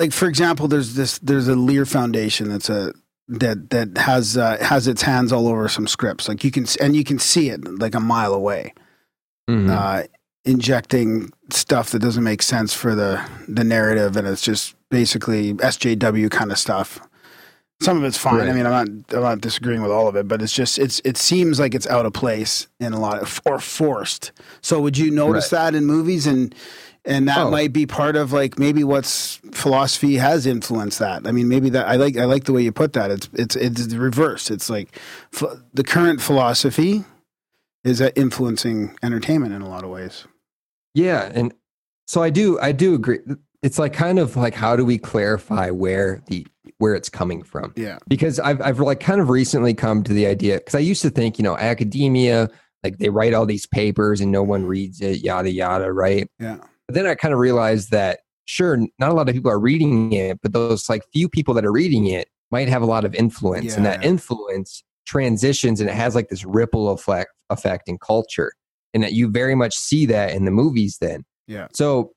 like 0.00 0.12
for 0.12 0.26
example, 0.26 0.66
there's 0.66 0.94
this 0.94 1.18
there's 1.18 1.46
a 1.46 1.54
Lear 1.56 1.86
Foundation 1.86 2.48
that's 2.48 2.68
a 2.68 2.94
that 3.28 3.70
that 3.70 3.98
has 3.98 4.36
uh, 4.36 4.58
has 4.60 4.88
its 4.88 5.02
hands 5.02 5.32
all 5.32 5.46
over 5.46 5.68
some 5.68 5.86
scripts. 5.86 6.28
Like 6.28 6.42
you 6.42 6.50
can 6.50 6.66
and 6.80 6.96
you 6.96 7.04
can 7.04 7.18
see 7.18 7.50
it 7.50 7.64
like 7.80 7.94
a 7.94 8.00
mile 8.00 8.34
away, 8.34 8.74
mhm. 9.48 9.70
uh, 9.70 10.06
injecting 10.46 11.32
stuff 11.50 11.90
that 11.90 11.98
doesn't 11.98 12.24
make 12.24 12.42
sense 12.42 12.72
for 12.72 12.94
the 12.94 13.22
the 13.48 13.64
narrative, 13.64 14.16
and 14.16 14.26
it's 14.26 14.42
just 14.42 14.74
basically 14.90 15.54
SJW 15.54 16.30
kind 16.30 16.50
of 16.50 16.58
stuff. 16.58 17.00
Some 17.82 17.98
of 17.98 18.04
it's 18.04 18.16
fine. 18.16 18.48
I 18.48 18.52
mean, 18.52 18.64
I'm 18.64 18.72
not 18.72 19.14
I'm 19.14 19.22
not 19.22 19.40
disagreeing 19.42 19.82
with 19.82 19.90
all 19.90 20.08
of 20.08 20.16
it, 20.16 20.26
but 20.26 20.40
it's 20.40 20.52
just 20.52 20.78
it's 20.78 21.00
it 21.04 21.16
seems 21.18 21.60
like 21.60 21.74
it's 21.74 21.86
out 21.86 22.06
of 22.06 22.12
place 22.14 22.68
in 22.80 22.94
a 22.94 22.98
lot 23.00 23.20
of 23.20 23.40
or 23.44 23.58
forced. 23.58 24.32
So 24.62 24.80
would 24.80 24.96
you 24.96 25.10
notice 25.10 25.50
that 25.50 25.74
in 25.74 25.84
movies 25.84 26.26
and 26.26 26.54
and 27.04 27.28
that 27.28 27.38
Oh. 27.38 27.50
might 27.50 27.72
be 27.74 27.84
part 27.86 28.16
of 28.16 28.32
like 28.32 28.58
maybe 28.58 28.82
what's 28.82 29.36
philosophy 29.52 30.16
has 30.16 30.46
influenced 30.46 30.98
that. 31.00 31.26
I 31.26 31.32
mean, 31.32 31.48
maybe 31.48 31.68
that 31.70 31.86
I 31.86 31.96
like 31.96 32.16
I 32.16 32.24
like 32.24 32.44
the 32.44 32.52
way 32.54 32.62
you 32.62 32.72
put 32.72 32.94
that. 32.94 33.10
It's 33.10 33.28
it's 33.34 33.56
it's 33.56 33.86
the 33.88 33.98
reverse. 33.98 34.50
It's 34.50 34.70
like 34.70 34.98
ph- 35.36 35.52
the 35.74 35.84
current 35.84 36.22
philosophy 36.22 37.04
is 37.84 38.00
uh, 38.00 38.08
influencing 38.16 38.96
entertainment 39.02 39.52
in 39.52 39.60
a 39.60 39.68
lot 39.68 39.84
of 39.84 39.90
ways. 39.90 40.24
Yeah, 40.96 41.30
and 41.34 41.52
so 42.06 42.22
I 42.22 42.30
do 42.30 42.58
I 42.58 42.72
do 42.72 42.94
agree. 42.94 43.18
It's 43.62 43.78
like 43.78 43.92
kind 43.92 44.18
of 44.18 44.34
like 44.36 44.54
how 44.54 44.76
do 44.76 44.84
we 44.84 44.96
clarify 44.96 45.70
where 45.70 46.22
the 46.28 46.46
where 46.78 46.94
it's 46.94 47.10
coming 47.10 47.42
from? 47.42 47.74
Yeah. 47.76 47.98
Because 48.08 48.40
I've 48.40 48.60
I've 48.62 48.80
like 48.80 49.00
kind 49.00 49.20
of 49.20 49.28
recently 49.28 49.74
come 49.74 50.02
to 50.04 50.12
the 50.14 50.26
idea 50.26 50.56
because 50.56 50.74
I 50.74 50.78
used 50.80 51.02
to 51.02 51.10
think 51.10 51.38
you 51.38 51.42
know 51.42 51.56
academia 51.58 52.48
like 52.82 52.96
they 52.98 53.10
write 53.10 53.34
all 53.34 53.44
these 53.44 53.66
papers 53.66 54.20
and 54.20 54.32
no 54.32 54.42
one 54.42 54.64
reads 54.64 55.00
it 55.02 55.22
yada 55.22 55.50
yada 55.50 55.92
right. 55.92 56.28
Yeah. 56.38 56.56
But 56.88 56.94
then 56.94 57.06
I 57.06 57.14
kind 57.14 57.34
of 57.34 57.40
realized 57.40 57.90
that 57.90 58.20
sure 58.46 58.78
not 58.98 59.10
a 59.10 59.14
lot 59.14 59.28
of 59.28 59.34
people 59.34 59.50
are 59.50 59.60
reading 59.60 60.12
it, 60.12 60.38
but 60.42 60.54
those 60.54 60.88
like 60.88 61.02
few 61.12 61.28
people 61.28 61.52
that 61.54 61.64
are 61.66 61.72
reading 61.72 62.06
it 62.06 62.28
might 62.50 62.68
have 62.68 62.80
a 62.80 62.86
lot 62.86 63.04
of 63.04 63.14
influence, 63.14 63.76
and 63.76 63.84
that 63.84 64.02
influence 64.02 64.82
transitions 65.06 65.80
and 65.80 65.90
it 65.90 65.94
has 65.94 66.14
like 66.14 66.28
this 66.28 66.44
ripple 66.44 66.90
effect 66.90 67.30
effect 67.50 67.88
in 67.88 67.98
culture, 67.98 68.52
and 68.96 69.04
that 69.04 69.12
you 69.12 69.28
very 69.28 69.54
much 69.54 69.76
see 69.76 70.06
that 70.06 70.32
in 70.32 70.46
the 70.46 70.50
movies 70.50 70.96
then. 71.02 71.22
Yeah. 71.46 71.68
So 71.74 72.14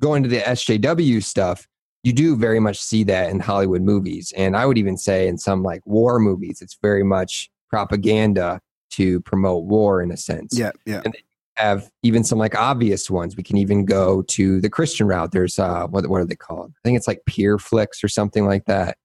going 0.00 0.22
to 0.22 0.28
the 0.28 0.38
SJW 0.38 1.20
stuff, 1.24 1.66
you 2.04 2.12
do 2.12 2.36
very 2.36 2.60
much 2.60 2.80
see 2.80 3.02
that 3.02 3.28
in 3.30 3.40
Hollywood 3.40 3.82
movies. 3.82 4.32
And 4.36 4.56
I 4.56 4.64
would 4.64 4.78
even 4.78 4.96
say 4.96 5.26
in 5.26 5.36
some 5.36 5.64
like 5.64 5.84
war 5.84 6.20
movies, 6.20 6.62
it's 6.62 6.78
very 6.80 7.02
much 7.02 7.50
propaganda 7.70 8.60
to 8.92 9.20
promote 9.22 9.64
war 9.64 10.00
in 10.00 10.12
a 10.12 10.16
sense. 10.16 10.56
Yeah. 10.56 10.70
Yeah. 10.86 11.02
And 11.04 11.16
have 11.56 11.90
even 12.04 12.22
some 12.22 12.38
like 12.38 12.54
obvious 12.54 13.10
ones. 13.10 13.36
We 13.36 13.42
can 13.42 13.56
even 13.56 13.84
go 13.84 14.22
to 14.22 14.60
the 14.60 14.70
Christian 14.70 15.08
route. 15.08 15.32
There's 15.32 15.58
uh 15.58 15.88
what 15.88 16.06
what 16.06 16.20
are 16.20 16.24
they 16.24 16.36
called? 16.36 16.70
I 16.70 16.80
think 16.84 16.96
it's 16.96 17.08
like 17.08 17.22
Pure 17.26 17.58
Flix 17.58 18.04
or 18.04 18.08
something 18.08 18.46
like 18.46 18.66
that. 18.66 18.96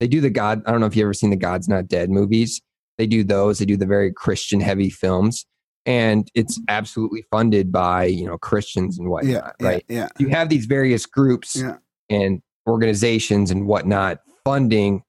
They 0.00 0.08
do 0.08 0.22
the 0.22 0.30
God, 0.30 0.62
I 0.64 0.70
don't 0.70 0.80
know 0.80 0.86
if 0.86 0.96
you've 0.96 1.04
ever 1.04 1.12
seen 1.12 1.28
the 1.28 1.36
God's 1.36 1.68
Not 1.68 1.88
Dead 1.88 2.08
movies. 2.08 2.62
They 2.96 3.06
do 3.06 3.22
those. 3.22 3.58
They 3.58 3.66
do 3.66 3.76
the 3.76 3.86
very 3.86 4.10
Christian 4.10 4.60
heavy 4.60 4.88
films. 4.88 5.44
And 5.86 6.30
it's 6.34 6.60
absolutely 6.68 7.22
funded 7.30 7.70
by, 7.70 8.04
you 8.06 8.26
know, 8.26 8.38
Christians 8.38 8.98
and 8.98 9.08
whatnot, 9.08 9.32
Yeah. 9.32 9.50
Yeah. 9.60 9.66
right? 9.68 9.84
Yeah. 9.88 10.08
you 10.18 10.28
have 10.28 10.48
these 10.48 10.66
various 10.66 11.04
groups 11.06 11.56
Yeah. 11.56 11.76
and 12.08 12.40
organizations 12.66 13.50
and 13.50 13.66
whatnot 13.66 14.20
funding 14.44 15.02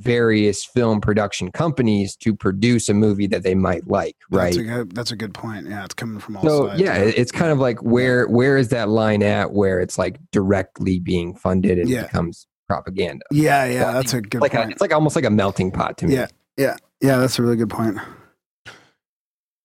various 0.00 0.64
film 0.64 1.00
production 1.00 1.50
companies 1.50 2.14
to 2.14 2.32
produce 2.34 2.88
a 2.88 2.94
movie 2.94 3.26
that 3.26 3.42
they 3.42 3.54
might 3.54 3.88
like, 3.88 4.14
right? 4.30 4.44
That's 4.54 4.56
a 4.56 4.62
good, 4.62 4.94
that's 4.94 5.10
a 5.12 5.16
good 5.16 5.34
point. 5.34 5.66
Yeah, 5.68 5.84
it's 5.84 5.94
coming 5.94 6.20
from 6.20 6.36
all 6.36 6.42
so 6.44 6.66
sides. 6.68 6.80
yeah, 6.80 6.94
it- 6.98 7.18
it's 7.18 7.32
kind 7.32 7.50
of 7.50 7.58
like 7.58 7.82
where 7.82 8.26
where 8.28 8.56
is 8.56 8.68
that 8.68 8.88
line 8.88 9.22
at 9.24 9.52
where 9.52 9.80
it's 9.80 9.98
like 9.98 10.20
directly 10.30 11.00
being 11.00 11.34
funded 11.34 11.78
and 11.78 11.88
Yeah. 11.88 12.02
becomes 12.02 12.46
propaganda? 12.68 13.24
yeah, 13.32 13.64
yeah, 13.64 13.84
Well, 13.84 13.92
that's 13.94 14.12
a 14.14 14.20
good 14.20 14.40
Like 14.40 14.54
a, 14.54 14.58
point. 14.58 14.70
it's 14.72 14.80
like 14.80 14.92
almost 14.92 15.16
like 15.16 15.24
a 15.24 15.30
melting 15.30 15.72
pot 15.72 15.98
to 15.98 16.06
me. 16.06 16.14
Yeah. 16.14 16.26
Yeah, 16.56 16.76
yeah, 17.00 17.16
that's 17.16 17.38
a 17.38 17.42
really 17.42 17.56
good 17.56 17.70
point. 17.70 17.98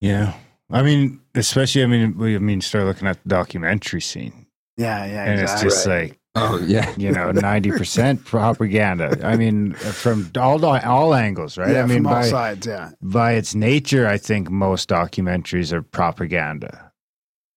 Yeah. 0.01 0.33
I 0.73 0.81
mean, 0.81 1.21
especially, 1.35 1.83
I 1.83 1.85
mean, 1.87 2.17
we, 2.17 2.35
I 2.35 2.39
mean, 2.39 2.59
start 2.61 2.85
looking 2.85 3.07
at 3.07 3.21
the 3.23 3.29
documentary 3.29 4.01
scene, 4.01 4.47
Yeah, 4.75 5.05
yeah, 5.05 5.23
and 5.25 5.39
exactly. 5.39 5.67
it's 5.67 5.75
just 5.75 5.87
like, 5.87 6.19
Oh 6.35 6.57
yeah. 6.65 6.91
you 6.97 7.11
know, 7.11 7.31
90% 7.31 8.25
propaganda. 8.25 9.19
I 9.23 9.37
mean, 9.37 9.73
from 9.73 10.31
all, 10.35 10.65
all 10.65 11.13
angles, 11.13 11.59
right? 11.59 11.69
yeah, 11.73 11.83
I 11.83 11.85
mean, 11.85 11.99
from 11.99 12.07
all 12.07 12.13
by, 12.13 12.27
sides. 12.27 12.65
Yeah, 12.65 12.89
by 13.03 13.33
its 13.33 13.53
nature, 13.53 14.07
I 14.07 14.17
think 14.17 14.49
most 14.49 14.89
documentaries 14.89 15.71
are 15.71 15.83
propaganda. 15.83 16.91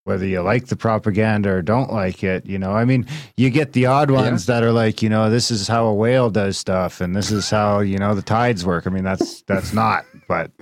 Whether 0.05 0.27
you 0.27 0.41
like 0.43 0.67
the 0.67 0.77
propaganda 0.77 1.51
or 1.51 1.63
don't 1.63 1.91
like 1.93 2.23
it, 2.23 2.47
you 2.47 2.59
know, 2.59 2.71
I 2.73 2.85
mean, 2.85 3.07
you 3.37 3.51
get 3.51 3.73
the 3.73 3.87
odd 3.87 4.11
ones 4.11 4.47
that 4.47 4.63
are 4.63 4.71
like, 4.71 5.03
you 5.03 5.09
know, 5.09 5.31
this 5.31 5.51
is 5.51 5.67
how 5.67 5.87
a 5.87 5.95
whale 5.95 6.31
does 6.31 6.57
stuff, 6.59 7.01
and 7.01 7.17
this 7.17 7.33
is 7.33 7.49
how 7.51 7.81
you 7.81 7.99
know 7.99 8.15
the 8.15 8.23
tides 8.23 8.65
work. 8.65 8.87
I 8.87 8.91
mean, 8.91 9.03
that's 9.05 9.41
that's 9.49 9.73
not, 9.73 10.05
but 10.29 10.53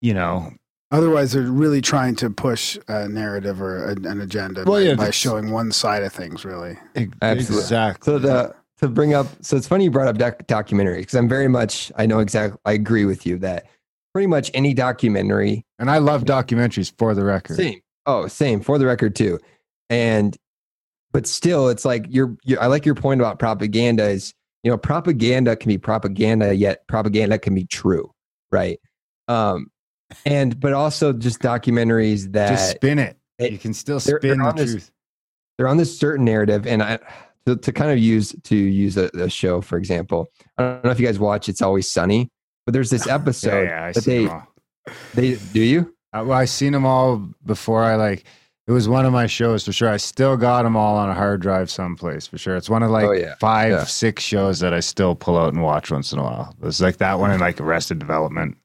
you 0.00 0.14
know, 0.14 0.52
Otherwise, 0.92 1.32
they're 1.32 1.42
really 1.42 1.80
trying 1.80 2.16
to 2.16 2.30
push 2.30 2.76
a 2.88 3.08
narrative 3.08 3.62
or 3.62 3.84
a, 3.84 3.90
an 3.92 4.20
agenda 4.20 4.64
Well, 4.64 4.80
by, 4.80 4.80
yeah, 4.80 4.94
by 4.94 5.10
showing 5.10 5.52
one 5.52 5.70
side 5.70 6.02
of 6.02 6.12
things. 6.12 6.44
Really, 6.44 6.76
Absolutely. 7.22 7.58
exactly. 7.58 8.12
So 8.12 8.18
the 8.18 8.54
to 8.78 8.88
bring 8.88 9.14
up, 9.14 9.26
so 9.40 9.56
it's 9.56 9.68
funny 9.68 9.84
you 9.84 9.90
brought 9.90 10.08
up 10.08 10.18
doc- 10.18 10.46
documentary 10.46 11.00
because 11.00 11.14
I'm 11.14 11.28
very 11.28 11.48
much 11.48 11.92
I 11.96 12.06
know 12.06 12.18
exactly 12.18 12.58
I 12.64 12.72
agree 12.72 13.04
with 13.04 13.26
you 13.26 13.38
that 13.38 13.66
pretty 14.12 14.26
much 14.26 14.50
any 14.54 14.74
documentary 14.74 15.64
And 15.78 15.90
I 15.90 15.98
love 15.98 16.24
documentaries 16.24 16.92
for 16.98 17.14
the 17.14 17.24
record. 17.24 17.56
Same. 17.56 17.80
Oh, 18.06 18.26
same 18.26 18.60
for 18.60 18.78
the 18.78 18.86
record 18.86 19.14
too. 19.14 19.38
And 19.88 20.36
but 21.12 21.26
still, 21.26 21.68
it's 21.68 21.84
like 21.84 22.06
you're, 22.08 22.36
you're. 22.44 22.60
I 22.62 22.66
like 22.66 22.86
your 22.86 22.94
point 22.94 23.20
about 23.20 23.38
propaganda. 23.38 24.08
Is 24.08 24.32
you 24.62 24.70
know 24.70 24.78
propaganda 24.78 25.56
can 25.56 25.68
be 25.68 25.78
propaganda, 25.78 26.54
yet 26.54 26.86
propaganda 26.86 27.38
can 27.38 27.54
be 27.54 27.64
true, 27.64 28.12
right? 28.52 28.78
Um, 29.26 29.66
and 30.26 30.58
but 30.60 30.72
also 30.72 31.12
just 31.12 31.40
documentaries 31.40 32.32
that 32.32 32.48
Just 32.50 32.70
spin 32.72 32.98
it. 32.98 33.16
it- 33.38 33.52
You 33.52 33.58
can 33.58 33.72
still 33.74 33.98
they're- 34.00 34.18
spin 34.18 34.30
they're 34.30 34.38
the 34.38 34.44
on 34.50 34.56
this- 34.56 34.70
truth. 34.70 34.90
they're 35.58 35.68
on 35.68 35.76
this 35.76 35.98
certain 35.98 36.24
narrative 36.24 36.66
and 36.66 36.82
i 36.82 36.98
to, 37.46 37.56
to 37.56 37.72
kind 37.72 37.90
of 37.90 37.98
use 37.98 38.34
to 38.44 38.56
use 38.56 38.96
a, 38.96 39.08
a 39.14 39.28
show 39.30 39.60
for 39.60 39.78
example 39.78 40.30
i 40.58 40.62
don't 40.62 40.84
know 40.84 40.90
if 40.90 41.00
you 41.00 41.06
guys 41.06 41.18
watch 41.18 41.48
it's 41.48 41.62
always 41.62 41.90
sunny 41.90 42.28
but 42.66 42.72
there's 42.72 42.90
this 42.90 43.06
episode 43.18 43.64
yeah, 43.64 43.70
yeah, 43.80 43.84
I 43.86 43.92
that 43.92 44.02
see 44.02 44.10
they 44.18 44.24
them 44.26 44.30
all. 44.34 44.46
they 45.14 45.34
do 45.52 45.60
you 45.62 45.94
I, 46.12 46.22
well, 46.22 46.36
I 46.38 46.44
seen 46.46 46.72
them 46.72 46.84
all 46.84 47.24
before 47.46 47.84
I 47.84 47.94
like. 47.94 48.24
It 48.66 48.72
was 48.72 48.88
one 48.88 49.06
of 49.06 49.12
my 49.12 49.28
shows 49.28 49.64
for 49.64 49.70
sure. 49.70 49.88
I 49.88 49.96
still 49.96 50.36
got 50.36 50.64
them 50.64 50.74
all 50.74 50.96
on 50.96 51.08
a 51.08 51.14
hard 51.14 51.40
drive 51.40 51.70
someplace 51.70 52.26
for 52.26 52.36
sure. 52.36 52.56
It's 52.56 52.68
one 52.68 52.82
of 52.82 52.90
like 52.90 53.04
Oh, 53.06 53.12
yeah. 53.12 53.36
five, 53.38 53.70
Yeah. 53.70 53.84
six 53.84 54.24
shows 54.24 54.58
that 54.58 54.74
I 54.74 54.80
still 54.80 55.14
pull 55.14 55.38
out 55.38 55.52
and 55.52 55.62
watch 55.62 55.88
once 55.92 56.12
in 56.12 56.18
a 56.18 56.24
while. 56.24 56.56
It's 56.64 56.80
like 56.80 56.96
that 56.96 57.20
one 57.20 57.30
and 57.30 57.40
like 57.40 57.60
Arrested 57.60 58.00
Development. 58.00 58.56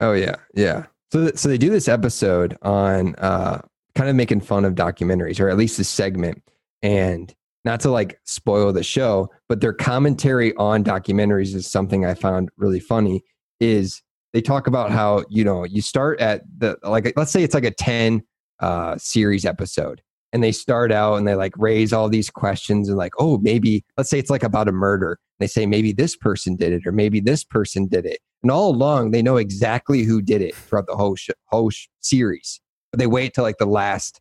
Oh 0.00 0.12
yeah. 0.12 0.36
Yeah. 0.54 0.86
So 1.12 1.22
th- 1.22 1.36
so 1.36 1.48
they 1.48 1.58
do 1.58 1.70
this 1.70 1.88
episode 1.88 2.56
on 2.62 3.14
uh 3.16 3.60
kind 3.94 4.10
of 4.10 4.16
making 4.16 4.40
fun 4.40 4.64
of 4.64 4.74
documentaries 4.74 5.40
or 5.40 5.48
at 5.48 5.56
least 5.56 5.78
this 5.78 5.88
segment. 5.88 6.42
And 6.82 7.34
not 7.64 7.80
to 7.80 7.90
like 7.90 8.20
spoil 8.24 8.72
the 8.72 8.84
show 8.84 9.28
but 9.48 9.60
their 9.60 9.72
commentary 9.72 10.54
on 10.54 10.84
documentaries 10.84 11.52
is 11.52 11.68
something 11.68 12.06
i 12.06 12.14
found 12.14 12.48
really 12.56 12.78
funny 12.78 13.24
is 13.58 14.02
they 14.32 14.40
talk 14.40 14.68
about 14.68 14.92
how 14.92 15.24
you 15.28 15.42
know 15.42 15.64
you 15.64 15.82
start 15.82 16.20
at 16.20 16.42
the 16.58 16.78
like 16.84 17.12
let's 17.16 17.32
say 17.32 17.42
it's 17.42 17.54
like 17.54 17.64
a 17.64 17.72
10 17.72 18.22
uh 18.60 18.96
series 18.98 19.44
episode 19.44 20.00
and 20.32 20.42
they 20.42 20.52
start 20.52 20.92
out 20.92 21.14
and 21.14 21.26
they 21.26 21.34
like 21.34 21.52
raise 21.56 21.92
all 21.92 22.08
these 22.08 22.30
questions 22.30 22.88
and 22.88 22.98
like 22.98 23.12
oh 23.18 23.38
maybe 23.38 23.84
let's 23.96 24.10
say 24.10 24.18
it's 24.18 24.30
like 24.30 24.42
about 24.42 24.68
a 24.68 24.72
murder. 24.72 25.18
They 25.38 25.46
say 25.46 25.66
maybe 25.66 25.92
this 25.92 26.16
person 26.16 26.56
did 26.56 26.72
it 26.72 26.86
or 26.86 26.92
maybe 26.92 27.20
this 27.20 27.44
person 27.44 27.86
did 27.86 28.04
it 28.06 28.18
and 28.42 28.50
all 28.50 28.70
along 28.70 29.10
they 29.10 29.22
know 29.22 29.36
exactly 29.36 30.02
who 30.02 30.22
did 30.22 30.42
it 30.42 30.54
throughout 30.54 30.86
the 30.86 30.96
whole 30.96 31.16
sh- 31.16 31.30
whole 31.46 31.70
sh- 31.70 31.88
series 32.00 32.60
but 32.92 32.98
they 32.98 33.06
wait 33.06 33.34
till 33.34 33.44
like 33.44 33.58
the 33.58 33.66
last 33.66 34.20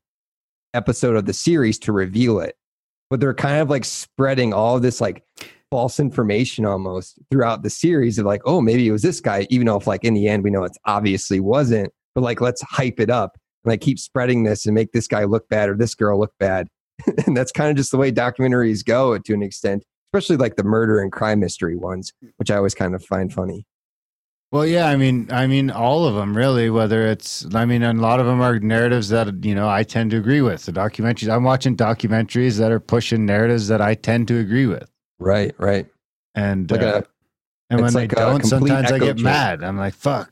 episode 0.73 1.15
of 1.15 1.25
the 1.25 1.33
series 1.33 1.79
to 1.79 1.91
reveal 1.91 2.39
it 2.39 2.55
but 3.09 3.19
they're 3.19 3.33
kind 3.33 3.61
of 3.61 3.69
like 3.69 3.85
spreading 3.85 4.53
all 4.53 4.79
this 4.79 4.99
like 4.99 5.23
false 5.71 5.99
information 5.99 6.65
almost 6.65 7.19
throughout 7.29 7.63
the 7.63 7.69
series 7.69 8.17
of 8.17 8.25
like, 8.25 8.41
oh, 8.45 8.61
maybe 8.61 8.87
it 8.87 8.91
was 8.91 9.01
this 9.01 9.19
guy, 9.19 9.47
even 9.49 9.67
though 9.67 9.77
if 9.77 9.87
like 9.87 10.03
in 10.03 10.13
the 10.13 10.27
end 10.27 10.43
we 10.43 10.49
know 10.49 10.63
it's 10.63 10.77
obviously 10.85 11.39
wasn't, 11.39 11.91
but 12.13 12.23
like 12.23 12.41
let's 12.41 12.61
hype 12.61 12.99
it 12.99 13.09
up 13.09 13.37
and 13.63 13.71
like 13.71 13.81
keep 13.81 13.99
spreading 13.99 14.43
this 14.43 14.65
and 14.65 14.75
make 14.75 14.91
this 14.91 15.07
guy 15.07 15.23
look 15.23 15.47
bad 15.49 15.69
or 15.69 15.75
this 15.75 15.95
girl 15.95 16.19
look 16.19 16.33
bad. 16.39 16.67
and 17.25 17.35
that's 17.35 17.51
kind 17.51 17.69
of 17.69 17.75
just 17.75 17.91
the 17.91 17.97
way 17.97 18.11
documentaries 18.11 18.85
go 18.85 19.17
to 19.17 19.33
an 19.33 19.43
extent, 19.43 19.83
especially 20.13 20.37
like 20.37 20.55
the 20.55 20.63
murder 20.63 21.01
and 21.01 21.11
crime 21.11 21.39
mystery 21.39 21.75
ones, 21.75 22.13
which 22.37 22.49
I 22.49 22.55
always 22.55 22.75
kind 22.75 22.95
of 22.95 23.03
find 23.03 23.31
funny. 23.31 23.65
Well, 24.51 24.65
yeah, 24.65 24.87
I 24.87 24.95
mean, 24.95 25.27
I 25.31 25.47
mean, 25.47 25.69
all 25.69 26.05
of 26.05 26.15
them 26.15 26.35
really. 26.37 26.69
Whether 26.69 27.07
it's, 27.07 27.45
I 27.53 27.65
mean, 27.65 27.83
and 27.83 27.99
a 27.99 28.01
lot 28.01 28.19
of 28.19 28.25
them 28.25 28.39
are 28.41 28.57
narratives 28.59 29.09
that 29.09 29.43
you 29.43 29.53
know 29.55 29.67
I 29.67 29.83
tend 29.83 30.11
to 30.11 30.17
agree 30.17 30.41
with. 30.41 30.65
The 30.65 30.71
documentaries 30.71 31.33
I'm 31.33 31.43
watching 31.43 31.75
documentaries 31.75 32.57
that 32.59 32.71
are 32.71 32.79
pushing 32.79 33.25
narratives 33.25 33.67
that 33.67 33.81
I 33.81 33.95
tend 33.95 34.27
to 34.29 34.37
agree 34.37 34.65
with, 34.67 34.89
Right, 35.19 35.53
right. 35.57 35.87
and 36.35 36.69
Like 36.71 36.81
uh, 36.81 37.01
a- 37.03 37.05
and 37.69 37.79
when 37.81 37.87
it's 37.87 37.95
they 37.95 38.07
don't, 38.07 38.45
sometimes 38.45 38.91
I 38.91 38.99
get 38.99 39.19
mad. 39.19 39.63
I'm 39.63 39.77
like, 39.77 39.95
fuck, 39.95 40.31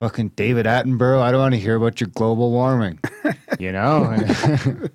fucking 0.00 0.28
David 0.30 0.66
Attenborough. 0.66 1.20
I 1.20 1.30
don't 1.30 1.40
want 1.40 1.54
to 1.54 1.60
hear 1.60 1.76
about 1.76 2.00
your 2.00 2.08
global 2.08 2.50
warming. 2.50 2.98
you 3.60 3.70
know, 3.70 4.04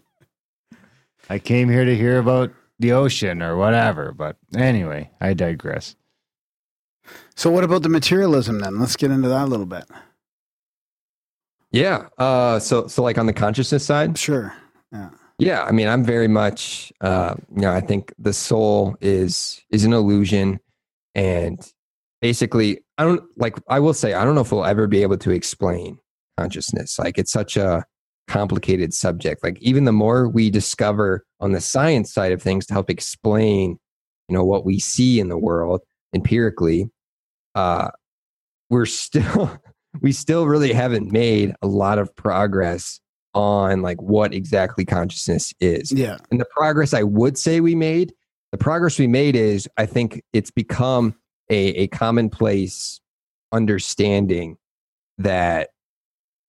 I 1.30 1.40
came 1.40 1.70
here 1.70 1.86
to 1.86 1.96
hear 1.96 2.18
about 2.18 2.52
the 2.80 2.92
ocean 2.94 3.42
or 3.44 3.56
whatever. 3.56 4.12
But 4.12 4.38
anyway, 4.56 5.12
I 5.22 5.34
digress. 5.34 5.96
So 7.36 7.50
what 7.50 7.64
about 7.64 7.84
the 7.84 7.90
materialism 7.90 8.60
then? 8.60 8.80
Let's 8.80 8.96
get 8.96 9.12
into 9.12 9.30
that 9.30 9.44
a 9.44 9.46
little 9.46 9.66
bit. 9.66 9.86
Yeah. 11.72 12.08
Uh, 12.18 12.60
so, 12.60 12.88
so 12.88 13.04
like 13.04 13.18
on 13.18 13.26
the 13.26 13.34
consciousness 13.34 13.86
side, 13.86 14.18
Sure. 14.18 14.54
Yeah. 14.92 15.10
Yeah, 15.40 15.64
I 15.64 15.72
mean, 15.72 15.88
I'm 15.88 16.04
very 16.04 16.28
much, 16.28 16.92
uh, 17.02 17.36
you 17.56 17.62
know, 17.62 17.72
I 17.72 17.80
think 17.80 18.12
the 18.18 18.34
soul 18.34 18.96
is 19.02 19.62
is 19.70 19.86
an 19.86 19.94
illusion, 19.94 20.60
and 21.14 21.60
basically, 22.22 22.80
I 22.98 23.04
don't 23.04 23.24
like. 23.38 23.56
I 23.70 23.80
will 23.80 23.94
say, 23.94 24.14
I 24.16 24.24
don't 24.24 24.34
know 24.34 24.42
if 24.42 24.52
we'll 24.52 24.66
ever 24.66 24.88
be 24.88 25.04
able 25.04 25.18
to 25.18 25.30
explain 25.30 26.00
consciousness. 26.40 26.98
Like, 26.98 27.20
it's 27.20 27.32
such 27.32 27.56
a 27.56 27.86
complicated 28.28 28.96
subject. 28.96 29.44
Like, 29.44 29.60
even 29.62 29.86
the 29.86 29.92
more 29.92 30.28
we 30.28 30.50
discover 30.50 31.24
on 31.40 31.52
the 31.52 31.62
science 31.62 32.12
side 32.12 32.32
of 32.32 32.42
things 32.42 32.66
to 32.68 32.74
help 32.74 32.90
explain, 32.90 33.78
you 34.30 34.36
know, 34.36 34.44
what 34.44 34.66
we 34.66 34.80
see 34.80 35.20
in 35.20 35.30
the 35.30 35.38
world 35.38 35.82
empirically, 36.16 36.90
uh, 37.58 37.90
we're 38.70 38.86
still 38.86 39.52
we 40.02 40.12
still 40.12 40.46
really 40.46 40.74
haven't 40.74 41.12
made 41.12 41.56
a 41.64 41.68
lot 41.68 41.98
of 41.98 42.16
progress 42.16 43.00
on 43.34 43.82
like 43.82 44.00
what 44.02 44.34
exactly 44.34 44.86
consciousness 44.86 45.54
is. 45.60 45.92
Yeah. 45.92 46.18
And 46.30 46.40
the 46.40 46.48
progress 46.56 46.94
I 46.94 47.04
would 47.04 47.38
say 47.38 47.60
we 47.60 47.74
made, 47.74 48.14
the 48.52 48.58
progress 48.60 49.00
we 49.00 49.08
made 49.08 49.36
is 49.36 49.68
I 49.78 49.88
think 49.88 50.22
it's 50.34 50.52
become 50.52 51.16
a, 51.50 51.70
a 51.70 51.88
commonplace 51.88 53.02
understanding 53.52 54.58
that 55.18 55.70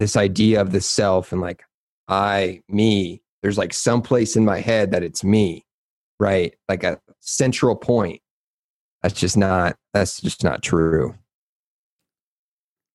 this 0.01 0.15
idea 0.15 0.61
of 0.61 0.73
the 0.73 0.81
self 0.81 1.33
and 1.33 1.41
like 1.41 1.63
I, 2.09 2.61
me, 2.69 3.23
there's 3.43 3.59
like 3.59 3.73
some 3.73 4.03
place 4.03 4.37
in 4.37 4.45
my 4.45 4.61
head 4.61 4.91
that 4.91 5.03
it's 5.03 5.25
me, 5.25 5.65
right? 6.21 6.55
Like 6.69 6.85
a 6.85 7.01
central 7.21 7.77
point. 7.77 8.21
That's 9.03 9.19
just 9.19 9.37
not, 9.37 9.77
that's 9.95 10.21
just 10.21 10.43
not 10.45 10.63
true 10.63 11.15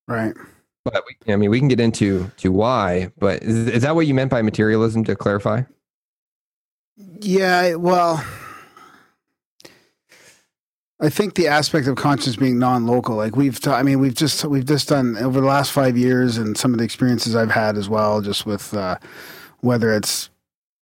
Right. 0.07 0.33
but 0.83 1.01
we, 1.07 1.33
I 1.33 1.37
mean, 1.37 1.49
we 1.49 1.59
can 1.59 1.69
get 1.69 1.79
into 1.79 2.29
to 2.37 2.51
why. 2.51 3.11
But 3.17 3.41
is, 3.41 3.67
is 3.69 3.81
that 3.83 3.95
what 3.95 4.05
you 4.05 4.13
meant 4.13 4.29
by 4.31 4.41
materialism? 4.41 5.05
To 5.05 5.15
clarify, 5.15 5.61
Yeah, 7.21 7.75
well, 7.75 8.23
I 10.99 11.09
think 11.09 11.35
the 11.35 11.47
aspect 11.47 11.87
of 11.87 11.95
conscience 11.95 12.35
being 12.35 12.59
non-local, 12.59 13.15
like 13.15 13.35
we've, 13.35 13.59
ta- 13.59 13.75
I 13.75 13.83
mean, 13.83 13.99
we've 13.99 14.13
just 14.15 14.43
we've 14.45 14.65
just 14.65 14.89
done 14.89 15.17
over 15.17 15.41
the 15.41 15.47
last 15.47 15.71
five 15.71 15.97
years, 15.97 16.37
and 16.37 16.57
some 16.57 16.73
of 16.73 16.79
the 16.79 16.85
experiences 16.85 17.35
I've 17.35 17.51
had 17.51 17.77
as 17.77 17.87
well, 17.89 18.21
just 18.21 18.45
with 18.45 18.73
uh, 18.73 18.97
whether 19.61 19.93
it's 19.93 20.29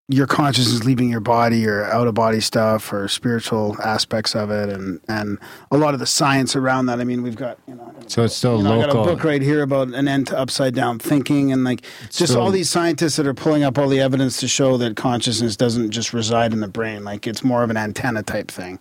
your 0.09 0.25
consciousness 0.25 0.85
leaving 0.85 1.09
your 1.09 1.19
body 1.19 1.67
or 1.67 1.83
out 1.85 2.07
of 2.07 2.13
body 2.13 2.39
stuff 2.39 2.93
or 2.93 3.09
spiritual 3.09 3.75
aspects 3.83 4.35
of 4.35 4.49
it, 4.49 4.69
and 4.69 5.01
and 5.09 5.37
a 5.69 5.77
lot 5.77 5.93
of 5.93 5.99
the 5.99 6.05
science 6.05 6.55
around 6.55 6.85
that. 6.85 7.01
I 7.01 7.03
mean, 7.03 7.23
we've 7.23 7.35
got 7.35 7.59
you 7.67 7.75
know. 7.75 7.93
So 8.07 8.23
it's 8.23 8.35
still 8.35 8.57
You 8.57 8.63
know, 8.63 8.81
I 8.81 8.85
got 8.85 8.91
a 8.91 9.03
book 9.03 9.25
right 9.25 9.41
here 9.41 9.61
about 9.63 9.89
an 9.89 10.07
end 10.07 10.27
to 10.27 10.37
upside 10.37 10.73
down 10.73 10.99
thinking, 10.99 11.51
and 11.51 11.65
like 11.65 11.81
just 12.09 12.33
So- 12.33 12.41
all 12.41 12.51
these 12.51 12.69
scientists 12.69 13.17
that 13.17 13.27
are 13.27 13.33
pulling 13.33 13.63
up 13.63 13.77
all 13.77 13.89
the 13.89 13.99
evidence 13.99 14.37
to 14.37 14.47
show 14.47 14.77
that 14.77 14.95
consciousness 14.95 15.57
doesn't 15.57 15.91
just 15.91 16.13
reside 16.13 16.53
in 16.53 16.61
the 16.61 16.69
brain, 16.69 17.03
like 17.03 17.27
it's 17.27 17.43
more 17.43 17.63
of 17.63 17.69
an 17.69 17.77
antenna 17.77 18.23
type 18.23 18.49
thing. 18.49 18.79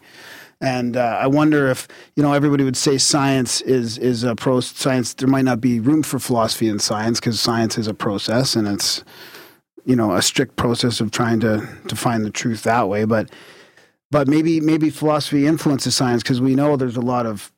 And 0.60 0.96
uh, 0.96 1.18
I 1.20 1.26
wonder 1.26 1.66
if 1.68 1.88
you 2.14 2.22
know 2.22 2.32
everybody 2.34 2.62
would 2.62 2.76
say 2.76 2.98
science 2.98 3.60
is 3.62 3.98
is 3.98 4.22
a 4.22 4.36
pro 4.36 4.60
science. 4.60 5.12
There 5.12 5.28
might 5.28 5.44
not 5.44 5.60
be 5.60 5.80
room 5.80 6.04
for 6.04 6.20
philosophy 6.20 6.68
in 6.68 6.78
science 6.78 7.18
because 7.18 7.40
science 7.40 7.76
is 7.76 7.88
a 7.88 7.94
process 7.94 8.54
and 8.54 8.68
it's 8.68 9.02
you 9.86 9.96
know 9.96 10.14
a 10.14 10.20
strict 10.20 10.56
process 10.56 11.00
of 11.00 11.10
trying 11.10 11.40
to 11.40 11.66
to 11.88 11.96
find 11.96 12.24
the 12.24 12.30
truth 12.30 12.64
that 12.64 12.88
way. 12.88 13.04
But 13.04 13.30
but 14.10 14.28
maybe 14.28 14.60
maybe 14.60 14.90
philosophy 14.90 15.46
influences 15.46 15.96
science 15.96 16.22
because 16.22 16.40
we 16.40 16.54
know 16.54 16.76
there's 16.76 16.96
a 16.96 17.00
lot 17.00 17.24
of 17.24 17.52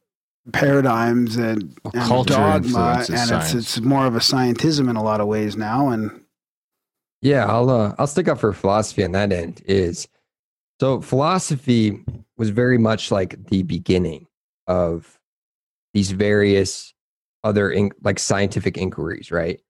paradigms 0.53 1.37
and, 1.37 1.77
Well, 1.85 1.93
and 1.95 2.05
culture 2.05 2.35
dogma, 2.35 2.57
influences 2.57 3.09
and 3.11 3.21
it's 3.21 3.51
science. 3.51 3.55
it's 3.55 3.81
more 3.81 4.07
of 4.07 4.15
a 4.15 4.21
scientism 4.21 4.89
in 4.89 4.97
a 4.97 5.03
lot 5.03 5.21
of 5.21 5.27
ways 5.27 5.57
now. 5.57 5.89
And 5.89 6.23
yeah, 7.21 7.47
I'll 7.47 7.69
uh, 7.69 7.95
I'll 7.99 8.07
stick 8.07 8.29
up 8.29 8.39
for 8.39 8.53
philosophy 8.53 9.05
on 9.05 9.13
that 9.13 9.33
end. 9.33 9.63
Is 9.67 10.09
so 10.81 11.01
philosophy 11.01 12.01
was 12.37 12.51
very 12.51 12.79
much 12.79 13.11
like 13.11 13.49
the 13.49 13.63
beginning 13.63 14.27
of 14.67 15.19
these 15.95 16.13
various 16.13 16.95
other 17.45 17.71
in, 17.71 17.91
like 18.03 18.19
scientific 18.19 18.77
inquiries, 18.77 19.31
right? 19.31 19.61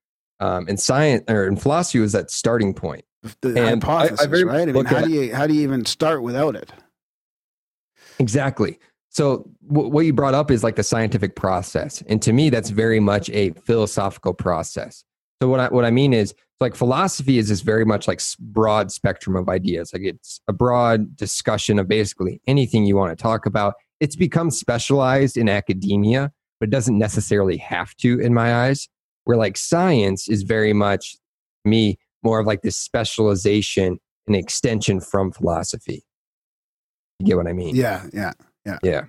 Um, 0.40 0.66
and 0.68 0.78
science 0.78 1.24
or 1.28 1.44
and 1.46 1.60
philosophy 1.60 1.98
was 1.98 2.12
that 2.12 2.30
starting 2.30 2.72
point. 2.74 3.04
the 3.40 3.48
And 3.48 3.58
I- 3.58 3.62
I 3.64 3.72
hypothesis, 3.72 4.26
very 4.26 4.44
right? 4.44 4.68
I 4.68 4.72
mean, 4.72 4.84
how 4.84 5.02
do 5.02 5.10
you 5.10 5.34
how 5.34 5.46
do 5.46 5.54
you 5.54 5.62
even 5.62 5.84
start 5.84 6.22
without 6.22 6.54
it? 6.54 6.72
Exactly. 8.18 8.78
So 9.10 9.48
w- 9.68 9.88
what 9.90 10.06
you 10.06 10.12
brought 10.12 10.34
up 10.34 10.50
is 10.50 10.62
like 10.62 10.76
the 10.76 10.82
scientific 10.82 11.34
process, 11.36 12.02
and 12.08 12.20
to 12.22 12.32
me, 12.32 12.50
that's 12.50 12.70
very 12.70 13.00
much 13.00 13.30
a 13.30 13.50
philosophical 13.64 14.34
process. 14.34 15.04
So 15.42 15.48
what 15.48 15.60
I 15.60 15.68
what 15.68 15.84
I 15.84 15.90
mean 15.90 16.12
is 16.12 16.34
like 16.60 16.74
philosophy 16.74 17.38
is 17.38 17.48
this 17.48 17.60
very 17.60 17.84
much 17.84 18.08
like 18.08 18.20
broad 18.40 18.90
spectrum 18.90 19.36
of 19.36 19.48
ideas. 19.48 19.92
Like 19.92 20.02
it's 20.02 20.40
a 20.48 20.52
broad 20.52 21.16
discussion 21.16 21.78
of 21.78 21.86
basically 21.88 22.40
anything 22.46 22.84
you 22.84 22.96
want 22.96 23.16
to 23.16 23.20
talk 23.22 23.46
about. 23.46 23.74
It's 24.00 24.16
become 24.16 24.50
specialized 24.50 25.36
in 25.36 25.48
academia, 25.48 26.32
but 26.60 26.68
it 26.68 26.72
doesn't 26.72 26.98
necessarily 26.98 27.56
have 27.58 27.94
to, 27.96 28.18
in 28.20 28.34
my 28.34 28.66
eyes. 28.66 28.88
Where 29.28 29.36
like 29.36 29.58
science 29.58 30.26
is 30.26 30.42
very 30.42 30.72
much 30.72 31.14
me 31.66 31.98
more 32.22 32.40
of 32.40 32.46
like 32.46 32.62
this 32.62 32.78
specialization 32.78 33.98
and 34.26 34.34
extension 34.34 35.00
from 35.00 35.32
philosophy. 35.32 36.02
You 37.18 37.26
get 37.26 37.36
what 37.36 37.46
I 37.46 37.52
mean? 37.52 37.76
Yeah, 37.76 38.06
yeah. 38.14 38.32
Yeah. 38.64 38.78
Yeah. 38.82 39.02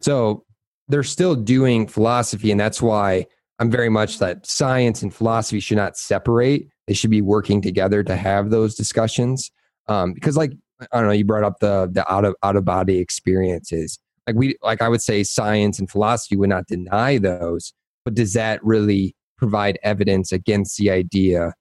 So 0.00 0.44
they're 0.88 1.04
still 1.04 1.36
doing 1.36 1.86
philosophy, 1.86 2.50
and 2.50 2.58
that's 2.58 2.82
why 2.82 3.24
I'm 3.60 3.70
very 3.70 3.88
much 3.88 4.18
that 4.18 4.44
science 4.44 5.00
and 5.00 5.14
philosophy 5.14 5.60
should 5.60 5.76
not 5.76 5.96
separate. 5.96 6.66
They 6.88 6.94
should 6.94 7.10
be 7.10 7.22
working 7.22 7.62
together 7.62 8.02
to 8.02 8.16
have 8.16 8.50
those 8.50 8.74
discussions. 8.74 9.48
Um, 9.86 10.12
because, 10.12 10.36
like, 10.36 10.54
I 10.80 10.98
don't 10.98 11.06
know, 11.06 11.12
you 11.12 11.24
brought 11.24 11.44
up 11.44 11.60
the 11.60 11.88
the 11.88 12.04
out 12.12 12.24
of 12.24 12.34
out 12.42 12.56
of 12.56 12.64
body 12.64 12.98
experiences. 12.98 14.00
Like 14.26 14.34
we, 14.34 14.56
like 14.60 14.82
I 14.82 14.88
would 14.88 15.02
say, 15.02 15.22
science 15.22 15.78
and 15.78 15.88
philosophy 15.88 16.34
would 16.34 16.48
not 16.48 16.66
deny 16.66 17.18
those, 17.18 17.72
but 18.04 18.14
does 18.14 18.32
that 18.32 18.58
really 18.64 19.14
provide 19.42 19.76
evidence 19.82 20.30
against 20.30 20.76
the 20.78 20.88
idea 20.88 21.52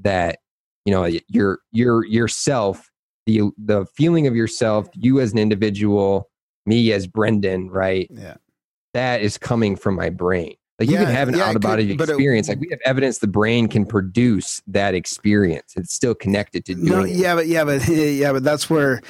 that 0.00 0.40
you 0.84 0.92
know 0.92 1.08
your 1.28 1.60
your 1.70 2.04
yourself, 2.06 2.90
the 3.26 3.42
the 3.56 3.86
feeling 3.94 4.26
of 4.26 4.34
yourself, 4.34 4.88
you 4.94 5.20
as 5.20 5.30
an 5.32 5.38
individual, 5.38 6.28
me 6.66 6.92
as 6.92 7.06
Brenden, 7.06 7.68
right? 7.70 8.08
Yeah. 8.10 8.34
That 8.92 9.20
is 9.20 9.38
coming 9.38 9.76
from 9.76 9.94
my 9.94 10.10
brain. 10.10 10.54
Like 10.80 10.90
you 10.90 10.96
can 10.96 11.06
have 11.06 11.28
an 11.28 11.36
yeah, 11.36 11.44
out 11.44 11.54
of 11.56 11.62
body 11.62 11.94
but 11.94 12.08
it- 12.08 12.12
experience. 12.14 12.48
like 12.48 12.58
we 12.58 12.68
have 12.70 12.80
evidence 12.84 13.18
the 13.18 13.26
brain 13.28 13.68
can 13.68 13.86
produce 13.86 14.60
that 14.66 14.94
experience. 14.94 15.74
It's 15.76 15.94
still 15.94 16.14
connected 16.16 16.64
to 16.66 16.74
doing 16.74 16.86
No, 16.86 17.02
it. 17.04 17.10
yeah, 17.10 17.34
but 17.36 17.46
yeah, 17.46 17.64
but 17.64 17.86
yeah, 17.88 18.32
but 18.32 18.42
that's 18.42 18.68
where 18.68 19.00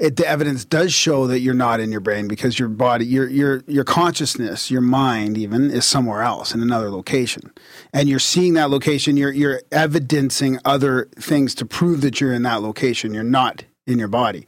it, 0.00 0.16
the 0.16 0.26
evidence 0.26 0.64
does 0.64 0.94
show 0.94 1.26
that 1.26 1.40
you're 1.40 1.52
not 1.52 1.78
in 1.78 1.92
your 1.92 2.00
brain 2.00 2.26
because 2.26 2.58
your 2.58 2.68
body, 2.68 3.04
your 3.04 3.28
your 3.28 3.62
your 3.66 3.84
consciousness, 3.84 4.70
your 4.70 4.80
mind, 4.80 5.36
even 5.36 5.70
is 5.70 5.84
somewhere 5.84 6.22
else 6.22 6.54
in 6.54 6.62
another 6.62 6.90
location, 6.90 7.52
and 7.92 8.08
you're 8.08 8.18
seeing 8.18 8.54
that 8.54 8.70
location. 8.70 9.16
You're 9.18 9.30
you're 9.32 9.60
evidencing 9.70 10.58
other 10.64 11.08
things 11.16 11.54
to 11.56 11.66
prove 11.66 12.00
that 12.00 12.20
you're 12.20 12.32
in 12.32 12.42
that 12.42 12.62
location. 12.62 13.12
You're 13.12 13.22
not 13.24 13.64
in 13.86 13.98
your 13.98 14.08
body. 14.08 14.46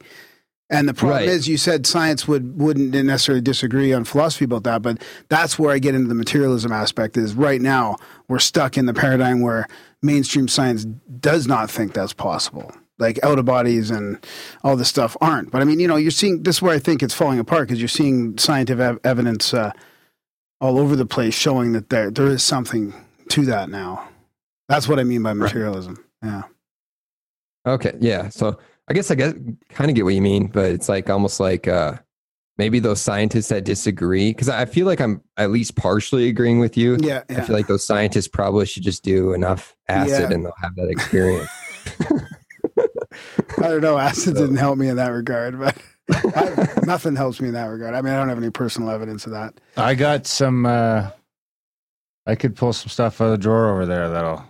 And 0.69 0.89
the 0.89 0.93
problem 0.95 1.19
Right. 1.19 1.29
is, 1.29 1.47
you 1.47 1.57
said 1.57 1.85
science 1.85 2.27
would 2.27 2.59
wouldn't 2.59 2.91
necessarily 2.91 3.41
disagree 3.41 3.93
on 3.93 4.05
philosophy 4.05 4.45
about 4.45 4.63
that, 4.63 4.81
but 4.81 5.03
that's 5.29 5.59
where 5.59 5.71
I 5.71 5.77
get 5.77 5.93
into 5.93 6.07
the 6.07 6.15
materialism 6.15 6.71
aspect. 6.71 7.15
Is 7.15 7.35
right 7.35 7.61
now 7.61 7.97
we're 8.27 8.39
stuck 8.39 8.75
in 8.75 8.87
the 8.87 8.93
paradigm 8.93 9.39
where 9.39 9.67
mainstream 10.01 10.47
science 10.47 10.85
does 11.19 11.45
not 11.45 11.69
think 11.69 11.93
that's 11.93 12.13
possible. 12.13 12.71
Like 13.03 13.23
out 13.23 13.37
of 13.37 13.45
bodies 13.45 13.91
and 13.91 14.17
all 14.63 14.75
this 14.75 14.89
stuff 14.89 15.15
aren't. 15.21 15.51
But 15.51 15.61
I 15.61 15.65
mean, 15.65 15.79
you 15.79 15.87
know, 15.87 15.95
you're 15.97 16.11
seeing 16.11 16.43
this 16.43 16.55
is 16.57 16.61
where 16.61 16.73
I 16.75 16.79
think 16.79 17.03
it's 17.03 17.13
falling 17.13 17.39
apart 17.39 17.67
because 17.67 17.79
you're 17.79 17.87
seeing 17.87 18.37
scientific 18.37 18.81
ev- 18.81 18.99
evidence 19.03 19.53
uh, 19.53 19.71
all 20.59 20.79
over 20.79 20.95
the 20.95 21.05
place 21.05 21.33
showing 21.35 21.73
that 21.73 21.89
there 21.89 22.09
there 22.09 22.27
is 22.27 22.43
something 22.43 22.93
to 23.29 23.45
that 23.45 23.69
now. 23.69 24.07
That's 24.69 24.87
what 24.87 24.99
I 24.99 25.03
mean 25.03 25.21
by 25.21 25.33
materialism. 25.33 26.03
Yeah. 26.23 26.43
Okay, 27.67 27.93
yeah. 27.99 28.29
So 28.29 28.57
I 28.87 28.93
guess 28.93 29.11
I 29.11 29.15
guess 29.15 29.33
kind 29.69 29.89
of 29.91 29.95
get 29.95 30.05
what 30.05 30.13
you 30.13 30.21
mean, 30.21 30.47
but 30.47 30.71
it's 30.71 30.89
like 30.89 31.09
almost 31.09 31.39
like 31.39 31.67
uh 31.67 31.97
maybe 32.57 32.79
those 32.79 33.01
scientists 33.01 33.47
that 33.47 33.63
disagree 33.65 34.29
because 34.31 34.47
I 34.47 34.65
feel 34.65 34.85
like 34.85 35.01
I'm 35.01 35.21
at 35.37 35.49
least 35.51 35.75
partially 35.75 36.27
agreeing 36.27 36.59
with 36.59 36.77
you. 36.77 36.97
Yeah. 37.01 37.23
I 37.29 37.41
feel 37.41 37.55
like 37.55 37.67
those 37.67 37.85
scientists 37.85 38.27
probably 38.27 38.65
should 38.67 38.83
just 38.83 39.03
do 39.03 39.33
enough 39.33 39.75
acid 39.89 40.29
Yeah. 40.29 40.35
and 40.35 40.45
they'll 40.45 40.53
have 40.61 40.75
that 40.75 40.89
experience. 40.89 41.49
I 43.63 43.67
don't 43.69 43.81
know. 43.81 43.97
Acid 43.97 44.35
didn't 44.35 44.57
help 44.57 44.77
me 44.77 44.89
in 44.89 44.97
that 44.97 45.09
regard, 45.09 45.57
but 45.59 45.77
I, 46.35 46.67
nothing 46.85 47.15
helps 47.15 47.39
me 47.39 47.47
in 47.47 47.53
that 47.53 47.65
regard. 47.65 47.95
I 47.95 48.01
mean, 48.01 48.13
I 48.13 48.17
don't 48.17 48.29
have 48.29 48.37
any 48.37 48.49
personal 48.49 48.89
evidence 48.89 49.25
of 49.25 49.31
that. 49.31 49.53
I 49.77 49.95
got 49.95 50.27
some. 50.27 50.65
uh 50.65 51.09
I 52.25 52.35
could 52.35 52.55
pull 52.55 52.71
some 52.71 52.87
stuff 52.89 53.19
out 53.19 53.25
of 53.25 53.31
the 53.31 53.37
drawer 53.37 53.69
over 53.71 53.85
there 53.85 54.09
that'll 54.09 54.45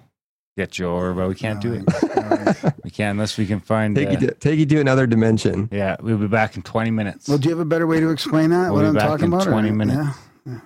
get 0.57 0.77
you 0.77 0.85
over, 0.87 1.13
but 1.13 1.27
we 1.27 1.33
can't 1.35 1.59
do 1.59 1.73
it. 1.73 2.73
We 2.83 2.91
can't 2.91 3.15
unless 3.15 3.35
we 3.37 3.47
can 3.47 3.59
find. 3.59 3.95
take 3.95 4.09
uh, 4.09 4.11
you 4.11 4.17
to 4.27 4.33
take 4.35 4.59
you 4.59 4.65
to 4.67 4.79
another 4.79 5.07
dimension. 5.07 5.69
yeah, 5.71 5.95
we'll 6.01 6.17
be 6.19 6.27
back 6.27 6.55
in 6.55 6.61
twenty 6.61 6.91
minutes. 6.91 7.27
Well, 7.27 7.37
do 7.39 7.49
you 7.49 7.55
have 7.55 7.59
a 7.59 7.65
better 7.65 7.87
way 7.87 7.99
to 7.99 8.09
explain 8.09 8.51
that? 8.51 8.71
We'll 8.71 8.73
what 8.75 8.81
be 8.81 8.87
I'm 8.89 8.93
back 8.93 9.07
talking 9.07 9.25
in 9.27 9.33
about? 9.33 9.47
or- 9.47 9.51
20 9.51 9.71
minutes. 9.71 10.17
Yeah. 10.45 10.59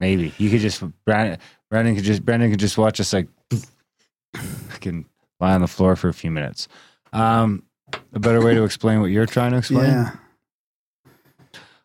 Maybe 0.00 0.32
you 0.38 0.48
could 0.48 0.60
just 0.60 0.82
Brandon. 1.04 1.38
Brandon 1.70 1.94
could 1.94 2.04
just 2.04 2.24
Brandon 2.24 2.50
could 2.50 2.60
just 2.60 2.78
watch 2.78 3.00
us 3.00 3.12
like. 3.12 3.28
I 4.34 4.76
can 4.80 5.04
lie 5.40 5.52
on 5.54 5.60
the 5.60 5.68
floor 5.68 5.96
for 5.96 6.08
a 6.08 6.14
few 6.14 6.30
minutes. 6.30 6.68
Um, 7.12 7.64
a 8.12 8.18
better 8.20 8.44
way 8.44 8.54
to 8.54 8.64
explain 8.64 9.00
what 9.00 9.10
you're 9.10 9.26
trying 9.26 9.52
to 9.52 9.58
explain. 9.58 9.84
Yeah. 9.90 10.10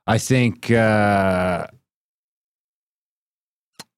I 0.08 0.18
think. 0.18 0.70
uh 0.72 1.68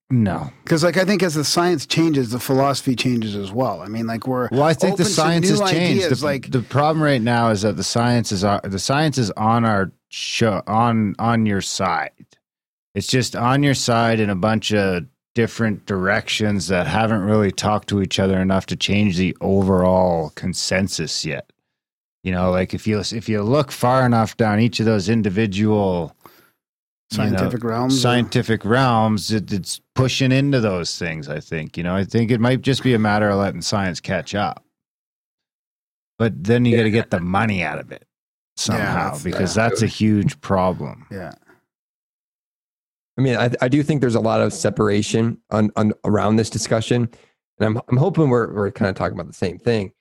No. 0.09 0.49
Because, 0.63 0.83
like, 0.83 0.95
I 0.97 1.03
think 1.03 1.21
as 1.21 1.33
the 1.35 1.43
science 1.43 1.85
changes, 1.85 2.29
the 2.31 2.39
philosophy 2.39 2.95
changes 2.95 3.35
as 3.35 3.51
well. 3.51 3.81
I 3.81 3.87
mean, 3.87 4.07
like, 4.07 4.25
we're 4.25 4.47
Well, 4.51 4.63
I 4.63 4.73
think 4.73 4.95
the 4.97 5.03
science 5.05 5.49
has 5.49 5.59
changed. 5.59 6.03
ideas, 6.05 6.19
The, 6.21 6.25
like- 6.25 6.49
the 6.51 6.61
problem 6.61 7.03
right 7.03 7.21
now 7.21 7.49
is 7.49 7.63
that 7.63 7.75
the 7.75 7.83
science 7.83 8.31
is 8.31 8.43
on, 8.43 8.61
the 8.63 8.79
science 8.79 9.17
is 9.17 9.31
on 9.31 9.65
our 9.65 9.91
show 10.09 10.63
on 10.67 11.13
on 11.19 11.45
your 11.45 11.59
side. 11.61 12.11
It's 12.95 13.07
just 13.07 13.35
on 13.35 13.61
your 13.61 13.73
side 13.73 14.21
in 14.21 14.29
a 14.29 14.35
bunch 14.35 14.71
of 14.73 15.03
different 15.35 15.85
directions 15.85 16.67
that 16.69 16.87
haven't 16.87 17.19
really 17.21 17.51
talked 17.51 17.89
to 17.89 18.01
each 18.01 18.17
other 18.17 18.39
enough 18.39 18.65
to 18.67 18.75
change 18.77 19.17
the 19.17 19.35
overall 19.41 20.31
consensus 20.35 21.25
yet. 21.25 21.51
You 22.27 22.33
know, 22.33 22.51
like 22.51 22.73
if 22.73 22.85
you 22.85 22.99
if 22.99 23.29
you 23.29 23.41
look 23.41 23.71
far 23.71 24.05
enough 24.05 24.35
down 24.35 24.59
each 24.59 24.81
of 24.81 24.85
those 24.85 25.07
individual 25.07 26.13
you 27.11 27.19
know, 27.19 27.23
scientific 27.23 27.63
realms. 27.63 27.95
or- 27.95 27.99
scientific 28.01 28.65
realms, 28.65 29.31
it, 29.31 29.53
it's 29.53 29.79
pushing 29.95 30.33
into 30.33 30.59
those 30.59 30.97
things. 30.97 31.29
I 31.29 31.39
think 31.39 31.77
you 31.77 31.83
know. 31.83 31.95
I 31.95 32.03
think 32.03 32.29
it 32.29 32.41
might 32.41 32.63
just 32.63 32.83
be 32.83 32.93
a 32.93 32.99
matter 32.99 33.29
of 33.29 33.37
letting 33.39 33.61
science 33.61 34.01
catch 34.01 34.35
up. 34.35 34.61
But 36.19 36.43
then 36.43 36.65
you 36.65 36.75
got 36.75 36.83
to 36.83 36.91
get 36.91 37.11
the 37.11 37.21
money 37.21 37.63
out 37.63 37.79
of 37.79 37.93
it 37.93 38.05
somehow 38.57 39.05
that's- 39.05 39.23
because 39.23 39.55
yeah. 39.55 39.69
that's 39.69 39.81
a 39.81 39.87
huge 39.87 40.41
problem. 40.41 41.05
yeah. 41.09 41.31
I 43.17 43.21
mean, 43.21 43.37
I, 43.37 43.51
I 43.61 43.69
do 43.69 43.83
think 43.83 44.01
there's 44.01 44.15
a 44.15 44.19
lot 44.19 44.41
of 44.41 44.51
separation 44.51 45.37
on, 45.49 45.71
on 45.77 45.93
around 46.03 46.35
this 46.35 46.49
discussion, 46.49 47.09
and 47.57 47.69
I'm 47.69 47.81
I'm 47.87 47.95
hoping 47.95 48.27
we're 48.27 48.53
we're 48.53 48.71
kind 48.71 48.89
of 48.89 48.97
talking 48.97 49.17
about 49.17 49.27
the 49.27 49.33
same 49.33 49.59
thing. 49.59 49.93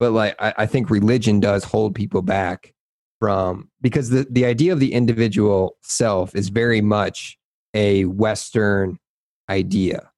But 0.00 0.12
like, 0.12 0.34
I, 0.40 0.54
I 0.58 0.66
think 0.66 0.90
religion 0.90 1.38
does 1.38 1.62
hold 1.62 1.94
people 1.94 2.22
back 2.22 2.74
from 3.20 3.68
because 3.82 4.08
the 4.10 4.26
the 4.30 4.46
idea 4.46 4.72
of 4.72 4.80
the 4.80 4.94
individual 4.94 5.76
self 5.82 6.34
is 6.34 6.48
very 6.48 6.80
much 6.80 7.38
a 7.74 8.06
Western 8.06 8.98
idea. 9.48 10.10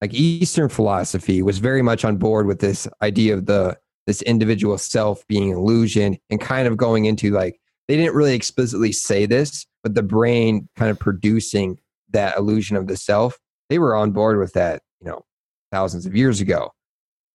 Like 0.00 0.14
Eastern 0.14 0.68
philosophy 0.68 1.42
was 1.42 1.58
very 1.58 1.82
much 1.82 2.04
on 2.04 2.18
board 2.18 2.46
with 2.46 2.60
this 2.60 2.86
idea 3.02 3.34
of 3.34 3.46
the 3.46 3.76
this 4.06 4.22
individual 4.22 4.78
self 4.78 5.26
being 5.26 5.50
illusion 5.50 6.18
and 6.30 6.40
kind 6.40 6.68
of 6.68 6.76
going 6.76 7.06
into 7.06 7.30
like 7.30 7.58
they 7.88 7.96
didn't 7.96 8.14
really 8.14 8.34
explicitly 8.34 8.92
say 8.92 9.24
this, 9.24 9.66
but 9.82 9.94
the 9.94 10.02
brain 10.02 10.68
kind 10.76 10.90
of 10.90 10.98
producing 10.98 11.78
that 12.10 12.36
illusion 12.36 12.76
of 12.76 12.86
the 12.86 12.96
self, 12.96 13.38
they 13.70 13.78
were 13.78 13.96
on 13.96 14.12
board 14.12 14.38
with 14.38 14.52
that, 14.52 14.82
you 15.00 15.08
know, 15.08 15.24
thousands 15.72 16.04
of 16.04 16.14
years 16.14 16.40
ago. 16.40 16.70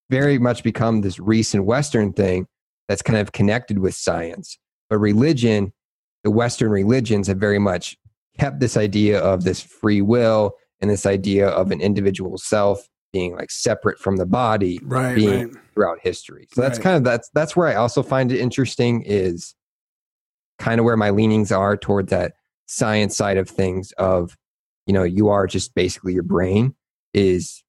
Very 0.10 0.38
much 0.40 0.64
become 0.64 1.02
this 1.02 1.20
recent 1.20 1.66
Western 1.66 2.14
thing 2.14 2.48
that's 2.88 3.02
kind 3.02 3.18
of 3.20 3.32
connected 3.32 3.80
with 3.80 3.96
science. 3.96 4.58
But 4.90 5.00
religion, 5.00 5.74
the 6.24 6.32
Western 6.32 6.70
religions 6.72 7.28
have 7.28 7.38
very 7.38 7.60
much 7.60 7.98
kept 8.38 8.60
this 8.60 8.78
idea 8.78 9.20
of 9.20 9.44
this 9.44 9.62
free 9.62 10.02
will 10.02 10.54
and 10.82 10.90
this 10.90 11.06
idea 11.06 11.48
of 11.48 11.72
an 11.72 11.82
individual 11.82 12.38
self 12.38 12.88
being 13.14 13.36
like 13.36 13.52
separate 13.52 14.00
from 14.00 14.18
the 14.18 14.26
body 14.26 14.80
Right. 14.84 15.16
being 15.16 15.52
right. 15.54 15.64
throughout 15.74 16.00
history. 16.02 16.48
So 16.54 16.62
that's 16.62 16.80
Right. 16.80 16.84
kind 16.84 16.98
of 16.98 17.04
that's 17.04 17.30
that's 17.34 17.56
where 17.56 17.68
I 17.68 17.76
also 17.76 18.02
find 18.04 18.32
it 18.32 18.40
interesting 18.40 19.04
is 19.04 19.56
kind 20.60 20.80
of 20.80 20.86
where 20.86 20.98
my 20.98 21.12
leanings 21.12 21.52
are 21.52 21.78
towards 21.78 22.10
that 22.10 22.34
science 22.66 23.16
side 23.16 23.38
of 23.38 23.50
things 23.50 23.92
of 23.94 24.36
you 24.88 24.94
know 24.94 25.04
you 25.04 25.30
are 25.30 25.46
just 25.48 25.76
basically 25.76 26.14
your 26.14 26.24
brain 26.24 26.74
is 27.14 27.64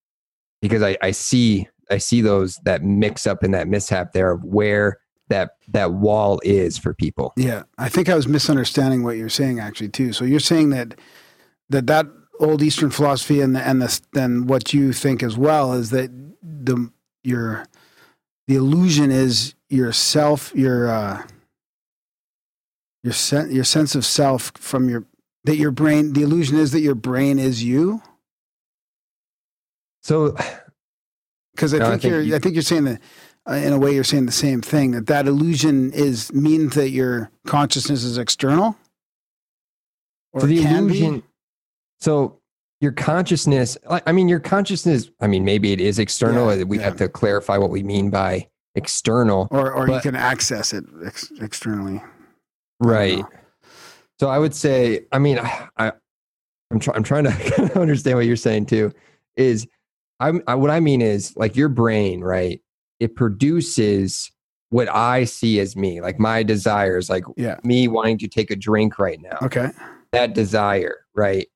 because 0.62 0.82
I, 0.82 0.97
I 1.03 1.11
see 1.11 1.68
I 1.91 1.99
see 1.99 2.20
those 2.20 2.57
that 2.64 2.82
mix 2.82 3.26
up 3.26 3.45
in 3.45 3.51
that 3.53 3.68
mishap 3.68 4.12
there 4.12 4.30
of 4.30 4.45
where 4.45 4.99
that 5.28 5.53
that 5.68 5.93
wall 5.93 6.41
is 6.45 6.78
for 6.78 6.95
people. 6.95 7.32
Yeah, 7.37 7.64
I 7.78 7.89
think 7.89 8.09
I 8.09 8.14
was 8.14 8.28
misunderstanding 8.28 9.03
what 9.03 9.16
you're 9.16 9.28
saying 9.28 9.61
actually 9.61 9.89
too. 9.89 10.12
So 10.12 10.24
you're 10.24 10.41
saying 10.41 10.70
that 10.70 10.99
that 11.70 11.87
that 11.87 12.07
old 12.41 12.62
Eastern 12.62 12.91
philosophy 12.91 13.41
and 13.41 13.55
the, 13.55 13.66
and 13.66 13.80
the, 13.80 14.01
then 14.12 14.47
what 14.47 14.74
you 14.74 14.93
think 14.93 15.22
as 15.22 15.37
well 15.37 15.72
is 15.72 15.91
that 15.91 16.11
the 16.43 16.91
your 17.22 17.66
the 18.49 18.57
illusion 18.57 19.11
is 19.11 19.55
yourself 19.68 20.53
your 20.55 20.89
uh, 20.91 21.22
your 23.03 23.12
sen- 23.12 23.51
your 23.51 23.64
sense 23.64 23.95
of 23.95 24.05
self 24.05 24.53
from 24.57 24.89
your 24.89 25.07
that 25.45 25.57
your 25.57 25.70
brain 25.70 26.12
the 26.12 26.22
illusion 26.22 26.59
is 26.59 26.72
that 26.72 26.80
your 26.80 26.95
brain 26.95 27.39
is 27.39 27.64
you 27.64 28.03
So 30.05 30.37
because 31.55 31.73
I, 31.75 31.79
No, 31.79 31.87
I 31.87 31.89
think 31.91 32.03
think 32.03 32.11
you're 32.13 32.23
you- 32.23 32.37
I 32.37 32.39
think 32.39 32.55
you're 32.55 32.63
saying 32.63 32.85
that 32.85 33.01
uh, 33.49 33.55
in 33.55 33.73
a 33.73 33.79
way 33.79 33.95
you're 33.95 34.05
saying 34.05 34.27
the 34.27 34.33
same 34.33 34.61
thing 34.63 34.93
that 34.93 35.07
that 35.07 35.27
illusion 35.27 35.93
is 35.93 36.33
means 36.33 36.75
that 36.75 36.91
your 36.91 37.31
consciousness 37.47 38.03
is 38.05 38.17
external 38.19 38.77
or 40.33 40.41
so 40.43 40.47
the 40.47 40.63
can 40.63 40.87
be? 40.87 40.99
illusion 41.05 41.23
so 42.01 42.39
your 42.81 42.93
consciousness 42.93 43.77
i 43.89 44.13
mean 44.13 44.29
your 44.29 44.41
consciousness 44.41 45.11
i 45.21 45.27
mean 45.27 45.45
maybe 45.45 45.73
it 45.73 45.81
is 45.81 45.99
external 45.99 46.55
Yeah, 46.57 46.65
we 46.65 46.79
yeah. 46.79 46.85
have 46.85 46.97
to 46.97 47.09
clarify 47.09 47.57
what 47.59 47.71
we 47.71 47.83
mean 47.83 48.11
by 48.11 48.49
external 48.75 49.47
or 49.51 49.73
or 49.73 49.89
you 49.89 50.01
can 50.01 50.17
access 50.17 50.73
it 50.73 50.85
ex- 51.07 51.31
externally. 51.41 52.03
right 52.81 53.19
know. 53.19 53.29
so 54.19 54.29
i 54.29 54.39
would 54.39 54.55
say 54.55 55.07
i 55.13 55.19
mean 55.19 55.39
i, 55.39 55.69
I 55.77 55.93
i'm, 56.71 56.81
try, 56.81 56.95
I'm 56.95 57.03
trying 57.05 57.25
to 57.25 57.73
understand 57.81 58.17
what 58.17 58.27
you're 58.27 58.37
saying 58.37 58.67
too 58.67 58.93
is 59.37 59.67
I'm, 60.29 60.43
I, 60.47 60.55
what 60.55 60.70
i 60.70 60.81
mean 60.81 61.03
is 61.03 61.37
like 61.37 61.55
your 61.57 61.68
brain 61.68 62.20
right 62.20 62.61
it 63.01 63.14
produces 63.16 64.31
what 64.70 64.89
i 64.89 65.25
see 65.25 65.61
as 65.61 65.77
me 65.77 66.01
like 66.01 66.19
my 66.19 66.43
desires 66.43 67.09
like 67.11 67.24
Yeah. 67.36 67.57
me 67.65 67.89
wanting 67.89 68.19
to 68.19 68.28
take 68.28 68.51
a 68.51 68.57
drink 68.57 68.99
right 68.99 69.20
now 69.20 69.39
Okay. 69.43 69.70
that 70.12 70.35
desire, 70.35 71.07
right? 71.15 71.49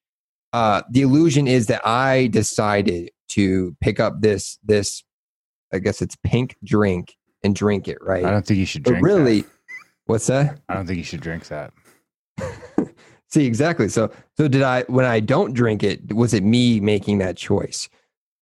Uh, 0.53 0.83
the 0.91 1.03
illusion 1.03 1.47
is 1.47 1.67
that 1.67 1.87
I 1.87 2.27
decided 2.29 3.11
to 3.31 3.77
pick 3.81 4.01
up 4.01 4.21
this 4.21 4.59
this, 4.65 5.05
I 5.73 5.79
guess 5.79 6.01
it's 6.03 6.17
pink 6.25 6.57
drink 6.65 7.15
and 7.45 7.55
drink 7.55 7.87
it, 7.87 7.99
right? 8.01 8.25
I 8.25 8.31
don't 8.31 8.45
think 8.47 8.59
you 8.59 8.67
should 8.67 8.83
But 8.83 8.91
drink. 8.93 9.05
really, 9.05 9.41
that. 9.43 9.51
what's 10.07 10.27
that? 10.29 10.59
I 10.69 10.75
don't 10.75 10.87
think 10.87 10.97
you 10.99 11.05
should 11.05 11.21
drink 11.21 11.47
that. 11.49 11.73
See, 13.29 13.45
exactly. 13.47 13.89
So, 13.91 14.11
so 14.39 14.49
did 14.49 14.63
I? 14.63 14.83
When 14.85 15.05
I 15.05 15.21
don't 15.21 15.53
drink 15.53 15.83
it, 15.83 16.13
was 16.15 16.33
it 16.33 16.43
me 16.43 16.81
making 16.81 17.19
that 17.19 17.37
choice? 17.37 17.89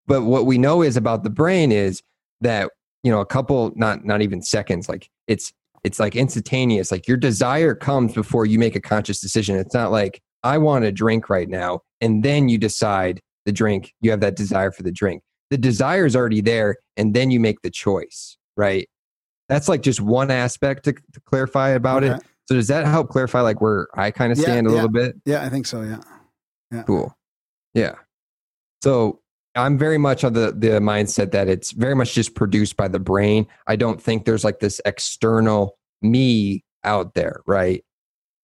But 0.07 0.23
what 0.23 0.47
we 0.47 0.59
know 0.59 0.83
is 0.83 0.97
about 0.97 1.25
the 1.25 1.31
brain 1.31 1.73
is 1.73 2.03
that 2.41 2.71
you 3.03 3.11
know 3.11 3.21
a 3.21 3.27
couple, 3.27 3.73
not 3.77 4.05
not 4.05 4.23
even 4.23 4.43
seconds, 4.43 4.89
like 4.89 5.09
it's 5.27 5.53
it's 5.85 6.01
like 6.01 6.17
instantaneous. 6.17 6.91
Like 6.91 7.07
your 7.07 7.17
desire 7.17 7.75
comes 7.75 8.15
before 8.15 8.47
you 8.47 8.59
make 8.59 8.75
a 8.77 8.81
conscious 8.81 9.21
decision. 9.21 9.57
It's 9.57 9.75
not 9.75 9.93
like 9.93 10.21
I 10.43 10.59
want 10.59 10.85
a 10.85 10.93
drink 10.93 11.29
right 11.29 11.49
now, 11.49 11.81
and 12.01 12.23
then 12.23 12.49
you 12.49 12.59
decide 12.59 13.21
the 13.45 13.53
drink. 13.53 13.95
You 14.01 14.11
have 14.11 14.21
that 14.21 14.37
desire 14.37 14.73
for 14.73 14.83
the 14.83 14.93
drink. 14.93 15.23
The 15.51 15.59
desire 15.59 16.07
is 16.07 16.17
already 16.17 16.41
there, 16.41 16.77
and 16.97 17.15
then 17.15 17.31
you 17.31 17.39
make 17.39 17.63
the 17.63 17.71
choice, 17.71 18.37
right? 18.57 18.89
That's 19.49 19.69
like 19.69 19.83
just 19.83 20.01
one 20.01 20.33
aspect 20.33 20.85
to, 20.87 20.93
to 20.93 21.21
clarify 21.27 21.71
about 21.71 22.03
it. 22.03 22.21
So 22.47 22.57
does 22.57 22.67
that 22.69 22.85
help 22.87 23.11
clarify 23.11 23.41
like 23.41 23.61
where 23.61 23.87
I 23.95 24.11
kind 24.11 24.33
of 24.33 24.39
Yeah, 24.39 24.45
stand 24.45 24.67
a 24.67 24.71
yeah. 24.71 24.75
little 24.75 24.91
bit? 24.91 25.15
Yeah, 25.25 25.45
I 25.45 25.49
think 25.49 25.67
so. 25.67 25.83
Yeah. 25.83 26.83
Cool. 26.83 27.17
Yeah. 27.75 27.95
So 28.83 29.21
I'm 29.57 29.79
very 29.79 29.99
much 29.99 30.23
on 30.25 30.33
the 30.35 30.53
the 30.53 30.79
mindset 30.81 31.31
that 31.33 31.49
it's 31.49 31.73
very 31.73 31.95
much 31.95 32.15
just 32.15 32.35
produced 32.35 32.77
by 32.77 32.89
the 32.89 32.99
brain. 33.01 33.47
I 33.67 33.77
don't 33.77 34.01
think 34.03 34.25
there's 34.25 34.45
like 34.45 34.61
this 34.61 34.81
external 34.85 35.79
me 36.03 36.65
out 36.85 37.15
there, 37.15 37.41
right? 37.47 37.83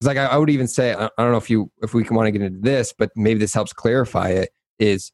It's 0.01 0.07
like 0.07 0.17
I, 0.17 0.25
I 0.27 0.37
would 0.39 0.51
even 0.51 0.67
say 0.67 0.95
I, 0.95 1.05
I 1.07 1.11
don't 1.19 1.31
know 1.31 1.37
if 1.39 1.51
you 1.51 1.71
if 1.83 1.95
we 1.95 2.03
can 2.05 2.17
want 2.17 2.27
to 2.27 2.31
get 2.33 2.43
into 2.43 2.59
this, 2.61 2.93
but 2.97 3.11
maybe 3.15 3.39
this 3.41 3.55
helps 3.55 3.73
clarify 3.73 4.31
it. 4.31 4.51
Is 4.79 5.13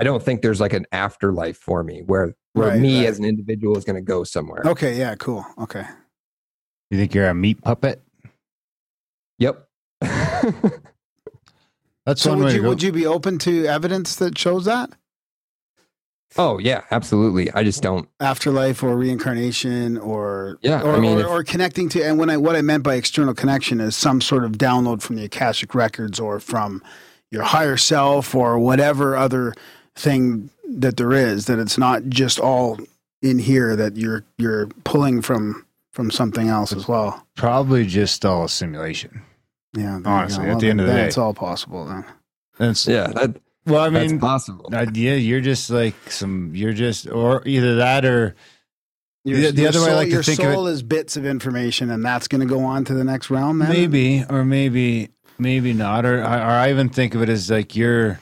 I 0.00 0.04
don't 0.04 0.22
think 0.22 0.42
there's 0.42 0.60
like 0.60 0.72
an 0.72 0.86
afterlife 0.92 1.56
for 1.58 1.82
me 1.82 2.02
where 2.06 2.34
where 2.54 2.68
Right, 2.68 2.80
me 2.80 3.00
right. 3.00 3.08
as 3.08 3.18
an 3.18 3.24
individual 3.24 3.76
is 3.76 3.84
going 3.84 3.96
to 3.96 4.02
go 4.02 4.24
somewhere. 4.24 4.62
Okay, 4.64 4.96
yeah, 4.98 5.14
cool. 5.16 5.44
Okay. 5.58 5.84
You 6.90 6.98
think 6.98 7.14
you're 7.14 7.28
a 7.28 7.34
meat 7.34 7.62
puppet? 7.62 8.02
Yep. 9.38 9.66
That's 12.06 12.20
So 12.20 12.30
one 12.30 12.38
would 12.40 12.44
way 12.46 12.50
to 12.50 12.56
you 12.56 12.62
go. 12.62 12.68
would 12.68 12.82
you 12.82 12.92
be 12.92 13.06
open 13.06 13.38
to 13.40 13.66
evidence 13.66 14.16
that 14.16 14.36
shows 14.36 14.64
that 14.66 14.90
oh 16.38 16.58
yeah, 16.58 16.82
absolutely. 16.90 17.50
I 17.52 17.64
just 17.64 17.82
don't. 17.82 18.08
afterlife 18.20 18.82
or 18.82 18.96
reincarnation 18.96 19.98
or 19.98 20.58
Yeah, 20.62 20.82
or, 20.82 20.94
I 20.96 21.00
mean, 21.00 21.18
or, 21.18 21.20
if- 21.20 21.26
or 21.26 21.44
connecting 21.44 21.88
to 21.90 22.02
and 22.02 22.18
when 22.18 22.30
I 22.30 22.36
what 22.36 22.56
I 22.56 22.62
meant 22.62 22.82
by 22.82 22.94
external 22.94 23.34
connection 23.34 23.80
is 23.80 23.96
some 23.96 24.20
sort 24.20 24.44
of 24.44 24.52
download 24.52 25.02
from 25.02 25.16
the 25.16 25.24
akashic 25.24 25.74
records 25.74 26.18
or 26.20 26.40
from 26.40 26.82
your 27.30 27.42
higher 27.42 27.76
self 27.76 28.34
or 28.34 28.58
whatever 28.58 29.16
other 29.16 29.54
thing 29.94 30.50
that 30.68 30.96
there 30.96 31.12
is 31.12 31.46
that 31.46 31.58
it's 31.58 31.76
not 31.78 32.04
just 32.08 32.38
all 32.38 32.78
in 33.20 33.38
here 33.38 33.76
that 33.76 33.96
you're 33.96 34.24
you're 34.38 34.66
pulling 34.84 35.22
from 35.22 35.64
from 35.92 36.10
something 36.10 36.48
else 36.48 36.72
as 36.72 36.88
well. 36.88 37.26
Probably 37.36 37.84
just 37.86 38.24
all 38.24 38.44
a 38.44 38.48
simulation. 38.48 39.22
Yeah, 39.76 39.98
there 40.02 40.12
Honestly, 40.12 40.46
go. 40.46 40.52
at 40.52 40.60
the 40.60 40.70
end 40.70 40.80
of 40.80 40.86
the 40.86 40.92
day. 40.92 41.04
it's 41.06 41.18
all 41.18 41.34
possible 41.34 41.84
then. 41.86 42.04
That's 42.58 42.86
Yeah, 42.86 43.08
that, 43.08 43.36
well, 43.66 43.82
I 43.82 43.88
that's 43.90 44.10
mean, 44.12 44.20
possible. 44.20 44.68
uh, 44.72 44.86
yeah, 44.92 45.14
you're 45.14 45.40
just 45.40 45.70
like 45.70 45.94
some. 46.10 46.52
You're 46.54 46.72
just 46.72 47.08
or 47.08 47.42
either 47.46 47.76
that 47.76 48.04
or 48.04 48.34
Your, 49.24 49.38
The- 49.38 49.50
the 49.52 49.60
your 49.62 49.68
other 49.68 49.80
way 49.80 49.84
I 49.86 49.88
soul, 49.90 49.96
like 49.96 50.08
to 50.08 50.12
your 50.14 50.22
think 50.24 50.38
of 50.40 50.46
it- 50.46 50.54
soul 50.54 50.66
is 50.66 50.82
bits 50.82 51.16
of 51.16 51.24
information, 51.26 51.90
and 51.90 52.04
that's 52.04 52.26
going 52.28 52.40
to 52.40 52.46
go 52.46 52.60
on 52.64 52.84
to 52.86 52.94
the 52.94 53.04
next 53.04 53.30
realm. 53.30 53.58
Then 53.60 53.68
maybe 53.68 54.24
or 54.28 54.44
maybe 54.44 55.10
maybe 55.38 55.72
not 55.72 56.04
or, 56.04 56.20
or 56.20 56.24
i 56.26 56.70
even 56.70 56.88
think 56.88 57.14
of 57.14 57.22
it 57.22 57.28
as 57.28 57.50
like 57.50 57.74
you're 57.74 58.20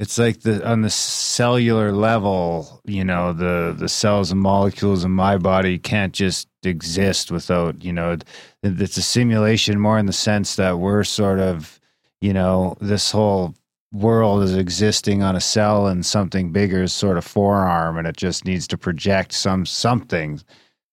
it's 0.00 0.18
like 0.18 0.40
the 0.40 0.66
on 0.68 0.80
the 0.80 0.90
cellular 0.90 1.92
level 1.92 2.80
you 2.86 3.04
know 3.04 3.32
the 3.32 3.74
the 3.78 3.88
cells 3.88 4.32
and 4.32 4.40
molecules 4.40 5.04
in 5.04 5.10
my 5.12 5.36
body 5.36 5.78
can't 5.78 6.12
just 6.12 6.48
exist 6.64 7.30
without 7.30 7.84
you 7.84 7.92
know 7.92 8.16
it's 8.62 8.96
a 8.96 9.02
simulation 9.02 9.78
more 9.78 9.98
in 9.98 10.06
the 10.06 10.12
sense 10.12 10.56
that 10.56 10.78
we're 10.78 11.04
sort 11.04 11.38
of 11.38 11.78
you 12.20 12.32
know 12.32 12.76
this 12.80 13.12
whole 13.12 13.54
world 13.94 14.42
is 14.42 14.56
existing 14.56 15.22
on 15.22 15.36
a 15.36 15.40
cell 15.40 15.86
and 15.86 16.04
something 16.04 16.50
bigger 16.50 16.82
is 16.82 16.92
sort 16.92 17.16
of 17.16 17.24
forearm 17.24 17.96
and 17.96 18.08
it 18.08 18.16
just 18.16 18.44
needs 18.44 18.66
to 18.66 18.76
project 18.76 19.32
some 19.32 19.64
something 19.64 20.40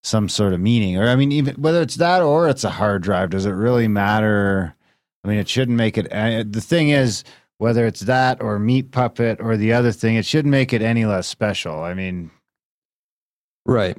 some 0.03 0.29
sort 0.29 0.53
of 0.53 0.59
meaning. 0.59 0.97
Or 0.97 1.07
i 1.07 1.15
mean 1.15 1.31
even 1.31 1.55
whether 1.55 1.81
it's 1.81 1.95
that 1.95 2.21
or 2.21 2.47
it's 2.47 2.63
a 2.63 2.69
hard 2.69 3.01
drive 3.01 3.31
does 3.31 3.45
it 3.45 3.51
really 3.51 3.87
matter? 3.87 4.75
I 5.23 5.27
mean 5.27 5.39
it 5.39 5.49
shouldn't 5.49 5.77
make 5.77 5.97
it 5.97 6.11
uh, 6.13 6.43
the 6.47 6.61
thing 6.61 6.89
is 6.89 7.23
whether 7.57 7.87
it's 7.87 8.01
that 8.01 8.41
or 8.41 8.59
meat 8.59 8.91
puppet 8.91 9.39
or 9.41 9.57
the 9.57 9.73
other 9.73 9.91
thing 9.91 10.15
it 10.15 10.25
shouldn't 10.25 10.51
make 10.51 10.71
it 10.71 10.83
any 10.83 11.05
less 11.05 11.27
special. 11.27 11.81
I 11.83 11.95
mean 11.95 12.29
Right. 13.65 13.97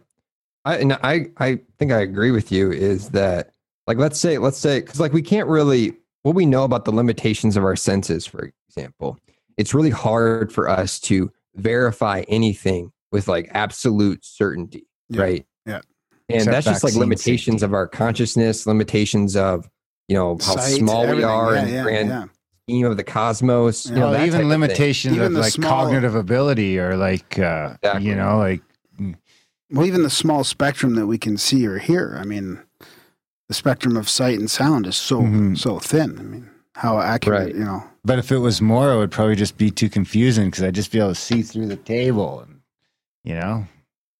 I 0.64 0.76
and 0.76 0.92
I 0.92 1.26
I 1.38 1.58
think 1.78 1.90
I 1.90 2.00
agree 2.00 2.30
with 2.30 2.52
you 2.52 2.70
is 2.70 3.10
that 3.10 3.50
like 3.88 3.98
let's 3.98 4.18
say 4.20 4.38
let's 4.38 4.58
say 4.58 4.80
cuz 4.80 5.00
like 5.00 5.12
we 5.12 5.22
can't 5.22 5.48
really 5.48 5.96
what 6.22 6.36
we 6.36 6.46
know 6.46 6.62
about 6.62 6.84
the 6.84 6.92
limitations 6.92 7.56
of 7.56 7.64
our 7.64 7.74
senses 7.74 8.26
for 8.26 8.52
example. 8.76 9.18
It's 9.56 9.74
really 9.74 9.90
hard 9.90 10.52
for 10.52 10.68
us 10.68 10.98
to 11.00 11.30
verify 11.54 12.24
anything 12.28 12.92
with 13.10 13.28
like 13.28 13.50
absolute 13.52 14.24
certainty, 14.24 14.86
Yeah, 15.08 15.20
right? 15.22 15.46
yeah. 15.66 15.80
And 16.28 16.36
Except 16.38 16.50
that's 16.52 16.66
just 16.66 16.84
like 16.84 16.94
limitations 16.94 17.56
safety. 17.60 17.64
of 17.66 17.74
our 17.74 17.86
consciousness, 17.86 18.66
limitations 18.66 19.36
of 19.36 19.68
you 20.08 20.16
know 20.16 20.38
how 20.40 20.56
Sight, 20.56 20.78
small 20.78 21.06
we 21.14 21.22
are 21.22 21.54
Yeah, 21.54 21.62
in 21.64 21.74
yeah, 21.74 21.82
grand 21.82 22.08
yeah. 22.08 22.24
scheme 22.66 22.86
of 22.86 22.96
the 22.96 23.04
cosmos. 23.04 23.86
You 23.90 23.96
know, 23.96 24.00
well, 24.02 24.12
that 24.12 24.18
type 24.18 24.26
even 24.28 24.40
of 24.42 24.46
limitations 24.46 25.14
Even 25.16 25.26
of 25.36 25.42
like 25.42 25.52
small- 25.52 25.70
cognitive 25.84 26.14
ability 26.14 26.78
or 26.78 26.96
like 26.96 27.38
uh 27.38 27.74
Exactly. 27.82 28.08
you 28.08 28.14
know 28.16 28.38
like 28.38 28.62
Well, 29.70 29.86
even 29.86 30.02
the 30.02 30.10
small 30.10 30.44
spectrum 30.44 30.94
that 30.94 31.06
we 31.06 31.18
can 31.18 31.36
see 31.36 31.66
or 31.66 31.78
hear. 31.78 32.16
I 32.18 32.24
mean, 32.24 32.60
the 33.48 33.54
spectrum 33.54 33.96
of 33.96 34.08
sight 34.08 34.38
and 34.38 34.50
sound 34.50 34.86
is 34.86 34.96
so 34.96 35.20
Mhm. 35.22 35.58
so 35.58 35.78
thin. 35.78 36.18
I 36.18 36.22
mean, 36.22 36.50
how 36.74 36.98
accurate, 37.00 37.46
Right. 37.46 37.54
you 37.54 37.64
know? 37.64 37.82
but 38.04 38.18
if 38.18 38.32
it 38.32 38.38
was 38.38 38.60
more 38.60 38.92
it 38.92 38.96
would 38.98 39.10
probably 39.10 39.36
just 39.36 39.56
be 39.58 39.70
too 39.70 39.88
confusing 39.88 40.46
because 40.50 40.64
i'd 40.64 40.74
just 40.74 40.90
be 40.90 40.98
able 40.98 41.10
to 41.10 41.14
see 41.14 41.42
through 41.42 41.66
the 41.66 41.76
table 41.76 42.40
and 42.40 42.60
you 43.24 43.34
know 43.34 43.66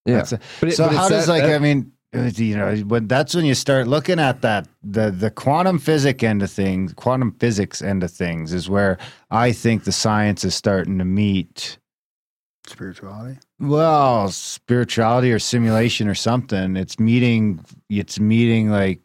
yeah. 0.04 0.16
That's 0.16 0.32
a- 0.32 0.40
But 0.60 0.68
it- 0.70 0.76
so 0.76 0.86
but 0.88 0.96
how 0.96 1.08
does 1.08 1.26
that- 1.26 1.32
like 1.32 1.42
that- 1.44 1.54
I 1.54 1.58
mean, 1.60 1.92
you 2.12 2.56
know, 2.56 2.74
when 2.88 3.06
that's 3.06 3.34
when 3.36 3.44
you 3.44 3.54
start 3.54 3.86
looking 3.86 4.18
at 4.18 4.42
that 4.42 4.66
the 4.82 5.10
the 5.12 5.30
quantum 5.30 5.78
physics 5.78 6.22
end 6.24 6.42
of 6.42 6.50
things, 6.50 6.92
quantum 6.94 7.30
physics 7.38 7.80
end 7.80 8.02
of 8.02 8.10
things 8.10 8.52
is 8.52 8.68
where 8.68 8.98
I 9.30 9.52
think 9.52 9.84
the 9.84 9.92
science 9.92 10.44
is 10.44 10.54
starting 10.56 10.98
to 10.98 11.04
meet. 11.04 11.78
Spirituality. 12.66 13.38
Well, 13.60 14.28
spirituality 14.30 15.32
or 15.32 15.38
simulation 15.38 16.08
or 16.08 16.14
something. 16.16 16.76
It's 16.76 16.98
meeting. 16.98 17.60
It's 17.88 18.18
meeting 18.20 18.70
like 18.70 19.00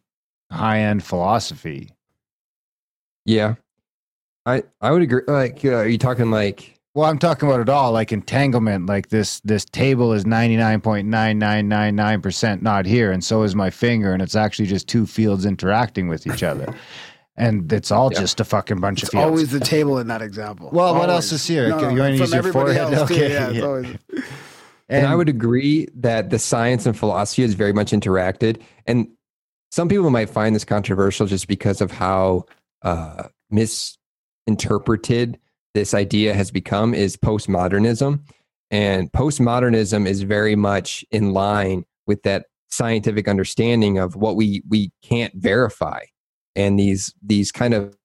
high 0.52 0.80
end 0.80 1.04
philosophy. 1.04 1.92
Yeah. 3.28 3.56
I 4.46 4.64
I 4.82 4.92
would 4.92 5.02
agree 5.04 5.22
like 5.28 5.64
uh, 5.64 5.70
are 5.74 5.88
you 5.88 5.98
talking 5.98 6.32
like 6.32 6.80
Well, 6.96 7.06
I'm 7.10 7.20
talking 7.20 7.48
about 7.50 7.60
it 7.62 7.70
all, 7.70 7.92
like 7.92 8.12
entanglement. 8.14 8.88
Like 8.88 9.10
this, 9.10 9.42
this 9.42 9.66
table 9.66 10.14
is 10.14 10.26
ninety 10.26 10.56
nine 10.56 10.80
point 10.82 11.08
nine 11.08 11.38
nine 11.38 11.68
nine 11.68 11.96
nine 11.96 12.22
percent 12.22 12.64
not 12.64 12.86
here, 12.86 13.12
and 13.12 13.24
so 13.24 13.44
is 13.44 13.54
my 13.56 13.70
finger, 13.70 14.14
and 14.14 14.22
it's 14.22 14.36
actually 14.36 14.66
just 14.68 14.88
two 14.88 15.06
fields 15.06 15.46
interacting 15.46 16.08
with 16.08 16.26
each 16.26 16.42
other, 16.44 16.74
and 17.36 17.72
it's 17.74 17.92
all 17.92 18.10
Yeah. 18.14 18.22
just 18.22 18.40
a 18.40 18.46
fucking 18.46 18.80
bunch 18.80 19.04
It's 19.04 19.10
of 19.10 19.20
fields. 19.20 19.26
always 19.26 19.52
the 19.52 19.60
table 19.60 20.00
in 20.00 20.08
that 20.08 20.22
example. 20.22 20.70
Well, 20.72 20.96
what 20.96 21.10
else 21.10 21.32
is 21.34 21.46
here? 21.46 21.68
No, 21.70 21.78
no, 21.82 21.90
You 21.90 22.00
wanna 22.00 22.16
use 22.16 22.34
your 22.34 22.44
forehead? 22.54 22.94
else, 22.94 23.10
too. 23.10 23.16
Okay, 23.16 23.34
Yeah, 23.34 23.48
it's 23.50 23.58
yeah. 23.58 23.64
always- 23.66 23.98
And, 24.90 25.06
I 25.06 25.16
would 25.16 25.28
agree 25.28 25.90
that 25.96 26.30
the 26.30 26.40
science 26.40 26.86
and 26.86 26.98
philosophy 26.98 27.44
is 27.44 27.56
very 27.56 27.74
much 27.74 27.92
interacted. 27.92 28.62
And 28.86 29.10
some 29.70 29.90
people 29.90 30.10
might 30.10 30.30
find 30.30 30.56
this 30.56 30.64
controversial 30.64 31.28
just 31.28 31.50
because 31.50 31.82
of 31.82 31.92
how 31.92 32.46
uh, 32.88 33.28
misinterpreted 33.50 35.40
this 35.74 35.94
idea 35.94 36.34
has 36.34 36.52
become 36.52 36.94
is 36.94 37.18
postmodernism. 37.18 38.22
And 38.72 39.12
postmodernism 39.12 40.08
is 40.08 40.24
very 40.24 40.56
much 40.56 41.06
in 41.12 41.34
line 41.34 41.84
with 42.08 42.24
that 42.24 42.46
scientific 42.70 43.28
understanding 43.28 43.98
of 43.98 44.16
what 44.16 44.36
we 44.36 44.64
we 44.68 44.92
can't 45.04 45.34
verify. 45.36 46.02
And 46.56 46.80
these 46.80 47.14
these 47.22 47.52
kind 47.52 47.74
of 47.74 47.96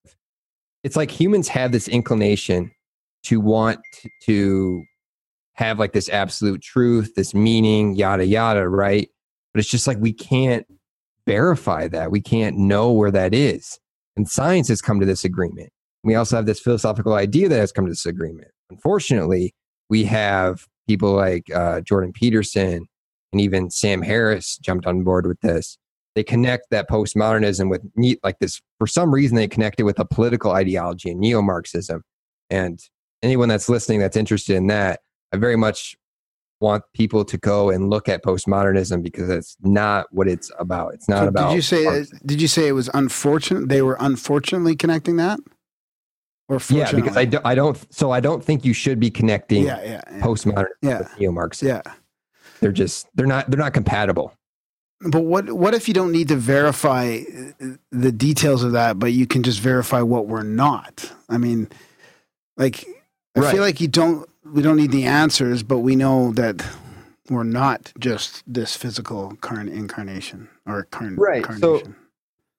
it's 0.85 0.97
like 0.97 1.11
humans 1.11 1.49
have 1.49 1.73
this 1.73 1.89
inclination 1.89 2.73
to 3.25 3.41
want 3.41 3.81
to 4.25 4.83
have 5.55 5.79
like 5.79 5.93
this 5.93 6.09
absolute 6.09 6.61
truth, 6.61 7.15
this 7.15 7.35
meaning, 7.35 7.95
yada, 7.95 8.27
yada, 8.27 8.69
right? 8.69 9.09
But 9.55 9.61
it's 9.61 9.71
just 9.71 9.87
like 9.87 9.99
we 9.99 10.13
can't 10.13 10.67
verify 11.27 11.89
that. 11.89 12.11
We 12.11 12.21
can't 12.21 12.59
know 12.59 12.93
where 12.93 13.13
that 13.13 13.33
is. 13.33 13.79
And 14.17 14.29
science 14.29 14.69
has 14.69 14.83
come 14.83 15.01
to 15.01 15.07
this 15.07 15.25
agreement. 15.25 15.71
We 16.05 16.15
also 16.15 16.37
have 16.37 16.47
this 16.47 16.61
philosophical 16.61 17.15
idea 17.15 17.49
that 17.49 17.59
has 17.59 17.73
come 17.73 17.87
to 17.87 17.93
this 17.93 18.07
agreement. 18.07 18.49
Unfortunately, 18.71 19.55
we 19.89 20.05
have 20.05 20.67
people 20.89 21.13
like 21.13 21.45
uh, 21.55 21.81
Jordan 21.81 22.13
Peterson 22.13 22.89
and 23.33 23.41
even 23.41 23.71
Sam 23.71 24.03
Harris 24.03 24.59
jumped 24.59 24.87
on 24.87 25.05
board 25.05 25.27
with 25.27 25.41
this. 25.41 25.79
They 26.15 26.25
connect 26.25 26.71
that 26.71 26.89
postmodernism 26.91 27.71
with 27.71 27.83
neat 27.97 28.19
like 28.23 28.39
this. 28.39 28.61
For 28.79 28.87
some 28.87 29.13
reason, 29.15 29.37
they 29.37 29.49
connect 29.49 29.81
it 29.81 29.85
with 29.85 29.99
a 29.99 30.05
political 30.05 30.53
ideology 30.53 31.11
and 31.11 31.21
neo 31.21 31.41
Marxism. 31.41 32.03
And 32.51 32.81
anyone 33.23 33.49
that's 33.49 33.69
listening 33.69 34.01
that's 34.01 34.17
interested 34.17 34.57
in 34.57 34.67
that, 34.67 35.01
I 35.33 35.39
very 35.39 35.57
much 35.57 35.97
want 36.63 36.85
people 36.95 37.25
to 37.27 37.37
go 37.37 37.69
and 37.71 37.91
look 37.91 38.09
at 38.09 38.23
postmodernism 38.25 39.03
because 39.03 39.29
it's 39.29 39.57
not 39.61 40.07
what 40.13 40.29
it's 40.29 40.51
about. 40.59 40.95
It's 40.95 41.09
not 41.09 41.23
So 41.25 41.29
about. 41.29 41.49
Did 41.51 41.57
you 41.57 41.63
say? 41.63 41.85
Marx- 41.85 42.11
Did 42.25 42.41
you 42.41 42.49
say 42.49 42.69
it 42.69 42.73
was 42.73 42.89
unfortunate? 42.95 43.69
They 43.69 43.83
were 43.83 43.97
unfortunately 44.01 44.77
connecting 44.77 45.17
that, 45.17 45.41
or 46.49 46.59
yeah, 46.71 46.91
because 46.93 47.17
I, 47.17 47.25
do, 47.27 47.39
I 47.45 47.55
don't. 47.55 47.77
So 47.93 48.11
I 48.13 48.21
don't 48.21 48.43
think 48.45 48.65
you 48.65 48.73
should 48.73 48.99
be 49.01 49.11
connecting 49.11 49.65
Yeah, 49.65 49.83
yeah, 49.83 50.01
yeah. 50.11 50.21
postmodernism 50.21 50.67
Yeah. 50.83 50.99
with 51.01 51.19
neo-Marxism. 51.19 51.69
yeah. 51.69 51.93
They're 52.61 52.73
just 52.73 53.09
they're 53.15 53.27
not 53.27 53.51
they're 53.51 53.59
not 53.59 53.75
compatible. 53.75 54.33
But 55.01 55.23
what 55.25 55.51
what 55.53 55.75
if 55.75 55.89
you 55.89 55.95
don't 55.95 56.13
need 56.13 56.29
to 56.29 56.37
verify 56.37 57.19
uh, 57.61 57.67
the 57.91 58.13
details 58.13 58.63
of 58.63 58.71
that, 58.73 59.01
but 59.01 59.13
you 59.13 59.27
can 59.27 59.43
just 59.43 59.59
verify 59.59 60.01
what 60.01 60.29
we're 60.29 60.45
not? 60.45 61.13
I 61.29 61.39
mean, 61.39 61.69
like 62.57 62.85
I 63.37 63.41
Right. 63.41 63.53
feel 63.53 63.63
like 63.63 63.81
you 63.81 63.89
don't 63.89 64.29
we 64.53 64.63
don't 64.63 64.77
need 64.77 64.93
the 64.93 65.05
answers, 65.05 65.63
but 65.63 65.79
we 65.79 65.97
know 65.97 66.33
that 66.33 66.65
we're 67.31 67.45
not 67.45 67.93
just 67.99 68.43
this 68.53 68.77
physical 68.77 69.35
current 69.41 69.71
incarnation 69.71 70.49
or 70.67 70.85
current 70.85 71.19
Right, 71.19 71.45
so- 71.45 71.51
incarnation. 71.77 71.97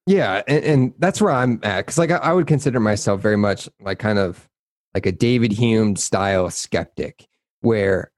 Yeah, 0.06 0.42
and, 0.46 0.64
and 0.64 0.94
that's 0.98 1.22
where 1.22 1.32
I'm 1.32 1.60
at 1.62 1.86
because 1.86 1.96
like 1.96 2.10
I, 2.10 2.16
I 2.16 2.32
would 2.34 2.46
consider 2.46 2.78
myself 2.78 3.22
very 3.22 3.38
much 3.38 3.70
like 3.80 3.98
kind 3.98 4.18
of 4.18 4.50
like 4.92 5.06
a 5.06 5.12
David 5.12 5.50
Hume 5.50 5.96
style 5.96 6.50
skeptic, 6.50 7.26
where, 7.62 8.12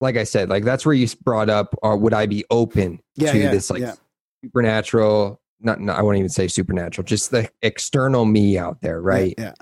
like 0.00 0.16
I 0.16 0.22
said, 0.22 0.48
like 0.48 0.62
that's 0.62 0.86
where 0.86 0.94
you 0.94 1.08
brought 1.24 1.50
up, 1.50 1.74
or 1.82 1.96
would 1.96 2.14
I 2.14 2.26
be 2.26 2.44
open 2.48 3.00
Yeah, 3.16 3.32
to 3.32 3.38
yeah, 3.38 3.50
this 3.50 3.70
like 3.70 3.80
yeah. 3.80 3.94
supernatural? 4.44 5.40
Not, 5.58 5.80
not, 5.80 5.98
I 5.98 6.02
won't 6.02 6.18
even 6.18 6.28
say 6.28 6.46
supernatural, 6.46 7.04
just 7.04 7.32
the 7.32 7.50
external 7.60 8.24
me 8.24 8.56
out 8.56 8.80
there, 8.82 9.00
right? 9.02 9.34
Yeah. 9.36 9.54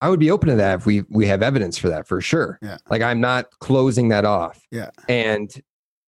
I 0.00 0.08
would 0.08 0.20
be 0.20 0.30
open 0.30 0.48
to 0.48 0.56
that 0.56 0.80
if 0.80 0.86
we 0.86 1.02
we 1.08 1.26
have 1.26 1.42
evidence 1.42 1.76
for 1.76 1.88
that 1.88 2.06
for 2.06 2.20
sure. 2.20 2.58
Yeah. 2.62 2.78
Like 2.88 3.02
I'm 3.02 3.20
not 3.20 3.46
closing 3.60 4.08
that 4.08 4.24
off. 4.24 4.60
Yeah. 4.70 4.90
And 5.08 5.50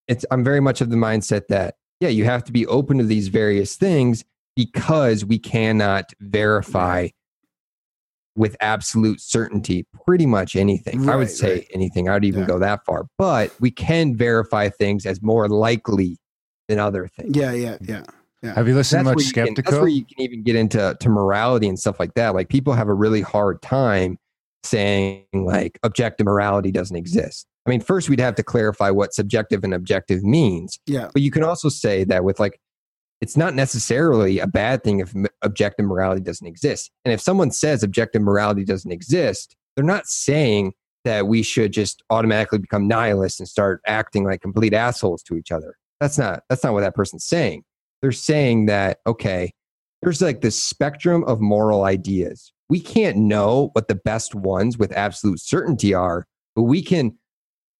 it's 0.07 0.25
I'm 0.31 0.43
very 0.43 0.59
much 0.59 0.81
of 0.81 0.89
the 0.89 0.95
mindset 0.95 1.47
that 1.49 1.75
yeah, 1.99 2.09
you 2.09 2.25
have 2.25 2.43
to 2.45 2.51
be 2.51 2.65
open 2.67 2.97
to 2.97 3.03
these 3.03 3.27
various 3.27 3.75
things 3.75 4.23
because 4.55 5.23
we 5.23 5.37
cannot 5.37 6.11
verify 6.19 7.09
with 8.35 8.55
absolute 8.61 9.19
certainty 9.19 9.85
pretty 10.05 10.25
much 10.25 10.55
anything. 10.55 11.09
I 11.09 11.15
would 11.15 11.29
say 11.29 11.53
right. 11.55 11.67
anything. 11.73 12.09
I 12.09 12.13
would 12.13 12.25
even 12.25 12.41
Yeah. 12.41 12.47
go 12.47 12.59
that 12.59 12.85
far. 12.85 13.07
But 13.17 13.51
we 13.59 13.71
can 13.71 14.15
verify 14.15 14.69
things 14.69 15.05
as 15.05 15.21
more 15.21 15.47
likely 15.49 16.17
than 16.67 16.79
other 16.79 17.07
things. 17.07 17.35
Yeah, 17.35 17.51
yeah, 17.51 17.77
yeah. 17.81 18.03
Have 18.43 18.67
you 18.67 18.75
listened 18.75 19.05
to 19.05 19.13
much 19.13 19.25
you 19.25 19.33
can- 19.33 19.53
that's 19.53 19.71
where 19.71 19.87
you 19.87 20.03
can 20.03 20.19
even 20.21 20.43
get 20.43 20.55
into 20.55 20.97
to 20.99 21.09
morality 21.09 21.67
and 21.67 21.79
stuff 21.79 21.99
like 21.99 22.13
that. 22.15 22.33
Like 22.33 22.49
people 22.49 22.73
have 22.73 22.87
a 22.87 22.93
really 22.93 23.21
hard 23.21 23.61
time 23.61 24.17
saying 24.63 25.25
like 25.33 25.79
objective 25.83 26.25
morality 26.25 26.71
doesn't 26.71 26.95
exist. 26.95 27.47
I 27.65 27.69
mean, 27.69 27.81
first 27.81 28.09
we'd 28.09 28.19
have 28.19 28.35
to 28.35 28.43
clarify 28.43 28.89
what 28.89 29.13
subjective 29.13 29.63
and 29.63 29.73
objective 29.73 30.23
means. 30.23 30.79
Yeah. 30.87 31.09
But 31.13 31.21
you 31.21 31.29
can 31.29 31.43
also 31.43 31.69
say 31.69 32.03
that 32.05 32.23
with 32.23 32.39
like, 32.39 32.59
it's 33.21 33.37
not 33.37 33.53
necessarily 33.53 34.39
a 34.39 34.47
bad 34.47 34.83
thing 34.83 34.99
if 34.99 35.13
objective 35.43 35.85
morality 35.85 36.21
doesn't 36.21 36.47
exist. 36.47 36.89
And 37.05 37.13
if 37.13 37.21
someone 37.21 37.51
says 37.51 37.83
objective 37.83 38.23
morality 38.23 38.65
doesn't 38.65 38.91
exist, 38.91 39.55
they're 39.75 39.85
not 39.85 40.07
saying 40.07 40.73
that 41.05 41.27
we 41.27 41.43
should 41.43 41.71
just 41.71 42.01
automatically 42.09 42.57
become 42.57 42.87
nihilists 42.87 43.39
and 43.39 43.47
start 43.47 43.81
acting 43.85 44.23
like 44.23 44.41
complete 44.41 44.73
assholes 44.73 45.21
to 45.23 45.35
each 45.35 45.51
other. 45.51 45.75
That's 45.99 46.17
not 46.17 46.43
that's 46.49 46.63
not 46.63 46.73
what 46.73 46.81
that 46.81 46.95
person's 46.95 47.25
saying. 47.25 47.63
They're 48.01 48.11
saying 48.11 48.65
that 48.67 48.99
okay, 49.05 49.53
there's 50.01 50.21
like 50.21 50.41
this 50.41 50.61
spectrum 50.61 51.23
of 51.25 51.39
moral 51.39 51.83
ideas. 51.83 52.51
We 52.69 52.79
can't 52.79 53.17
know 53.17 53.69
what 53.73 53.87
the 53.87 53.95
best 53.95 54.33
ones 54.33 54.77
with 54.77 54.91
absolute 54.93 55.41
certainty 55.41 55.93
are, 55.93 56.25
but 56.55 56.63
we 56.63 56.81
can 56.81 57.17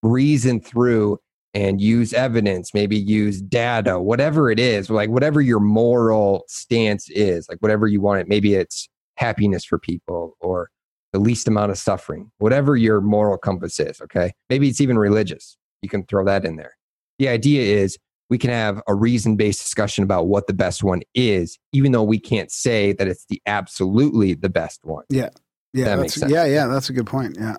reason 0.04 0.60
through 0.60 1.20
and 1.54 1.82
use 1.82 2.14
evidence, 2.14 2.74
maybe 2.74 2.98
use 2.98 3.42
data, 3.42 4.00
whatever 4.00 4.50
it 4.50 4.60
is, 4.60 4.90
like 4.90 5.10
whatever 5.10 5.42
your 5.42 5.60
moral 5.60 6.44
stance 6.48 7.10
is, 7.10 7.48
like 7.50 7.58
whatever 7.60 7.88
you 7.88 8.00
want 8.02 8.22
it. 8.22 8.28
Maybe 8.28 8.56
it's 8.56 8.88
happiness 9.16 9.66
for 9.66 9.78
people 9.78 10.38
or 10.40 10.70
the 11.12 11.20
least 11.20 11.48
amount 11.48 11.72
of 11.72 11.78
suffering, 11.78 12.32
whatever 12.38 12.78
your 12.78 13.02
moral 13.02 13.38
compass 13.38 13.80
is. 13.80 14.00
Okay. 14.02 14.32
Maybe 14.50 14.70
it's 14.70 14.80
even 14.80 14.98
religious. 14.98 15.58
You 15.82 15.90
can 15.90 16.06
throw 16.06 16.24
that 16.26 16.46
in 16.46 16.56
there. 16.56 16.78
The 17.20 17.28
idea 17.28 17.62
is 17.62 17.98
we 18.32 18.38
can 18.38 18.50
have 18.50 18.82
a 18.88 18.96
reason 18.96 19.36
based 19.36 19.60
discussion 19.60 20.06
about 20.06 20.26
what 20.28 20.48
the 20.48 20.54
best 20.54 20.84
one 20.84 21.02
is, 21.14 21.60
even 21.74 21.92
though 21.92 22.02
we 22.02 22.18
can't 22.18 22.50
say 22.50 22.94
that 22.94 23.08
it's 23.08 23.26
the 23.26 23.42
absolutely 23.46 24.34
the 24.34 24.48
best 24.50 24.80
one. 24.84 25.04
Yeah, 25.10 25.30
Yeah. 25.74 25.84
That 25.86 25.90
that's, 25.98 26.02
makes 26.02 26.14
sense. 26.16 26.32
yeah, 26.32 26.46
yeah. 26.46 26.68
That's 26.68 26.90
a 26.90 26.94
good 26.94 27.06
point. 27.08 27.36
Yeah, 27.38 27.58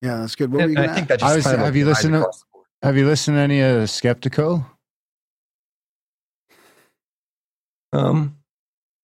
yeah, 0.00 0.16
that's 0.20 0.34
good. 0.34 0.50
What 0.50 0.56
were 0.56 0.62
And 0.64 0.72
you 0.72 0.78
I 0.78 0.86
gonna 0.86 0.94
think 0.96 1.08
that 1.08 1.20
just 1.20 1.30
I 1.32 1.36
was- 1.36 1.44
kind 1.44 1.56
of 1.60 1.64
have 1.66 1.76
you 1.76 1.84
listened 1.84 2.14
to- 2.14 2.20
across 2.20 2.40
the 2.40 2.46
board. 2.50 2.66
Have 2.82 2.96
you 2.96 3.06
listened 3.06 3.36
to 3.36 3.40
any 3.40 3.60
of 3.60 3.82
Skeptico? 3.90 4.64
Um, 7.92 8.36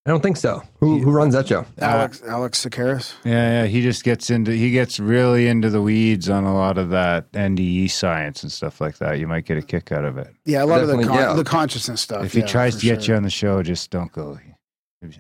I 0.08 0.10
don't 0.10 0.22
think 0.22 0.38
so. 0.38 0.62
Who 0.80 1.00
who 1.00 1.10
runs 1.10 1.34
that 1.34 1.48
show? 1.48 1.66
Alex 1.78 2.22
uh, 2.22 2.30
Alex 2.30 2.64
Tsakiris. 2.64 3.12
Yeah, 3.26 3.62
yeah. 3.62 3.66
He 3.66 3.82
just 3.82 4.04
gets 4.04 4.30
into 4.30 4.52
he 4.52 4.70
gets 4.70 4.98
really 4.98 5.48
into 5.48 5.68
the 5.68 5.82
weeds 5.82 6.30
on 6.30 6.44
a 6.44 6.54
lot 6.54 6.78
of 6.78 6.88
that 6.88 7.30
NDE 7.32 7.90
science 7.90 8.42
and 8.42 8.50
stuff 8.50 8.80
like 8.80 8.96
that. 8.98 9.18
You 9.18 9.28
might 9.28 9.44
get 9.44 9.58
a 9.58 9.62
kick 9.62 9.92
out 9.92 10.06
of 10.06 10.16
it. 10.16 10.34
Yeah, 10.46 10.64
a 10.64 10.66
lot 10.66 10.80
of 10.80 10.88
the 10.88 10.94
con- 10.94 11.14
yeah. 11.14 11.34
the 11.34 11.44
consciousness 11.44 12.00
stuff. 12.00 12.24
if 12.24 12.32
he 12.32 12.40
yeah, 12.40 12.46
tries 12.46 12.76
for 12.76 12.80
to 12.80 12.86
get 12.86 13.04
sure. 13.04 13.12
you 13.12 13.16
on 13.18 13.22
the 13.22 13.28
show, 13.28 13.62
just 13.62 13.90
don't 13.90 14.10
go. 14.10 14.38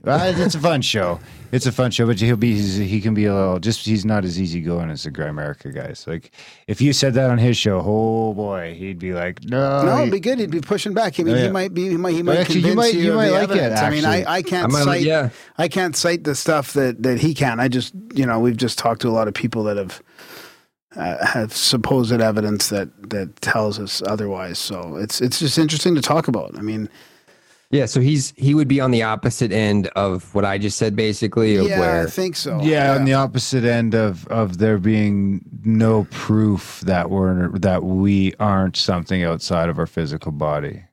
Well, 0.02 0.36
it's 0.40 0.56
a 0.56 0.58
fun 0.58 0.82
show. 0.82 1.20
It's 1.52 1.64
a 1.64 1.70
fun 1.70 1.92
show, 1.92 2.04
but 2.04 2.18
he'll 2.18 2.34
be 2.36 2.52
he's, 2.56 2.74
he 2.74 3.00
can 3.00 3.14
be 3.14 3.26
a 3.26 3.34
little 3.34 3.60
just 3.60 3.86
he's 3.86 4.04
not 4.04 4.24
as 4.24 4.40
easygoing 4.40 4.90
as 4.90 5.04
the 5.04 5.10
Grimerica 5.12 5.72
guys. 5.72 6.04
Like 6.04 6.32
if 6.66 6.80
you 6.80 6.92
said 6.92 7.14
that 7.14 7.30
on 7.30 7.38
his 7.38 7.56
show, 7.56 7.80
oh 7.84 8.34
boy, 8.34 8.74
he'd 8.76 8.98
be 8.98 9.12
like, 9.12 9.44
no, 9.44 9.84
No, 9.84 9.98
it'd 10.00 10.10
be 10.10 10.18
good. 10.18 10.40
He'd 10.40 10.50
be 10.50 10.60
pushing 10.60 10.94
back. 10.94 11.20
I 11.20 11.22
mean, 11.22 11.34
Oh, 11.34 11.38
Yeah. 11.38 11.44
he 11.44 11.50
might 11.52 11.74
be. 11.74 11.90
He 11.90 11.96
might. 11.96 12.14
He 12.14 12.24
might 12.24 12.38
actually, 12.38 12.56
you 12.56 12.62
convince 12.62 12.76
might- 12.76 12.94
you, 12.94 13.04
you 13.04 13.12
might 13.14 13.30
like 13.30 13.50
it, 13.50 13.56
evidence. 13.56 13.80
I 13.80 13.90
mean. 13.90 14.04
I, 14.04 14.24
I 14.28 14.42
can't 14.42 14.74
I 14.74 14.82
cite. 14.82 15.02
yeah. 15.02 15.30
I 15.56 15.68
can't 15.68 15.94
cite 15.94 16.24
the 16.24 16.34
stuff 16.34 16.72
that 16.72 17.00
that 17.04 17.20
he 17.20 17.32
can. 17.32 17.60
I 17.60 17.68
just, 17.68 17.94
you 18.14 18.26
know, 18.26 18.40
we've 18.40 18.56
just 18.56 18.78
talked 18.78 19.02
to 19.02 19.08
a 19.08 19.10
lot 19.14 19.28
of 19.28 19.34
people 19.34 19.62
that 19.62 19.76
have 19.76 20.02
uh, 20.96 21.24
have 21.24 21.54
supposed 21.54 22.10
evidence 22.12 22.68
that 22.70 23.10
that 23.10 23.36
tells 23.42 23.78
us 23.78 24.02
otherwise. 24.04 24.58
So 24.58 24.96
it's 24.96 25.20
it's 25.20 25.38
just 25.38 25.56
interesting 25.56 25.94
to 25.94 26.02
talk 26.02 26.26
about. 26.26 26.58
I 26.58 26.62
mean, 26.62 26.88
Yeah, 27.70 27.84
so 27.84 28.00
he's 28.00 28.32
he 28.36 28.54
would 28.54 28.68
be 28.68 28.80
on 28.80 28.92
the 28.92 29.02
opposite 29.02 29.52
end 29.52 29.88
of 29.88 30.34
what 30.34 30.44
I 30.46 30.56
just 30.56 30.78
said, 30.78 30.96
basically, 30.96 31.56
of 31.56 31.66
yeah, 31.68 31.78
where 31.78 32.06
I 32.06 32.10
think 32.10 32.34
so. 32.34 32.62
yeah, 32.62 32.94
on 32.94 33.04
the 33.04 33.12
opposite 33.12 33.64
end 33.64 33.94
of 33.94 34.26
of 34.28 34.56
there 34.56 34.78
being 34.78 35.44
no 35.64 36.06
proof 36.10 36.80
that 36.80 37.10
we're 37.10 37.50
that 37.58 37.84
we 37.84 38.32
aren't 38.40 38.76
something 38.76 39.22
outside 39.22 39.68
of 39.68 39.78
our 39.78 39.86
physical 39.86 40.32
body. 40.32 40.84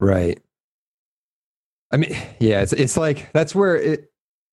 right. 0.00 0.38
I 1.90 1.96
mean, 1.96 2.10
yeah, 2.38 2.60
it's 2.60 2.74
it's 2.74 2.96
like 2.98 3.32
that's 3.32 3.54
where 3.54 3.76
it, 3.76 4.10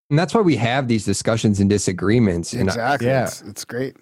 and 0.09 0.17
that's 0.17 0.33
why 0.33 0.41
we 0.41 0.55
have 0.55 0.87
these 0.87 1.03
discussions 1.03 1.59
and 1.59 1.69
disagreements, 1.69 2.53
and 2.53 2.69
exactly. 2.69 3.07
yeah. 3.07 3.23
It's, 3.23 3.41
it's 3.41 3.65
great. 3.65 3.97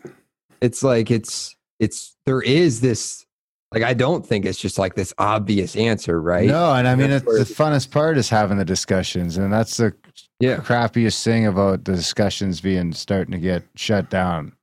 it's 0.62 0.84
like 0.84 1.10
it's 1.10 1.56
it's 1.80 2.16
there 2.28 2.42
is 2.42 2.82
this 2.82 3.26
like 3.74 3.84
I 3.84 3.94
don't 3.94 4.26
think 4.26 4.46
it's 4.46 4.60
just 4.60 4.78
like 4.80 4.96
this 4.96 5.14
obvious 5.18 5.76
answer, 5.76 6.22
right? 6.22 6.48
No, 6.48 6.74
and 6.74 6.88
I 6.88 6.96
mean 6.96 7.10
That's 7.10 7.26
it's 7.28 7.50
the 7.50 7.64
funnest 7.64 7.92
part 7.92 8.18
is 8.18 8.30
having 8.30 8.58
the 8.58 8.66
discussions, 8.66 9.38
and 9.38 9.52
that's 9.54 9.78
the 9.78 9.94
Yeah, 10.40 10.58
crappiest 10.58 11.24
thing 11.24 11.46
about 11.46 11.86
the 11.86 11.94
discussions 11.96 12.62
being 12.62 12.94
starting 12.94 13.32
to 13.34 13.38
get 13.40 13.64
shut 13.76 14.10
down. 14.10 14.54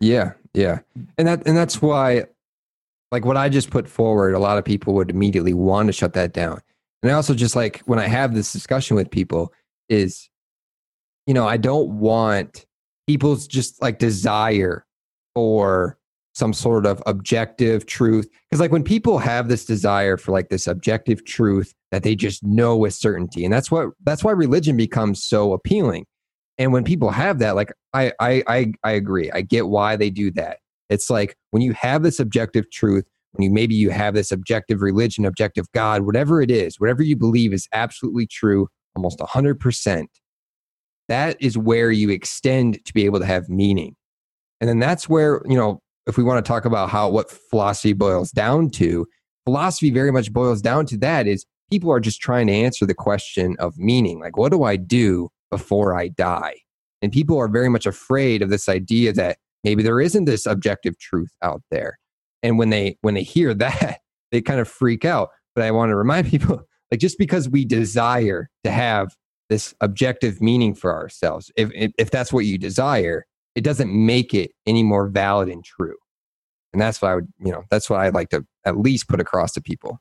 Yeah, 0.00 0.32
yeah. 0.54 0.80
And 1.18 1.28
that 1.28 1.46
and 1.46 1.56
that's 1.56 1.80
why 1.82 2.24
like 3.12 3.24
what 3.24 3.36
I 3.36 3.48
just 3.48 3.70
put 3.70 3.88
forward, 3.88 4.34
a 4.34 4.38
lot 4.38 4.58
of 4.58 4.64
people 4.64 4.94
would 4.94 5.10
immediately 5.10 5.54
want 5.54 5.88
to 5.88 5.92
shut 5.92 6.12
that 6.14 6.32
down. 6.32 6.60
And 7.02 7.12
I 7.12 7.14
also 7.14 7.34
just 7.34 7.56
like 7.56 7.80
when 7.86 7.98
I 7.98 8.06
have 8.08 8.34
this 8.34 8.52
discussion 8.52 8.96
with 8.96 9.10
people 9.10 9.52
is 9.88 10.28
you 11.26 11.34
know, 11.34 11.46
I 11.46 11.56
don't 11.56 11.98
want 11.98 12.66
people's 13.06 13.46
just 13.46 13.82
like 13.82 13.98
desire 13.98 14.86
for 15.34 15.98
some 16.36 16.52
sort 16.52 16.84
of 16.84 17.02
objective 17.06 17.86
truth. 17.86 18.28
Because 18.50 18.60
like 18.60 18.70
when 18.70 18.84
people 18.84 19.16
have 19.18 19.48
this 19.48 19.64
desire 19.64 20.18
for 20.18 20.32
like 20.32 20.50
this 20.50 20.66
objective 20.66 21.24
truth 21.24 21.72
that 21.90 22.02
they 22.02 22.14
just 22.14 22.44
know 22.44 22.76
with 22.76 22.92
certainty 22.92 23.44
and 23.44 23.54
that's 23.54 23.70
what 23.70 23.88
that's 24.04 24.22
why 24.22 24.32
religion 24.32 24.76
becomes 24.76 25.24
so 25.24 25.52
appealing. 25.52 26.04
And 26.58 26.72
when 26.72 26.84
people 26.84 27.10
have 27.10 27.38
that 27.38 27.56
like 27.56 27.72
I, 27.94 28.12
I 28.20 28.42
i 28.46 28.72
i 28.84 28.90
agree. 28.90 29.30
I 29.30 29.40
get 29.40 29.68
why 29.68 29.96
they 29.96 30.10
do 30.10 30.30
that. 30.32 30.58
It's 30.90 31.08
like 31.08 31.36
when 31.52 31.62
you 31.62 31.72
have 31.72 32.02
this 32.02 32.20
objective 32.20 32.70
truth 32.70 33.04
when 33.32 33.44
you 33.44 33.50
maybe 33.50 33.74
you 33.74 33.90
have 33.90 34.14
this 34.14 34.30
objective 34.30 34.82
religion 34.82 35.24
objective 35.24 35.66
god 35.72 36.02
whatever 36.02 36.40
it 36.40 36.50
is 36.50 36.78
whatever 36.80 37.02
you 37.02 37.16
believe 37.16 37.52
is 37.52 37.68
absolutely 37.72 38.26
true 38.26 38.68
almost 38.94 39.18
100% 39.18 40.06
that 41.08 41.36
is 41.40 41.56
where 41.56 41.90
you 41.90 42.10
extend 42.10 42.84
to 42.84 42.92
be 42.92 43.04
able 43.04 43.20
to 43.20 43.26
have 43.26 43.48
meaning. 43.48 43.94
And 44.60 44.68
then 44.68 44.78
that's 44.78 45.08
where 45.08 45.42
you 45.46 45.56
know 45.56 45.80
if 46.06 46.16
we 46.16 46.24
want 46.24 46.44
to 46.44 46.48
talk 46.48 46.64
about 46.64 46.90
how 46.90 47.08
what 47.08 47.30
philosophy 47.30 47.92
boils 47.92 48.30
down 48.30 48.70
to 48.70 49.06
philosophy 49.44 49.90
very 49.90 50.10
much 50.10 50.32
boils 50.32 50.60
down 50.60 50.86
to 50.86 50.96
that 50.96 51.26
is 51.26 51.46
people 51.70 51.90
are 51.90 52.00
just 52.00 52.20
trying 52.20 52.46
to 52.46 52.52
answer 52.52 52.86
the 52.86 52.94
question 52.94 53.56
of 53.58 53.78
meaning 53.78 54.20
like 54.20 54.36
what 54.36 54.52
do 54.52 54.64
i 54.64 54.76
do 54.76 55.28
before 55.50 55.96
i 55.96 56.08
die? 56.08 56.54
And 57.02 57.12
people 57.12 57.38
are 57.38 57.48
very 57.48 57.68
much 57.68 57.86
afraid 57.86 58.42
of 58.42 58.50
this 58.50 58.68
idea 58.68 59.12
that 59.12 59.38
maybe 59.64 59.82
there 59.82 60.00
isn't 60.00 60.24
this 60.24 60.46
objective 60.46 60.98
truth 60.98 61.30
out 61.42 61.62
there. 61.70 61.98
And 62.42 62.58
when 62.58 62.70
they 62.70 62.96
when 63.02 63.14
they 63.14 63.22
hear 63.22 63.54
that 63.64 64.00
they 64.32 64.40
kind 64.40 64.60
of 64.60 64.68
freak 64.68 65.04
out. 65.04 65.30
But 65.54 65.64
i 65.64 65.70
want 65.70 65.90
to 65.90 65.96
remind 65.96 66.28
people 66.30 66.62
like 66.90 67.00
just 67.00 67.18
because 67.18 67.48
we 67.48 67.64
desire 67.64 68.48
to 68.64 68.70
have 68.70 69.14
this 69.48 69.74
objective 69.80 70.42
meaning 70.42 70.74
for 70.74 70.92
ourselves 70.92 71.52
if 71.56 71.70
if, 71.74 71.92
if 71.98 72.10
that's 72.10 72.32
what 72.32 72.44
you 72.44 72.58
desire 72.58 73.24
it 73.56 73.64
doesn't 73.64 73.90
make 73.92 74.32
it 74.34 74.52
any 74.66 74.82
more 74.84 75.08
valid 75.08 75.48
and 75.48 75.64
true 75.64 75.96
and 76.72 76.80
that's 76.80 77.02
what 77.02 77.10
i 77.10 77.14
would 77.16 77.26
you 77.40 77.50
know 77.50 77.64
that's 77.70 77.90
what 77.90 77.98
i'd 78.00 78.14
like 78.14 78.28
to 78.28 78.46
at 78.64 78.76
least 78.78 79.08
put 79.08 79.18
across 79.20 79.52
to 79.52 79.60
people 79.60 80.00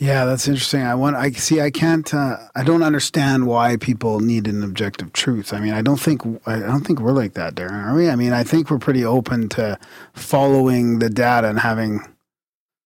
Yeah, 0.00 0.26
that's 0.26 0.46
interesting. 0.46 0.82
I 0.82 0.94
want. 0.94 1.16
I 1.16 1.32
see. 1.32 1.60
I 1.60 1.72
can't. 1.72 2.06
Uh, 2.14 2.36
I 2.54 2.62
don't 2.62 2.84
understand 2.84 3.48
why 3.48 3.76
people 3.76 4.20
need 4.20 4.46
an 4.46 4.62
objective 4.62 5.12
truth. 5.12 5.52
I 5.52 5.58
mean, 5.58 5.74
I 5.74 5.82
don't 5.82 5.98
think. 5.98 6.22
I 6.46 6.60
don't 6.60 6.86
think 6.86 7.00
we're 7.00 7.10
like 7.22 7.34
that, 7.34 7.56
Darren. 7.56 7.84
Are 7.84 7.96
we? 7.96 8.08
I 8.08 8.14
mean, 8.14 8.32
I 8.32 8.44
think 8.44 8.70
we're 8.70 8.78
pretty 8.78 9.04
open 9.04 9.48
to 9.58 9.76
following 10.14 11.00
the 11.00 11.10
data 11.10 11.48
and 11.48 11.58
having 11.58 11.98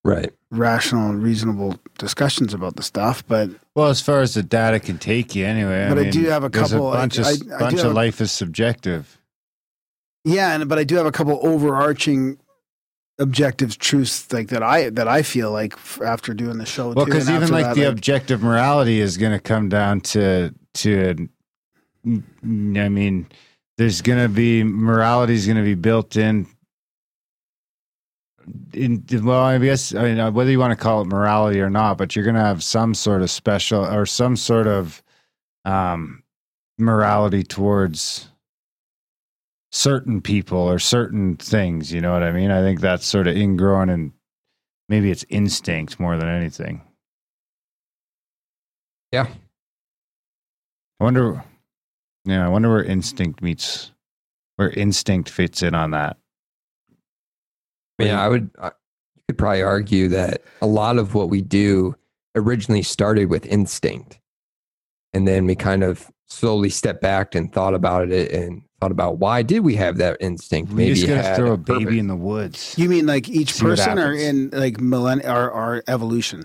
right 0.04 0.32
rational, 0.50 1.12
reasonable 1.12 1.78
discussions 1.98 2.54
about 2.54 2.76
the 2.76 2.82
stuff. 2.82 3.22
But 3.26 3.50
Well, 3.74 3.88
as 3.88 4.00
far 4.00 4.22
as 4.22 4.32
the 4.32 4.42
data 4.42 4.80
can 4.80 4.96
take 4.96 5.34
you, 5.34 5.44
anyway. 5.44 5.88
But 5.90 5.98
I 5.98 6.02
mean, 6.04 6.12
do 6.12 6.24
have 6.30 6.44
a 6.44 6.50
couple- 6.50 6.94
A 6.94 6.96
bunch 6.96 7.18
I- 7.18 7.22
of 7.22 7.26
I- 7.26 7.56
I 7.56 7.58
bunch 7.58 7.76
have 7.76 7.86
of 7.86 7.92
a- 7.92 7.94
life 7.94 8.22
is 8.22 8.32
subjective. 8.32 9.18
Yeah, 10.24 10.54
and 10.54 10.68
but 10.68 10.78
I 10.78 10.84
do 10.84 10.96
have 10.96 11.06
a 11.06 11.12
couple 11.12 11.40
overarching 11.42 12.38
objective 13.18 13.78
truths 13.78 14.32
like 14.32 14.48
that 14.48 14.62
I 14.62 14.90
that 14.90 15.08
I 15.08 15.22
feel 15.22 15.50
like 15.50 15.76
after 16.00 16.34
doing 16.34 16.58
the 16.58 16.66
show. 16.66 16.92
Well, 16.92 17.04
because 17.04 17.28
even 17.28 17.50
like 17.50 17.66
that, 17.66 17.74
the 17.74 17.88
objective 17.88 18.42
morality 18.42 19.00
is 19.00 19.16
going 19.16 19.32
to 19.32 19.40
come 19.40 19.68
down 19.68 20.00
to 20.02 20.54
to. 20.74 21.28
I 22.04 22.88
mean, 22.88 23.28
there's 23.78 24.02
going 24.02 24.18
to 24.18 24.28
be 24.28 24.64
morality 24.64 25.34
is 25.34 25.46
going 25.46 25.58
to 25.58 25.64
be 25.64 25.74
built 25.74 26.16
in. 26.16 26.46
In 28.72 29.04
well, 29.22 29.42
I 29.42 29.58
guess 29.58 29.94
I 29.94 30.14
mean, 30.14 30.34
whether 30.34 30.50
you 30.50 30.58
want 30.58 30.76
to 30.76 30.82
call 30.82 31.02
it 31.02 31.06
morality 31.06 31.60
or 31.60 31.70
not, 31.70 31.96
but 31.96 32.16
you're 32.16 32.24
going 32.24 32.34
to 32.34 32.40
have 32.40 32.62
some 32.62 32.94
sort 32.94 33.22
of 33.22 33.30
special 33.30 33.84
or 33.84 34.04
some 34.04 34.36
sort 34.36 34.66
of 34.66 35.00
um, 35.64 36.24
morality 36.76 37.44
towards 37.44 38.31
certain 39.72 40.20
people 40.20 40.58
or 40.58 40.78
certain 40.78 41.36
things. 41.36 41.92
You 41.92 42.00
know 42.00 42.12
what 42.12 42.22
I 42.22 42.30
mean? 42.30 42.50
I 42.50 42.60
think 42.60 42.80
that's 42.80 43.06
sort 43.06 43.26
of 43.26 43.36
ingrown 43.36 43.88
and 43.88 44.12
maybe 44.88 45.10
it's 45.10 45.24
instinct 45.28 45.98
more 45.98 46.16
than 46.16 46.28
anything. 46.28 46.82
Yeah. 49.10 49.26
I 51.00 51.04
wonder. 51.04 51.42
Yeah, 52.24 52.46
I 52.46 52.48
wonder 52.48 52.70
where 52.70 52.84
instinct 52.84 53.42
meets, 53.42 53.90
where 54.56 54.70
instinct 54.70 55.28
fits 55.28 55.62
in 55.62 55.74
on 55.74 55.90
that. 55.90 56.16
Yeah, 57.98 58.22
I 58.22 58.28
would. 58.28 58.50
I, 58.60 58.66
you 58.66 59.22
could 59.28 59.38
probably 59.38 59.62
argue 59.62 60.08
that 60.08 60.42
a 60.60 60.66
lot 60.66 60.98
of 60.98 61.14
what 61.14 61.28
we 61.28 61.40
do 61.42 61.96
originally 62.36 62.82
started 62.82 63.28
with 63.28 63.44
instinct, 63.46 64.20
and 65.12 65.26
then 65.26 65.46
we 65.46 65.56
kind 65.56 65.82
of 65.82 66.10
slowly 66.28 66.70
stepped 66.70 67.02
back 67.02 67.34
and 67.34 67.52
thought 67.52 67.74
about 67.74 68.10
it 68.10 68.30
and 68.32 68.62
thought 68.82 68.90
about 68.90 69.18
why 69.18 69.42
did 69.42 69.60
we 69.60 69.76
have 69.76 69.98
that 69.98 70.16
instinct? 70.20 70.72
We 70.72 70.88
just 70.88 71.04
it 71.04 71.06
gotta 71.06 71.36
throw 71.36 71.52
a 71.52 71.58
purpose. 71.58 71.84
baby 71.84 71.98
in 72.00 72.08
the 72.08 72.16
woods. 72.16 72.74
you 72.76 72.88
mean 72.88 73.06
like 73.06 73.28
each 73.28 73.52
See 73.52 73.62
person 73.62 73.96
or 73.98 74.12
in 74.12 74.50
like 74.50 74.78
millenn 74.78 75.24
our, 75.26 75.50
our 75.52 75.84
evolution? 75.86 76.44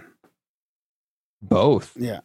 both. 1.41 1.93
Yeah. 1.97 2.19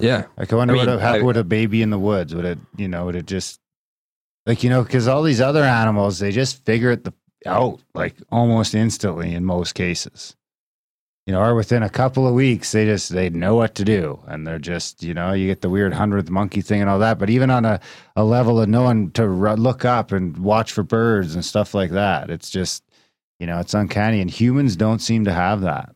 Yeah, 0.00 0.24
Like 0.36 0.52
I 0.52 0.56
wonder 0.56 0.74
I 0.74 0.76
mean, 0.76 0.86
what 0.86 1.22
would 1.22 1.22
with 1.24 1.36
a 1.36 1.44
baby 1.44 1.82
in 1.82 1.90
the 1.90 1.98
woods. 2.00 2.34
Would 2.34 2.44
it, 2.44 2.58
you 2.76 2.88
know, 2.88 3.06
would 3.06 3.14
it 3.14 3.26
just 3.26 3.60
like 4.44 4.64
you 4.64 4.70
know, 4.70 4.82
because 4.82 5.06
all 5.06 5.22
these 5.22 5.40
other 5.40 5.62
animals 5.62 6.18
they 6.18 6.32
just 6.32 6.64
figure 6.64 6.90
it 6.90 7.04
the, 7.04 7.12
out 7.46 7.80
like 7.94 8.16
almost 8.30 8.74
instantly 8.74 9.34
in 9.34 9.44
most 9.44 9.74
cases. 9.74 10.36
You 11.28 11.34
know, 11.34 11.42
or 11.42 11.54
within 11.54 11.82
a 11.82 11.90
couple 11.90 12.26
of 12.26 12.32
weeks, 12.32 12.72
they 12.72 12.86
just 12.86 13.10
they 13.12 13.28
know 13.28 13.54
what 13.54 13.74
to 13.74 13.84
do, 13.84 14.18
and 14.28 14.46
they're 14.46 14.58
just 14.58 15.02
you 15.02 15.12
know 15.12 15.34
you 15.34 15.46
get 15.46 15.60
the 15.60 15.68
weird 15.68 15.92
hundredth 15.92 16.30
monkey 16.30 16.62
thing 16.62 16.80
and 16.80 16.88
all 16.88 16.98
that. 17.00 17.18
But 17.18 17.28
even 17.28 17.50
on 17.50 17.66
a, 17.66 17.80
a 18.16 18.24
level 18.24 18.58
of 18.62 18.70
knowing 18.70 19.10
to 19.10 19.28
ru- 19.28 19.52
look 19.52 19.84
up 19.84 20.10
and 20.10 20.38
watch 20.38 20.72
for 20.72 20.82
birds 20.82 21.34
and 21.34 21.44
stuff 21.44 21.74
like 21.74 21.90
that, 21.90 22.30
it's 22.30 22.48
just 22.48 22.82
you 23.38 23.46
know 23.46 23.58
it's 23.60 23.74
uncanny. 23.74 24.22
And 24.22 24.30
humans 24.30 24.74
don't 24.74 25.00
seem 25.00 25.26
to 25.26 25.32
have 25.34 25.60
that. 25.60 25.94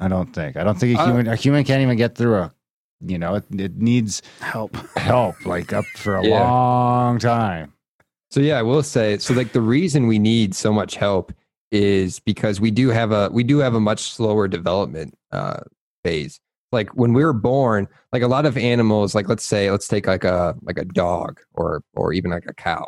I 0.00 0.08
don't 0.08 0.34
think. 0.34 0.56
I 0.56 0.64
don't 0.64 0.76
think 0.80 0.98
a 0.98 1.00
Uh, 1.00 1.06
human 1.06 1.26
a 1.28 1.36
human 1.36 1.62
can't 1.62 1.82
even 1.82 1.96
get 1.96 2.16
through 2.16 2.34
a 2.34 2.52
you 3.00 3.18
know 3.18 3.36
it, 3.36 3.44
it 3.56 3.76
needs 3.76 4.20
Help. 4.40 4.74
help 4.96 5.46
like 5.46 5.72
up 5.72 5.84
for 5.94 6.16
a 6.16 6.24
Yeah. 6.26 6.40
long 6.42 7.20
time. 7.20 7.72
So 8.32 8.40
yeah, 8.40 8.58
I 8.58 8.62
will 8.62 8.82
say 8.82 9.18
so 9.18 9.32
like 9.32 9.52
the 9.52 9.60
reason 9.60 10.08
we 10.08 10.18
need 10.18 10.56
so 10.56 10.72
much 10.72 10.96
help 10.96 11.32
is 11.72 12.20
because 12.20 12.60
we 12.60 12.70
do 12.70 12.88
have 12.88 13.12
a 13.12 13.28
we 13.32 13.42
do 13.42 13.58
have 13.58 13.74
a 13.74 13.80
much 13.80 14.10
slower 14.12 14.48
development 14.48 15.14
uh 15.32 15.60
phase. 16.04 16.40
Like 16.72 16.90
when 16.94 17.12
we 17.12 17.24
were 17.24 17.32
born, 17.32 17.88
like 18.12 18.22
a 18.22 18.28
lot 18.28 18.46
of 18.46 18.56
animals, 18.56 19.14
like 19.14 19.28
let's 19.28 19.44
say 19.44 19.70
let's 19.70 19.88
take 19.88 20.06
like 20.06 20.24
a 20.24 20.54
like 20.62 20.78
a 20.78 20.84
dog 20.84 21.40
or 21.54 21.82
or 21.94 22.12
even 22.12 22.30
like 22.30 22.46
a 22.48 22.54
cow. 22.54 22.86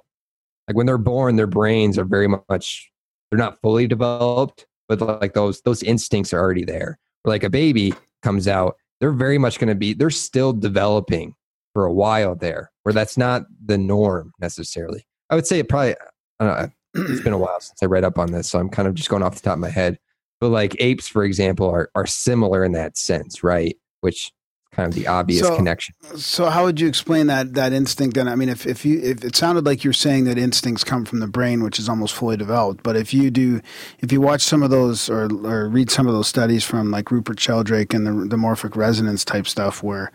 Like 0.66 0.76
when 0.76 0.86
they're 0.86 0.98
born, 0.98 1.36
their 1.36 1.46
brains 1.46 1.98
are 1.98 2.04
very 2.04 2.28
much 2.28 2.90
they're 3.30 3.38
not 3.38 3.60
fully 3.60 3.86
developed, 3.86 4.66
but 4.88 5.00
like 5.00 5.34
those 5.34 5.60
those 5.62 5.82
instincts 5.82 6.32
are 6.32 6.40
already 6.40 6.64
there. 6.64 6.98
Like 7.24 7.44
a 7.44 7.50
baby 7.50 7.94
comes 8.22 8.48
out, 8.48 8.76
they're 9.00 9.12
very 9.12 9.38
much 9.38 9.58
going 9.58 9.68
to 9.68 9.74
be 9.74 9.92
they're 9.92 10.10
still 10.10 10.52
developing 10.52 11.34
for 11.74 11.84
a 11.84 11.92
while 11.92 12.34
there, 12.34 12.70
where 12.82 12.92
that's 12.92 13.16
not 13.16 13.44
the 13.64 13.78
norm 13.78 14.32
necessarily. 14.40 15.06
I 15.30 15.34
would 15.34 15.46
say 15.46 15.58
it 15.58 15.68
probably, 15.68 15.94
I 16.40 16.44
don't 16.44 16.62
know, 16.62 16.70
it's 17.08 17.22
been 17.22 17.32
a 17.32 17.38
while 17.38 17.60
since 17.60 17.82
I 17.82 17.86
read 17.86 18.04
up 18.04 18.18
on 18.18 18.32
this, 18.32 18.48
so 18.48 18.58
I'm 18.58 18.68
kind 18.68 18.88
of 18.88 18.94
just 18.94 19.08
going 19.08 19.22
off 19.22 19.34
the 19.34 19.40
top 19.42 19.54
of 19.54 19.60
my 19.60 19.70
head. 19.70 19.98
But 20.40 20.48
like 20.50 20.76
apes, 20.78 21.08
for 21.08 21.24
example, 21.24 21.68
are, 21.68 21.90
are 21.94 22.06
similar 22.06 22.64
in 22.64 22.72
that 22.72 22.96
sense, 22.96 23.42
right? 23.42 23.76
Which 24.02 24.30
kind 24.70 24.88
of 24.88 24.94
the 24.94 25.08
obvious 25.08 25.40
So- 25.46 25.56
connection. 25.56 25.94
So 26.16 26.46
how 26.50 26.64
would 26.64 26.78
you 26.78 26.86
explain 26.86 27.26
that 27.26 27.54
that 27.54 27.72
instinct 27.72 28.14
then? 28.14 28.28
I 28.28 28.36
mean 28.36 28.48
if, 28.48 28.66
if 28.66 28.84
you 28.84 29.00
if 29.00 29.24
it 29.24 29.34
sounded 29.34 29.66
like 29.66 29.82
you're 29.82 29.92
saying 29.92 30.24
that 30.24 30.38
instincts 30.38 30.84
come 30.84 31.04
from 31.04 31.18
the 31.20 31.26
brain, 31.26 31.62
which 31.64 31.78
is 31.80 31.88
almost 31.88 32.14
fully 32.14 32.36
developed, 32.36 32.84
but 32.84 32.94
if 32.94 33.12
you 33.12 33.30
do 33.30 33.60
if 34.00 34.12
you 34.12 34.20
watch 34.20 34.42
some 34.42 34.62
of 34.62 34.70
those 34.70 35.10
or 35.10 35.28
or 35.44 35.68
read 35.68 35.90
some 35.90 36.06
of 36.06 36.12
those 36.12 36.28
studies 36.28 36.64
from 36.64 36.90
like 36.92 37.10
Rupert 37.10 37.40
Sheldrake 37.40 37.92
and 37.94 38.06
the 38.06 38.12
the 38.12 38.36
morphic 38.36 38.76
resonance 38.76 39.24
type 39.24 39.48
stuff 39.48 39.82
where 39.82 40.12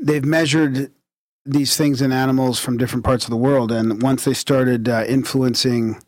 they've 0.00 0.24
measured 0.24 0.90
these 1.50 1.76
things 1.76 2.02
in 2.02 2.12
animals 2.12 2.60
from 2.60 2.76
different 2.76 3.04
parts 3.04 3.24
of 3.24 3.30
the 3.30 3.36
world 3.36 3.72
and 3.72 4.02
once 4.02 4.24
they 4.24 4.34
started 4.34 4.88
uh, 4.88 5.04
influencing 5.08 6.00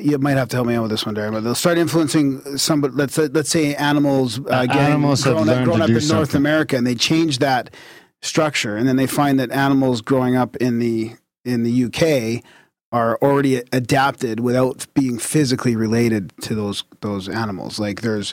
you 0.00 0.18
might 0.18 0.36
have 0.36 0.48
to 0.48 0.56
help 0.56 0.66
me 0.66 0.74
out 0.74 0.82
with 0.82 0.90
this 0.90 1.04
one, 1.04 1.14
Darren, 1.14 1.32
but 1.32 1.40
they'll 1.40 1.54
start 1.54 1.76
influencing 1.76 2.56
some. 2.56 2.80
Let's 2.80 3.14
say, 3.14 3.26
let's 3.28 3.50
say 3.50 3.74
animals, 3.74 4.38
uh, 4.38 4.64
getting, 4.66 4.78
animals 4.78 5.24
have 5.24 5.34
growing 5.34 5.50
up, 5.50 5.76
to 5.76 5.82
up 5.84 5.90
in 5.90 6.08
North. 6.08 6.34
America, 6.34 6.76
and 6.76 6.86
they 6.86 6.94
change 6.94 7.38
that 7.38 7.68
structure, 8.22 8.76
and 8.76 8.88
then 8.88 8.96
they 8.96 9.06
find 9.06 9.38
that 9.38 9.50
animals 9.50 10.00
growing 10.00 10.34
up 10.34 10.56
in 10.56 10.78
the 10.78 11.16
in 11.44 11.62
the 11.62 11.84
UK 11.84 12.42
are 12.90 13.18
already 13.20 13.56
adapted 13.72 14.40
without 14.40 14.86
being 14.94 15.18
physically 15.18 15.76
related 15.76 16.32
to 16.40 16.54
those 16.54 16.84
those 17.02 17.28
animals. 17.28 17.78
Like 17.78 18.00
there's 18.00 18.32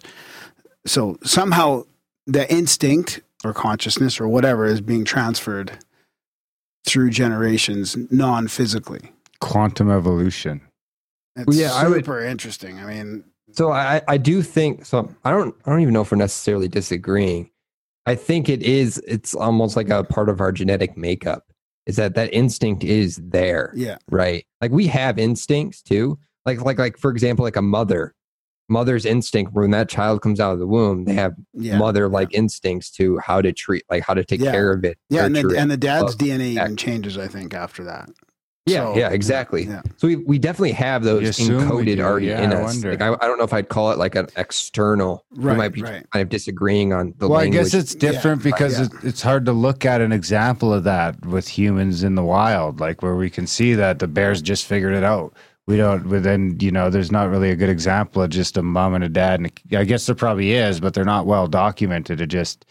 so 0.86 1.18
somehow 1.24 1.84
the 2.26 2.50
instinct 2.52 3.20
or 3.46 3.54
consciousness 3.54 4.20
or 4.20 4.28
whatever 4.28 4.66
is 4.66 4.82
being 4.82 5.04
transferred 5.06 5.78
through 6.86 7.10
generations 7.10 7.96
non-physically. 8.12 9.12
Quantum 9.40 9.90
evolution. 9.90 10.62
It's 11.36 11.48
Well, 11.48 11.56
yeah, 11.58 11.74
I 11.74 11.88
would- 11.88 11.98
super 12.06 12.22
interesting. 12.24 12.80
I 12.80 12.86
mean, 12.86 13.24
So 13.52 13.72
I, 13.72 14.02
I 14.08 14.18
do 14.18 14.42
think 14.42 14.86
so. 14.86 15.14
I 15.24 15.32
don't 15.32 15.56
I 15.66 15.70
don't 15.72 15.82
even 15.82 15.94
know 15.94 16.02
if 16.02 16.12
we're 16.12 16.18
necessarily 16.18 16.68
disagreeing. 16.68 17.50
I 18.06 18.16
think 18.16 18.50
it 18.50 18.62
is. 18.64 19.02
It's 19.08 19.34
almost 19.34 19.76
like 19.76 19.90
a 19.90 20.04
part 20.04 20.28
of 20.30 20.42
our 20.42 20.52
genetic 20.52 20.98
makeup. 20.98 21.46
Is 21.86 21.96
that 21.98 22.16
that 22.16 22.34
instinct 22.34 22.84
is 22.84 23.18
there, 23.24 23.74
yeah, 23.76 23.98
right? 24.10 24.46
Like 24.62 24.72
we 24.72 24.88
have 24.88 25.20
instincts 25.20 25.82
too. 25.82 26.18
Like 26.46 26.62
like 26.62 26.80
like 26.80 26.98
for 26.98 27.12
example, 27.12 27.44
like 27.44 27.56
a 27.58 27.62
mother, 27.62 28.14
mother's 28.70 29.06
instinct 29.06 29.54
when 29.54 29.72
that 29.72 29.90
child 29.90 30.22
comes 30.22 30.40
out 30.40 30.54
of 30.54 30.60
the 30.60 30.68
womb, 30.68 31.06
they 31.06 31.14
have 31.14 31.34
yeah, 31.54 31.78
mother 31.78 32.08
like 32.08 32.34
instincts 32.34 32.90
to 32.92 33.18
how 33.20 33.42
to 33.42 33.52
treat, 33.52 33.84
like 33.90 34.04
how 34.04 34.14
to 34.14 34.24
take 34.24 34.40
Yeah. 34.42 34.52
care 34.52 34.72
of 34.72 34.84
it. 34.86 34.98
yeah. 35.10 35.26
And 35.26 35.36
the, 35.36 35.50
it. 35.50 35.58
and 35.58 35.70
the 35.70 35.78
dad's 35.78 36.16
DNA 36.16 36.58
act- 36.58 36.66
even 36.66 36.78
changes, 36.78 37.18
I 37.18 37.28
think, 37.28 37.54
after 37.54 37.84
that. 37.86 38.10
Yeah, 38.66 38.94
So, 38.94 38.98
yeah, 38.98 39.10
exactly. 39.10 39.66
Yeah. 39.66 39.82
So 39.98 40.08
we, 40.08 40.16
we 40.16 40.40
definitely 40.40 40.72
have 40.72 41.04
those 41.04 41.38
encoded 41.38 42.00
already 42.00 42.28
yeah, 42.28 42.42
in 42.44 42.54
I 42.54 42.62
us. 42.62 42.74
wonder. 42.74 42.92
Like 42.92 43.02
I, 43.02 43.14
I 43.14 43.28
don't 43.28 43.38
know 43.38 43.44
if 43.44 43.52
I'd 43.52 43.68
call 43.68 43.92
it 43.92 43.98
like 43.98 44.16
an 44.16 44.28
external. 44.38 45.26
Right, 45.32 45.52
we 45.52 45.58
might 45.58 45.74
be 45.74 45.82
right. 45.82 46.10
kind 46.12 46.24
of 46.24 46.30
disagreeing 46.30 46.94
on 46.94 47.14
the 47.18 47.28
well, 47.28 47.42
I 47.42 47.50
guess 47.50 47.74
it's 47.74 47.94
different 47.94 48.42
because 48.42 48.80
yeah. 48.80 48.86
it, 48.86 48.92
it's 49.04 49.22
hard 49.22 49.46
to 49.48 49.52
look 49.52 49.84
at 49.84 50.00
an 50.00 50.14
example 50.14 50.74
of 50.74 50.86
that 50.86 51.26
with 51.26 51.46
humans 51.50 52.04
in 52.04 52.16
the 52.16 52.24
wild, 52.24 52.80
like 52.80 53.02
where 53.02 53.18
we 53.18 53.30
can 53.30 53.48
see 53.48 53.74
that 53.74 54.00
the 54.00 54.08
bears 54.08 54.42
just 54.42 54.66
figured 54.66 54.94
it 54.94 55.04
out. 55.04 55.36
We 55.66 55.78
don't, 55.78 56.10
but 56.10 56.24
then, 56.24 56.58
you 56.60 56.72
know, 56.72 56.90
there's 56.90 57.12
not 57.12 57.30
really 57.30 57.50
a 57.50 57.56
good 57.56 57.70
example 57.70 58.22
of 58.22 58.30
just 58.30 58.58
a 58.58 58.62
mom 58.62 58.96
and 58.96 59.04
a 59.04 59.10
dad. 59.10 59.40
And 59.40 59.52
I 59.78 59.86
guess 59.86 60.06
there 60.06 60.16
probably 60.16 60.52
is, 60.52 60.80
but 60.80 60.94
they're 60.94 61.06
not 61.06 61.26
well 61.26 61.48
documented. 61.48 62.20
It 62.20 62.28
just, 62.28 62.66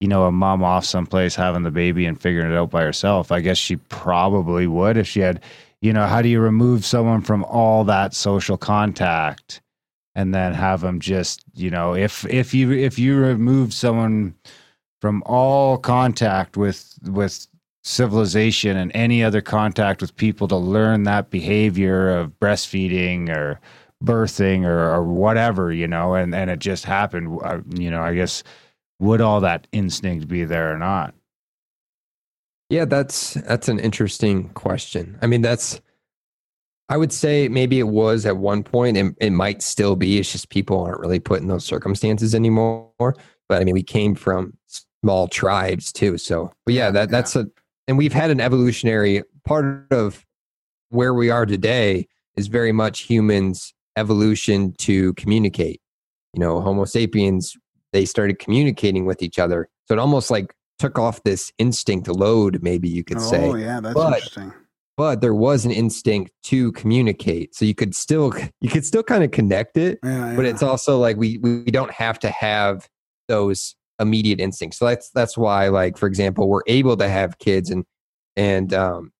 you 0.00 0.08
know, 0.08 0.24
a 0.24 0.32
mom 0.32 0.64
off 0.64 0.86
someplace 0.86 1.34
having 1.34 1.64
the 1.64 1.70
baby 1.70 2.06
and 2.06 2.18
figuring 2.18 2.50
it 2.50 2.56
out 2.56 2.70
by 2.70 2.82
herself. 2.82 3.30
I 3.30 3.40
guess 3.40 3.58
she 3.58 3.76
probably 3.76 4.66
would 4.66 4.96
if 4.96 5.06
she 5.06 5.20
had, 5.20 5.42
you 5.82 5.92
know, 5.92 6.06
how 6.06 6.22
do 6.22 6.30
you 6.30 6.40
remove 6.40 6.86
someone 6.86 7.20
from 7.20 7.44
all 7.44 7.84
that 7.84 8.14
social 8.14 8.56
contact? 8.56 9.60
and 10.14 10.34
then 10.34 10.52
have 10.52 10.80
them 10.80 11.00
just 11.00 11.42
you 11.54 11.70
know 11.70 11.94
if 11.94 12.26
if 12.26 12.52
you 12.52 12.72
if 12.72 12.98
you 12.98 13.16
remove 13.16 13.72
someone 13.72 14.34
from 15.00 15.22
all 15.24 15.78
contact 15.78 16.56
with 16.56 16.98
with 17.10 17.46
civilization 17.82 18.76
and 18.76 18.92
any 18.94 19.24
other 19.24 19.40
contact 19.40 20.00
with 20.00 20.14
people 20.16 20.48
to 20.48 20.56
learn 20.56 21.04
that 21.04 21.30
behavior 21.30 22.10
of 22.10 22.30
breastfeeding 22.40 23.28
or 23.30 23.60
birthing 24.04 24.64
or, 24.64 24.90
or 24.90 25.02
whatever 25.04 25.72
you 25.72 25.86
know 25.86 26.14
and 26.14 26.34
and 26.34 26.50
it 26.50 26.58
just 26.58 26.84
happened 26.84 27.38
uh, 27.44 27.60
you 27.76 27.90
know 27.90 28.02
i 28.02 28.14
guess 28.14 28.42
would 28.98 29.20
all 29.20 29.40
that 29.40 29.66
instinct 29.72 30.28
be 30.28 30.44
there 30.44 30.72
or 30.72 30.78
not 30.78 31.14
Yeah, 32.68 32.84
that's 32.84 33.34
that's 33.34 33.68
an 33.68 33.78
interesting 33.80 34.50
question. 34.50 35.18
I 35.22 35.26
mean, 35.26 35.42
that's 35.42 35.80
I 36.88 36.96
would 36.96 37.12
say 37.12 37.48
maybe 37.48 37.78
it 37.78 37.88
was 37.88 38.26
at 38.26 38.36
one 38.36 38.62
point 38.62 38.96
and 38.96 39.16
it 39.20 39.30
might 39.30 39.62
still 39.62 39.96
be. 39.96 40.18
It's 40.18 40.32
just 40.32 40.50
people 40.50 40.80
aren't 40.82 41.00
really 41.00 41.20
put 41.20 41.40
in 41.40 41.48
those 41.48 41.64
circumstances 41.64 42.34
anymore. 42.34 43.14
But 43.48 43.60
I 43.60 43.64
mean, 43.64 43.74
we 43.74 43.82
came 43.82 44.14
from 44.14 44.56
small 44.66 45.28
tribes 45.28 45.92
too. 45.92 46.18
So 46.18 46.52
but 46.64 46.74
yeah, 46.74 46.90
that 46.90 47.10
that's 47.10 47.36
a 47.36 47.46
and 47.90 47.98
we've 47.98 48.12
had 48.12 48.30
an 48.30 48.40
evolutionary 48.40 49.24
part 49.44 49.88
of 49.90 50.24
where 50.90 51.12
we 51.12 51.28
are 51.28 51.44
today 51.44 52.06
is 52.36 52.46
very 52.46 52.70
much 52.70 53.00
humans' 53.00 53.74
evolution 53.96 54.72
to 54.78 55.12
communicate. 55.14 55.80
You 56.32 56.38
know, 56.38 56.60
Homo 56.60 56.84
sapiens, 56.84 57.56
they 57.92 58.04
started 58.04 58.38
communicating 58.38 59.06
with 59.06 59.24
each 59.24 59.40
other. 59.40 59.68
So 59.86 59.94
it 59.94 59.98
almost 59.98 60.30
like 60.30 60.54
took 60.78 61.00
off 61.00 61.24
this 61.24 61.52
instinct 61.58 62.06
load, 62.06 62.62
maybe 62.62 62.88
you 62.88 63.02
could 63.02 63.20
say. 63.20 63.48
Oh 63.50 63.56
yeah, 63.56 63.80
that's 63.80 63.94
But- 63.94 64.14
interesting. 64.14 64.52
But 64.96 65.20
there 65.20 65.34
was 65.34 65.64
an 65.64 65.72
instinct 65.72 66.30
to 66.44 66.70
communicate. 66.72 67.56
So 67.56 67.64
you 67.64 67.74
could 67.74 67.96
still 67.96 68.32
you 68.60 68.68
could 68.68 68.84
still 68.84 69.02
kind 69.02 69.24
of 69.24 69.32
connect 69.32 69.76
it, 69.76 69.98
Yeah, 70.04 70.34
but 70.36 70.44
it's 70.44 70.62
also 70.62 70.98
like 70.98 71.16
we 71.16 71.38
we 71.38 71.64
don't 71.64 71.90
have 71.90 72.20
to 72.20 72.30
have 72.30 72.88
those 73.26 73.74
immediate 74.00 74.40
instinct. 74.40 74.74
So 74.76 74.86
that's 74.86 75.10
that's 75.10 75.36
why, 75.38 75.68
like 75.68 75.96
for 75.98 76.06
example, 76.06 76.48
we're 76.48 76.62
able 76.66 76.96
to 76.96 77.08
have 77.08 77.38
kids 77.38 77.70
and 77.70 77.84
and 78.36 78.72
um, 78.74 79.12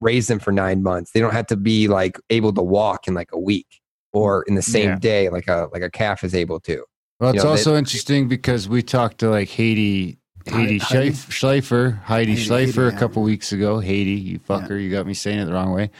raise 0.00 0.26
them 0.26 0.38
for 0.38 0.52
nine 0.52 0.82
months. 0.82 1.12
They 1.12 1.20
don't 1.20 1.32
have 1.32 1.46
to 1.48 1.56
be 1.56 1.88
like 1.88 2.18
able 2.30 2.52
to 2.54 2.62
walk 2.62 3.08
in 3.08 3.14
like 3.14 3.30
a 3.32 3.38
week 3.40 3.66
or 4.12 4.42
in 4.48 4.54
the 4.54 4.62
same 4.62 4.90
Yeah. 4.90 4.98
day, 4.98 5.28
like 5.30 5.48
a 5.48 5.68
like 5.72 5.82
a 5.82 5.90
calf 5.90 6.24
is 6.24 6.34
able 6.34 6.60
to. 6.60 6.84
Well, 7.20 7.30
it's 7.30 7.36
You 7.38 7.44
know, 7.44 7.50
also 7.50 7.72
they- 7.72 7.78
interesting 7.78 8.28
because 8.28 8.68
we 8.68 8.82
talked 8.82 9.18
to 9.18 9.30
like 9.30 9.48
Haiti, 9.48 10.18
Haiti 10.46 10.78
Heidi? 10.78 11.10
Schleif- 11.10 11.30
Schleifer, 11.30 12.02
Heidi 12.02 12.32
Haiti, 12.34 12.48
Schleifer 12.48 12.84
Haiti, 12.84 12.96
a 12.96 12.98
couple 12.98 13.22
weeks 13.22 13.52
ago. 13.52 13.78
Haiti, 13.80 14.10
you 14.12 14.38
fucker, 14.38 14.80
you 14.82 14.90
got 14.90 15.06
me 15.06 15.14
saying 15.14 15.38
it 15.38 15.44
the 15.46 15.52
wrong 15.52 15.72
way. 15.72 15.90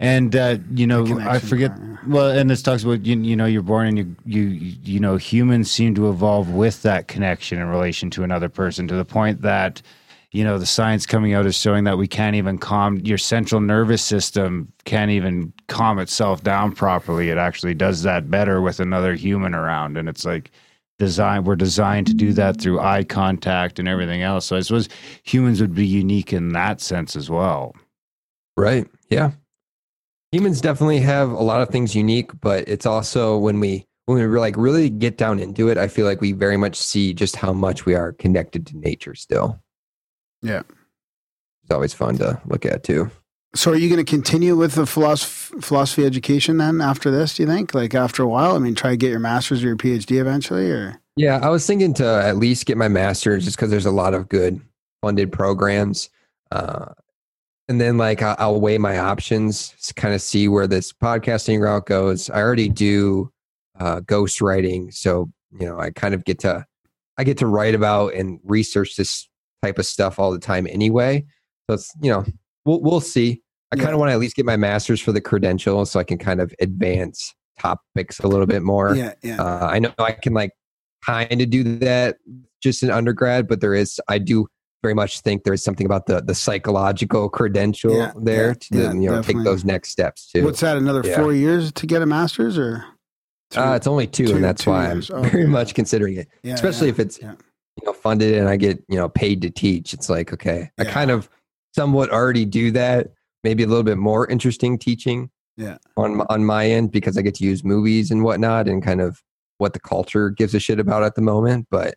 And 0.00 0.36
uh, 0.36 0.58
you 0.72 0.86
know, 0.86 1.18
I 1.20 1.38
forget. 1.40 1.70
part, 1.70 1.82
yeah. 1.82 1.96
Well, 2.06 2.30
and 2.30 2.48
this 2.48 2.62
talks 2.62 2.84
about 2.84 3.04
you, 3.04 3.18
you 3.18 3.34
know 3.34 3.46
you're 3.46 3.62
born 3.62 3.88
and 3.88 3.98
you 3.98 4.16
you 4.40 4.76
you 4.84 5.00
know 5.00 5.16
humans 5.16 5.70
seem 5.70 5.94
to 5.96 6.08
evolve 6.08 6.50
with 6.50 6.82
that 6.82 7.08
connection 7.08 7.60
in 7.60 7.66
relation 7.66 8.08
to 8.10 8.22
another 8.22 8.48
person 8.48 8.86
to 8.88 8.94
the 8.94 9.04
point 9.04 9.42
that 9.42 9.82
you 10.30 10.44
know 10.44 10.56
the 10.56 10.66
science 10.66 11.04
coming 11.04 11.34
out 11.34 11.46
is 11.46 11.56
showing 11.56 11.82
that 11.84 11.98
we 11.98 12.06
can't 12.06 12.36
even 12.36 12.58
calm 12.58 12.98
your 12.98 13.18
central 13.18 13.60
nervous 13.60 14.02
system 14.02 14.72
can't 14.84 15.10
even 15.10 15.52
calm 15.66 15.98
itself 15.98 16.44
down 16.44 16.72
properly. 16.72 17.30
It 17.30 17.38
actually 17.38 17.74
does 17.74 18.04
that 18.04 18.30
better 18.30 18.60
with 18.60 18.78
another 18.78 19.16
human 19.16 19.52
around, 19.52 19.96
and 19.96 20.08
it's 20.08 20.24
like 20.24 20.52
design 21.00 21.44
we're 21.44 21.56
designed 21.56 22.06
to 22.08 22.14
do 22.14 22.32
that 22.34 22.60
through 22.60 22.80
eye 22.80 23.04
contact 23.04 23.80
and 23.80 23.88
everything 23.88 24.22
else. 24.22 24.46
So 24.46 24.56
I 24.56 24.60
suppose 24.60 24.88
humans 25.24 25.60
would 25.60 25.74
be 25.74 25.86
unique 25.86 26.32
in 26.32 26.50
that 26.50 26.80
sense 26.80 27.16
as 27.16 27.28
well. 27.28 27.74
Right. 28.56 28.86
Yeah. 29.08 29.32
Humans 30.32 30.60
definitely 30.60 31.00
have 31.00 31.30
a 31.30 31.42
lot 31.42 31.62
of 31.62 31.70
things 31.70 31.94
unique, 31.94 32.30
but 32.40 32.68
it's 32.68 32.86
also 32.86 33.38
when 33.38 33.60
we 33.60 33.86
when 34.06 34.18
we 34.18 34.38
like 34.38 34.56
really 34.56 34.88
get 34.88 35.18
down 35.18 35.38
into 35.38 35.68
it, 35.68 35.76
I 35.76 35.86
feel 35.86 36.06
like 36.06 36.20
we 36.20 36.32
very 36.32 36.56
much 36.56 36.76
see 36.76 37.12
just 37.12 37.36
how 37.36 37.52
much 37.52 37.84
we 37.84 37.94
are 37.94 38.12
connected 38.12 38.66
to 38.68 38.78
nature 38.78 39.14
still. 39.14 39.62
Yeah. 40.40 40.62
It's 41.62 41.70
always 41.70 41.92
fun 41.92 42.16
to 42.18 42.40
look 42.46 42.64
at 42.64 42.84
too. 42.84 43.10
So, 43.54 43.72
are 43.72 43.76
you 43.76 43.88
going 43.88 44.04
to 44.04 44.10
continue 44.10 44.56
with 44.56 44.74
the 44.74 44.86
philosophy, 44.86 45.60
philosophy 45.60 46.04
education 46.04 46.58
then 46.58 46.80
after 46.80 47.10
this? 47.10 47.36
Do 47.36 47.42
you 47.42 47.48
think, 47.48 47.74
like 47.74 47.94
after 47.94 48.22
a 48.22 48.28
while? 48.28 48.54
I 48.54 48.58
mean, 48.58 48.74
try 48.74 48.90
to 48.90 48.96
get 48.96 49.10
your 49.10 49.20
master's 49.20 49.62
or 49.62 49.68
your 49.68 49.76
PhD 49.76 50.20
eventually, 50.20 50.70
or 50.70 51.00
Yeah, 51.16 51.40
I 51.42 51.48
was 51.48 51.66
thinking 51.66 51.92
to 51.94 52.06
at 52.06 52.36
least 52.36 52.66
get 52.66 52.76
my 52.76 52.88
master's 52.88 53.44
just 53.44 53.56
because 53.56 53.70
there's 53.70 53.86
a 53.86 53.90
lot 53.90 54.14
of 54.14 54.28
good 54.28 54.60
funded 55.02 55.32
programs. 55.32 56.10
Uh, 56.50 56.92
and 57.68 57.80
then 57.80 57.98
like 57.98 58.22
I'll, 58.22 58.60
weigh 58.60 58.78
my 58.78 58.98
options, 58.98 59.74
kind 59.96 60.14
of 60.14 60.22
see 60.22 60.48
where 60.48 60.66
this 60.66 60.92
podcasting 60.92 61.60
route 61.60 61.86
goes. 61.86 62.30
I 62.30 62.40
already 62.40 62.68
do 62.68 63.30
uh, 63.78 64.00
ghost 64.00 64.40
writing, 64.40 64.90
so 64.90 65.30
you 65.58 65.66
know 65.66 65.78
I 65.78 65.90
kind 65.90 66.14
of 66.14 66.24
get 66.24 66.38
to 66.40 66.64
I 67.18 67.24
get 67.24 67.38
to 67.38 67.46
write 67.46 67.74
about 67.74 68.14
and 68.14 68.40
research 68.44 68.96
this 68.96 69.28
type 69.62 69.78
of 69.78 69.86
stuff 69.86 70.18
all 70.18 70.30
the 70.30 70.38
time 70.38 70.66
anyway. 70.68 71.24
So 71.68 71.74
it's 71.74 71.92
you 72.02 72.10
know 72.10 72.24
we'll 72.64 72.80
we'll 72.80 73.00
see. 73.00 73.42
I 73.72 73.76
Yeah. 73.76 73.82
kind 73.82 73.92
of 73.94 73.98
want 74.00 74.08
to 74.10 74.14
at 74.14 74.18
least 74.18 74.34
get 74.36 74.46
my 74.46 74.56
master's 74.56 75.00
for 75.00 75.12
the 75.12 75.20
credential 75.20 75.84
so 75.84 76.00
I 76.00 76.04
can 76.04 76.16
kind 76.18 76.40
of 76.40 76.54
advance 76.60 77.34
topics 77.58 78.18
a 78.20 78.28
little 78.28 78.46
bit 78.46 78.62
more. 78.62 78.94
yeah, 78.94 79.12
yeah, 79.22 79.42
Uh, 79.42 79.66
I 79.70 79.78
know 79.78 79.92
I 79.98 80.12
can 80.12 80.32
like 80.32 80.52
kind 81.04 81.40
of 81.42 81.50
do 81.50 81.62
that 81.80 82.16
just 82.62 82.82
in 82.82 82.90
undergrad, 82.90 83.46
but 83.46 83.60
there 83.60 83.74
is 83.74 84.00
I 84.08 84.18
do 84.18 84.46
very 84.82 84.94
much 84.94 85.20
think 85.20 85.44
there 85.44 85.52
is 85.54 85.62
something 85.62 85.86
about 85.86 86.06
the 86.06 86.20
the 86.20 86.34
psychological 86.34 87.28
credential 87.28 87.94
Yeah, 87.96 88.12
there 88.16 88.48
yeah, 88.48 88.52
to 88.54 88.68
yeah, 88.72 88.92
you 88.92 89.00
know 89.10 89.16
definitely. 89.16 89.34
take 89.34 89.44
those 89.44 89.64
next 89.64 89.90
steps 89.90 90.30
too. 90.30 90.44
What's 90.44 90.60
that? 90.60 90.76
Another 90.76 91.02
four 91.02 91.32
years 91.32 91.72
to 91.72 91.86
get 91.86 92.02
a 92.02 92.06
master's, 92.06 92.58
or 92.58 92.84
two? 93.50 93.60
uh, 93.60 93.74
it's 93.74 93.86
only 93.86 94.06
two, 94.06 94.26
two- 94.28 94.36
and 94.36 94.44
that's 94.44 94.64
two 94.64 94.70
why 94.70 94.92
years. 94.92 95.10
I'm 95.10 95.16
Okay. 95.20 95.30
very 95.30 95.46
much 95.46 95.74
considering 95.74 96.16
it, 96.16 96.28
Yeah, 96.42 96.54
especially 96.54 96.88
if 96.88 96.98
it's 96.98 97.20
you 97.20 97.36
know 97.84 97.92
funded 97.92 98.34
and 98.34 98.48
I 98.48 98.56
get 98.56 98.82
you 98.88 98.96
know 98.96 99.08
paid 99.08 99.42
to 99.42 99.50
teach. 99.50 99.92
It's 99.94 100.08
like 100.08 100.32
okay, 100.32 100.70
I 100.78 100.84
kind 100.84 101.10
of 101.10 101.28
somewhat 101.74 102.10
already 102.10 102.44
do 102.44 102.70
that. 102.72 103.08
Maybe 103.44 103.62
a 103.62 103.66
little 103.66 103.84
bit 103.84 103.98
more 103.98 104.26
interesting 104.28 104.78
teaching. 104.78 105.30
Yeah. 105.56 105.78
On 105.96 106.20
on 106.28 106.44
my 106.44 106.66
end 106.66 106.92
because 106.92 107.18
I 107.18 107.22
get 107.22 107.34
to 107.36 107.44
use 107.44 107.64
movies 107.64 108.10
and 108.12 108.22
whatnot 108.22 108.68
and 108.68 108.80
kind 108.82 109.00
of 109.00 109.20
what 109.58 109.72
the 109.72 109.80
culture 109.80 110.30
gives 110.30 110.54
a 110.54 110.60
shit 110.60 110.78
about 110.78 111.02
at 111.02 111.16
the 111.16 111.20
moment. 111.22 111.66
But 111.68 111.96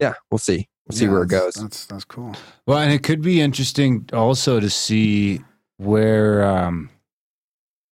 yeah, 0.00 0.14
we'll 0.30 0.36
see. 0.38 0.68
We'll 0.90 0.98
see 0.98 1.04
Yeah, 1.04 1.10
where 1.12 1.22
it 1.22 1.28
goes. 1.28 1.54
That's 1.54 1.86
that's 1.86 2.04
cool. 2.04 2.34
Well, 2.66 2.78
and 2.78 2.92
it 2.92 3.04
could 3.04 3.22
be 3.22 3.40
interesting 3.40 4.08
also 4.12 4.58
to 4.58 4.68
see 4.68 5.40
where 5.76 6.44
um 6.44 6.90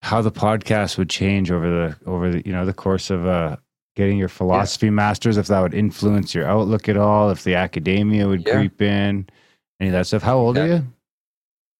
how 0.02 0.20
the 0.20 0.32
podcast 0.32 0.98
would 0.98 1.08
change 1.08 1.50
over 1.52 1.68
the 1.70 2.10
over 2.10 2.30
the 2.30 2.42
you 2.44 2.52
know 2.52 2.66
the 2.66 2.72
course 2.74 3.08
of 3.10 3.24
uh 3.26 3.56
getting 3.96 4.18
your 4.18 4.28
philosophy 4.28 4.90
masters 4.90 5.36
if 5.36 5.46
that 5.46 5.60
would 5.60 5.74
influence 5.74 6.34
your 6.34 6.46
outlook 6.46 6.88
at 6.88 6.96
all 6.96 7.30
if 7.30 7.44
the 7.44 7.54
academia 7.54 8.26
would 8.28 8.46
Yeah. 8.46 8.54
creep 8.54 8.82
in 8.82 9.28
any 9.80 9.88
of 9.88 9.92
that 9.92 10.06
stuff 10.06 10.22
how 10.22 10.36
old 10.38 10.58
are 10.58 10.66
you 10.66 10.86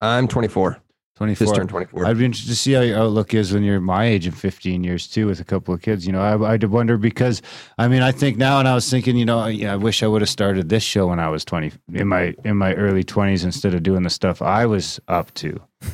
I'm 0.01 0.29
24. 0.29 0.79
24 1.19 1.47
Just 1.47 1.57
turned 1.57 1.69
24. 1.69 2.07
I'd 2.07 2.17
be 2.17 2.25
interested 2.25 2.49
to 2.49 2.57
see 2.57 2.75
how 2.75 2.81
your 2.81 2.97
outlook 2.97 3.35
is 3.35 3.53
when 3.53 3.65
you're 3.65 3.81
my 3.81 4.05
age 4.05 4.25
in 4.25 4.33
15 4.33 4.85
years 4.85 5.09
too, 5.09 5.27
with 5.27 5.41
a 5.41 5.45
couple 5.45 5.75
of 5.75 5.83
kids. 5.83 6.07
You 6.07 6.13
know, 6.13 6.21
I, 6.21 6.53
I'd 6.53 6.63
wonder 6.63 6.97
because, 6.97 7.43
I 7.77 7.89
mean, 7.89 8.03
I 8.03 8.13
think 8.13 8.37
now, 8.37 8.61
and 8.61 8.69
I 8.69 8.75
was 8.75 8.89
thinking, 8.89 9.17
you 9.17 9.25
know, 9.25 9.45
yeah, 9.47 9.73
I 9.73 9.77
wish 9.77 10.05
I 10.05 10.07
would 10.07 10.23
have 10.23 10.29
started 10.29 10.69
this 10.69 10.85
show 10.85 11.09
when 11.09 11.19
I 11.19 11.29
was 11.29 11.45
20, 11.45 11.73
in 11.93 12.07
my 12.07 12.37
in 12.45 12.57
my 12.57 12.73
early 12.75 13.03
20s, 13.03 13.43
instead 13.43 13.75
of 13.75 13.83
doing 13.83 14.05
the 14.05 14.11
stuff 14.11 14.41
I 14.41 14.65
was 14.67 15.01
up 15.09 15.35
to. 15.35 15.61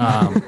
Um, 0.00 0.44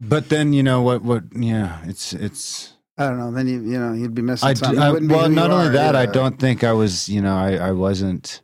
but 0.00 0.28
then 0.28 0.52
you 0.52 0.64
know 0.64 0.82
what? 0.82 1.02
What? 1.02 1.22
Yeah, 1.32 1.78
it's 1.84 2.12
it's. 2.12 2.72
I 2.98 3.08
don't 3.08 3.18
know. 3.18 3.30
Then 3.30 3.46
you 3.46 3.60
you 3.60 3.78
know 3.78 3.92
you'd 3.92 4.12
be 4.12 4.22
missing 4.22 4.48
I, 4.48 4.54
something. 4.54 4.80
I 4.80 4.88
You 4.88 4.92
wouldn't 4.94 5.12
well, 5.12 5.28
who 5.28 5.34
not 5.36 5.52
only 5.52 5.68
are, 5.68 5.72
that, 5.72 5.94
I 5.94 6.06
don't 6.06 6.40
think 6.40 6.64
I 6.64 6.72
was. 6.72 7.08
You 7.08 7.22
know, 7.22 7.36
I 7.36 7.52
I 7.52 7.70
wasn't. 7.70 8.42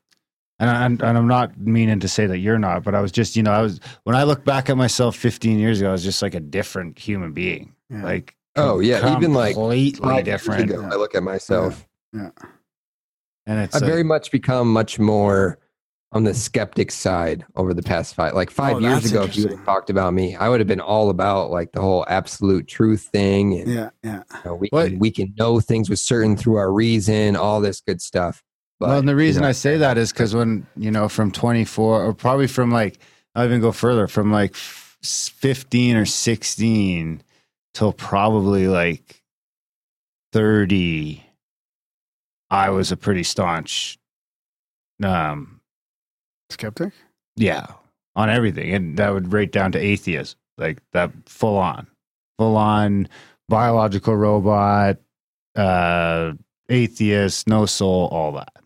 And, 0.62 0.70
I, 1.02 1.08
and 1.08 1.18
I'm 1.18 1.26
not 1.26 1.58
meaning 1.58 1.98
to 2.00 2.08
say 2.08 2.26
that 2.26 2.38
you're 2.38 2.58
not, 2.58 2.84
but 2.84 2.94
I 2.94 3.00
was 3.00 3.10
just, 3.10 3.34
you 3.34 3.42
know, 3.42 3.50
I 3.50 3.62
was 3.62 3.80
when 4.04 4.14
I 4.14 4.22
look 4.22 4.44
back 4.44 4.70
at 4.70 4.76
myself 4.76 5.16
15 5.16 5.58
years 5.58 5.80
ago, 5.80 5.88
I 5.88 5.92
was 5.92 6.04
just 6.04 6.22
like 6.22 6.34
a 6.34 6.40
different 6.40 6.98
human 6.98 7.32
being, 7.32 7.74
Yeah. 7.90 8.04
like 8.04 8.36
Oh, 8.54 8.78
yeah, 8.80 9.16
even, 9.16 9.32
like, 9.34 9.54
completely 9.54 10.22
different. 10.22 10.70
ago, 10.70 10.82
I 10.90 10.94
look 10.96 11.14
at 11.14 11.22
myself. 11.22 11.88
Yeah. 12.12 12.28
And 13.46 13.58
it's 13.60 13.74
I've 13.74 13.82
like- 13.82 13.90
very 13.90 14.04
much 14.04 14.30
become 14.30 14.72
much 14.72 14.98
more 14.98 15.58
on 16.12 16.24
the 16.24 16.34
skeptic 16.34 16.92
side 16.92 17.44
over 17.56 17.72
the 17.74 17.82
past 17.82 18.14
five. 18.14 18.34
Like 18.34 18.50
five 18.50 18.76
Oh, 18.76 18.78
years 18.78 19.10
ago, 19.10 19.22
if 19.22 19.34
you 19.34 19.44
had 19.44 19.52
interesting. 19.52 19.64
talked 19.64 19.88
about 19.90 20.12
me, 20.14 20.36
I 20.36 20.48
would 20.48 20.60
have 20.60 20.66
been 20.68 20.80
all 20.80 21.08
about 21.10 21.50
like 21.50 21.72
the 21.72 21.80
whole 21.80 22.04
absolute 22.08 22.68
truth 22.68 23.08
thing, 23.12 23.58
and 23.58 23.68
Yeah, 23.68 23.90
yeah. 24.04 24.22
you 24.32 24.40
know, 24.44 24.54
we 24.54 24.68
What- 24.68 24.90
can, 24.90 24.98
we 24.98 25.10
can 25.10 25.34
know 25.38 25.58
things 25.58 25.88
with 25.90 25.98
certain 25.98 26.36
through 26.36 26.56
our 26.56 26.70
reason, 26.72 27.34
all 27.34 27.60
this 27.60 27.80
good 27.80 28.00
stuff. 28.02 28.44
But 28.82 28.88
well, 28.88 28.98
and 28.98 29.06
the 29.06 29.12
you 29.12 29.18
reason 29.18 29.42
know, 29.42 29.48
I 29.48 29.52
say 29.52 29.76
that 29.76 29.96
is 29.96 30.10
because 30.12 30.34
when 30.34 30.66
you 30.76 30.90
know, 30.90 31.08
from 31.08 31.30
24 31.30 32.04
or 32.04 32.12
probably 32.12 32.48
from 32.48 32.72
like, 32.72 32.98
I'll 33.36 33.44
even 33.44 33.60
go 33.60 33.70
further, 33.70 34.08
from 34.08 34.32
like 34.32 34.56
15 34.56 35.94
or 35.94 36.04
16 36.04 37.22
till 37.74 37.92
probably 37.92 38.66
like 38.66 39.22
30, 40.32 41.24
I 42.50 42.70
was 42.70 42.90
a 42.90 42.96
pretty 42.96 43.22
staunch, 43.22 44.00
um, 45.00 45.60
Skeptic. 46.50 46.92
yeah, 47.36 47.66
on 48.16 48.30
everything, 48.30 48.74
and 48.74 48.96
that 48.96 49.14
would 49.14 49.32
rate 49.32 49.52
down 49.52 49.70
to 49.72 49.78
atheist, 49.78 50.36
like 50.58 50.82
that 50.92 51.12
full 51.26 51.56
on, 51.56 51.86
full 52.36 52.56
on 52.56 53.08
biological 53.48 54.16
robot, 54.16 54.96
uh, 55.54 56.32
atheist, 56.68 57.46
no 57.46 57.64
soul, 57.64 58.08
all 58.10 58.32
that. 58.32 58.61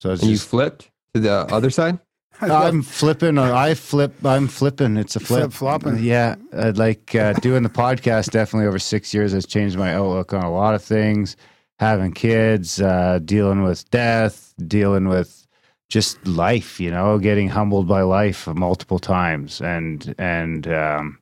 So 0.00 0.12
it's 0.12 0.22
and 0.22 0.30
you 0.30 0.38
flipped 0.38 0.90
to 1.14 1.20
the 1.20 1.30
other 1.30 1.70
side. 1.70 1.98
I'm 2.40 2.82
flipping, 2.82 3.36
or 3.36 3.52
I 3.52 3.74
flip, 3.74 4.14
I'm 4.24 4.48
flipping. 4.48 4.96
It's 4.96 5.14
a 5.14 5.20
flip, 5.20 5.40
Flip-flopping. 5.52 5.98
Yeah, 6.02 6.36
uh, 6.54 6.72
like 6.74 7.14
uh, 7.14 7.34
doing 7.34 7.62
the 7.62 7.68
podcast. 7.68 8.30
Definitely 8.30 8.66
over 8.66 8.78
six 8.78 9.12
years 9.12 9.32
has 9.32 9.44
changed 9.44 9.76
my 9.76 9.94
outlook 9.94 10.32
on 10.32 10.42
a 10.42 10.50
lot 10.50 10.74
of 10.74 10.82
things. 10.82 11.36
Having 11.80 12.12
kids, 12.12 12.80
uh, 12.80 13.18
dealing 13.24 13.62
with 13.62 13.90
death, 13.90 14.54
dealing 14.66 15.08
with 15.08 15.46
just 15.90 16.24
life. 16.26 16.80
You 16.80 16.90
know, 16.90 17.18
getting 17.18 17.48
humbled 17.48 17.86
by 17.86 18.02
life 18.02 18.46
multiple 18.46 18.98
times, 18.98 19.60
and 19.60 20.14
and 20.16 20.66
um, 20.68 21.18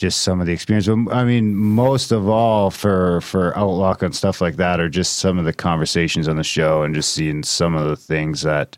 just 0.00 0.22
some 0.22 0.40
of 0.40 0.46
the 0.46 0.52
experience. 0.52 0.88
I 0.88 1.24
mean, 1.24 1.54
most 1.54 2.10
of 2.10 2.28
all 2.28 2.70
for 2.70 3.20
for 3.20 3.56
outlook 3.56 4.02
and 4.02 4.16
stuff 4.16 4.40
like 4.40 4.56
that 4.56 4.80
are 4.80 4.88
just 4.88 5.18
some 5.18 5.38
of 5.38 5.44
the 5.44 5.52
conversations 5.52 6.26
on 6.26 6.36
the 6.36 6.44
show, 6.44 6.82
and 6.82 6.94
just 6.94 7.12
seeing 7.12 7.42
some 7.42 7.74
of 7.74 7.88
the 7.88 7.96
things 7.96 8.42
that. 8.42 8.76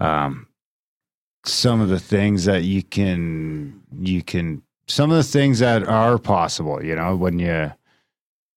Um, 0.00 0.46
some 1.44 1.80
of 1.80 1.88
the 1.88 2.00
things 2.00 2.44
that 2.44 2.64
you 2.64 2.82
can 2.82 3.80
you 4.00 4.22
can 4.22 4.62
some 4.86 5.10
of 5.10 5.16
the 5.16 5.22
things 5.22 5.60
that 5.60 5.82
are 5.84 6.18
possible. 6.18 6.84
You 6.84 6.94
know, 6.94 7.16
when 7.16 7.38
you 7.38 7.72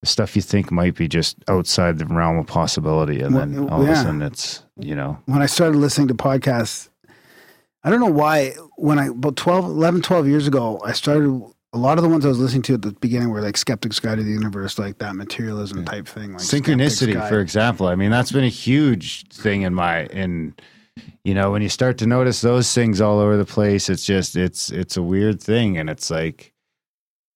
the 0.01 0.07
stuff 0.07 0.35
you 0.35 0.41
think 0.41 0.72
might 0.72 0.95
be 0.95 1.07
just 1.07 1.38
outside 1.47 1.99
the 1.99 2.05
realm 2.05 2.38
of 2.38 2.47
possibility, 2.47 3.22
and 3.22 3.35
then 3.35 3.69
all 3.69 3.81
of 3.81 3.88
a 3.88 3.95
sudden 3.95 4.22
it's 4.22 4.63
you 4.77 4.95
know 4.95 5.18
when 5.26 5.41
I 5.41 5.45
started 5.45 5.77
listening 5.77 6.09
to 6.09 6.15
podcasts, 6.15 6.89
I 7.84 7.89
don't 7.89 7.99
know 7.99 8.11
why, 8.11 8.51
when 8.77 8.99
I, 8.99 9.07
about 9.07 9.35
12, 9.35 9.65
11, 9.65 10.01
12 10.01 10.27
years 10.27 10.47
ago, 10.47 10.80
I 10.85 10.91
started, 10.91 11.41
a 11.73 11.77
lot 11.77 11.98
of 11.98 12.03
the 12.03 12.10
ones 12.10 12.26
I 12.26 12.27
was 12.27 12.39
listening 12.39 12.64
to 12.64 12.73
at 12.73 12.81
the 12.81 12.91
beginning 12.91 13.30
were 13.30 13.41
like 13.41 13.56
Skeptic's 13.56 13.99
Guide 13.99 14.18
to 14.18 14.23
the 14.23 14.31
Universe, 14.31 14.77
like 14.77 14.98
that 14.98 15.15
materialism 15.15 15.85
type 15.85 16.07
thing. 16.07 16.34
Like 16.34 16.41
synchronicity 16.41 17.27
for 17.30 17.39
example. 17.39 17.88
I 17.88 17.95
mean 17.95 18.11
that's 18.11 18.31
been 18.31 18.43
a 18.43 18.49
huge 18.49 19.27
thing 19.30 19.61
in 19.61 19.73
my 19.73 20.06
in 20.07 20.53
you 21.23 21.34
know 21.34 21.52
when 21.52 21.61
you 21.61 21.69
start 21.69 21.98
to 21.99 22.06
notice 22.06 22.41
those 22.41 22.73
things 22.73 22.99
all 22.99 23.19
over 23.19 23.38
the 23.38 23.45
place 23.45 23.89
it's 23.89 24.06
just 24.06 24.35
it's 24.35 24.69
it's 24.69 24.98
a 24.98 25.02
weird 25.02 25.41
thing. 25.41 25.77
And 25.77 25.89
it's 25.89 26.11
like 26.11 26.52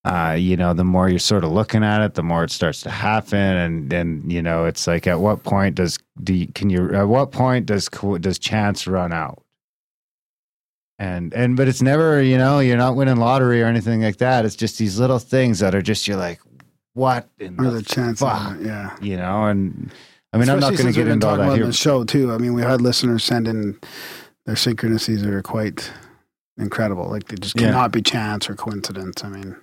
uh 0.03 0.35
you 0.37 0.57
know 0.57 0.73
the 0.73 0.83
more 0.83 1.07
you're 1.07 1.17
sort 1.17 1.45
of 1.45 1.51
looking 1.51 1.83
at 1.83 2.01
it 2.01 2.15
the 2.15 2.23
more 2.23 2.43
it 2.43 2.51
starts 2.51 2.81
to 2.81 2.89
happen. 2.89 3.39
And 3.39 3.89
then 3.89 4.21
you 4.27 4.41
know 4.41 4.65
it's 4.65 4.85
like 4.85 5.07
at 5.07 5.21
what 5.21 5.43
point 5.43 5.75
does 5.75 5.97
do 6.21 6.33
you, 6.33 6.47
can 6.47 6.69
you 6.69 6.93
at 6.93 7.07
what 7.07 7.31
point 7.31 7.67
does 7.67 7.87
does 8.19 8.37
chance 8.37 8.85
run 8.85 9.13
out 9.13 9.44
and 10.99 11.33
and 11.33 11.57
but 11.57 11.67
it's 11.67 11.81
never 11.81 12.21
you 12.21 12.37
know 12.37 12.59
you're 12.59 12.77
not 12.77 12.95
winning 12.95 13.17
lottery 13.17 13.61
or 13.61 13.65
anything 13.65 14.01
like 14.01 14.17
that 14.17 14.45
it's 14.45 14.55
just 14.55 14.77
these 14.77 14.97
little 14.99 15.19
things 15.19 15.59
that 15.59 15.75
are 15.75 15.81
just 15.81 16.07
you're 16.07 16.15
like 16.17 16.39
what 16.93 17.27
in 17.39 17.59
Or 17.59 17.65
the 17.65 17.71
the 17.79 17.83
chance 17.83 18.19
fuck? 18.21 18.51
of 18.51 18.61
it, 18.61 18.65
yeah. 18.67 18.95
you 19.01 19.17
know 19.17 19.45
and 19.45 19.91
i 20.31 20.37
mean 20.37 20.49
i'm 20.49 20.59
not 20.59 20.73
going 20.77 20.85
to 20.87 20.93
get 20.93 21.07
into 21.09 21.27
all 21.27 21.35
that 21.37 21.43
about 21.43 21.57
here 21.57 21.65
the 21.65 21.73
show 21.73 22.03
too. 22.05 22.31
I 22.31 22.37
mean, 22.37 22.53
we 22.53 22.61
had 22.61 22.79
listeners 22.81 23.23
send 23.25 23.47
in 23.47 23.77
their 24.45 24.55
synchronicities 24.55 25.21
that 25.21 25.33
are 25.33 25.41
quite 25.41 25.91
incredible. 26.57 27.07
Like 27.09 27.25
they 27.27 27.35
just 27.35 27.59
Yeah. 27.59 27.67
cannot 27.67 27.91
be 27.91 28.01
chance 28.01 28.49
or 28.49 28.55
coincidence. 28.55 29.23
I 29.23 29.29
mean, 29.29 29.57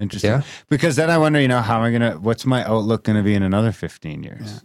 interesting 0.00 0.30
Yeah. 0.30 0.42
because 0.68 0.96
then 0.96 1.08
i 1.10 1.16
wonder 1.18 1.40
you 1.40 1.48
know 1.48 1.60
how 1.60 1.76
am 1.76 1.82
i 1.82 1.90
going 1.96 2.12
to 2.12 2.18
what's 2.18 2.44
my 2.44 2.64
outlook 2.64 3.04
going 3.04 3.16
to 3.16 3.22
be 3.22 3.34
in 3.34 3.42
another 3.42 3.72
15 3.72 4.22
years 4.22 4.40
Yeah. 4.44 4.58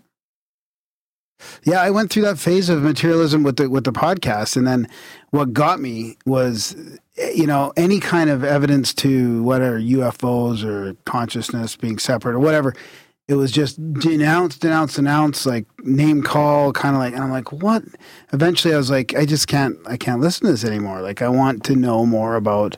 Yeah, 1.64 1.82
I 1.82 1.92
went 1.92 2.12
through 2.12 2.24
that 2.24 2.40
phase 2.40 2.70
of 2.70 2.82
materialism 2.82 3.44
with 3.44 3.58
the 3.58 3.70
with 3.70 3.84
the 3.84 3.92
podcast, 3.92 4.58
and 4.58 4.66
then 4.66 4.88
what 5.32 5.54
got 5.54 5.80
me 5.80 6.18
was, 6.26 6.76
you 7.36 7.46
know, 7.46 7.74
any 7.78 8.00
kind 8.00 8.30
of 8.30 8.44
evidence 8.44 8.94
to 8.96 9.44
whether 9.44 9.80
UFOs 9.80 10.64
or 10.64 10.96
consciousness 11.06 11.76
being 11.76 12.00
separate 12.00 12.36
or 12.36 12.40
whatever. 12.40 12.74
It 13.28 13.36
was 13.36 13.52
just 13.52 13.76
denounce, 13.96 14.58
denounce, 14.58 14.96
denounce, 14.96 15.46
like 15.46 15.66
name 15.84 16.24
call, 16.24 16.72
kind 16.72 16.96
of 16.96 17.02
like, 17.02 17.14
and 17.14 17.22
I'm 17.22 17.30
like, 17.30 17.52
what? 17.52 17.84
Eventually, 18.32 18.74
I 18.74 18.78
was 18.78 18.90
like, 18.90 19.14
I 19.16 19.26
just 19.26 19.50
can't, 19.50 19.78
I 19.86 19.98
can't 19.98 20.22
listen 20.22 20.46
to 20.46 20.54
this 20.54 20.64
anymore. 20.64 21.02
Like, 21.02 21.22
I 21.22 21.28
want 21.28 21.66
to 21.66 21.76
know 21.76 22.06
more 22.06 22.36
about, 22.36 22.78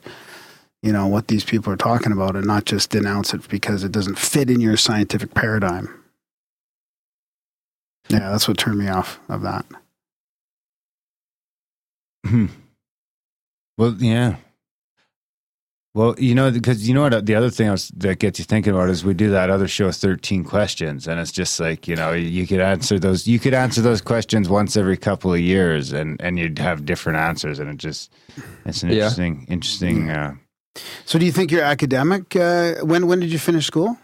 you 0.82 0.92
know, 0.92 1.06
what 1.06 1.28
these 1.28 1.44
people 1.44 1.72
are 1.72 1.78
talking 1.78 2.12
about, 2.12 2.36
and 2.36 2.48
not 2.48 2.66
just 2.66 2.90
denounce 2.90 3.32
it 3.32 3.48
because 3.48 3.84
it 3.84 3.92
doesn't 3.92 4.18
fit 4.18 4.50
in 4.50 4.60
your 4.60 4.76
scientific 4.76 5.36
paradigm. 5.36 5.99
Yeah, 8.10 8.30
that's 8.32 8.48
what 8.48 8.58
turned 8.58 8.80
me 8.80 8.88
off 8.88 9.20
of 9.30 9.42
that. 9.44 9.66
Hmm. 12.26 12.48
well 13.78 13.96
yeah 13.98 14.36
well 15.96 16.14
you 16.20 16.36
know 16.36 16.52
because 16.52 16.88
you 16.88 16.94
know 16.94 17.04
what 17.04 17.26
the 17.26 17.34
other 17.34 17.50
thing 17.50 17.68
else 17.68 17.90
that 17.96 18.20
gets 18.20 18.40
you 18.40 18.46
thinking 18.46 18.74
about 18.74 18.90
is 18.90 19.06
we 19.06 19.14
do 19.14 19.30
that 19.32 19.50
other 19.50 19.68
show 19.70 19.90
13 19.90 20.44
questions 20.44 21.08
and 21.08 21.18
it's 21.20 21.32
just 21.32 21.60
like 21.62 21.88
you 21.88 21.96
know 21.96 22.12
you 22.12 22.46
could 22.46 22.60
answer 22.60 23.00
those 23.00 23.26
you 23.26 23.40
could 23.40 23.54
answer 23.54 23.82
those 23.82 24.02
questions 24.02 24.50
once 24.50 24.76
every 24.76 24.98
couple 24.98 25.34
of 25.34 25.40
years 25.40 25.94
and 25.94 26.20
and 26.22 26.38
you'd 26.38 26.60
have 26.60 26.86
different 26.86 27.18
answers 27.18 27.58
and 27.58 27.70
it 27.70 27.78
just 27.78 28.12
it's 28.66 28.84
an 28.84 28.90
Yeah. 28.90 28.96
interesting 29.06 29.46
interesting 29.50 30.10
uh 30.10 30.36
So, 31.06 31.18
do 31.20 31.26
you 31.26 31.32
think 31.32 31.52
you're 31.52 31.64
academic? 31.64 32.36
Uh, 32.36 32.76
when 32.86 33.08
when 33.08 33.20
did 33.22 33.32
you 33.32 33.40
finish 33.40 33.66
school? 33.66 33.98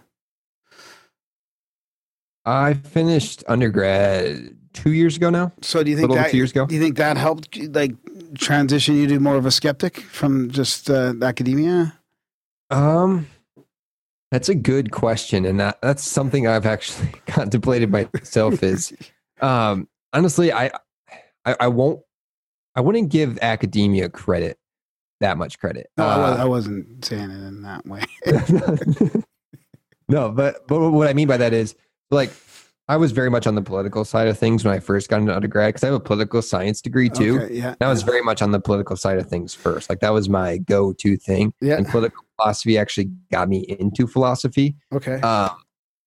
I 2.46 2.74
finished 2.74 3.44
undergrad 3.48 4.56
two 4.74 4.94
years 4.94 5.18
ago 5.18 5.30
now. 5.30 5.52
So, 5.62 5.84
do 5.84 5.90
you 5.90 5.98
think 5.98 6.14
that 6.14 6.32
two 6.32 6.38
years 6.38 6.52
ago. 6.52 6.66
Do 6.66 6.76
you 6.76 6.82
think 6.82 6.98
that 6.98 7.18
helped 7.18 7.58
like 7.74 7.94
transition 8.38 8.96
you 8.96 9.08
to 9.08 9.20
more 9.20 9.36
of 9.36 9.46
a 9.46 9.52
skeptic 9.52 10.00
from 10.00 10.52
just 10.52 10.90
uh, 10.90 11.14
academia? 11.22 11.98
Um, 12.70 13.28
that's 14.32 14.50
a 14.50 14.56
good 14.56 14.92
question, 14.92 15.46
and 15.46 15.60
that 15.60 15.82
that's 15.82 16.04
something 16.04 16.48
I've 16.48 16.66
actually 16.66 17.10
contemplated 17.28 17.92
myself. 17.92 18.62
Is 18.62 18.94
um, 19.42 19.88
honestly, 20.14 20.52
I, 20.52 20.72
I 21.46 21.56
I 21.62 21.68
won't 21.68 22.02
I 22.76 22.82
wouldn't 22.82 23.10
give 23.10 23.40
academia 23.42 24.10
credit 24.10 24.60
that 25.22 25.38
much 25.38 25.58
credit. 25.60 25.90
No, 25.98 26.06
I, 26.06 26.18
was, 26.18 26.38
Uh, 26.40 26.42
I 26.42 26.46
wasn't 26.46 27.06
saying 27.06 27.32
it 27.32 27.48
in 27.48 27.62
that 27.62 27.86
way. 27.88 28.04
no, 30.10 30.32
but 30.32 30.68
but 30.68 30.92
what 30.92 31.08
I 31.08 31.14
mean 31.14 31.28
by 31.28 31.38
that 31.38 31.54
is 31.54 31.76
like 32.12 32.32
I 32.88 32.98
was 32.98 33.12
very 33.12 33.32
much 33.32 33.48
on 33.48 33.56
the 33.56 33.62
political 33.62 34.06
side 34.06 34.28
of 34.28 34.38
things 34.38 34.64
when 34.64 34.74
I 34.74 34.80
first 34.80 35.10
got 35.10 35.20
into 35.20 35.36
undergrad 35.36 35.70
because 35.70 35.84
I 35.84 35.88
have 35.88 35.96
a 35.96 36.00
political 36.00 36.42
science 36.42 36.82
degree 36.82 37.10
too. 37.10 37.42
Okay, 37.42 37.56
yeah, 37.56 37.70
And 37.70 37.82
I 37.82 37.90
was 37.90 38.04
very 38.04 38.22
much 38.22 38.44
on 38.44 38.52
the 38.52 38.60
political 38.60 38.96
side 38.96 39.18
of 39.18 39.28
things 39.28 39.56
first. 39.56 39.90
Like 39.90 40.02
that 40.02 40.14
was 40.14 40.30
my 40.30 40.58
go-to 40.60 41.18
thing. 41.18 41.52
Yeah. 41.62 41.78
And 41.78 41.88
political 41.88 42.24
philosophy 42.36 42.78
actually 42.78 43.10
got 43.32 43.50
me 43.50 43.62
into 43.80 44.06
philosophy. 44.06 44.76
okay. 44.94 45.20
Um, 45.22 45.52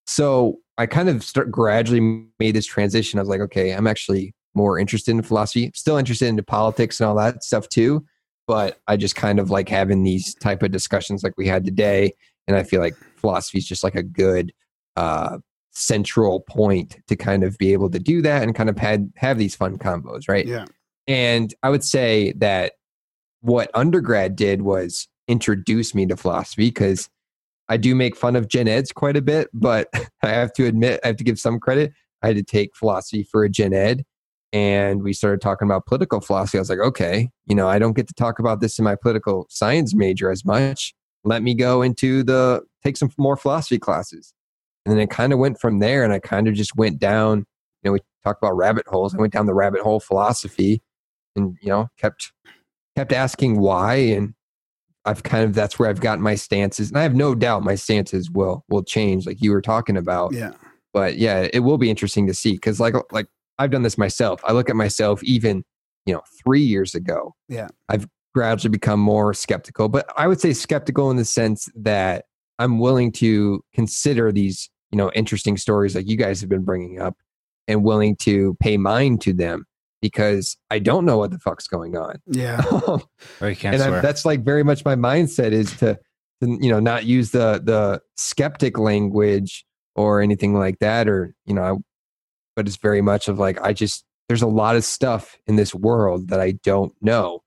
so 0.06 0.58
I 0.78 0.86
kind 0.86 1.08
of 1.08 1.24
start 1.24 1.50
gradually 1.50 2.00
made 2.38 2.54
this 2.54 2.64
transition. 2.64 3.18
I 3.18 3.22
was 3.22 3.28
like, 3.28 3.40
okay, 3.40 3.72
I'm 3.72 3.88
actually 3.88 4.34
more 4.54 4.78
interested 4.78 5.10
in 5.10 5.22
philosophy, 5.22 5.72
still 5.74 5.96
interested 5.96 6.28
into 6.28 6.42
politics 6.44 7.00
and 7.00 7.08
all 7.08 7.16
that 7.16 7.42
stuff 7.42 7.68
too. 7.68 8.04
But 8.46 8.78
I 8.86 8.96
just 8.96 9.16
kind 9.16 9.40
of 9.40 9.50
like 9.50 9.68
having 9.68 10.04
these 10.04 10.34
type 10.36 10.62
of 10.62 10.70
discussions 10.70 11.22
like 11.22 11.34
we 11.36 11.48
had 11.48 11.64
today. 11.64 12.14
And 12.46 12.56
I 12.56 12.62
feel 12.62 12.80
like 12.80 12.94
philosophy 13.16 13.58
is 13.58 13.66
just 13.66 13.84
like 13.84 13.96
a 13.96 14.02
good 14.02 14.52
uh, 14.96 15.38
central 15.78 16.40
point 16.40 16.98
to 17.06 17.16
kind 17.16 17.44
of 17.44 17.56
be 17.59 17.72
able 17.72 17.90
to 17.90 17.98
do 17.98 18.22
that 18.22 18.42
and 18.42 18.55
kind 18.55 18.68
of 18.68 18.78
had, 18.78 19.12
have 19.16 19.38
these 19.38 19.55
fun 19.55 19.78
combos, 19.78 20.28
right? 20.28 20.46
yeah, 20.46 20.66
And 21.06 21.55
I 21.62 21.70
would 21.70 21.84
say 21.84 22.32
that 22.36 22.74
what 23.40 23.70
undergrad 23.74 24.36
did 24.36 24.62
was 24.62 25.09
introduce 25.28 25.94
me 25.94 26.06
to 26.06 26.16
philosophy 26.16 26.66
because 26.66 27.09
I 27.68 27.76
do 27.76 27.94
make 27.94 28.16
fun 28.16 28.34
of 28.34 28.48
gen 28.48 28.66
eds 28.66 28.92
quite 28.92 29.16
a 29.16 29.22
bit, 29.22 29.48
but 29.52 29.88
I 30.22 30.28
have 30.28 30.52
to 30.55 30.66
admit, 30.66 31.00
I 31.05 31.09
have 31.09 31.16
to 31.16 31.24
give 31.24 31.38
some 31.38 31.60
credit. 31.60 31.92
I 32.22 32.28
had 32.28 32.36
to 32.36 32.42
take 32.42 32.74
philosophy 32.74 33.22
for 33.22 33.44
a 33.44 33.48
gen 33.48 33.72
ed 33.72 34.05
and 34.52 35.02
we 35.02 35.12
started 35.12 35.40
talking 35.40 35.66
about 35.68 35.86
political 35.86 36.20
philosophy. 36.20 36.59
I 36.59 36.60
was 36.60 36.70
like, 36.70 36.78
okay, 36.78 37.28
you 37.46 37.55
know, 37.55 37.68
I 37.68 37.78
don't 37.78 37.94
get 37.94 38.09
to 38.09 38.14
talk 38.14 38.38
about 38.38 38.60
this 38.60 38.78
in 38.78 38.84
my 38.84 38.94
political 38.94 39.46
science 39.50 39.94
major 39.94 40.30
as 40.30 40.44
much. 40.44 40.94
Let 41.24 41.42
me 41.42 41.55
go 41.55 41.82
into 41.82 42.22
the 42.22 42.62
take 42.82 42.96
some 42.96 43.10
more 43.18 43.36
philosophy 43.36 43.78
classes. 43.78 44.32
And 44.89 44.97
then 44.97 45.02
it 45.02 45.10
kind 45.10 45.35
of 45.35 45.39
went 45.39 45.60
from 45.60 45.81
there 45.81 46.02
and 46.02 46.15
I 46.15 46.19
kind 46.19 46.48
of 46.48 46.55
just 46.55 46.74
went 46.74 46.98
down, 46.98 47.40
you 47.40 47.44
know, 47.85 47.93
we 47.93 47.98
talked 48.24 48.43
about 48.43 48.56
rabbit 48.56 48.86
holes. 48.89 49.15
I 49.15 49.19
went 49.19 49.35
down 49.35 49.44
the 49.44 49.52
rabbit 49.52 49.82
hole 49.82 50.01
philosophy 50.01 50.82
and, 51.36 51.59
you 51.60 51.69
know, 51.69 51.89
kept 51.98 52.32
kept 52.97 53.12
asking 53.12 53.60
why 53.60 53.97
and 53.97 54.32
I've 55.05 55.23
kind 55.24 55.44
of 55.44 55.52
that's 55.52 55.78
where 55.78 55.90
I've 55.90 56.01
gotten 56.01 56.24
my 56.24 56.36
stances. 56.36 56.89
And 56.89 56.98
I 56.98 57.02
have 57.02 57.15
no 57.15 57.35
doubt 57.35 57.65
my 57.65 57.74
stances 57.74 58.31
will 58.31 58.65
will 58.70 58.82
change 58.82 59.27
like 59.27 59.43
you 59.43 59.51
were 59.51 59.60
talking 59.60 59.98
about 59.98 60.32
yeah, 60.32 60.52
but 60.94 61.19
yeah, 61.19 61.48
it 61.52 61.60
will 61.60 61.77
be 61.77 61.90
interesting 61.90 62.27
to 62.27 62.35
see 62.35 62.52
because 62.52 62.81
like 62.81 62.94
like 63.12 63.27
I've 63.59 63.70
done 63.70 63.82
this 63.82 63.98
myself. 63.98 64.40
I 64.43 64.52
look 64.52 64.70
at 64.70 64.77
myself 64.77 65.23
even 65.23 65.65
you 66.06 66.15
know 66.15 66.23
three 66.43 66.62
years 66.62 66.94
ago. 66.94 67.35
Yeah. 67.51 67.69
I've 67.90 68.09
gradually 68.35 68.70
become 68.70 69.01
more 69.01 69.35
skeptical, 69.35 69.90
but 69.90 70.10
I 70.16 70.28
would 70.28 70.40
say 70.40 70.55
skeptical 70.55 71.10
in 71.10 71.19
the 71.19 71.27
sense 71.27 71.69
that 71.77 72.24
I'm 72.59 72.78
willing 72.78 73.12
to 73.12 73.62
consider 73.74 74.32
these 74.32 74.70
you 74.90 74.98
know 74.98 75.10
interesting 75.15 75.56
stories 75.56 75.94
like 75.94 76.09
you 76.09 76.16
guys 76.16 76.40
have 76.40 76.51
been 76.51 76.65
bringing 76.65 77.01
up 77.01 77.16
and 77.66 77.85
willing 77.85 78.16
to 78.16 78.56
pay 78.60 78.77
mind 78.77 79.20
to 79.20 79.32
them 79.32 79.66
because 80.01 80.56
I 80.70 80.78
don't 80.78 81.05
know 81.05 81.19
what 81.19 81.31
the 81.31 81.39
fuck's 81.39 81.66
going 81.66 81.97
on. 81.97 82.20
yeah. 82.27 82.62
Um, 82.89 83.02
or 83.40 83.47
oh, 83.47 83.47
you 83.48 83.56
can't 83.56 83.74
and 83.74 83.82
I, 83.82 84.01
that's 84.01 84.24
like 84.24 84.44
very 84.44 84.62
much 84.62 84.85
my 84.85 84.94
mindset 84.94 85.52
is 85.52 85.77
to, 85.78 85.98
to 86.40 86.47
you 86.47 86.70
know 86.70 86.81
not 86.81 87.05
use 87.05 87.32
the 87.32 87.60
the 87.62 88.01
skeptic 88.16 88.78
language 88.78 89.66
or 89.94 90.23
anything 90.23 90.55
like 90.55 90.78
that 90.78 91.09
or 91.09 91.35
you 91.44 91.55
know 91.55 91.62
I, 91.62 91.77
but 92.56 92.66
it's 92.66 92.77
very 92.77 93.02
much 93.02 93.28
of 93.28 93.39
like 93.39 93.60
i 93.60 93.73
just 93.73 94.05
there's 94.28 94.43
a 94.43 94.47
lot 94.47 94.77
of 94.77 94.85
stuff 94.85 95.36
in 95.47 95.56
this 95.56 95.74
world 95.74 96.28
that 96.28 96.40
i 96.40 96.52
don't 96.52 96.94
know 97.02 97.43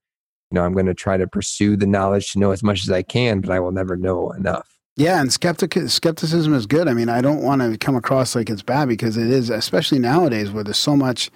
you 0.52 0.56
know 0.56 0.64
i'm 0.64 0.74
going 0.74 0.86
to 0.86 0.94
try 0.94 1.18
to 1.18 1.28
pursue 1.28 1.76
the 1.76 1.88
knowledge 1.88 2.34
to 2.34 2.40
know 2.40 2.52
as 2.52 2.62
much 2.62 2.84
as 2.84 2.92
i 2.92 3.02
can 3.02 3.42
but 3.42 3.50
i 3.50 3.60
will 3.60 3.72
never 3.72 3.96
know 3.96 4.32
enough 4.32 4.71
Yeah, 4.98 5.22
and 5.22 5.32
skeptic 5.32 5.74
skepticism 5.88 6.54
is 6.54 6.66
good. 6.66 6.88
I 6.88 6.94
mean, 6.94 7.10
I 7.10 7.22
don't 7.22 7.42
want 7.42 7.62
to 7.62 7.78
come 7.78 7.96
across 7.96 8.36
like 8.36 8.50
it's 8.50 8.62
bad 8.62 8.88
because 8.88 9.18
it 9.18 9.30
is, 9.30 9.50
especially 9.50 10.00
nowadays 10.00 10.52
where 10.52 10.64
there's 10.64 10.78
so 10.78 10.96
much. 10.96 11.32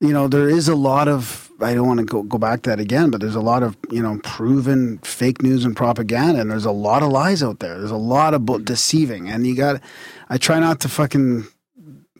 You 0.00 0.12
know, 0.12 0.28
there 0.28 0.48
is 0.48 0.68
a 0.68 0.74
lot 0.74 1.08
of. 1.08 1.50
I 1.60 1.74
don't 1.74 1.86
want 1.86 2.00
to 2.00 2.04
go 2.04 2.22
go 2.22 2.38
back 2.38 2.62
to 2.62 2.70
that 2.70 2.80
again, 2.80 3.10
but 3.10 3.20
there's 3.20 3.36
a 3.36 3.40
lot 3.40 3.62
of 3.62 3.76
you 3.90 4.02
know 4.02 4.20
proven 4.22 4.98
fake 4.98 5.42
news 5.42 5.64
and 5.64 5.76
propaganda, 5.76 6.40
and 6.40 6.50
there's 6.50 6.64
a 6.64 6.72
lot 6.72 7.02
of 7.02 7.10
lies 7.10 7.42
out 7.42 7.60
there. 7.60 7.78
There's 7.78 7.90
a 7.90 7.96
lot 7.96 8.34
of 8.34 8.44
bu- 8.44 8.62
deceiving, 8.62 9.28
and 9.28 9.46
you 9.46 9.56
got. 9.56 9.80
I 10.28 10.38
try 10.38 10.58
not 10.58 10.80
to 10.80 10.88
fucking. 10.88 11.44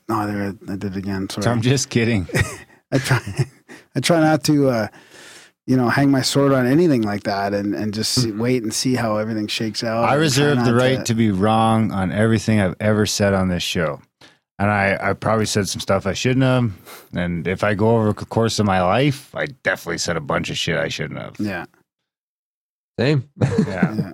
Oh, 0.09 0.27
there 0.27 0.55
I 0.69 0.77
did 0.77 0.85
it 0.85 0.97
again. 0.97 1.29
Sorry. 1.31 1.47
i'm 1.47 1.63
just 1.63 1.89
kidding 1.91 2.27
I 2.93 2.99
try. 2.99 3.21
I 3.95 4.01
try 4.01 4.21
not 4.21 4.43
to, 4.45 4.71
uh, 4.71 4.89
you 5.67 5.77
know, 5.77 5.89
hang 5.89 6.11
my 6.11 6.23
sword 6.23 6.53
on 6.53 6.67
anything 6.67 7.03
like 7.03 7.23
that, 7.25 7.55
and 7.55 7.75
and 7.75 7.95
just 7.95 8.13
see, 8.13 8.33
wait 8.33 8.63
and 8.63 8.75
see 8.75 8.95
how 8.95 9.17
everything 9.17 9.47
shakes 9.47 9.85
out. 9.85 10.05
I 10.05 10.15
reserve 10.15 10.59
the 10.59 10.73
not 10.73 10.81
right 10.81 11.07
to 11.07 11.15
be 11.15 11.31
wrong 11.31 11.93
on 11.93 12.11
everything 12.13 12.61
I've 12.61 12.77
ever 12.81 13.07
said 13.07 13.35
on 13.35 13.49
this 13.49 13.63
show. 13.63 14.01
And 14.59 14.71
I, 14.71 14.97
I 15.01 15.13
probably 15.15 15.47
said 15.47 15.69
some 15.69 15.81
stuff 15.81 16.07
I 16.07 16.13
shouldn't 16.13 16.45
have. 16.45 16.73
And 17.15 17.49
if 17.49 17.65
I 17.65 17.75
go 17.75 17.97
over 17.97 18.13
the 18.13 18.25
course 18.27 18.61
of 18.61 18.67
my 18.67 18.81
life, 18.81 19.35
I 19.35 19.47
definitely 19.47 19.99
said 19.99 20.17
a 20.17 20.21
bunch 20.21 20.51
of 20.51 20.57
shit 20.57 20.77
I 20.77 20.87
shouldn't 20.87 21.19
have. 21.19 21.35
Yeah, 21.41 21.65
Same. 22.99 23.29
Yeah. 23.41 23.59
yeah, 23.67 24.13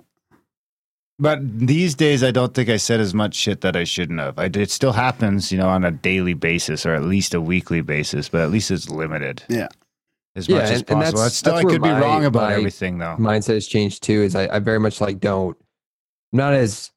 But 1.19 1.39
these 1.59 1.93
days, 1.93 2.23
I 2.23 2.31
don't 2.31 2.53
think 2.53 2.69
I 2.69 2.77
said 2.77 2.99
as 2.99 3.13
much 3.13 3.35
shit 3.35 3.61
that 3.61 3.75
I 3.75 3.83
shouldn't 3.83 4.19
have. 4.19 4.39
I, 4.39 4.45
it 4.45 4.71
still 4.71 4.93
happens, 4.93 5.51
you 5.51 5.57
know, 5.59 5.69
on 5.69 5.83
a 5.83 5.91
daily 5.91 6.33
basis 6.33 6.83
or 6.83 6.95
at 6.95 7.03
least 7.03 7.33
a 7.35 7.41
weekly 7.41 7.81
basis, 7.81 8.29
but 8.29 8.41
at 8.41 8.49
least 8.49 8.71
it's 8.71 8.89
limited. 8.89 9.43
Yeah. 9.49 9.67
As 10.39 10.47
Yeah, 10.49 10.55
much 10.57 10.63
and- 10.69 10.73
and 10.77 10.87
possible. 10.87 11.01
that's- 11.19 11.35
still, 11.35 11.53
that's 11.53 11.65
I 11.65 11.69
could 11.69 11.81
be 11.81 11.89
my- 11.89 12.01
wrong 12.01 12.25
about 12.25 12.51
everything, 12.51 12.97
though. 12.97 13.15
mindset 13.19 13.53
has 13.55 13.67
changed 13.67 14.03
too. 14.03 14.21
Is 14.23 14.35
I, 14.35 14.47
I 14.55 14.59
very 14.59 14.79
much 14.79 14.99
like 15.01 15.19
don't 15.19 15.55
I'm 16.33 16.37
not 16.37 16.53
as 16.53 16.91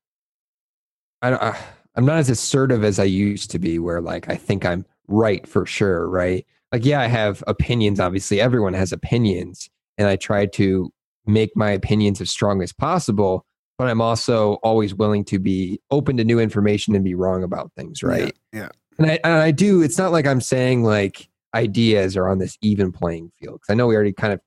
I 1.21 1.31
don't 1.31 1.43
I, 1.43 1.57
I'm 1.95 2.05
not 2.07 2.19
as 2.19 2.31
assertive 2.31 2.85
as 2.85 2.99
I 2.99 3.05
used 3.05 3.51
to 3.51 3.59
be. 3.59 3.79
Where 3.79 4.01
like 4.01 4.29
I 4.31 4.37
think 4.37 4.65
I'm 4.65 4.85
right 5.09 5.47
for 5.47 5.67
sure, 5.67 6.09
right? 6.09 6.47
Like 6.73 6.85
yeah, 6.85 7.01
I 7.01 7.07
have 7.07 7.43
opinions. 7.47 8.01
Obviously, 8.01 8.41
everyone 8.41 8.73
has 8.75 8.93
opinions, 8.93 9.69
and 9.99 10.09
I 10.09 10.17
try 10.17 10.47
to 10.47 10.93
make 11.27 11.51
my 11.57 11.71
opinions 11.71 12.21
as 12.21 12.31
strong 12.31 12.63
as 12.63 12.73
possible. 12.73 13.45
But 13.79 13.89
I'm 13.89 14.01
also 14.01 14.55
always 14.63 14.95
willing 14.95 15.25
to 15.27 15.39
be 15.39 15.81
open 15.91 16.17
to 16.19 16.25
new 16.25 16.39
information 16.39 16.95
and 16.95 17.05
be 17.05 17.15
wrong 17.15 17.43
about 17.43 17.73
things, 17.77 18.03
right? 18.03 18.35
yeah. 18.53 18.69
And 18.99 19.11
I, 19.11 19.19
and 19.25 19.33
I 19.33 19.51
do. 19.51 19.83
It's 19.83 19.97
not 19.99 20.13
like 20.13 20.27
I'm 20.27 20.41
saying 20.43 20.85
like 20.85 21.29
ideas 21.55 22.17
are 22.17 22.29
on 22.29 22.39
this 22.39 22.57
even 22.63 22.93
playing 22.93 23.31
field. 23.39 23.61
Because 23.61 23.73
I 23.73 23.75
know 23.75 23.87
we 23.87 23.95
already 23.95 24.13
kind 24.13 24.33
of 24.33 24.41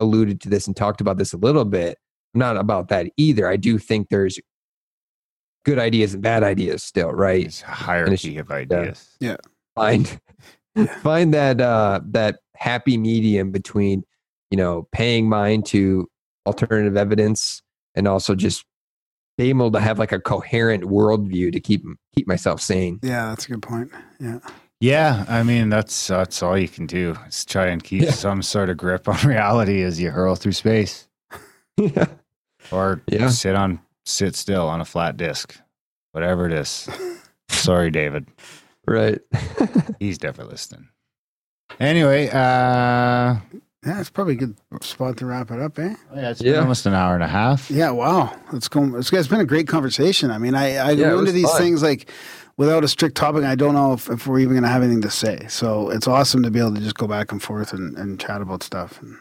alluded 0.00 0.40
to 0.42 0.48
this 0.48 0.66
and 0.66 0.76
talked 0.76 1.00
about 1.00 1.18
this 1.18 1.32
a 1.32 1.38
little 1.38 1.64
bit. 1.64 1.98
I'm 2.34 2.40
not 2.40 2.56
about 2.56 2.88
that 2.88 3.10
either. 3.16 3.48
I 3.48 3.56
do 3.56 3.78
think 3.78 4.08
there's 4.08 4.38
good 5.64 5.78
ideas 5.78 6.14
and 6.14 6.22
bad 6.22 6.42
ideas 6.42 6.82
still, 6.82 7.10
right? 7.10 7.46
It's 7.46 7.62
a 7.62 7.66
hierarchy 7.66 8.38
of 8.38 8.50
ideas. 8.50 9.16
Yeah. 9.20 9.36
Find 9.74 10.20
find 11.02 11.32
that 11.34 11.60
uh 11.60 12.00
that 12.10 12.40
happy 12.56 12.96
medium 12.96 13.50
between, 13.50 14.04
you 14.50 14.56
know, 14.56 14.88
paying 14.92 15.28
mind 15.28 15.66
to 15.66 16.08
alternative 16.46 16.96
evidence 16.96 17.62
and 17.94 18.06
also 18.06 18.34
just 18.34 18.64
being 19.36 19.50
able 19.50 19.72
to 19.72 19.80
have 19.80 19.98
like 19.98 20.12
a 20.12 20.20
coherent 20.20 20.84
worldview 20.84 21.52
to 21.52 21.60
keep 21.60 21.82
keep 22.14 22.26
myself 22.26 22.60
sane. 22.60 23.00
yeah. 23.02 23.28
That's 23.30 23.46
a 23.46 23.50
good 23.50 23.62
point. 23.62 23.90
Yeah, 24.20 24.38
Yeah, 24.80 25.24
I 25.28 25.42
mean 25.44 25.70
that's 25.70 26.08
that's 26.08 26.42
all 26.42 26.58
you 26.58 26.68
can 26.68 26.86
do 26.86 27.16
is 27.28 27.44
try 27.44 27.66
and 27.68 27.82
keep 27.82 28.02
Yeah. 28.02 28.10
some 28.10 28.42
sort 28.42 28.68
of 28.70 28.76
grip 28.76 29.08
on 29.08 29.16
reality 29.28 29.82
as 29.82 30.00
you 30.00 30.10
hurl 30.10 30.34
through 30.36 30.52
space, 30.52 31.08
yeah. 31.78 32.06
or 32.70 33.00
Yeah. 33.08 33.28
sit 33.28 33.54
on 33.54 33.80
sit 34.04 34.36
still 34.36 34.68
on 34.68 34.80
a 34.80 34.84
flat 34.84 35.16
disc, 35.16 35.56
whatever 36.12 36.46
it 36.46 36.52
is. 36.52 36.88
Sorry, 37.48 37.90
David. 37.90 38.26
Right. 38.86 39.20
He's 39.98 40.22
never 40.22 40.44
listening. 40.44 40.88
Anyway, 41.80 42.28
uh, 42.28 42.32
yeah. 43.86 44.00
It's 44.00 44.10
probably 44.10 44.34
a 44.34 44.36
good 44.36 44.56
spot 44.82 45.16
to 45.18 45.26
wrap 45.26 45.50
it 45.50 45.60
up, 45.60 45.78
eh? 45.78 45.94
oh 46.12 46.16
yeah, 46.16 46.30
it's 46.30 46.42
been 46.42 46.52
Yeah. 46.54 46.60
almost 46.60 46.84
an 46.84 46.92
hour 46.94 47.14
and 47.14 47.22
a 47.24 47.28
half. 47.28 47.70
Yeah, 47.70 47.90
wow. 47.90 48.34
It's 48.52 48.68
going 48.68 48.94
it's, 48.96 49.10
it's 49.12 49.28
been 49.28 49.40
a 49.40 49.44
great 49.46 49.68
conversation. 49.68 50.30
I 50.30 50.36
mean, 50.38 50.54
I, 50.54 50.76
I 50.76 50.90
Yeah, 50.90 51.10
go 51.10 51.20
into 51.20 51.32
these 51.32 51.48
fun. 51.50 51.60
things 51.62 51.82
like 51.82 52.10
without 52.56 52.84
a 52.84 52.88
strict 52.88 53.16
topic. 53.16 53.44
I 53.44 53.54
don't 53.54 53.74
know 53.74 53.92
if, 53.92 54.08
if 54.10 54.26
we're 54.26 54.40
even 54.40 54.52
going 54.54 54.62
to 54.62 54.68
have 54.68 54.82
anything 54.82 55.02
to 55.02 55.10
say. 55.10 55.46
So 55.48 55.90
it's 55.90 56.06
awesome 56.06 56.42
to 56.42 56.50
be 56.50 56.58
able 56.60 56.74
to 56.74 56.80
just 56.80 56.96
go 56.96 57.06
back 57.06 57.32
and 57.32 57.42
forth 57.42 57.72
and, 57.72 57.96
and 57.96 58.18
chat 58.20 58.40
about 58.42 58.62
stuff. 58.62 59.00
And, 59.02 59.16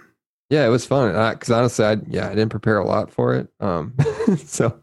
Yeah, 0.49 0.65
it 0.65 0.69
was 0.69 0.85
fun. 0.85 1.11
Because 1.33 1.49
honestly, 1.51 1.85
I 1.85 1.97
yeah, 2.07 2.27
I 2.27 2.35
didn't 2.35 2.49
prepare 2.49 2.77
a 2.77 2.85
lot 2.85 3.11
for 3.11 3.35
it. 3.35 3.47
Um, 3.59 3.95
so, 4.37 4.79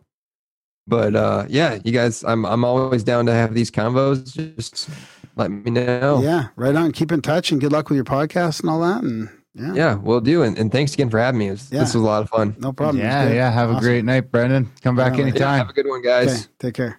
but 0.86 1.14
uh, 1.14 1.44
yeah, 1.48 1.78
you 1.84 1.92
guys, 1.92 2.24
I'm 2.24 2.44
I'm 2.44 2.64
always 2.64 3.04
down 3.04 3.26
to 3.26 3.32
have 3.32 3.54
these 3.54 3.70
convos. 3.70 4.34
Just 4.56 4.88
let 5.36 5.50
me 5.50 5.70
know. 5.70 6.20
Yeah, 6.22 6.48
right 6.56 6.74
on. 6.74 6.90
Keep 6.92 7.12
in 7.12 7.22
touch 7.22 7.52
and 7.52 7.60
good 7.60 7.70
luck 7.72 7.88
with 7.88 7.96
your 7.96 8.04
podcast 8.04 8.60
and 8.60 8.70
all 8.70 8.80
that. 8.80 9.02
And 9.04 9.28
yeah, 9.54 9.74
yeah, 9.74 9.94
we'll 9.94 10.20
do. 10.20 10.42
And, 10.42 10.58
and 10.58 10.70
thanks 10.72 10.94
again 10.94 11.10
for 11.10 11.18
having 11.18 11.38
me. 11.38 11.50
Was, 11.50 11.70
Yeah. 11.70 11.80
This 11.80 11.94
was 11.94 12.02
a 12.02 12.06
lot 12.06 12.22
of 12.22 12.30
fun. 12.30 12.56
no 12.58 12.72
problem. 12.72 12.98
Yeah, 13.02 13.28
yeah. 13.32 13.50
Have 13.50 13.70
a 13.70 13.78
great 13.80 14.04
night, 14.04 14.30
Brenden. 14.32 14.66
Come 14.82 14.96
back 14.96 15.12
Yeah, 15.12 15.18
man. 15.18 15.18
Yeah, 15.18 15.30
anytime. 15.32 15.58
have 15.58 15.70
a 15.70 15.72
good 15.72 15.86
one, 15.88 16.00
Okay, 16.00 16.08
guys. 16.26 16.48
take 16.58 16.74
care. 16.74 16.98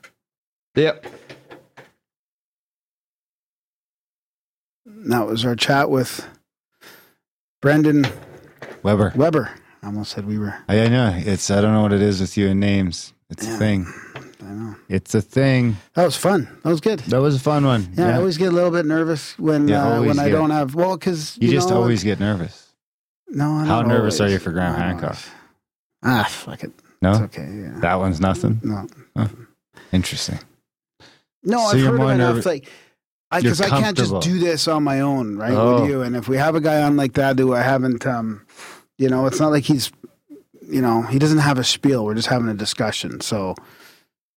Yep. 0.75 1.05
That 5.05 5.25
was 5.27 5.45
our 5.45 5.55
chat 5.55 5.89
with 5.89 6.25
Brenden 7.63 8.11
Weber. 8.83 9.13
Weber. 9.15 9.51
I 9.83 9.87
almost 9.87 10.11
said 10.11 10.25
we 10.27 10.37
were. 10.37 10.53
I, 10.69 10.81
I 10.81 10.87
know 10.89 11.13
it's. 11.17 11.49
I 11.49 11.59
don't 11.61 11.73
know 11.73 11.81
what 11.81 11.93
it 11.93 12.01
is 12.01 12.21
with 12.21 12.37
you 12.37 12.49
and 12.49 12.59
names. 12.59 13.13
It's 13.29 13.45
Yeah. 13.47 13.55
a 13.55 13.57
thing. 13.57 13.87
I 14.43 14.53
know. 14.53 14.75
It's 14.89 15.15
a 15.15 15.21
thing. 15.21 15.77
That 15.95 16.05
was 16.05 16.15
fun. 16.15 16.47
That 16.63 16.69
was 16.69 16.81
good. 16.81 16.99
That 17.01 17.19
was 17.21 17.35
a 17.35 17.39
fun 17.39 17.65
one. 17.65 17.93
Yeah, 17.97 18.09
I 18.09 18.13
always 18.17 18.37
get 18.37 18.49
a 18.49 18.55
little 18.55 18.71
bit 18.71 18.85
nervous 18.85 19.37
when 19.39 19.67
Yeah, 19.67 19.83
uh, 19.87 19.95
always 19.95 20.09
when 20.09 20.19
I 20.19 20.29
don't 20.29 20.49
have 20.51 20.75
well 20.75 20.97
because 20.97 21.37
you, 21.39 21.49
just 21.49 21.69
know, 21.69 21.77
always 21.77 22.03
get 22.03 22.19
nervous. 22.19 22.67
no. 23.27 23.59
not 23.59 23.67
How 23.67 23.81
nervous 23.81 24.19
are 24.19 24.27
you 24.29 24.37
for 24.39 24.51
Graham 24.51 24.75
Hancock? 24.75 25.17
Ah, 26.03 26.27
fuck 26.29 26.63
it. 26.63 26.71
No, 27.01 27.11
It's 27.11 27.21
okay. 27.21 27.47
Yeah. 27.51 27.79
that 27.79 27.95
one's 27.95 28.19
nothing. 28.19 28.59
No, 28.63 28.87
Interesting. 29.91 30.39
no, 31.43 31.57
So 31.69 31.77
I've 31.77 31.83
heard 31.97 32.09
enough. 32.11 32.45
Like, 32.45 32.69
because 33.31 33.61
I, 33.61 33.69
can't 33.69 33.97
just 33.97 34.19
do 34.21 34.39
this 34.39 34.67
on 34.67 34.83
my 34.83 34.99
own, 34.99 35.37
right? 35.37 35.53
Oh. 35.53 35.81
With 35.81 35.89
you, 35.89 36.01
and 36.01 36.15
if 36.15 36.27
we 36.27 36.37
have 36.37 36.55
a 36.55 36.61
guy 36.61 36.81
on 36.81 36.97
like 36.97 37.13
that 37.13 37.39
who 37.39 37.53
I 37.53 37.61
haven't, 37.61 38.05
um, 38.05 38.45
you 38.97 39.09
know, 39.09 39.25
it's 39.25 39.39
not 39.39 39.51
like 39.51 39.63
he's, 39.63 39.91
you 40.61 40.81
know, 40.81 41.01
he 41.03 41.19
doesn't 41.19 41.39
have 41.39 41.57
a 41.57 41.63
spiel. 41.63 42.05
We're 42.05 42.15
just 42.15 42.27
having 42.27 42.49
a 42.49 42.53
discussion, 42.53 43.21
so 43.21 43.55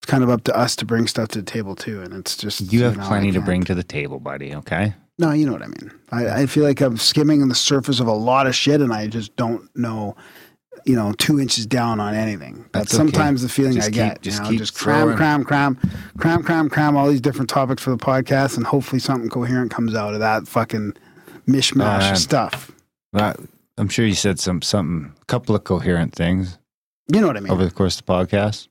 it's 0.00 0.10
kind 0.10 0.22
of 0.22 0.30
up 0.30 0.44
to 0.44 0.56
us 0.56 0.76
to 0.76 0.84
bring 0.84 1.06
stuff 1.06 1.28
to 1.28 1.40
the 1.40 1.44
table 1.44 1.74
too. 1.74 2.02
And 2.02 2.14
it's 2.14 2.36
just 2.36 2.72
You 2.72 2.84
have 2.84 2.96
know, 2.96 3.06
plenty 3.06 3.32
to 3.32 3.40
bring 3.40 3.64
to 3.64 3.74
the 3.74 3.82
table, 3.82 4.20
buddy. 4.20 4.54
Okay. 4.54 4.94
No, 5.18 5.30
you 5.30 5.46
know 5.46 5.52
what 5.52 5.62
I 5.62 5.68
mean. 5.68 5.92
I, 6.10 6.42
I 6.42 6.46
feel 6.46 6.64
like 6.64 6.80
I'm 6.80 6.96
skimming 6.96 7.40
on 7.40 7.48
the 7.48 7.54
surface 7.54 8.00
of 8.00 8.06
a 8.08 8.12
lot 8.12 8.46
of 8.46 8.54
shit, 8.54 8.80
and 8.80 8.92
I 8.92 9.06
just 9.06 9.34
don't 9.36 9.68
know, 9.76 10.16
you 10.84 10.94
know, 10.96 11.12
two 11.12 11.40
inches 11.40 11.66
down 11.66 11.98
on 12.00 12.14
anything. 12.14 12.56
That's, 12.72 12.92
That's 12.92 12.94
okay. 12.94 12.96
sometimes 12.98 13.42
the 13.42 13.48
feeling 13.48 13.72
Just 13.74 13.86
I 13.88 13.90
keep- 13.90 13.94
get. 13.96 14.22
just 14.22 14.38
you 14.38 14.44
know, 14.44 14.50
keep 14.50 14.58
just 14.58 14.74
cram, 14.74 15.16
cram, 15.16 15.44
cram, 15.44 15.78
cram, 16.18 16.42
cram, 16.42 16.68
cram, 16.68 16.96
all 16.96 17.08
these 17.08 17.20
different 17.20 17.48
topics 17.48 17.82
for 17.82 17.90
the 17.90 17.96
podcast, 17.96 18.56
and 18.56 18.66
hopefully 18.66 18.98
something 19.00 19.28
coherent 19.30 19.70
comes 19.70 19.94
out 19.94 20.14
of 20.14 20.20
that 20.20 20.46
fucking 20.46 20.92
mishmash 21.48 22.08
Uh, 22.08 22.12
of 22.12 22.18
stuff. 22.18 22.70
Well, 23.12 23.34
I'm 23.78 23.88
sure 23.88 24.04
you 24.06 24.14
said 24.14 24.38
some 24.38 24.60
something, 24.62 25.12
a 25.20 25.24
couple 25.26 25.54
of 25.54 25.64
coherent 25.64 26.14
things 26.14 26.58
You 27.12 27.20
know 27.20 27.26
what 27.28 27.36
I 27.36 27.40
mean? 27.40 27.50
over 27.52 27.64
the 27.64 27.70
course 27.70 27.98
of 27.98 28.04
the 28.06 28.12
podcast. 28.12 28.68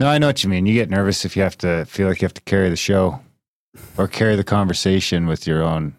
No, 0.00 0.06
I 0.08 0.16
know 0.18 0.28
what 0.28 0.42
you 0.42 0.48
mean. 0.48 0.64
You 0.66 0.72
get 0.74 0.88
nervous 0.88 1.24
if 1.26 1.36
you 1.36 1.42
have 1.42 1.58
to 1.58 1.84
feel 1.84 2.08
like 2.08 2.22
you 2.22 2.24
have 2.26 2.34
to 2.34 2.40
carry 2.42 2.70
the 2.70 2.76
show 2.76 3.20
or 3.98 4.08
carry 4.08 4.34
the 4.36 4.44
conversation 4.44 5.26
with 5.26 5.46
your 5.46 5.62
own 5.62 5.94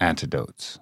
antidotes. 0.00 0.78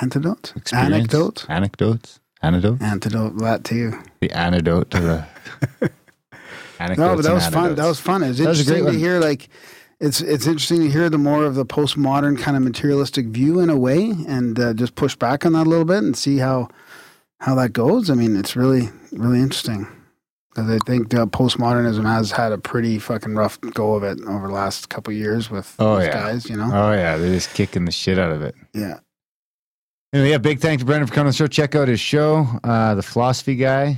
Antidote, 0.00 0.52
Experience? 0.56 0.94
anecdote, 0.94 1.46
Anecdotes? 1.48 2.20
Antidote? 2.42 2.80
antidote. 2.82 3.36
That 3.38 3.64
too. 3.64 3.92
The 4.20 4.30
antidote 4.32 4.90
to 4.92 5.00
the. 5.00 5.26
No, 6.96 7.14
but 7.14 7.22
that 7.24 7.34
was 7.34 7.46
fun. 7.48 7.74
That 7.74 7.86
was 7.86 8.00
fun. 8.00 8.22
It 8.22 8.28
was 8.28 8.38
That 8.38 8.48
was 8.48 8.60
a 8.60 8.64
great 8.64 8.78
interesting 8.78 8.94
to 9.00 9.06
hear 9.06 9.20
like 9.20 9.48
it's 10.00 10.22
it's 10.22 10.46
interesting 10.46 10.80
to 10.80 10.88
hear 10.90 11.10
the 11.10 11.18
more 11.18 11.44
of 11.44 11.54
the 11.54 11.66
postmodern 11.66 12.38
kind 12.40 12.56
of 12.56 12.62
materialistic 12.62 13.26
view 13.26 13.60
in 13.60 13.68
a 13.68 13.76
way, 13.76 14.12
and 14.26 14.58
uh, 14.58 14.72
just 14.72 14.94
push 14.94 15.14
back 15.14 15.44
on 15.44 15.52
that 15.52 15.66
a 15.66 15.68
little 15.68 15.84
bit 15.84 15.98
and 15.98 16.16
see 16.16 16.38
how 16.38 16.68
how 17.40 17.54
that 17.56 17.74
goes. 17.74 18.08
I 18.08 18.14
mean, 18.14 18.34
it's 18.34 18.56
really 18.56 18.88
really 19.12 19.40
interesting 19.42 19.86
because 20.48 20.70
I 20.70 20.78
think 20.86 21.12
uh, 21.12 21.26
postmodernism 21.26 22.04
has 22.04 22.30
had 22.32 22.50
a 22.52 22.56
pretty 22.58 22.98
fucking 22.98 23.34
rough 23.34 23.60
go 23.74 23.92
of 23.94 24.02
it 24.02 24.18
over 24.26 24.46
the 24.46 24.54
last 24.54 24.88
couple 24.88 25.12
of 25.12 25.18
years 25.18 25.50
with 25.50 25.74
Oh, 25.78 25.98
these 25.98 26.06
yeah. 26.06 26.12
guys. 26.14 26.48
You 26.48 26.56
know, 26.56 26.70
Oh, 26.72 26.92
yeah. 26.92 27.18
They're 27.18 27.34
just 27.34 27.52
kicking 27.52 27.84
the 27.84 27.92
shit 27.92 28.18
out 28.18 28.32
of 28.32 28.40
it. 28.40 28.54
yeah. 28.72 29.00
Anyway, 30.12 30.30
yeah, 30.30 30.38
big 30.38 30.58
thanks 30.58 30.82
to 30.82 30.90
Brenden 30.90 31.06
for 31.06 31.14
coming 31.14 31.20
on 31.20 31.26
the 31.28 31.32
show. 31.32 31.46
Check 31.46 31.74
out 31.76 31.86
his 31.88 32.00
show, 32.00 32.46
uh, 32.64 32.94
The 32.96 33.02
Philosophy 33.02 33.54
Guy. 33.54 33.96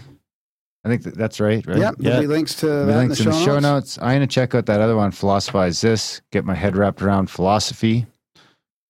I 0.84 0.88
think 0.88 1.04
that, 1.04 1.14
that's 1.16 1.40
right, 1.40 1.64
right? 1.66 1.78
Yep, 1.78 1.94
there'll 1.98 2.20
be 2.22 2.26
links 2.26 2.56
to 2.56 2.66
There'll 2.66 2.86
be 2.86 2.92
links 2.94 3.20
in 3.20 3.26
the 3.30 3.44
show, 3.44 3.58
notes. 3.60 3.98
I'm 4.02 4.08
going 4.16 4.20
to 4.20 4.26
check 4.26 4.54
out 4.54 4.66
that 4.66 4.80
other 4.80 4.96
one, 4.96 5.10
Philosophize 5.12 5.80
This, 5.80 6.20
get 6.32 6.44
my 6.44 6.54
head 6.54 6.76
wrapped 6.76 7.00
around 7.02 7.30
philosophy, 7.30 8.04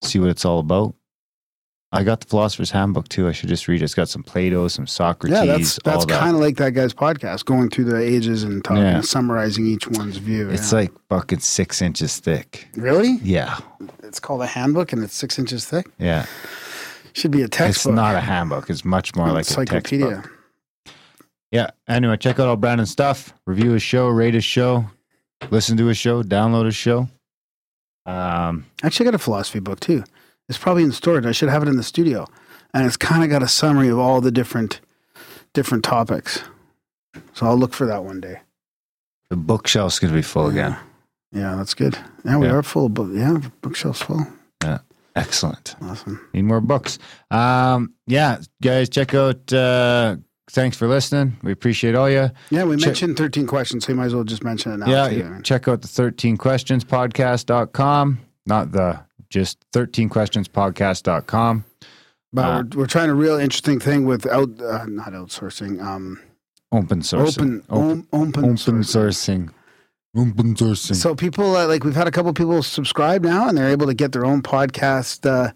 see 0.03 0.19
what 0.19 0.31
it's 0.31 0.45
all 0.45 0.59
about. 0.59 0.95
I 1.95 2.03
got 2.05 2.21
the 2.23 2.27
Philosopher's 2.27 2.71
Handbook 2.71 3.09
too. 3.09 3.29
I 3.29 3.33
should 3.33 3.51
just 3.51 3.69
read 3.69 3.83
it. 3.83 3.85
It's 3.85 3.95
got 3.95 4.09
some 4.09 4.23
Plato, 4.23 4.67
some 4.69 4.87
Socrates, 4.87 5.39
Yeah, 5.39 5.45
that's 5.45 5.79
that's 5.85 6.07
that. 6.07 6.19
kind 6.21 6.35
of 6.35 6.41
like 6.41 6.57
that 6.57 6.71
guy's 6.73 6.95
podcast, 6.95 7.45
going 7.45 7.69
through 7.69 7.85
the 7.85 7.99
ages 8.01 8.43
and 8.45 8.65
talking, 8.65 8.83
Yeah. 8.83 9.03
summarizing 9.03 9.67
each 9.67 9.87
one's 9.87 10.17
view. 10.17 10.49
It's 10.49 10.73
yeah. 10.73 10.79
like 10.79 10.93
fucking 11.11 11.41
six 11.41 11.83
inches 11.83 12.19
thick. 12.19 12.69
really, 12.75 13.19
Yeah. 13.23 13.59
it's 14.03 14.19
called 14.19 14.41
a 14.41 14.47
handbook 14.47 14.95
and 14.95 15.05
it's 15.05 15.15
six 15.15 15.39
inches 15.39 15.67
thick. 15.67 15.87
Yeah. 15.99 16.25
Should 17.15 17.31
be 17.31 17.43
a 17.43 17.49
textbook. 17.49 17.93
It's 17.93 17.97
not 17.97 18.15
a 18.17 18.21
handbook. 18.21 18.71
It's 18.71 18.85
much 18.85 19.15
more 19.15 19.27
like 19.29 19.35
a 19.35 19.39
encyclopedia. 19.39 20.07
textbook. 20.11 20.39
Yeah. 21.51 21.71
Anyway, 21.89 22.17
check 22.17 22.39
out 22.41 22.49
all 22.49 22.57
Brenden's 22.57 22.91
stuff. 22.91 23.35
Review 23.47 23.73
his 23.73 23.83
show, 23.83 24.09
rate 24.09 24.33
his 24.35 24.45
show, 24.45 24.87
listen 25.51 25.77
to 25.77 25.87
his 25.87 25.99
show, 25.99 26.23
download 26.23 26.65
his 26.65 26.75
show. 26.77 27.09
Um, 28.07 28.67
Actually, 28.83 29.07
I 29.07 29.11
got 29.13 29.15
a 29.17 29.23
philosophy 29.23 29.61
book 29.61 29.79
too. 29.81 30.05
It's 30.49 30.59
probably 30.59 30.83
in 30.83 30.93
storage. 30.93 31.27
I 31.27 31.33
should 31.33 31.49
have 31.51 31.63
it 31.63 31.69
in 31.69 31.77
the 31.77 31.83
studio, 31.83 32.27
and 32.75 32.87
it's 32.87 32.97
kind 32.97 33.23
of 33.23 33.31
got 33.31 33.43
a 33.43 33.49
summary 33.49 33.89
of 33.89 33.99
all 33.99 34.21
the 34.21 34.33
different 34.33 34.81
different 35.55 35.85
topics. 35.85 36.43
So 37.35 37.47
I'll 37.47 37.57
look 37.57 37.75
for 37.75 37.87
that 37.87 38.05
one 38.05 38.21
day. 38.21 38.41
the 39.29 39.37
bookshelf's 39.37 39.99
going 39.99 40.13
to 40.13 40.17
be 40.19 40.23
full 40.23 40.47
again. 40.49 40.77
Yeah, 41.33 41.55
that's 41.57 41.73
good. 41.75 41.97
Yeah, 42.25 42.37
we 42.39 42.47
Yeah. 42.47 42.55
are 42.55 42.63
full 42.63 42.89
book. 42.91 43.11
Yeah, 43.15 43.39
bookshelf's 43.63 44.03
full. 44.03 44.27
Excellent. 45.17 45.77
Awesome. 45.83 46.27
Need 46.33 46.43
more 46.43 46.61
books. 46.61 46.99
Um, 47.31 47.95
yeah, 48.07 48.39
guys, 48.63 48.89
check 48.89 49.15
out. 49.15 49.53
Uh, 49.53 50.17
thanks 50.51 50.77
for 50.77 50.89
listening. 50.89 51.37
We 51.43 51.53
appreciate 51.53 51.95
all 51.95 52.09
you. 52.11 52.31
Yeah, 52.51 52.65
we 52.65 52.77
Check- 52.77 52.87
mentioned 52.89 53.17
13 53.19 53.47
questions, 53.47 53.85
so 53.85 53.93
you 53.93 53.97
might 53.97 54.07
as 54.07 54.15
well 54.15 54.25
just 54.25 54.43
mention 54.45 54.73
it 54.73 54.79
now. 54.79 54.91
yeah, 54.91 55.09
too. 55.09 55.43
check 55.43 55.69
out 55.69 55.83
the 55.83 55.89
13 55.89 56.37
questions 56.37 56.85
podcast.com. 56.85 58.19
Not 58.47 58.73
the, 58.73 59.01
just 59.31 59.59
13 59.73 60.09
questions 60.09 60.49
podcast.com. 60.49 61.65
But 62.33 62.43
Uh, 62.45 62.63
we're, 62.73 62.79
we're 62.81 62.87
trying 62.87 63.11
a 63.11 63.15
real 63.15 63.37
interesting 63.39 63.79
thing 63.79 64.07
with 64.07 64.27
out, 64.27 64.61
uh, 64.63 64.87
not 64.87 65.13
outsourcing, 65.13 65.83
um, 65.83 66.19
Open 66.73 67.01
sourcing. 67.01 67.39
open, 67.39 67.63
open, 67.69 68.07
open, 68.15 68.45
open 68.45 68.55
sourcing. 68.57 69.49
sourcing. 69.51 69.51
Open 70.15 70.55
sourcing. 70.55 70.95
So 70.95 71.15
people 71.15 71.57
uh, 71.57 71.67
like 71.67 71.85
we've 71.85 71.95
had 71.97 72.07
a 72.07 72.11
couple 72.11 72.33
people 72.35 72.63
subscribe 72.63 73.25
now, 73.25 73.49
and 73.49 73.57
they're 73.57 73.71
able 73.71 73.87
to 73.87 73.95
get 73.95 74.13
their 74.13 74.27
own 74.27 74.43
podcast 74.43 75.27
uh, 75.29 75.53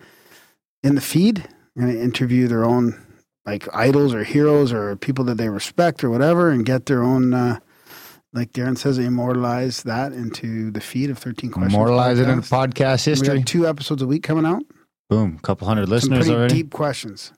in 0.82 0.94
the 0.94 1.00
feed. 1.00 1.46
Going 1.78 1.92
to 1.92 2.00
interview 2.00 2.48
their 2.48 2.64
own 2.64 2.98
like 3.44 3.68
idols 3.74 4.14
or 4.14 4.24
heroes 4.24 4.72
or 4.72 4.96
people 4.96 5.24
that 5.26 5.36
they 5.36 5.50
respect 5.50 6.02
or 6.02 6.08
whatever, 6.10 6.50
and 6.50 6.64
get 6.64 6.86
their 6.86 7.02
own. 7.02 7.34
Uh, 7.34 7.58
like 8.32 8.52
Darren 8.52 8.76
says, 8.76 8.98
immortalize 8.98 9.82
that 9.84 10.12
into 10.12 10.70
the 10.70 10.80
feed 10.80 11.10
of 11.10 11.18
thirteen 11.18 11.50
questions. 11.50 11.74
Immortalize 11.74 12.18
it 12.18 12.28
in 12.28 12.40
podcast. 12.40 12.72
podcast 12.72 13.06
We 13.06 13.10
history. 13.12 13.42
two 13.44 13.66
episodes 13.66 14.02
a 14.02 14.06
week 14.06 14.22
coming 14.22 14.46
out. 14.46 14.62
Boom. 15.10 15.36
a 15.38 15.42
Couple 15.42 15.68
hundred 15.68 15.88
listeners 15.88 16.20
pretty 16.26 16.34
already. 16.34 16.54
deep 16.54 16.72
questions. 16.72 17.32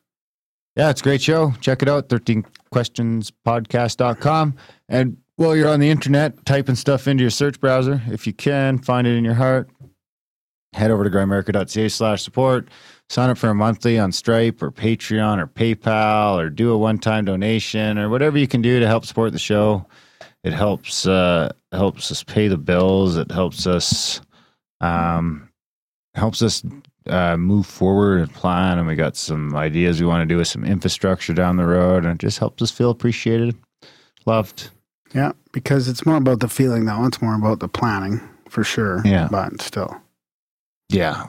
Yeah, 0.77 0.91
it's 0.91 1.01
a 1.01 1.05
great 1.05 1.21
show. 1.21 1.53
Check 1.61 1.83
it 1.83 1.89
out, 1.89 2.09
13questionspodcast.com. 2.09 4.55
And 4.89 5.17
while 5.39 5.55
you're 5.55 5.69
on 5.69 5.79
the 5.79 5.89
internet, 5.89 6.45
typing 6.45 6.75
stuff 6.75 7.07
into 7.07 7.23
your 7.23 7.31
search 7.31 7.61
browser, 7.61 8.03
if 8.09 8.27
you 8.27 8.33
can, 8.33 8.77
find 8.77 9.07
it 9.07 9.17
in 9.17 9.25
your 9.25 9.35
heart. 9.35 9.71
Head 10.73 10.91
over 10.91 11.05
to 11.05 11.11
grimerica.ca 11.11 11.89
slash 11.89 12.25
support. 12.25 12.69
Sign 13.09 13.31
up 13.31 13.39
for 13.39 13.49
a 13.49 13.55
monthly 13.55 14.01
on 14.01 14.11
Stripe 14.11 14.61
or 14.61 14.73
Patreon 14.73 15.39
or 15.39 15.47
PayPal 15.47 16.37
or 16.37 16.51
do 16.51 16.73
a 16.73 16.77
one 16.77 16.99
time 16.99 17.25
donation 17.25 17.99
or 17.99 18.09
whatever 18.09 18.37
you 18.37 18.49
can 18.49 18.61
do 18.61 18.81
to 18.81 18.87
help 18.89 19.07
support 19.07 19.33
the 19.33 19.39
show. 19.39 19.87
It 20.43 20.53
helps 20.53 21.07
uh, 21.07 21.53
helps 21.71 22.11
us 22.11 22.25
pay 22.25 22.49
the 22.49 22.59
bills. 22.59 23.17
It 23.17 23.31
helps 23.31 23.67
us 23.67 24.21
um, 24.81 25.49
helps 26.17 26.43
us 26.43 26.65
uh, 27.07 27.37
move 27.37 27.65
forward 27.65 28.21
and 28.21 28.35
plan. 28.35 28.79
And 28.79 28.89
we 28.89 28.97
got 28.97 29.17
some 29.17 29.55
ideas 29.55 30.01
we 30.01 30.07
want 30.07 30.29
to 30.29 30.35
do 30.35 30.39
with 30.39 30.49
some 30.49 30.65
infrastructure 30.65 31.33
down 31.33 31.57
the 31.57 31.65
road, 31.65 32.05
and 32.05 32.15
it 32.15 32.19
just 32.19 32.41
helps 32.41 32.61
us 32.61 32.73
feel 32.73 32.91
appreciated, 32.91 33.57
loved. 34.27 34.71
Yeah, 35.15 35.33
because 35.53 35.89
it's 35.89 36.05
more 36.05 36.17
about 36.17 36.41
the 36.41 36.49
feeling 36.49 36.85
though. 36.85 37.05
It's 37.07 37.21
more 37.23 37.35
about 37.35 37.61
the 37.61 37.69
planning 37.69 38.21
for 38.49 38.65
sure. 38.65 39.03
Yeah. 39.05 39.29
but 39.31 39.61
still, 39.63 40.01
Yeah. 40.91 41.29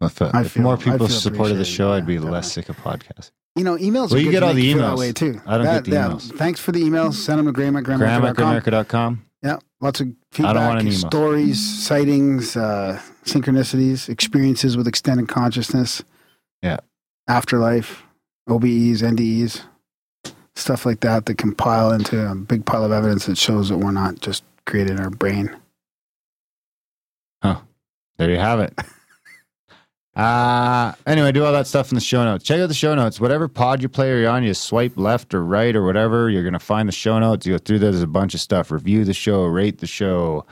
If, 0.00 0.20
uh, 0.20 0.30
I 0.34 0.42
if 0.42 0.52
feel- 0.52 0.62
more 0.62 0.76
people 0.76 1.08
supported 1.08 1.54
the 1.56 1.64
show, 1.64 1.92
I'd 1.92 2.06
be 2.06 2.14
definitely. 2.14 2.32
less 2.34 2.52
sick 2.52 2.68
of 2.68 2.76
podcasts. 2.78 3.30
you 3.56 3.64
know, 3.64 3.76
emails. 3.76 4.10
Well, 4.10 4.16
are 4.16 4.18
you 4.18 4.30
get 4.30 4.42
all 4.42 4.52
the 4.52 4.74
emails. 4.74 4.90
that 4.90 4.98
way 4.98 5.12
too. 5.12 5.40
I 5.46 5.56
don't 5.56 5.64
That- 5.64 5.84
get 5.84 5.90
the 5.90 5.96
yeah, 5.96 6.08
emails. 6.08 6.36
Thanks 6.36 6.60
for 6.60 6.72
the 6.72 6.82
emails. 6.82 7.14
Send 7.14 7.38
them 7.38 7.46
to 7.46 7.52
Graham 7.52 7.76
at 7.76 7.84
Graham 7.84 8.02
at 8.02 8.34
Graham.com. 8.36 9.22
Yeah, 9.42 9.56
lots 9.80 10.00
of 10.00 10.08
feedback, 10.32 10.54
don't 10.54 10.66
want 10.66 10.80
an 10.80 10.86
email. 10.88 10.98
stories, 10.98 11.86
sightings, 11.86 12.56
uh, 12.56 13.00
synchronicities, 13.24 14.08
experiences 14.10 14.76
with 14.76 14.86
extended 14.86 15.28
consciousness. 15.28 16.02
Yeah. 16.62 16.78
afterlife, 17.28 18.02
OBEs, 18.48 19.02
NDEs, 19.02 19.62
stuff 20.56 20.84
like 20.84 21.00
that 21.00 21.26
that 21.26 21.38
compile 21.38 21.92
into 21.92 22.30
a 22.30 22.34
big 22.34 22.64
pile 22.66 22.84
of 22.84 22.92
evidence 22.92 23.26
that 23.26 23.38
shows 23.38 23.68
that 23.68 23.78
we're 23.78 23.92
not 23.92 24.20
just 24.20 24.42
created 24.64 24.92
in 24.92 24.98
our 24.98 25.10
brain. 25.10 25.54
Oh. 27.42 27.62
There 28.16 28.30
you 28.30 28.38
have 28.38 28.60
it. 28.60 28.76
Uh, 30.16 30.94
anyway, 31.06 31.30
do 31.30 31.44
all 31.44 31.52
that 31.52 31.66
stuff 31.66 31.92
in 31.92 31.94
the 31.94 32.00
show 32.00 32.24
notes. 32.24 32.42
Check 32.42 32.58
out 32.58 32.68
the 32.68 32.74
show 32.74 32.94
notes. 32.94 33.20
Whatever 33.20 33.48
pod 33.48 33.82
you 33.82 33.88
play 33.90 34.10
or 34.10 34.16
you're 34.16 34.30
on, 34.30 34.44
you 34.44 34.54
swipe 34.54 34.96
left 34.96 35.34
or 35.34 35.44
right 35.44 35.76
or 35.76 35.84
whatever, 35.84 36.30
you're 36.30 36.42
going 36.42 36.54
to 36.54 36.58
find 36.58 36.88
the 36.88 36.92
show 36.92 37.18
notes. 37.18 37.44
You 37.44 37.52
go 37.52 37.58
through 37.58 37.80
there, 37.80 37.90
there's 37.90 38.02
a 38.02 38.06
bunch 38.06 38.32
of 38.32 38.40
stuff. 38.40 38.70
Review 38.70 39.04
the 39.04 39.12
show, 39.12 39.44
rate 39.44 39.76
the 39.76 39.86
show, 39.86 40.46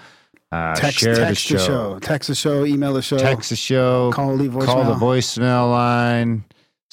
uh, 0.53 0.75
text 0.75 0.99
share 0.99 1.15
text 1.15 1.49
the 1.49 1.59
show, 1.59 1.99
text 2.01 2.29
the 2.29 2.35
show, 2.35 2.67
email 2.67 2.93
the 2.93 3.01
show, 3.01 3.17
text 3.17 3.49
the 3.49 3.57
show, 3.57 4.13
call, 4.13 4.37
call 4.37 4.85
the 4.85 5.01
voicemail 5.03 5.71
line, 5.71 6.45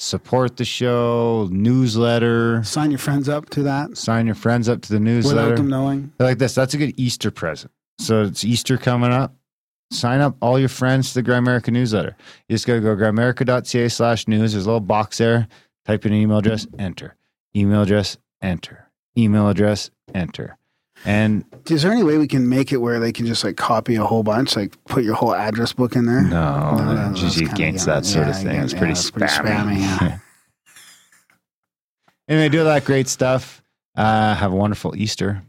support 0.02 0.56
the 0.56 0.64
show, 0.64 1.48
newsletter, 1.50 2.62
sign 2.64 2.90
your 2.90 2.98
friends 2.98 3.28
up 3.28 3.48
to 3.50 3.62
that 3.62 3.96
sign 3.96 4.26
your 4.26 4.34
friends 4.34 4.68
up 4.68 4.82
to 4.82 4.92
the 4.92 5.00
newsletter. 5.00 5.42
without 5.42 5.56
them 5.56 5.68
knowing. 5.68 6.12
like 6.18 6.38
this. 6.38 6.54
That's 6.54 6.74
a 6.74 6.78
good 6.78 6.94
Easter 6.98 7.30
present. 7.30 7.72
So 7.98 8.24
it's 8.24 8.44
Easter 8.44 8.76
coming 8.76 9.12
up. 9.12 9.34
Sign 9.92 10.20
up 10.20 10.36
all 10.40 10.58
your 10.58 10.70
friends 10.70 11.12
to 11.12 11.22
the 11.22 11.30
Grimerica 11.30 11.68
newsletter. 11.68 12.16
You 12.48 12.54
just 12.54 12.66
got 12.66 12.74
to 12.74 12.80
go 12.80 12.96
grimerica.ca 12.96 13.88
slash 13.88 14.26
news. 14.26 14.52
There's 14.52 14.64
a 14.64 14.68
little 14.68 14.80
box 14.80 15.18
there. 15.18 15.46
Type 15.84 16.06
in 16.06 16.12
an 16.12 16.18
email 16.18 16.38
address, 16.38 16.66
enter. 16.78 17.16
Email 17.54 17.82
address, 17.82 18.16
enter. 18.40 18.88
Email 19.16 19.48
address, 19.48 19.90
enter. 20.14 20.56
And 21.04 21.44
Is 21.68 21.82
there 21.82 21.90
any 21.90 22.04
way 22.04 22.16
we 22.18 22.28
can 22.28 22.48
make 22.48 22.72
it 22.72 22.76
where 22.76 23.00
they 23.00 23.12
can 23.12 23.26
just 23.26 23.42
like 23.42 23.56
copy 23.56 23.96
a 23.96 24.04
whole 24.04 24.22
bunch, 24.22 24.54
like 24.56 24.82
put 24.84 25.02
your 25.04 25.14
whole 25.14 25.34
address 25.34 25.72
book 25.72 25.96
in 25.96 26.06
there? 26.06 26.22
no, 26.22 26.76
No, 26.76 26.84
no, 26.84 26.94
that's 26.94 27.22
that's 27.22 27.40
against 27.52 27.86
that 27.86 28.06
sort 28.06 28.28
of 28.28 28.36
thing. 28.36 28.54
yeah, 28.54 28.62
It's 28.64 28.72
yeah, 28.72 28.78
pretty 28.78 28.92
it's 28.92 29.10
pretty 29.10 29.26
spammy. 29.26 29.76
spammy, 29.76 30.00
yeah. 30.00 30.18
anyway, 32.28 32.48
do 32.48 32.60
all 32.60 32.64
that 32.66 32.84
great 32.84 33.08
stuff. 33.08 33.62
Uh, 33.96 34.34
have 34.36 34.52
a 34.52 34.56
wonderful 34.56 34.94
Easter. 34.96 35.42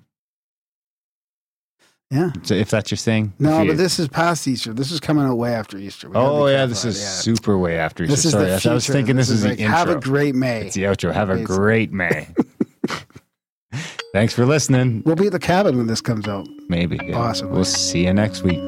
Yeah. 2.12 2.32
So 2.44 2.54
if 2.56 2.70
that's 2.70 2.92
your 2.92 2.98
thing. 2.98 3.34
No, 3.40 3.62
you- 3.62 3.70
but 3.72 3.78
this 3.78 4.00
is 4.00 4.08
past 4.08 4.48
Easter. 4.48 4.74
This 4.74 4.92
is 4.92 5.00
coming 5.00 5.26
out 5.26 5.36
way 5.38 5.54
after 5.54 5.78
Easter. 5.78 6.10
We 6.10 6.16
Oh 6.16 6.48
yeah, 6.48 6.66
this 6.66 6.86
is 6.86 7.00
that, 7.00 7.24
super 7.24 7.58
way 7.58 7.78
after 7.78 8.04
Easter. 8.04 8.16
This 8.16 8.26
is 8.26 8.32
Sorry, 8.32 8.46
the 8.46 8.70
I 8.70 8.74
was 8.74 8.88
thinking 8.88 9.16
this, 9.16 9.30
is, 9.30 9.44
like, 9.46 9.58
the 9.58 9.64
intro. 9.64 9.78
Have 9.78 9.90
a 9.90 10.00
great 10.00 10.36
May. 10.36 10.66
It's 10.68 10.76
the 10.76 10.84
outro. 10.84 11.14
Have 11.14 11.30
a 11.30 11.42
great 11.42 11.92
May. 11.92 12.28
Thanks 14.14 14.34
for 14.34 14.46
listening. 14.46 15.04
We'll 15.06 15.16
be 15.16 15.28
at 15.28 15.32
the 15.32 15.40
cabin 15.40 15.78
when 15.78 15.88
this 15.88 16.02
comes 16.02 16.28
out. 16.28 16.48
Maybe. 16.70 17.00
yeah. 17.04 17.14
Possibly. 17.16 17.54
We'll 17.54 17.66
see 17.66 18.06
you 18.06 18.14
next 18.14 18.44
week. 18.44 18.60